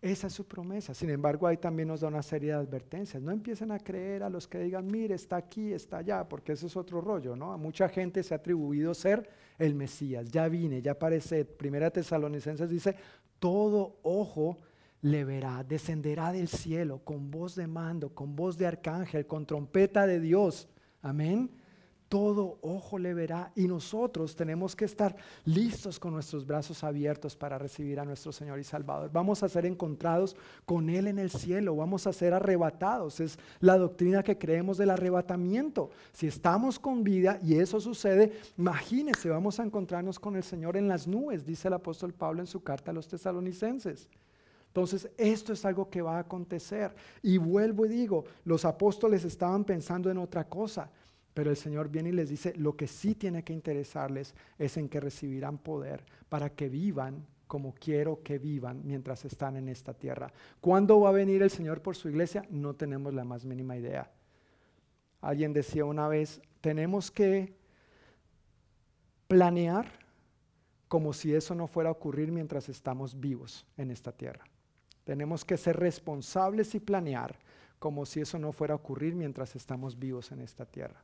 Esa 0.00 0.28
es 0.28 0.32
su 0.32 0.46
promesa. 0.46 0.94
Sin 0.94 1.10
embargo, 1.10 1.46
ahí 1.46 1.56
también 1.56 1.88
nos 1.88 2.00
da 2.00 2.08
una 2.08 2.22
serie 2.22 2.50
de 2.50 2.58
advertencias. 2.58 3.20
No 3.22 3.32
empiecen 3.32 3.72
a 3.72 3.78
creer 3.78 4.22
a 4.22 4.30
los 4.30 4.46
que 4.46 4.58
digan, 4.58 4.86
mire, 4.86 5.14
está 5.14 5.36
aquí, 5.36 5.72
está 5.72 5.98
allá, 5.98 6.28
porque 6.28 6.52
eso 6.52 6.66
es 6.66 6.76
otro 6.76 7.00
rollo, 7.00 7.34
¿no? 7.34 7.52
A 7.52 7.56
mucha 7.56 7.88
gente 7.88 8.22
se 8.22 8.34
ha 8.34 8.36
atribuido 8.36 8.94
ser 8.94 9.28
el 9.58 9.74
Mesías. 9.74 10.30
Ya 10.30 10.48
vine, 10.48 10.82
ya 10.82 10.92
aparece. 10.92 11.44
Primera 11.44 11.90
Tesalonicenses 11.90 12.70
dice, 12.70 12.94
todo 13.40 13.98
ojo 14.02 14.58
le 15.02 15.24
verá, 15.24 15.64
descenderá 15.64 16.32
del 16.32 16.48
cielo 16.48 17.00
con 17.04 17.30
voz 17.30 17.54
de 17.54 17.66
mando, 17.66 18.14
con 18.14 18.34
voz 18.34 18.58
de 18.58 18.66
arcángel, 18.66 19.26
con 19.26 19.46
trompeta 19.46 20.06
de 20.06 20.20
Dios. 20.20 20.68
Amén. 21.02 21.50
Todo 22.08 22.58
ojo 22.62 22.98
le 22.98 23.12
verá 23.12 23.52
y 23.54 23.68
nosotros 23.68 24.34
tenemos 24.34 24.74
que 24.74 24.86
estar 24.86 25.14
listos 25.44 26.00
con 26.00 26.14
nuestros 26.14 26.46
brazos 26.46 26.82
abiertos 26.82 27.36
para 27.36 27.58
recibir 27.58 28.00
a 28.00 28.04
nuestro 28.06 28.32
Señor 28.32 28.58
y 28.58 28.64
Salvador. 28.64 29.10
Vamos 29.12 29.42
a 29.42 29.48
ser 29.48 29.66
encontrados 29.66 30.34
con 30.64 30.88
Él 30.88 31.06
en 31.06 31.18
el 31.18 31.30
cielo, 31.30 31.76
vamos 31.76 32.06
a 32.06 32.14
ser 32.14 32.32
arrebatados. 32.32 33.20
Es 33.20 33.38
la 33.60 33.76
doctrina 33.76 34.22
que 34.22 34.38
creemos 34.38 34.78
del 34.78 34.88
arrebatamiento. 34.88 35.90
Si 36.12 36.26
estamos 36.26 36.78
con 36.78 37.04
vida 37.04 37.38
y 37.42 37.56
eso 37.56 37.78
sucede, 37.78 38.32
imagínese, 38.56 39.28
vamos 39.28 39.60
a 39.60 39.64
encontrarnos 39.64 40.18
con 40.18 40.34
el 40.34 40.42
Señor 40.42 40.78
en 40.78 40.88
las 40.88 41.06
nubes, 41.06 41.44
dice 41.44 41.68
el 41.68 41.74
apóstol 41.74 42.14
Pablo 42.14 42.40
en 42.40 42.46
su 42.46 42.62
carta 42.62 42.90
a 42.90 42.94
los 42.94 43.06
tesalonicenses. 43.06 44.08
Entonces, 44.68 45.10
esto 45.16 45.52
es 45.52 45.64
algo 45.64 45.90
que 45.90 46.02
va 46.02 46.16
a 46.16 46.20
acontecer. 46.20 46.94
Y 47.22 47.38
vuelvo 47.38 47.86
y 47.86 47.88
digo, 47.88 48.24
los 48.44 48.64
apóstoles 48.64 49.24
estaban 49.24 49.64
pensando 49.64 50.10
en 50.10 50.18
otra 50.18 50.48
cosa, 50.48 50.90
pero 51.34 51.50
el 51.50 51.56
Señor 51.56 51.88
viene 51.88 52.10
y 52.10 52.12
les 52.12 52.28
dice, 52.28 52.54
lo 52.56 52.76
que 52.76 52.86
sí 52.86 53.14
tiene 53.14 53.42
que 53.42 53.52
interesarles 53.52 54.34
es 54.58 54.76
en 54.76 54.88
que 54.88 55.00
recibirán 55.00 55.58
poder 55.58 56.04
para 56.28 56.50
que 56.50 56.68
vivan 56.68 57.26
como 57.46 57.74
quiero 57.74 58.22
que 58.22 58.38
vivan 58.38 58.82
mientras 58.84 59.24
están 59.24 59.56
en 59.56 59.68
esta 59.68 59.94
tierra. 59.94 60.30
¿Cuándo 60.60 61.00
va 61.00 61.08
a 61.08 61.12
venir 61.12 61.42
el 61.42 61.50
Señor 61.50 61.80
por 61.80 61.96
su 61.96 62.08
iglesia? 62.08 62.44
No 62.50 62.74
tenemos 62.74 63.14
la 63.14 63.24
más 63.24 63.44
mínima 63.44 63.76
idea. 63.76 64.10
Alguien 65.20 65.52
decía 65.52 65.84
una 65.84 66.06
vez, 66.08 66.40
tenemos 66.60 67.10
que 67.10 67.56
planear 69.26 69.90
como 70.88 71.12
si 71.12 71.34
eso 71.34 71.54
no 71.54 71.66
fuera 71.66 71.88
a 71.88 71.92
ocurrir 71.92 72.30
mientras 72.30 72.68
estamos 72.68 73.18
vivos 73.18 73.66
en 73.76 73.90
esta 73.90 74.12
tierra. 74.12 74.44
Tenemos 75.08 75.42
que 75.42 75.56
ser 75.56 75.78
responsables 75.78 76.74
y 76.74 76.80
planear 76.80 77.34
como 77.78 78.04
si 78.04 78.20
eso 78.20 78.38
no 78.38 78.52
fuera 78.52 78.74
a 78.74 78.76
ocurrir 78.76 79.14
mientras 79.14 79.56
estamos 79.56 79.98
vivos 79.98 80.32
en 80.32 80.42
esta 80.42 80.66
tierra. 80.66 81.00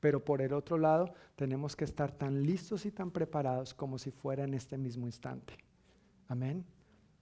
Pero 0.00 0.24
por 0.24 0.42
el 0.42 0.52
otro 0.52 0.78
lado, 0.78 1.14
tenemos 1.36 1.76
que 1.76 1.84
estar 1.84 2.10
tan 2.10 2.42
listos 2.42 2.86
y 2.86 2.90
tan 2.90 3.12
preparados 3.12 3.72
como 3.72 4.00
si 4.00 4.10
fuera 4.10 4.42
en 4.42 4.52
este 4.52 4.76
mismo 4.76 5.06
instante. 5.06 5.54
Amén. 6.26 6.64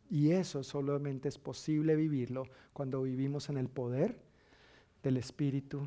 Y 0.08 0.30
eso 0.30 0.64
solamente 0.64 1.28
es 1.28 1.36
posible 1.36 1.94
vivirlo 1.94 2.44
cuando 2.72 3.02
vivimos 3.02 3.50
en 3.50 3.58
el 3.58 3.68
poder 3.68 4.18
del 5.02 5.18
Espíritu 5.18 5.86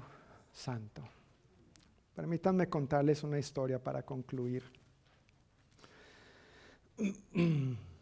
Santo. 0.51 1.01
Permítanme 2.13 2.69
contarles 2.69 3.23
una 3.23 3.39
historia 3.39 3.83
para 3.83 4.03
concluir. 4.03 4.65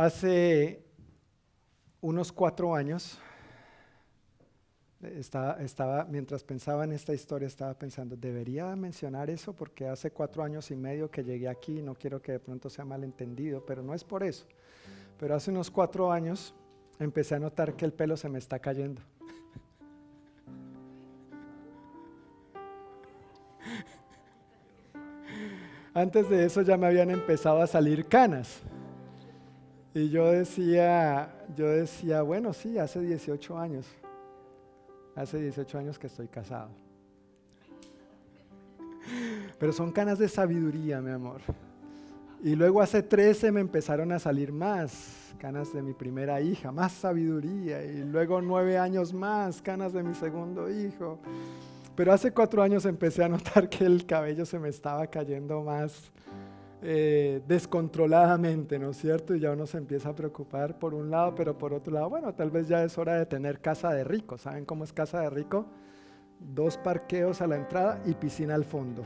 Hace 0.00 0.80
unos 2.00 2.32
cuatro 2.32 2.74
años, 2.74 3.18
estaba, 5.02 6.06
mientras 6.06 6.42
pensaba 6.42 6.84
en 6.84 6.92
esta 6.92 7.12
historia, 7.12 7.46
estaba 7.46 7.74
pensando, 7.74 8.16
debería 8.16 8.74
mencionar 8.76 9.28
eso 9.28 9.52
porque 9.52 9.86
hace 9.86 10.10
cuatro 10.10 10.42
años 10.42 10.70
y 10.70 10.76
medio 10.76 11.10
que 11.10 11.22
llegué 11.22 11.50
aquí, 11.50 11.82
no 11.82 11.94
quiero 11.94 12.22
que 12.22 12.32
de 12.32 12.40
pronto 12.40 12.70
sea 12.70 12.86
malentendido, 12.86 13.62
pero 13.66 13.82
no 13.82 13.92
es 13.92 14.02
por 14.02 14.22
eso. 14.22 14.46
Pero 15.18 15.34
hace 15.34 15.50
unos 15.50 15.70
cuatro 15.70 16.10
años 16.10 16.54
empecé 16.98 17.34
a 17.34 17.38
notar 17.38 17.74
que 17.74 17.84
el 17.84 17.92
pelo 17.92 18.16
se 18.16 18.30
me 18.30 18.38
está 18.38 18.58
cayendo. 18.58 19.02
Antes 25.92 26.30
de 26.30 26.46
eso 26.46 26.62
ya 26.62 26.78
me 26.78 26.86
habían 26.86 27.10
empezado 27.10 27.60
a 27.60 27.66
salir 27.66 28.06
canas. 28.06 28.62
Y 29.92 30.08
yo 30.08 30.30
decía, 30.30 31.32
yo 31.56 31.68
decía, 31.68 32.22
bueno, 32.22 32.52
sí, 32.52 32.78
hace 32.78 33.00
18 33.00 33.58
años. 33.58 33.86
Hace 35.16 35.38
18 35.40 35.78
años 35.78 35.98
que 35.98 36.06
estoy 36.06 36.28
casado. 36.28 36.70
Pero 39.58 39.72
son 39.72 39.90
canas 39.90 40.18
de 40.18 40.28
sabiduría, 40.28 41.00
mi 41.00 41.10
amor. 41.10 41.40
Y 42.42 42.54
luego 42.54 42.80
hace 42.80 43.02
13 43.02 43.52
me 43.52 43.60
empezaron 43.60 44.12
a 44.12 44.18
salir 44.18 44.52
más 44.52 45.34
canas 45.38 45.72
de 45.72 45.82
mi 45.82 45.92
primera 45.92 46.40
hija, 46.40 46.70
más 46.70 46.92
sabiduría. 46.92 47.82
Y 47.84 48.04
luego 48.04 48.40
nueve 48.40 48.78
años 48.78 49.12
más, 49.12 49.60
canas 49.60 49.92
de 49.92 50.02
mi 50.02 50.14
segundo 50.14 50.70
hijo. 50.70 51.18
Pero 51.96 52.12
hace 52.12 52.32
cuatro 52.32 52.62
años 52.62 52.86
empecé 52.86 53.24
a 53.24 53.28
notar 53.28 53.68
que 53.68 53.84
el 53.84 54.06
cabello 54.06 54.46
se 54.46 54.58
me 54.58 54.68
estaba 54.68 55.06
cayendo 55.08 55.62
más 55.62 56.10
eh, 56.82 57.42
descontroladamente, 57.46 58.78
¿no 58.78 58.90
es 58.90 58.96
cierto? 58.96 59.34
Y 59.34 59.40
ya 59.40 59.52
uno 59.52 59.66
se 59.66 59.76
empieza 59.76 60.08
a 60.08 60.14
preocupar 60.14 60.78
por 60.78 60.94
un 60.94 61.10
lado, 61.10 61.34
pero 61.34 61.58
por 61.58 61.74
otro 61.74 61.92
lado, 61.92 62.08
bueno, 62.08 62.32
tal 62.32 62.50
vez 62.50 62.68
ya 62.68 62.82
es 62.82 62.96
hora 62.96 63.16
de 63.16 63.26
tener 63.26 63.60
casa 63.60 63.92
de 63.92 64.04
rico. 64.04 64.38
¿Saben 64.38 64.64
cómo 64.64 64.84
es 64.84 64.92
casa 64.92 65.20
de 65.20 65.30
rico? 65.30 65.66
Dos 66.38 66.78
parqueos 66.78 67.42
a 67.42 67.46
la 67.46 67.56
entrada 67.56 68.00
y 68.06 68.14
piscina 68.14 68.54
al 68.54 68.64
fondo. 68.64 69.04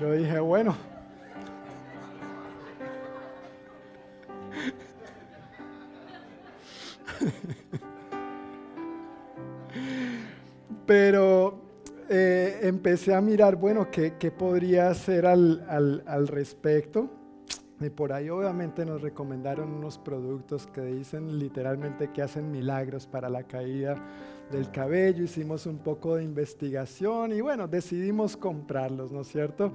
Yo 0.00 0.12
dije, 0.12 0.40
bueno. 0.40 0.76
Pero 10.86 11.61
eh, 12.14 12.58
empecé 12.68 13.14
a 13.14 13.22
mirar, 13.22 13.56
bueno, 13.56 13.90
qué, 13.90 14.12
podría 14.30 14.90
hacer 14.90 15.24
al, 15.24 15.64
al, 16.06 16.28
respecto. 16.28 17.08
Y 17.80 17.88
por 17.88 18.12
ahí 18.12 18.28
obviamente 18.28 18.84
nos 18.84 19.00
recomendaron 19.00 19.72
unos 19.72 19.96
productos 19.96 20.66
que 20.66 20.82
dicen 20.82 21.38
literalmente 21.38 22.10
que 22.12 22.20
hacen 22.20 22.50
milagros 22.50 23.06
para 23.06 23.30
la 23.30 23.44
caída 23.44 23.96
del 24.50 24.70
cabello. 24.70 25.24
Hicimos 25.24 25.64
un 25.64 25.78
poco 25.78 26.16
de 26.16 26.24
investigación 26.24 27.32
y 27.32 27.40
bueno, 27.40 27.66
decidimos 27.66 28.36
comprarlos, 28.36 29.10
¿no 29.10 29.22
es 29.22 29.28
cierto? 29.28 29.72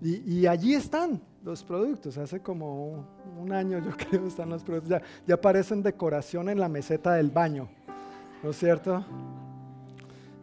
Y, 0.00 0.34
y 0.34 0.46
allí 0.46 0.74
están 0.74 1.20
los 1.42 1.64
productos. 1.64 2.16
Hace 2.16 2.38
como 2.38 3.04
un 3.36 3.52
año 3.52 3.80
yo 3.80 3.90
creo 4.08 4.24
están 4.28 4.50
los 4.50 4.62
productos. 4.62 4.90
Ya, 4.90 5.02
ya 5.26 5.34
aparecen 5.34 5.82
decoración 5.82 6.48
en 6.48 6.60
la 6.60 6.68
meseta 6.68 7.14
del 7.14 7.32
baño, 7.32 7.68
¿no 8.40 8.50
es 8.50 8.56
cierto? 8.56 9.04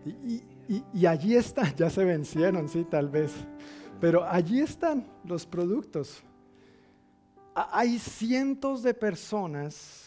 Y, 0.06 0.10
y, 0.10 0.59
allí 1.06 1.36
están, 1.36 1.76
ya 1.78 1.90
se 1.90 2.04
vencieron, 2.06 2.70
sí, 2.70 2.86
tal 2.86 3.10
vez, 3.10 3.32
pero 4.00 4.24
allí 4.24 4.60
están 4.62 5.06
los 5.26 5.46
productos. 5.46 6.24
Hay 7.56 8.00
cientos 8.00 8.84
de 8.84 8.94
personas 8.94 10.06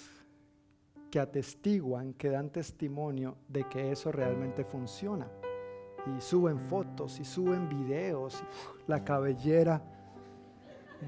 que 1.10 1.20
atestiguan, 1.20 2.14
que 2.14 2.30
dan 2.30 2.50
testimonio 2.50 3.36
de 3.48 3.68
que 3.68 3.92
eso 3.92 4.10
realmente 4.10 4.64
funciona. 4.64 5.28
Y 6.16 6.20
suben 6.20 6.58
fotos 6.58 7.20
y 7.20 7.24
suben 7.24 7.68
videos, 7.68 8.42
la 8.86 9.04
cabellera 9.04 9.82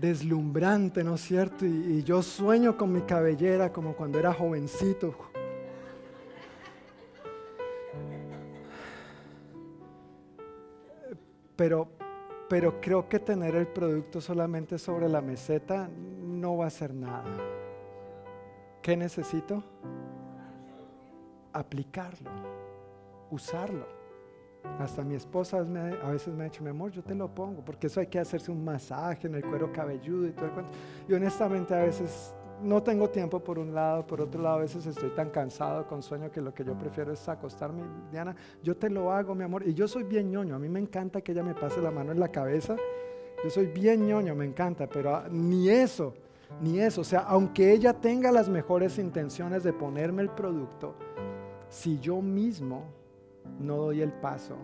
deslumbrante, 0.00 1.02
¿no 1.02 1.14
es 1.14 1.22
cierto? 1.22 1.64
Y, 1.64 1.68
y, 1.68 2.02
yo 2.02 2.22
sueño 2.22 2.76
con 2.76 2.92
mi 2.92 3.02
cabellera 3.02 3.72
como 3.72 3.94
cuando 3.94 4.18
era 4.18 4.32
jovencito. 4.32 5.14
Pero, 11.56 11.88
pero 12.48 12.80
creo 12.80 13.08
que 13.08 13.18
tener 13.18 13.54
el 13.54 13.66
producto 13.66 14.20
solamente 14.20 14.78
sobre 14.78 15.08
la 15.08 15.20
meseta 15.20 15.88
no 15.88 16.56
va 16.58 16.64
a 16.64 16.68
hacer 16.68 16.92
nada. 16.92 17.24
¿Qué 18.82 18.96
necesito? 18.96 19.62
Aplicarlo, 21.52 22.30
usarlo. 23.30 23.86
Hasta 24.78 25.02
mi 25.02 25.14
esposa 25.14 25.58
a 25.58 26.10
veces 26.10 26.34
me 26.34 26.44
ha 26.44 26.44
dicho, 26.44 26.62
mi 26.62 26.70
amor, 26.70 26.90
yo 26.90 27.02
te 27.02 27.14
lo 27.14 27.32
pongo, 27.32 27.64
porque 27.64 27.86
eso 27.86 28.00
hay 28.00 28.06
que 28.06 28.18
hacerse 28.18 28.50
un 28.50 28.64
masaje 28.64 29.26
en 29.26 29.34
el 29.36 29.44
cuero 29.44 29.72
cabelludo 29.72 30.26
y 30.26 30.32
todo 30.32 30.46
el 30.46 30.52
cuento. 30.52 30.72
Y 31.08 31.12
honestamente 31.12 31.74
a 31.74 31.84
veces 31.84 32.34
no 32.62 32.82
tengo 32.82 33.10
tiempo 33.10 33.40
por 33.40 33.58
un 33.58 33.74
lado, 33.74 34.06
por 34.06 34.20
otro 34.20 34.40
lado 34.42 34.56
a 34.56 34.60
veces 34.60 34.86
estoy 34.86 35.10
tan 35.10 35.30
cansado 35.30 35.86
con 35.86 36.02
sueño 36.02 36.30
que 36.30 36.40
lo 36.40 36.54
que 36.54 36.64
yo 36.64 36.76
prefiero 36.78 37.12
es 37.12 37.28
acostarme. 37.28 37.82
Diana, 38.10 38.34
yo 38.62 38.76
te 38.76 38.88
lo 38.90 39.12
hago, 39.12 39.34
mi 39.34 39.44
amor. 39.44 39.66
Y 39.66 39.74
yo 39.74 39.88
soy 39.88 40.04
bien 40.04 40.30
ñoño, 40.30 40.54
a 40.54 40.58
mí 40.58 40.68
me 40.68 40.80
encanta 40.80 41.20
que 41.20 41.32
ella 41.32 41.42
me 41.42 41.54
pase 41.54 41.80
la 41.80 41.90
mano 41.90 42.12
en 42.12 42.20
la 42.20 42.28
cabeza. 42.28 42.76
Yo 43.42 43.50
soy 43.50 43.66
bien 43.66 44.06
ñoño, 44.06 44.34
me 44.34 44.44
encanta, 44.44 44.86
pero 44.86 45.14
ah, 45.14 45.26
ni 45.30 45.68
eso, 45.68 46.14
ni 46.60 46.80
eso. 46.80 47.02
O 47.02 47.04
sea, 47.04 47.20
aunque 47.20 47.72
ella 47.72 47.92
tenga 47.92 48.32
las 48.32 48.48
mejores 48.48 48.98
intenciones 48.98 49.62
de 49.62 49.72
ponerme 49.72 50.22
el 50.22 50.30
producto, 50.30 50.94
si 51.68 51.98
yo 51.98 52.22
mismo 52.22 52.84
no 53.58 53.76
doy 53.76 54.00
el 54.00 54.12
paso, 54.12 54.56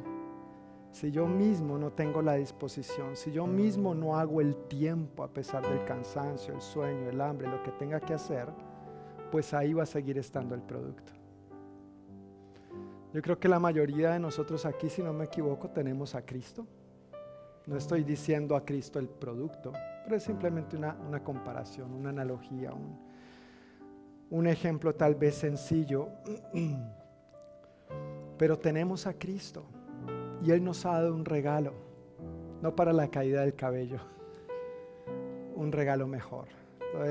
si 0.90 1.10
yo 1.10 1.26
mismo 1.26 1.78
no 1.78 1.92
tengo 1.92 2.20
la 2.20 2.34
disposición, 2.34 3.16
si 3.16 3.30
yo 3.30 3.46
mismo 3.46 3.94
no 3.94 4.16
hago 4.16 4.40
el 4.40 4.56
tiempo 4.66 5.22
a 5.22 5.32
pesar 5.32 5.62
del 5.68 5.84
cansancio, 5.84 6.54
el 6.54 6.60
sueño, 6.60 7.08
el 7.08 7.20
hambre, 7.20 7.48
lo 7.48 7.62
que 7.62 7.70
tenga 7.72 8.00
que 8.00 8.14
hacer, 8.14 8.48
pues 9.30 9.54
ahí 9.54 9.72
va 9.72 9.84
a 9.84 9.86
seguir 9.86 10.18
estando 10.18 10.54
el 10.54 10.62
producto. 10.62 11.12
Yo 13.12 13.22
creo 13.22 13.38
que 13.38 13.48
la 13.48 13.58
mayoría 13.58 14.10
de 14.10 14.20
nosotros 14.20 14.64
aquí, 14.66 14.88
si 14.88 15.02
no 15.02 15.12
me 15.12 15.24
equivoco, 15.24 15.68
tenemos 15.68 16.14
a 16.14 16.22
Cristo. 16.22 16.66
No 17.66 17.76
estoy 17.76 18.04
diciendo 18.04 18.56
a 18.56 18.64
Cristo 18.64 18.98
el 18.98 19.08
producto, 19.08 19.72
pero 20.04 20.16
es 20.16 20.22
simplemente 20.22 20.76
una, 20.76 21.22
comparación, 21.22 21.92
una 21.92 22.10
analogía, 22.10 22.72
un, 24.30 24.46
ejemplo 24.46 24.94
tal 24.94 25.14
vez 25.14 25.36
sencillo. 25.36 26.08
Pero 28.38 28.58
tenemos 28.58 29.06
a 29.06 29.12
Cristo. 29.12 29.66
Y 30.42 30.50
Él 30.50 30.64
nos 30.64 30.86
ha 30.86 30.92
dado 30.92 31.14
un 31.14 31.24
regalo, 31.24 31.72
no 32.62 32.74
para 32.74 32.92
la 32.92 33.08
caída 33.08 33.42
del 33.42 33.54
cabello, 33.54 33.98
un 35.54 35.72
regalo 35.72 36.06
mejor. 36.06 36.48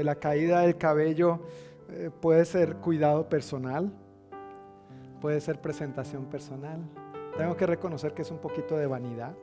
La 0.03 0.15
caída 0.15 0.61
del 0.61 0.77
cabello 0.77 1.39
eh, 1.89 2.09
puede 2.19 2.43
ser 2.45 2.77
cuidado 2.77 3.29
personal, 3.29 3.91
puede 5.21 5.39
ser 5.39 5.61
presentación 5.61 6.25
personal. 6.25 6.79
Tengo 7.37 7.55
que 7.55 7.65
reconocer 7.65 8.13
que 8.13 8.23
es 8.23 8.31
un 8.31 8.39
poquito 8.39 8.77
de 8.77 8.87
vanidad. 8.87 9.33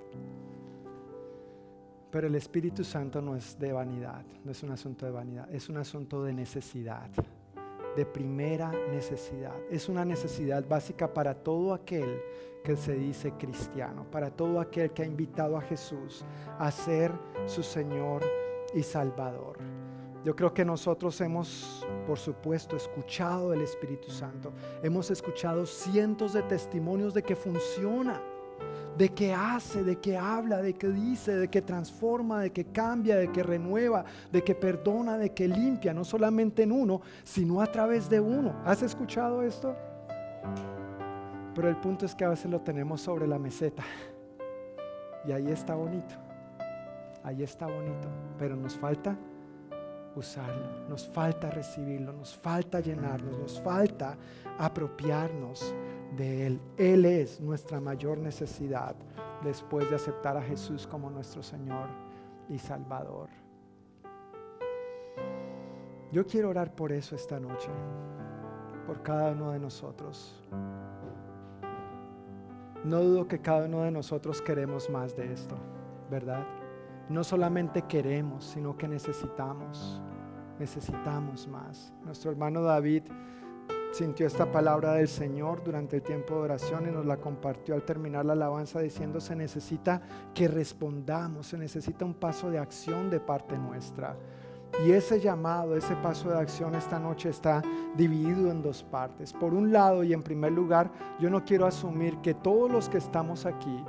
Pero 2.11 2.29
el 2.29 2.35
Espíritu 2.35 2.85
Santo 2.85 3.21
no 3.21 3.37
es 3.37 3.59
de 3.59 3.73
vanidad, 3.73 4.25
no 4.45 4.51
es 4.51 4.63
un 4.63 4.71
asunto 4.71 5.07
de 5.07 5.13
vanidad, 5.13 5.53
es 5.53 5.69
un 5.69 5.77
asunto 5.77 6.23
de 6.23 6.33
necesidad, 6.33 7.11
de 7.97 8.07
primera 8.07 8.71
necesidad. 8.93 9.55
Es 9.71 9.89
una 9.89 10.05
necesidad 10.05 10.65
básica 10.69 11.13
para 11.13 11.35
todo 11.35 11.73
aquel 11.75 12.21
que 12.63 12.77
se 12.77 12.95
dice 12.95 13.33
cristiano, 13.33 14.07
para 14.11 14.31
todo 14.31 14.61
aquel 14.61 14.91
que 14.91 15.03
ha 15.03 15.07
invitado 15.07 15.57
a 15.57 15.63
Jesús 15.63 16.25
a 16.59 16.71
ser 16.71 17.13
su 17.47 17.63
Señor 17.63 18.23
y 18.75 18.83
Salvador. 18.83 19.59
Yo 20.25 20.35
creo 20.35 20.53
que 20.53 20.65
nosotros 20.65 21.21
hemos, 21.21 21.87
por 22.05 22.19
supuesto, 22.19 22.77
escuchado 22.77 23.53
el 23.53 23.61
Espíritu 23.61 24.11
Santo. 24.11 24.53
Hemos 24.83 25.11
escuchado 25.13 25.65
cientos 25.65 26.33
de 26.33 26.43
testimonios 26.43 27.15
de 27.15 27.23
que 27.23 27.37
funciona, 27.37 28.21
de 28.97 29.11
que 29.11 29.35
hace, 29.35 29.85
de 29.85 29.97
que 29.97 30.17
habla, 30.17 30.63
de 30.63 30.75
que 30.75 30.89
dice, 30.89 31.37
de 31.37 31.49
que 31.49 31.61
transforma, 31.61 32.41
de 32.41 32.51
que 32.51 32.65
cambia, 32.67 33.17
de 33.17 33.31
que 33.31 33.43
renueva, 33.43 34.05
de 34.33 34.43
que 34.43 34.55
perdona, 34.55 35.19
de 35.19 35.31
que 35.31 35.47
limpia, 35.47 35.93
no 35.93 36.05
solamente 36.05 36.63
en 36.63 36.73
uno, 36.73 37.03
sino 37.23 37.61
a 37.61 37.67
través 37.67 38.09
de 38.09 38.21
uno. 38.21 38.55
¿Has 38.65 38.83
escuchado 38.83 39.43
esto? 39.43 39.77
Pero 41.55 41.69
el 41.69 41.77
punto 41.77 42.07
es 42.07 42.15
que 42.15 42.25
a 42.25 42.31
veces 42.31 42.51
lo 42.51 42.61
tenemos 42.61 43.01
sobre 43.01 43.27
la 43.27 43.39
meseta. 43.39 43.83
Y 45.27 45.33
ahí 45.33 45.49
está 45.49 45.75
bonito. 45.75 46.15
Ahí 47.23 47.43
está 47.43 47.67
bonito. 47.67 48.09
Pero 48.39 48.57
nos 48.57 48.77
falta 48.77 49.17
usarlo. 50.15 50.87
Nos 50.89 51.09
falta 51.09 51.51
recibirlo. 51.51 52.13
Nos 52.13 52.37
falta 52.37 52.81
llenarnos. 52.81 53.39
Nos 53.39 53.61
falta 53.61 54.17
apropiarnos 54.59 55.75
de 56.17 56.47
Él. 56.47 56.61
Él 56.77 57.05
es 57.05 57.41
nuestra 57.41 57.81
mayor 57.81 58.19
necesidad 58.19 58.95
después 59.43 59.89
de 59.91 59.97
aceptar 59.97 60.37
a 60.37 60.43
Jesús 60.43 60.87
como 60.87 61.11
nuestro 61.11 61.43
Señor 61.43 61.89
y 62.49 62.59
Salvador. 62.59 63.29
Yo 66.13 66.27
quiero 66.27 66.51
orar 66.51 66.75
por 66.75 66.93
eso 66.93 67.17
esta 67.17 67.41
noche, 67.41 67.69
por 68.87 69.03
cada 69.03 69.33
uno 69.33 69.51
de 69.51 69.59
nosotros. 69.59 70.41
No 72.85 73.03
dudo 73.03 73.27
que 73.27 73.41
cada 73.41 73.67
uno 73.67 73.83
de 73.83 73.91
nosotros 73.91 74.41
queremos 74.41 74.89
más 74.89 75.17
de 75.17 75.33
esto, 75.33 75.57
¿verdad? 76.09 76.47
No 77.09 77.25
solamente 77.25 77.83
queremos, 77.83 78.45
sino 78.45 78.77
que 78.77 78.87
necesitamos, 78.87 80.01
necesitamos 80.59 81.49
más. 81.49 81.93
Nuestro 82.05 82.31
hermano 82.31 82.63
David 82.63 83.03
sintió 83.93 84.27
esta 84.27 84.51
palabra 84.51 84.93
del 84.93 85.09
Señor 85.09 85.63
durante 85.65 85.97
el 85.97 86.03
tiempo 86.03 86.35
de 86.35 86.41
oración 86.41 86.89
y 86.89 86.93
nos 86.93 87.07
la 87.07 87.17
compartió 87.17 87.75
al 87.75 87.83
terminar 87.83 88.25
la 88.25 88.35
alabanza 88.35 88.81
diciendo 88.81 89.21
se 89.21 89.37
necesita 89.37 90.03
que 90.35 90.49
respondamos, 90.49 91.47
se 91.47 91.59
necesita 91.59 92.05
un 92.05 92.15
paso 92.15 92.51
de 92.51 92.59
acción 92.59 93.11
de 93.11 93.21
parte 93.21 93.57
nuestra. 93.59 94.17
Y 94.85 94.93
ese 94.93 95.21
llamado, 95.21 95.77
ese 95.77 95.95
paso 95.97 96.29
de 96.29 96.39
acción 96.39 96.75
esta 96.75 96.99
noche 96.99 97.31
está 97.31 97.63
dividido 97.97 98.51
en 98.51 98.61
dos 98.61 98.83
partes. 98.83 99.33
Por 99.33 99.55
un 99.55 99.73
lado 99.73 100.05
y 100.05 100.13
en 100.13 100.23
primer 100.23 100.53
lugar, 100.53 100.91
yo 101.19 101.31
no 101.31 101.45
quiero 101.45 101.67
asumir 101.67 102.19
que 102.19 102.35
todos 102.35 102.71
los 102.71 102.89
que 102.89 102.99
estamos 102.99 103.47
aquí 103.47 103.83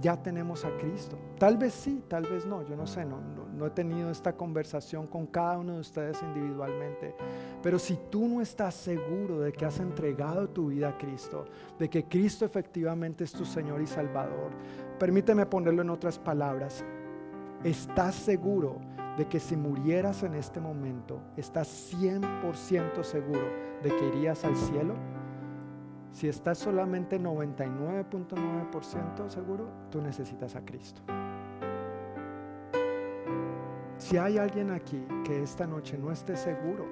ya 0.00 0.16
tenemos 0.22 0.64
a 0.64 0.70
Cristo. 0.78 1.18
Tal 1.38 1.58
vez 1.58 1.74
sí, 1.74 2.02
tal 2.08 2.22
vez 2.22 2.46
no, 2.46 2.62
yo 2.62 2.74
no 2.74 2.86
sé, 2.86 3.04
no, 3.04 3.20
no 3.20 3.49
he 3.66 3.70
tenido 3.70 4.10
esta 4.10 4.36
conversación 4.36 5.06
con 5.06 5.26
cada 5.26 5.58
uno 5.58 5.74
de 5.74 5.80
ustedes 5.80 6.22
individualmente. 6.22 7.14
Pero 7.62 7.78
si 7.78 7.98
tú 8.10 8.26
no 8.26 8.40
estás 8.40 8.74
seguro 8.74 9.40
de 9.40 9.52
que 9.52 9.66
has 9.66 9.80
entregado 9.80 10.48
tu 10.48 10.68
vida 10.68 10.90
a 10.90 10.98
Cristo, 10.98 11.46
de 11.78 11.88
que 11.88 12.04
Cristo 12.04 12.44
efectivamente 12.44 13.24
es 13.24 13.32
tu 13.32 13.44
Señor 13.44 13.80
y 13.80 13.86
Salvador, 13.86 14.52
permíteme 14.98 15.46
ponerlo 15.46 15.82
en 15.82 15.90
otras 15.90 16.18
palabras. 16.18 16.84
¿Estás 17.64 18.14
seguro 18.14 18.78
de 19.16 19.26
que 19.26 19.38
si 19.38 19.56
murieras 19.56 20.22
en 20.22 20.34
este 20.34 20.60
momento, 20.60 21.20
estás 21.36 21.94
100% 21.94 23.02
seguro 23.02 23.46
de 23.82 23.94
que 23.94 24.08
irías 24.08 24.44
al 24.44 24.56
cielo? 24.56 24.94
Si 26.12 26.28
estás 26.28 26.58
solamente 26.58 27.20
99.9% 27.20 29.28
seguro, 29.28 29.68
tú 29.90 30.00
necesitas 30.00 30.56
a 30.56 30.64
Cristo. 30.64 31.02
Si 34.00 34.16
hay 34.16 34.38
alguien 34.38 34.70
aquí 34.70 35.06
que 35.26 35.42
esta 35.42 35.66
noche 35.66 35.98
no 35.98 36.10
esté 36.10 36.34
seguro 36.34 36.86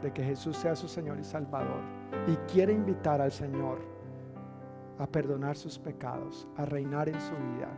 de 0.00 0.10
que 0.14 0.24
Jesús 0.24 0.56
sea 0.56 0.74
su 0.74 0.88
Señor 0.88 1.20
y 1.20 1.24
Salvador 1.24 1.82
y 2.26 2.34
quiere 2.50 2.72
invitar 2.72 3.20
al 3.20 3.30
Señor 3.30 3.80
a 4.98 5.06
perdonar 5.06 5.58
sus 5.58 5.78
pecados, 5.78 6.48
a 6.56 6.64
reinar 6.64 7.10
en 7.10 7.20
su 7.20 7.34
vida, 7.34 7.68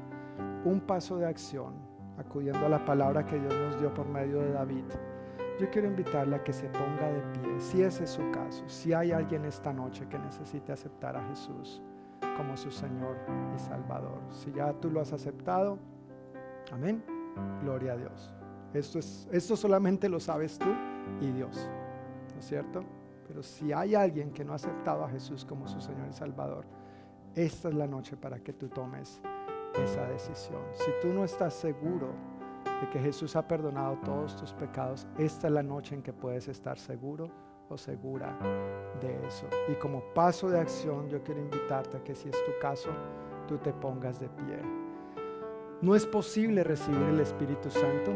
un 0.64 0.80
paso 0.80 1.16
de 1.16 1.26
acción, 1.26 1.74
acudiendo 2.16 2.64
a 2.64 2.68
la 2.68 2.84
palabra 2.84 3.26
que 3.26 3.40
Dios 3.40 3.52
nos 3.52 3.80
dio 3.80 3.92
por 3.92 4.06
medio 4.06 4.38
de 4.38 4.52
David, 4.52 4.84
yo 5.58 5.68
quiero 5.70 5.88
invitarle 5.88 6.36
a 6.36 6.44
que 6.44 6.52
se 6.52 6.68
ponga 6.68 7.10
de 7.10 7.20
pie, 7.40 7.58
si 7.58 7.82
ese 7.82 8.04
es 8.04 8.10
su 8.10 8.30
caso, 8.30 8.62
si 8.68 8.92
hay 8.92 9.10
alguien 9.10 9.46
esta 9.46 9.72
noche 9.72 10.06
que 10.08 10.16
necesite 10.16 10.70
aceptar 10.70 11.16
a 11.16 11.24
Jesús 11.26 11.82
como 12.36 12.56
su 12.56 12.70
Señor 12.70 13.16
y 13.56 13.58
Salvador. 13.58 14.20
Si 14.30 14.52
ya 14.52 14.72
tú 14.74 14.92
lo 14.92 15.00
has 15.00 15.12
aceptado, 15.12 15.76
amén, 16.70 17.02
gloria 17.62 17.92
a 17.92 17.96
Dios. 17.96 18.32
Esto, 18.74 18.98
es, 18.98 19.28
esto 19.32 19.56
solamente 19.56 20.08
lo 20.08 20.20
sabes 20.20 20.58
tú 20.58 20.68
y 21.20 21.30
Dios, 21.32 21.68
¿no 22.34 22.40
es 22.40 22.46
cierto? 22.46 22.84
Pero 23.26 23.42
si 23.42 23.72
hay 23.72 23.94
alguien 23.94 24.30
que 24.30 24.44
no 24.44 24.52
ha 24.52 24.56
aceptado 24.56 25.04
a 25.04 25.08
Jesús 25.08 25.44
como 25.44 25.66
su 25.68 25.80
Señor 25.80 26.08
y 26.08 26.12
Salvador, 26.12 26.64
esta 27.34 27.68
es 27.68 27.74
la 27.74 27.86
noche 27.86 28.16
para 28.16 28.40
que 28.40 28.52
tú 28.52 28.68
tomes 28.68 29.20
esa 29.82 30.06
decisión. 30.06 30.62
Si 30.72 30.90
tú 31.00 31.08
no 31.12 31.24
estás 31.24 31.54
seguro 31.54 32.08
de 32.80 32.88
que 32.90 32.98
Jesús 32.98 33.36
ha 33.36 33.46
perdonado 33.46 33.98
todos 34.04 34.36
tus 34.36 34.52
pecados, 34.52 35.06
esta 35.18 35.48
es 35.48 35.52
la 35.52 35.62
noche 35.62 35.94
en 35.94 36.02
que 36.02 36.12
puedes 36.12 36.48
estar 36.48 36.78
seguro 36.78 37.30
o 37.68 37.76
segura 37.76 38.38
de 39.00 39.26
eso. 39.26 39.46
Y 39.68 39.74
como 39.74 40.02
paso 40.14 40.48
de 40.48 40.60
acción, 40.60 41.08
yo 41.08 41.22
quiero 41.22 41.40
invitarte 41.40 41.98
a 41.98 42.04
que 42.04 42.14
si 42.14 42.28
es 42.28 42.44
tu 42.44 42.52
caso, 42.60 42.90
tú 43.46 43.58
te 43.58 43.72
pongas 43.72 44.20
de 44.20 44.28
pie. 44.28 44.87
No 45.80 45.94
es 45.94 46.06
posible 46.06 46.64
recibir 46.64 47.02
el 47.02 47.20
Espíritu 47.20 47.70
Santo 47.70 48.10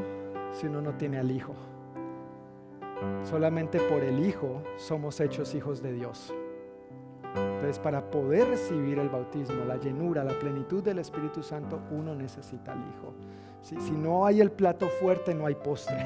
si 0.52 0.66
uno 0.66 0.80
no 0.80 0.94
tiene 0.94 1.18
al 1.18 1.30
Hijo. 1.30 1.54
Solamente 3.22 3.78
por 3.78 4.02
el 4.02 4.26
Hijo 4.26 4.62
somos 4.76 5.20
hechos 5.20 5.54
hijos 5.54 5.80
de 5.80 5.92
Dios. 5.92 6.34
Entonces, 7.34 7.78
para 7.78 8.10
poder 8.10 8.48
recibir 8.48 8.98
el 8.98 9.08
bautismo, 9.08 9.64
la 9.64 9.76
llenura, 9.76 10.24
la 10.24 10.36
plenitud 10.38 10.82
del 10.82 10.98
Espíritu 10.98 11.42
Santo, 11.44 11.80
uno 11.92 12.16
necesita 12.16 12.72
al 12.72 12.80
Hijo. 12.80 13.14
Si, 13.62 13.92
no 13.92 14.26
hay 14.26 14.40
el 14.40 14.50
plato 14.50 14.88
fuerte, 14.88 15.32
no 15.32 15.46
hay 15.46 15.54
postre. 15.54 16.04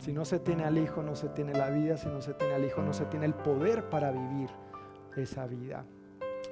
Si 0.00 0.14
no 0.14 0.24
se 0.24 0.38
tiene 0.38 0.64
al 0.64 0.78
Hijo, 0.78 1.02
no 1.02 1.14
se 1.14 1.28
tiene 1.28 1.52
la 1.52 1.68
vida. 1.68 1.98
Si 1.98 2.08
no 2.08 2.22
se 2.22 2.32
tiene 2.32 2.54
al 2.54 2.64
Hijo, 2.64 2.80
no 2.80 2.94
se 2.94 3.04
tiene 3.04 3.26
el 3.26 3.34
poder 3.34 3.90
para 3.90 4.12
vivir 4.12 4.48
esa 5.14 5.46
vida. 5.46 5.84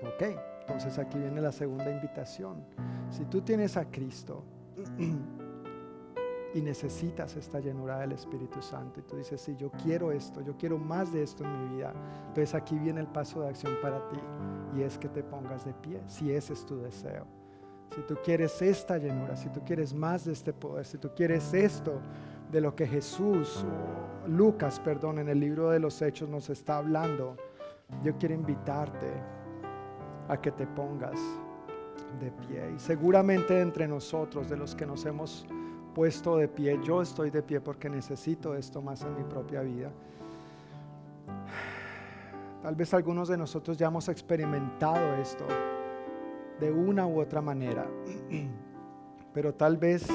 Ok, 0.03 0.37
entonces 0.67 0.99
aquí 0.99 1.19
viene 1.19 1.43
la 1.43 1.53
segunda 1.53 1.91
invitación. 1.91 2.65
Si 3.11 3.27
tú 3.27 3.43
tienes 3.43 3.77
a 3.77 3.85
Cristo 3.85 4.43
y 6.55 6.61
necesitas 6.63 7.37
esta 7.37 7.61
llenura 7.61 7.99
del 7.99 8.13
Espíritu 8.13 8.63
Santo 8.63 9.01
y 9.01 9.03
tú 9.03 9.17
dices, 9.17 9.41
sí, 9.43 9.55
yo 9.57 9.71
quiero 9.83 10.11
esto, 10.11 10.41
yo 10.41 10.57
quiero 10.57 10.79
más 10.79 11.13
de 11.13 11.23
esto 11.23 11.45
en 11.45 11.53
mi 11.53 11.77
vida, 11.77 11.93
entonces 12.29 12.55
aquí 12.55 12.79
viene 12.79 13.01
el 13.01 13.09
paso 13.09 13.43
de 13.43 13.49
acción 13.49 13.75
para 13.83 14.09
ti 14.09 14.19
y 14.75 14.83
es 14.83 14.97
que 14.97 15.09
te 15.09 15.23
pongas 15.23 15.67
de 15.67 15.75
pie, 15.75 16.01
si 16.07 16.33
ese 16.33 16.55
es 16.55 16.65
tu 16.65 16.79
deseo. 16.79 17.27
Si 17.95 18.01
tú 18.03 18.17
quieres 18.25 18.61
esta 18.63 18.97
llenura, 18.97 19.37
si 19.37 19.51
tú 19.51 19.61
quieres 19.67 19.93
más 19.93 20.25
de 20.25 20.33
este 20.33 20.55
poder, 20.55 20.87
si 20.87 20.97
tú 20.97 21.11
quieres 21.15 21.53
esto 21.53 22.01
de 22.51 22.61
lo 22.63 22.75
que 22.75 22.87
Jesús, 22.87 23.67
Lucas, 24.27 24.81
perdón, 24.81 25.19
en 25.19 25.29
el 25.29 25.39
libro 25.39 25.69
de 25.71 25.79
los 25.79 26.01
Hechos 26.01 26.29
nos 26.31 26.49
está 26.49 26.79
hablando, 26.79 27.37
yo 28.03 28.17
quiero 28.17 28.35
invitarte 28.35 29.13
a 30.29 30.37
que 30.37 30.51
te 30.51 30.67
pongas 30.67 31.19
de 32.21 32.31
pie. 32.31 32.73
Y 32.77 32.79
seguramente 32.79 33.61
entre 33.61 33.87
nosotros, 33.89 34.49
de 34.49 34.57
los 34.57 34.75
que 34.75 34.87
nos 34.87 35.05
hemos 35.05 35.47
puesto 35.95 36.37
de 36.37 36.49
pie, 36.49 36.79
yo 36.83 37.03
estoy 37.03 37.31
de 37.31 37.43
pie 37.43 37.61
porque 37.61 37.89
necesito 37.89 38.55
esto 38.55 38.83
más 38.83 39.03
en 39.03 39.17
mi 39.17 39.25
propia 39.25 39.63
vida. 39.63 39.91
Tal 42.63 42.75
vez 42.75 42.95
algunos 42.95 43.29
de 43.29 43.37
nosotros 43.37 43.77
ya 43.77 43.89
hemos 43.89 44.09
experimentado 44.09 45.15
esto 45.17 45.45
de 46.61 46.73
una 46.73 47.07
u 47.07 47.21
otra 47.21 47.43
manera, 47.43 47.87
pero 49.35 49.53
tal 49.53 49.77
vez 49.77 50.07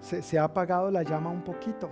se, 0.00 0.20
se 0.20 0.38
ha 0.38 0.44
apagado 0.44 0.90
la 0.90 1.02
llama 1.02 1.30
un 1.30 1.42
poquito 1.42 1.88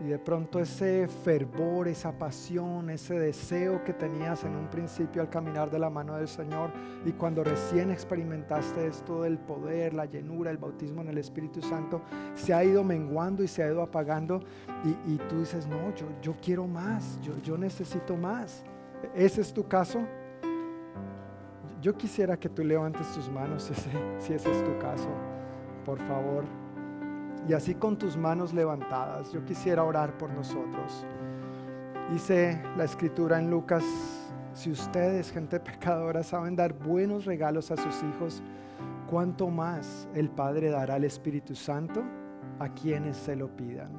y 0.00 0.08
de 0.08 0.18
pronto 0.18 0.58
ese 0.58 1.06
fervor, 1.08 1.86
esa 1.86 2.12
pasión, 2.12 2.88
ese 2.88 3.18
deseo 3.18 3.84
que 3.84 3.92
tenías 3.92 4.44
en 4.44 4.56
un 4.56 4.68
principio 4.68 5.20
al 5.20 5.28
caminar 5.28 5.70
de 5.70 5.78
la 5.78 5.90
mano 5.90 6.16
del 6.16 6.28
Señor 6.28 6.72
y 7.04 7.12
cuando 7.12 7.44
recién 7.44 7.90
experimentaste 7.90 8.86
esto 8.86 9.22
del 9.22 9.38
poder, 9.38 9.92
la 9.92 10.06
llenura, 10.06 10.50
el 10.50 10.56
bautismo 10.56 11.02
en 11.02 11.08
el 11.08 11.18
Espíritu 11.18 11.60
Santo, 11.60 12.00
se 12.34 12.54
ha 12.54 12.64
ido 12.64 12.82
menguando 12.82 13.42
y 13.42 13.48
se 13.48 13.62
ha 13.62 13.66
ido 13.66 13.82
apagando 13.82 14.40
y, 14.84 15.12
y 15.12 15.18
tú 15.28 15.40
dices, 15.40 15.66
no, 15.66 15.94
yo, 15.94 16.06
yo 16.22 16.34
quiero 16.42 16.66
más, 16.66 17.20
yo, 17.20 17.36
yo 17.42 17.58
necesito 17.58 18.16
más. 18.16 18.64
¿Ese 19.14 19.42
es 19.42 19.52
tu 19.52 19.68
caso? 19.68 20.00
Yo 21.82 21.96
quisiera 21.96 22.38
que 22.38 22.48
tú 22.48 22.64
levantes 22.64 23.06
tus 23.12 23.30
manos 23.30 23.62
si 23.64 23.72
ese, 23.72 23.90
si 24.18 24.32
ese 24.32 24.50
es 24.50 24.64
tu 24.64 24.78
caso, 24.78 25.08
por 25.84 25.98
favor. 25.98 26.44
Y 27.48 27.52
así 27.52 27.74
con 27.74 27.96
tus 27.96 28.16
manos 28.16 28.52
levantadas, 28.52 29.32
yo 29.32 29.44
quisiera 29.44 29.84
orar 29.84 30.16
por 30.18 30.30
nosotros. 30.30 31.06
Dice 32.12 32.60
la 32.76 32.84
escritura 32.84 33.38
en 33.38 33.50
Lucas, 33.50 33.84
si 34.52 34.70
ustedes, 34.70 35.30
gente 35.30 35.60
pecadora, 35.60 36.22
saben 36.22 36.56
dar 36.56 36.72
buenos 36.72 37.24
regalos 37.24 37.70
a 37.70 37.76
sus 37.76 38.02
hijos, 38.02 38.42
¿cuánto 39.08 39.48
más 39.48 40.08
el 40.14 40.28
Padre 40.28 40.70
dará 40.70 40.94
al 40.94 41.04
Espíritu 41.04 41.54
Santo 41.54 42.02
a 42.58 42.68
quienes 42.68 43.16
se 43.16 43.36
lo 43.36 43.48
pidan? 43.56 43.90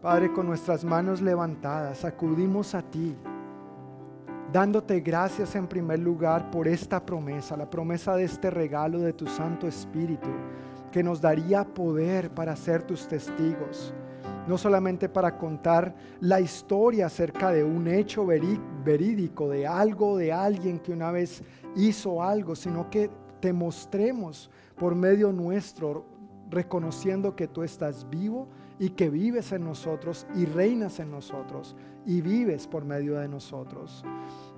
Padre, 0.00 0.32
con 0.32 0.46
nuestras 0.46 0.84
manos 0.84 1.20
levantadas, 1.20 2.04
acudimos 2.04 2.74
a 2.74 2.82
ti, 2.82 3.16
dándote 4.52 5.00
gracias 5.00 5.54
en 5.54 5.66
primer 5.66 5.98
lugar 5.98 6.50
por 6.50 6.66
esta 6.66 7.04
promesa, 7.04 7.56
la 7.56 7.68
promesa 7.68 8.16
de 8.16 8.24
este 8.24 8.50
regalo 8.50 9.00
de 9.00 9.12
tu 9.12 9.26
Santo 9.26 9.66
Espíritu 9.66 10.30
que 10.90 11.02
nos 11.02 11.20
daría 11.20 11.64
poder 11.64 12.30
para 12.30 12.56
ser 12.56 12.82
tus 12.82 13.06
testigos. 13.06 13.92
No 14.46 14.56
solamente 14.56 15.08
para 15.08 15.36
contar 15.36 15.94
la 16.20 16.40
historia 16.40 17.06
acerca 17.06 17.50
de 17.50 17.64
un 17.64 17.86
hecho 17.86 18.26
verídico, 18.26 19.48
de 19.48 19.66
algo, 19.66 20.16
de 20.16 20.32
alguien 20.32 20.78
que 20.78 20.92
una 20.92 21.10
vez 21.10 21.42
hizo 21.76 22.22
algo, 22.22 22.56
sino 22.56 22.88
que 22.88 23.10
te 23.40 23.52
mostremos 23.52 24.50
por 24.76 24.94
medio 24.94 25.32
nuestro, 25.32 26.06
reconociendo 26.50 27.36
que 27.36 27.46
tú 27.46 27.62
estás 27.62 28.08
vivo 28.08 28.48
y 28.78 28.90
que 28.90 29.10
vives 29.10 29.52
en 29.52 29.64
nosotros 29.64 30.26
y 30.34 30.46
reinas 30.46 30.98
en 30.98 31.10
nosotros 31.10 31.76
y 32.06 32.22
vives 32.22 32.66
por 32.66 32.84
medio 32.84 33.18
de 33.18 33.28
nosotros. 33.28 34.02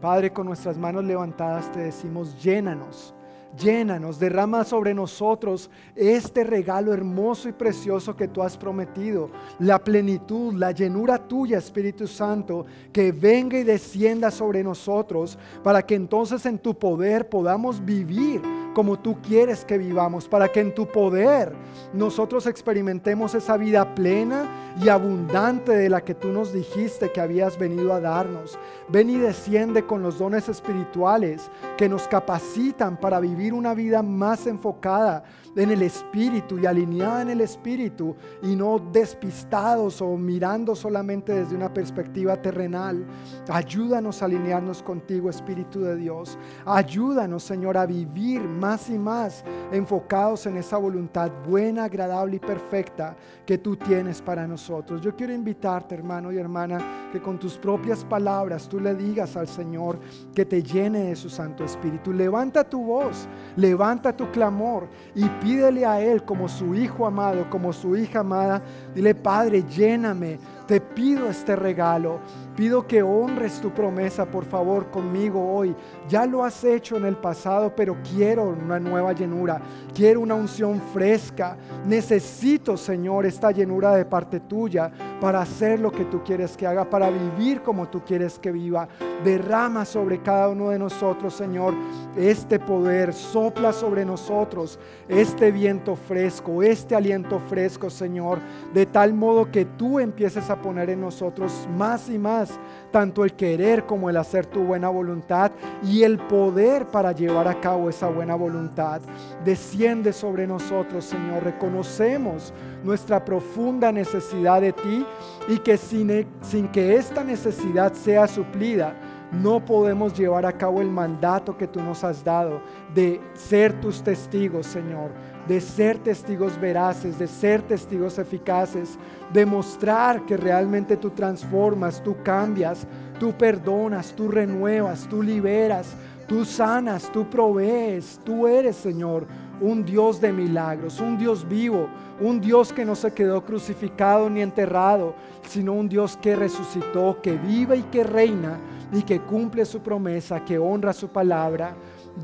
Padre, 0.00 0.32
con 0.32 0.46
nuestras 0.46 0.78
manos 0.78 1.04
levantadas 1.04 1.72
te 1.72 1.80
decimos, 1.80 2.40
llénanos 2.42 3.14
llénanos, 3.58 4.18
derrama 4.18 4.64
sobre 4.64 4.94
nosotros 4.94 5.70
este 5.94 6.44
regalo 6.44 6.92
hermoso 6.92 7.48
y 7.48 7.52
precioso 7.52 8.16
que 8.16 8.28
tú 8.28 8.42
has 8.42 8.56
prometido, 8.56 9.30
la 9.58 9.82
plenitud, 9.82 10.54
la 10.54 10.72
llenura 10.72 11.18
tuya, 11.18 11.58
Espíritu 11.58 12.06
Santo, 12.06 12.66
que 12.92 13.12
venga 13.12 13.58
y 13.58 13.64
descienda 13.64 14.30
sobre 14.30 14.62
nosotros 14.62 15.38
para 15.62 15.82
que 15.82 15.94
entonces 15.94 16.44
en 16.46 16.58
tu 16.58 16.78
poder 16.78 17.28
podamos 17.28 17.84
vivir 17.84 18.42
como 18.74 18.98
tú 18.98 19.18
quieres 19.20 19.64
que 19.64 19.78
vivamos, 19.78 20.28
para 20.28 20.48
que 20.48 20.60
en 20.60 20.74
tu 20.74 20.86
poder 20.86 21.52
nosotros 21.92 22.46
experimentemos 22.46 23.34
esa 23.34 23.56
vida 23.56 23.94
plena 23.94 24.74
y 24.82 24.88
abundante 24.88 25.72
de 25.72 25.88
la 25.88 26.02
que 26.02 26.14
tú 26.14 26.28
nos 26.28 26.52
dijiste 26.52 27.10
que 27.10 27.20
habías 27.20 27.58
venido 27.58 27.92
a 27.92 28.00
darnos. 28.00 28.58
Ven 28.88 29.10
y 29.10 29.16
desciende 29.16 29.84
con 29.84 30.02
los 30.02 30.18
dones 30.18 30.48
espirituales 30.48 31.50
que 31.76 31.88
nos 31.88 32.06
capacitan 32.06 32.96
para 32.96 33.20
vivir 33.20 33.52
una 33.52 33.74
vida 33.74 34.02
más 34.02 34.46
enfocada 34.46 35.24
en 35.56 35.70
el 35.70 35.82
Espíritu 35.82 36.58
y 36.58 36.66
alineada 36.66 37.22
en 37.22 37.30
el 37.30 37.40
Espíritu 37.40 38.14
y 38.42 38.54
no 38.54 38.78
despistados 38.78 40.00
o 40.00 40.16
mirando 40.16 40.74
solamente 40.74 41.32
desde 41.32 41.56
una 41.56 41.72
perspectiva 41.72 42.40
terrenal. 42.40 43.04
Ayúdanos 43.48 44.22
a 44.22 44.26
alinearnos 44.26 44.82
contigo, 44.82 45.30
Espíritu 45.30 45.80
de 45.80 45.96
Dios. 45.96 46.38
Ayúdanos, 46.64 47.42
Señor, 47.42 47.76
a 47.76 47.86
vivir 47.86 48.40
más 48.42 48.88
y 48.90 48.98
más 48.98 49.44
enfocados 49.72 50.46
en 50.46 50.56
esa 50.56 50.76
voluntad 50.76 51.30
buena, 51.46 51.84
agradable 51.84 52.36
y 52.36 52.40
perfecta 52.40 53.16
que 53.44 53.58
tú 53.58 53.76
tienes 53.76 54.22
para 54.22 54.46
nosotros. 54.46 55.00
Yo 55.00 55.14
quiero 55.16 55.32
invitarte, 55.32 55.94
hermano 55.94 56.32
y 56.32 56.38
hermana, 56.38 57.08
que 57.12 57.20
con 57.20 57.38
tus 57.38 57.58
propias 57.58 58.04
palabras 58.04 58.68
tú 58.68 58.78
le 58.78 58.94
digas 58.94 59.36
al 59.36 59.48
Señor 59.48 59.98
que 60.34 60.44
te 60.44 60.62
llene 60.62 61.04
de 61.04 61.16
su 61.16 61.28
Santo 61.28 61.64
Espíritu. 61.64 62.12
Levanta 62.12 62.64
tu 62.64 62.84
voz, 62.84 63.28
levanta 63.56 64.16
tu 64.16 64.30
clamor 64.30 64.88
y 65.14 65.28
pídele 65.40 65.84
a 65.86 66.00
Él 66.00 66.22
como 66.22 66.48
su 66.48 66.74
Hijo 66.74 67.06
amado, 67.06 67.48
como 67.50 67.72
su 67.72 67.96
hija 67.96 68.20
amada. 68.20 68.62
Dile, 68.94 69.14
Padre, 69.14 69.64
lléname 69.64 70.38
te 70.70 70.80
pido 70.80 71.28
este 71.28 71.56
regalo. 71.56 72.20
Pido 72.60 72.86
que 72.86 73.02
honres 73.02 73.58
tu 73.58 73.70
promesa, 73.70 74.26
por 74.26 74.44
favor, 74.44 74.90
conmigo 74.90 75.50
hoy. 75.50 75.74
Ya 76.10 76.26
lo 76.26 76.44
has 76.44 76.62
hecho 76.62 76.98
en 76.98 77.06
el 77.06 77.16
pasado, 77.16 77.74
pero 77.74 77.96
quiero 78.12 78.50
una 78.50 78.78
nueva 78.78 79.14
llenura. 79.14 79.62
Quiero 79.94 80.20
una 80.20 80.34
unción 80.34 80.78
fresca. 80.92 81.56
Necesito, 81.86 82.76
Señor, 82.76 83.24
esta 83.24 83.50
llenura 83.50 83.94
de 83.94 84.04
parte 84.04 84.40
tuya 84.40 84.92
para 85.22 85.40
hacer 85.40 85.80
lo 85.80 85.90
que 85.90 86.04
tú 86.04 86.22
quieres 86.22 86.54
que 86.54 86.66
haga, 86.66 86.84
para 86.84 87.08
vivir 87.08 87.62
como 87.62 87.88
tú 87.88 88.04
quieres 88.04 88.38
que 88.38 88.52
viva. 88.52 88.86
Derrama 89.24 89.86
sobre 89.86 90.20
cada 90.20 90.50
uno 90.50 90.68
de 90.68 90.78
nosotros, 90.78 91.32
Señor, 91.32 91.72
este 92.14 92.58
poder. 92.58 93.14
Sopla 93.14 93.72
sobre 93.72 94.04
nosotros 94.04 94.78
este 95.08 95.50
viento 95.50 95.96
fresco, 95.96 96.62
este 96.62 96.94
aliento 96.94 97.38
fresco, 97.38 97.88
Señor, 97.88 98.38
de 98.74 98.84
tal 98.84 99.14
modo 99.14 99.50
que 99.50 99.64
tú 99.64 99.98
empieces 99.98 100.50
a 100.50 100.60
poner 100.60 100.90
en 100.90 101.00
nosotros 101.00 101.66
más 101.74 102.10
y 102.10 102.18
más 102.18 102.49
tanto 102.90 103.24
el 103.24 103.34
querer 103.34 103.86
como 103.86 104.10
el 104.10 104.16
hacer 104.16 104.46
tu 104.46 104.60
buena 104.60 104.88
voluntad 104.88 105.52
y 105.82 106.02
el 106.02 106.18
poder 106.18 106.86
para 106.86 107.12
llevar 107.12 107.48
a 107.48 107.60
cabo 107.60 107.88
esa 107.88 108.08
buena 108.08 108.34
voluntad. 108.34 109.00
Desciende 109.44 110.12
sobre 110.12 110.46
nosotros, 110.46 111.04
Señor. 111.04 111.44
Reconocemos 111.44 112.52
nuestra 112.82 113.24
profunda 113.24 113.92
necesidad 113.92 114.60
de 114.60 114.72
ti 114.72 115.06
y 115.48 115.58
que 115.58 115.76
sin, 115.76 116.26
sin 116.42 116.68
que 116.68 116.96
esta 116.96 117.22
necesidad 117.22 117.92
sea 117.92 118.26
suplida, 118.26 118.94
no 119.32 119.64
podemos 119.64 120.18
llevar 120.18 120.44
a 120.44 120.52
cabo 120.52 120.80
el 120.80 120.90
mandato 120.90 121.56
que 121.56 121.68
tú 121.68 121.80
nos 121.80 122.02
has 122.02 122.24
dado 122.24 122.60
de 122.92 123.20
ser 123.34 123.80
tus 123.80 124.02
testigos, 124.02 124.66
Señor 124.66 125.10
de 125.50 125.60
ser 125.60 125.98
testigos 125.98 126.60
veraces, 126.60 127.18
de 127.18 127.26
ser 127.26 127.60
testigos 127.62 128.20
eficaces, 128.20 128.96
demostrar 129.32 130.24
que 130.24 130.36
realmente 130.36 130.96
tú 130.96 131.10
transformas, 131.10 132.00
tú 132.04 132.14
cambias, 132.22 132.86
tú 133.18 133.32
perdonas, 133.32 134.12
tú 134.12 134.28
renuevas, 134.28 135.08
tú 135.08 135.20
liberas, 135.20 135.96
tú 136.28 136.44
sanas, 136.44 137.10
tú 137.10 137.28
provees, 137.28 138.20
tú 138.24 138.46
eres, 138.46 138.76
Señor, 138.76 139.26
un 139.60 139.84
Dios 139.84 140.20
de 140.20 140.32
milagros, 140.32 141.00
un 141.00 141.18
Dios 141.18 141.44
vivo, 141.48 141.88
un 142.20 142.40
Dios 142.40 142.72
que 142.72 142.84
no 142.84 142.94
se 142.94 143.12
quedó 143.12 143.44
crucificado 143.44 144.30
ni 144.30 144.42
enterrado, 144.42 145.16
sino 145.48 145.72
un 145.72 145.88
Dios 145.88 146.16
que 146.16 146.36
resucitó, 146.36 147.20
que 147.20 147.32
vive 147.32 147.78
y 147.78 147.82
que 147.82 148.04
reina 148.04 148.56
y 148.92 149.02
que 149.02 149.18
cumple 149.18 149.64
su 149.64 149.80
promesa, 149.80 150.44
que 150.44 150.58
honra 150.58 150.92
su 150.92 151.08
palabra. 151.08 151.74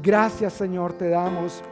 Gracias, 0.00 0.52
Señor, 0.52 0.92
te 0.92 1.08
damos 1.08 1.64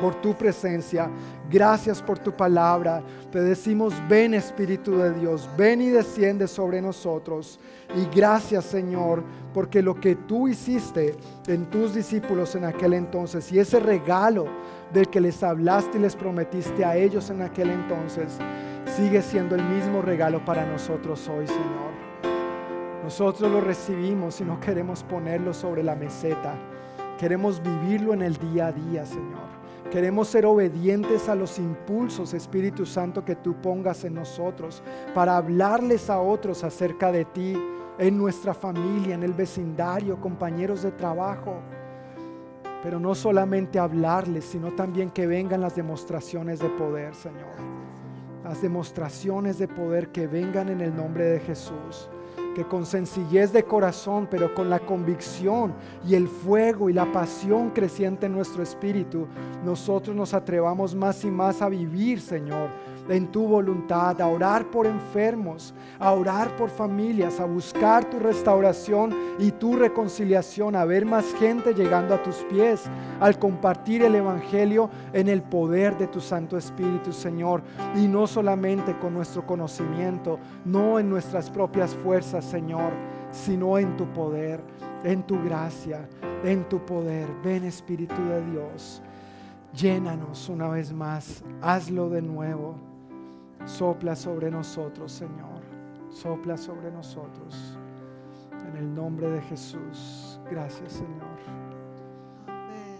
por 0.00 0.14
tu 0.20 0.34
presencia. 0.34 1.10
Gracias 1.50 2.02
por 2.02 2.18
tu 2.18 2.32
palabra. 2.32 3.02
Te 3.30 3.40
decimos, 3.40 3.94
ven 4.08 4.34
Espíritu 4.34 4.96
de 4.96 5.12
Dios, 5.12 5.48
ven 5.56 5.82
y 5.82 5.88
desciende 5.88 6.46
sobre 6.46 6.80
nosotros. 6.80 7.58
Y 7.96 8.14
gracias 8.14 8.66
Señor, 8.66 9.22
porque 9.52 9.82
lo 9.82 9.94
que 9.94 10.14
tú 10.14 10.48
hiciste 10.48 11.16
en 11.46 11.66
tus 11.66 11.94
discípulos 11.94 12.54
en 12.54 12.64
aquel 12.64 12.94
entonces 12.94 13.50
y 13.50 13.58
ese 13.58 13.80
regalo 13.80 14.46
del 14.92 15.08
que 15.08 15.20
les 15.20 15.42
hablaste 15.42 15.98
y 15.98 16.00
les 16.00 16.16
prometiste 16.16 16.84
a 16.84 16.96
ellos 16.96 17.30
en 17.30 17.42
aquel 17.42 17.70
entonces, 17.70 18.38
sigue 18.96 19.22
siendo 19.22 19.54
el 19.54 19.64
mismo 19.64 20.02
regalo 20.02 20.44
para 20.44 20.66
nosotros 20.66 21.28
hoy, 21.28 21.46
Señor. 21.46 21.90
Nosotros 23.02 23.50
lo 23.50 23.60
recibimos 23.60 24.40
y 24.40 24.44
no 24.44 24.60
queremos 24.60 25.02
ponerlo 25.02 25.54
sobre 25.54 25.82
la 25.82 25.96
meseta. 25.96 26.54
Queremos 27.18 27.60
vivirlo 27.62 28.14
en 28.14 28.22
el 28.22 28.36
día 28.36 28.68
a 28.68 28.72
día, 28.72 29.04
Señor. 29.04 29.59
Queremos 29.90 30.28
ser 30.28 30.46
obedientes 30.46 31.28
a 31.28 31.34
los 31.34 31.58
impulsos, 31.58 32.32
Espíritu 32.32 32.86
Santo, 32.86 33.24
que 33.24 33.34
tú 33.34 33.54
pongas 33.60 34.04
en 34.04 34.14
nosotros 34.14 34.84
para 35.14 35.36
hablarles 35.36 36.08
a 36.08 36.20
otros 36.20 36.62
acerca 36.62 37.10
de 37.10 37.24
ti, 37.24 37.60
en 37.98 38.16
nuestra 38.16 38.54
familia, 38.54 39.16
en 39.16 39.24
el 39.24 39.32
vecindario, 39.32 40.20
compañeros 40.20 40.82
de 40.82 40.92
trabajo. 40.92 41.56
Pero 42.84 43.00
no 43.00 43.16
solamente 43.16 43.80
hablarles, 43.80 44.44
sino 44.44 44.72
también 44.72 45.10
que 45.10 45.26
vengan 45.26 45.60
las 45.60 45.74
demostraciones 45.74 46.60
de 46.60 46.68
poder, 46.68 47.14
Señor. 47.16 47.56
Las 48.44 48.62
demostraciones 48.62 49.58
de 49.58 49.66
poder 49.66 50.12
que 50.12 50.28
vengan 50.28 50.68
en 50.68 50.80
el 50.80 50.94
nombre 50.94 51.24
de 51.24 51.40
Jesús 51.40 52.08
que 52.54 52.64
con 52.64 52.86
sencillez 52.86 53.52
de 53.52 53.64
corazón, 53.64 54.28
pero 54.30 54.54
con 54.54 54.68
la 54.68 54.80
convicción 54.80 55.72
y 56.06 56.14
el 56.14 56.28
fuego 56.28 56.90
y 56.90 56.92
la 56.92 57.10
pasión 57.12 57.70
creciente 57.70 58.26
en 58.26 58.32
nuestro 58.32 58.62
espíritu, 58.62 59.26
nosotros 59.64 60.14
nos 60.14 60.34
atrevamos 60.34 60.94
más 60.94 61.24
y 61.24 61.30
más 61.30 61.62
a 61.62 61.68
vivir, 61.68 62.20
Señor, 62.20 62.70
en 63.10 63.26
tu 63.32 63.46
voluntad, 63.46 64.20
a 64.20 64.28
orar 64.28 64.70
por 64.70 64.86
enfermos, 64.86 65.74
a 65.98 66.12
orar 66.12 66.54
por 66.56 66.70
familias, 66.70 67.40
a 67.40 67.44
buscar 67.44 68.04
tu 68.04 68.20
restauración 68.20 69.12
y 69.38 69.50
tu 69.50 69.74
reconciliación, 69.74 70.76
a 70.76 70.84
ver 70.84 71.04
más 71.04 71.34
gente 71.34 71.74
llegando 71.74 72.14
a 72.14 72.22
tus 72.22 72.36
pies, 72.44 72.84
al 73.18 73.36
compartir 73.38 74.02
el 74.02 74.14
Evangelio 74.14 74.90
en 75.12 75.28
el 75.28 75.42
poder 75.42 75.98
de 75.98 76.06
tu 76.06 76.20
Santo 76.20 76.56
Espíritu, 76.56 77.12
Señor, 77.12 77.62
y 77.96 78.06
no 78.06 78.28
solamente 78.28 78.96
con 78.98 79.12
nuestro 79.12 79.44
conocimiento, 79.44 80.38
no 80.64 81.00
en 81.00 81.10
nuestras 81.10 81.50
propias 81.50 81.94
fuerzas, 81.96 82.44
Señor, 82.44 82.92
sino 83.32 83.76
en 83.76 83.96
tu 83.96 84.06
poder, 84.12 84.60
en 85.02 85.24
tu 85.24 85.42
gracia, 85.42 86.08
en 86.44 86.68
tu 86.68 86.78
poder. 86.86 87.26
Ven 87.42 87.64
Espíritu 87.64 88.22
de 88.28 88.44
Dios. 88.52 89.02
Llénanos 89.74 90.48
una 90.48 90.68
vez 90.68 90.92
más, 90.92 91.42
hazlo 91.60 92.08
de 92.08 92.22
nuevo. 92.22 92.89
Sopla 93.66 94.16
sobre 94.16 94.50
nosotros, 94.50 95.12
Señor. 95.12 95.60
Sopla 96.10 96.56
sobre 96.56 96.90
nosotros. 96.90 97.78
En 98.66 98.76
el 98.76 98.94
nombre 98.94 99.30
de 99.30 99.40
Jesús. 99.42 100.40
Gracias, 100.50 100.92
Señor. 100.92 101.38
Amén. 102.46 102.98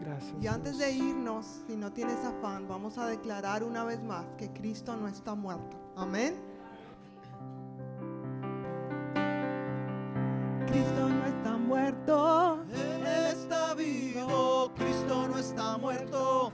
Gracias. 0.00 0.42
Y 0.42 0.46
antes 0.46 0.78
de 0.78 0.92
irnos, 0.92 1.62
si 1.66 1.76
no 1.76 1.92
tienes 1.92 2.24
afán, 2.24 2.68
vamos 2.68 2.98
a 2.98 3.06
declarar 3.06 3.64
una 3.64 3.84
vez 3.84 4.02
más 4.02 4.24
que 4.38 4.50
Cristo 4.52 4.96
no 4.96 5.08
está 5.08 5.34
muerto. 5.34 5.76
Amén. 5.96 6.34
Cristo 10.66 11.08
no 11.08 11.26
está 11.26 11.56
muerto. 11.56 12.64
Él 12.70 13.06
está 13.06 13.74
vivo, 13.74 14.72
Cristo 14.74 15.28
no 15.28 15.38
está 15.38 15.78
muerto. 15.78 16.52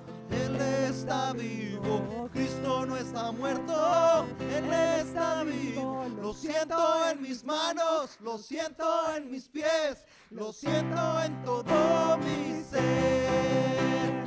Él 0.51 0.61
está 0.91 1.33
vivo, 1.33 2.29
Cristo 2.33 2.85
no 2.87 2.97
está 2.97 3.31
muerto. 3.31 4.27
Él 4.53 4.73
está 4.73 5.45
vivo. 5.45 6.07
Lo 6.21 6.33
siento 6.35 7.09
en 7.09 7.23
mis 7.23 7.45
manos, 7.45 8.19
lo 8.21 8.37
siento 8.39 8.85
en 9.17 9.31
mis 9.31 9.49
pies, 9.49 10.05
lo 10.31 10.53
siento 10.53 11.23
en 11.23 11.43
todo 11.45 12.19
mi 12.19 12.63
ser. 12.63 14.27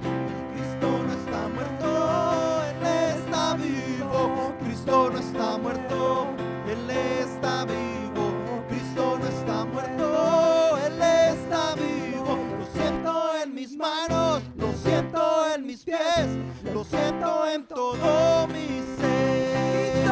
Cristo 0.54 0.88
no 1.06 1.14
está 1.14 1.48
muerto, 1.50 2.64
Él 2.72 2.86
está 3.18 3.56
vivo. 3.56 4.54
Cristo 4.62 5.10
no 5.12 5.20
está 5.20 5.58
muerto, 5.58 6.28
Él 6.68 6.90
está 6.90 7.66
vivo. 7.66 8.64
Cristo 8.70 9.20
no 9.20 9.28
está 9.28 9.66
muerto, 9.66 10.78
Él 10.86 11.02
está 11.02 11.76
vivo. 11.76 12.38
Lo 12.60 12.66
siento 12.68 13.36
en 13.44 13.54
mis 13.54 13.76
manos, 13.76 14.33
siento 15.14 15.54
en 15.54 15.66
mis 15.68 15.84
pies, 15.84 16.28
lo 16.74 16.84
siento 16.84 17.48
en 17.48 17.68
todo 17.68 18.48
mi 18.48 18.82
ser. 18.98 20.08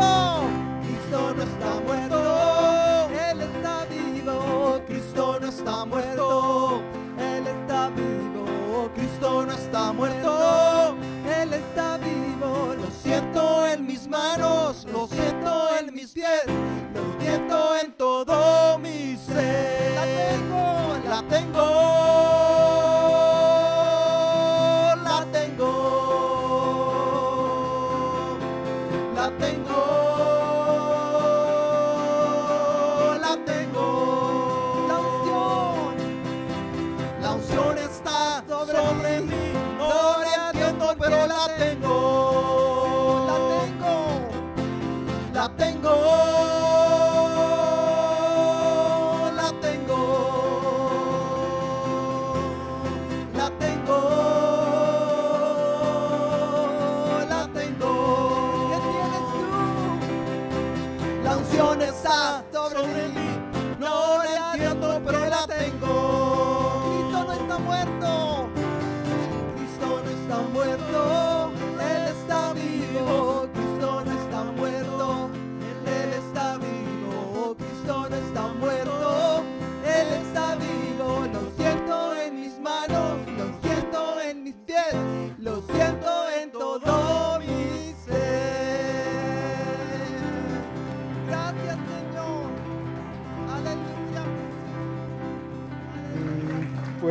Cristo 0.84 1.34
no 1.36 1.44
está 1.44 1.80
muerto, 1.86 3.10
Él 3.10 3.42
está 3.42 3.86
vivo. 3.86 4.82
Cristo 4.86 5.40
no 5.42 5.48
está 5.48 5.86
muerto, 5.86 6.82
Él 7.18 7.48
está 7.48 7.90
vivo. 7.90 8.92
Cristo 8.94 9.46
no 9.46 9.54
está 9.54 9.92
muerto, 9.92 10.96
Él 11.42 11.54
está 11.54 11.98
vivo. 11.98 12.76
Lo 12.80 12.92
siento 12.92 13.68
en 13.68 13.88
mis 13.88 14.08
manos, 14.08 14.86
lo 14.92 15.08
siento 15.08 15.78
en 15.80 15.94
mis 15.96 16.12
pies, 16.12 16.46
lo 16.94 17.20
siento 17.26 17.76
en 17.78 17.92
todo 17.94 18.78
mi 18.78 19.18
ser. 19.18 19.96
La 19.96 20.04
tengo, 20.04 21.10
la 21.10 21.24
tengo. 21.24 22.41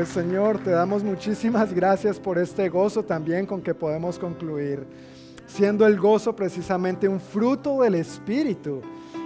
Pues 0.00 0.12
Señor, 0.12 0.58
te 0.64 0.70
damos 0.70 1.04
muchísimas 1.04 1.74
gracias 1.74 2.18
por 2.18 2.38
este 2.38 2.70
gozo 2.70 3.02
también 3.02 3.44
con 3.44 3.60
que 3.60 3.74
podemos 3.74 4.18
concluir, 4.18 4.86
siendo 5.46 5.86
el 5.86 5.98
gozo 6.00 6.34
precisamente 6.34 7.06
un 7.06 7.20
fruto 7.20 7.82
del 7.82 7.96
Espíritu. 7.96 8.80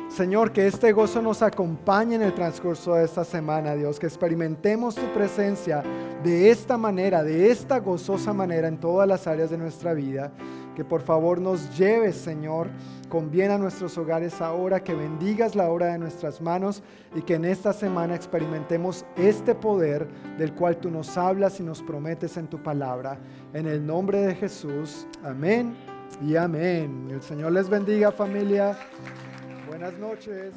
Señor, 0.08 0.50
que 0.50 0.66
este 0.66 0.90
gozo 0.90 1.22
nos 1.22 1.42
acompañe 1.42 2.16
en 2.16 2.22
el 2.22 2.34
transcurso 2.34 2.96
de 2.96 3.04
esta 3.04 3.22
semana, 3.22 3.76
Dios, 3.76 4.00
que 4.00 4.06
experimentemos 4.06 4.96
tu 4.96 5.06
presencia 5.12 5.84
de 6.24 6.50
esta 6.50 6.76
manera, 6.76 7.22
de 7.22 7.52
esta 7.52 7.78
gozosa 7.78 8.32
manera 8.32 8.66
en 8.66 8.78
todas 8.78 9.06
las 9.06 9.28
áreas 9.28 9.50
de 9.50 9.58
nuestra 9.58 9.94
vida. 9.94 10.32
Que 10.74 10.84
por 10.84 11.02
favor 11.02 11.40
nos 11.40 11.76
lleves, 11.78 12.16
Señor, 12.16 12.68
con 13.08 13.30
bien 13.30 13.50
a 13.50 13.58
nuestros 13.58 13.96
hogares 13.96 14.40
ahora, 14.40 14.82
que 14.82 14.94
bendigas 14.94 15.54
la 15.54 15.70
obra 15.70 15.86
de 15.86 15.98
nuestras 15.98 16.40
manos 16.40 16.82
y 17.14 17.22
que 17.22 17.34
en 17.34 17.44
esta 17.44 17.72
semana 17.72 18.14
experimentemos 18.14 19.04
este 19.16 19.54
poder 19.54 20.08
del 20.36 20.52
cual 20.54 20.78
tú 20.78 20.90
nos 20.90 21.16
hablas 21.16 21.60
y 21.60 21.62
nos 21.62 21.82
prometes 21.82 22.36
en 22.36 22.48
tu 22.48 22.62
palabra. 22.62 23.18
En 23.52 23.66
el 23.66 23.86
nombre 23.86 24.20
de 24.20 24.34
Jesús, 24.34 25.06
amén 25.22 25.74
y 26.26 26.36
amén. 26.36 27.08
El 27.10 27.22
Señor 27.22 27.52
les 27.52 27.68
bendiga 27.68 28.10
familia. 28.10 28.76
Buenas 29.68 29.96
noches. 29.98 30.52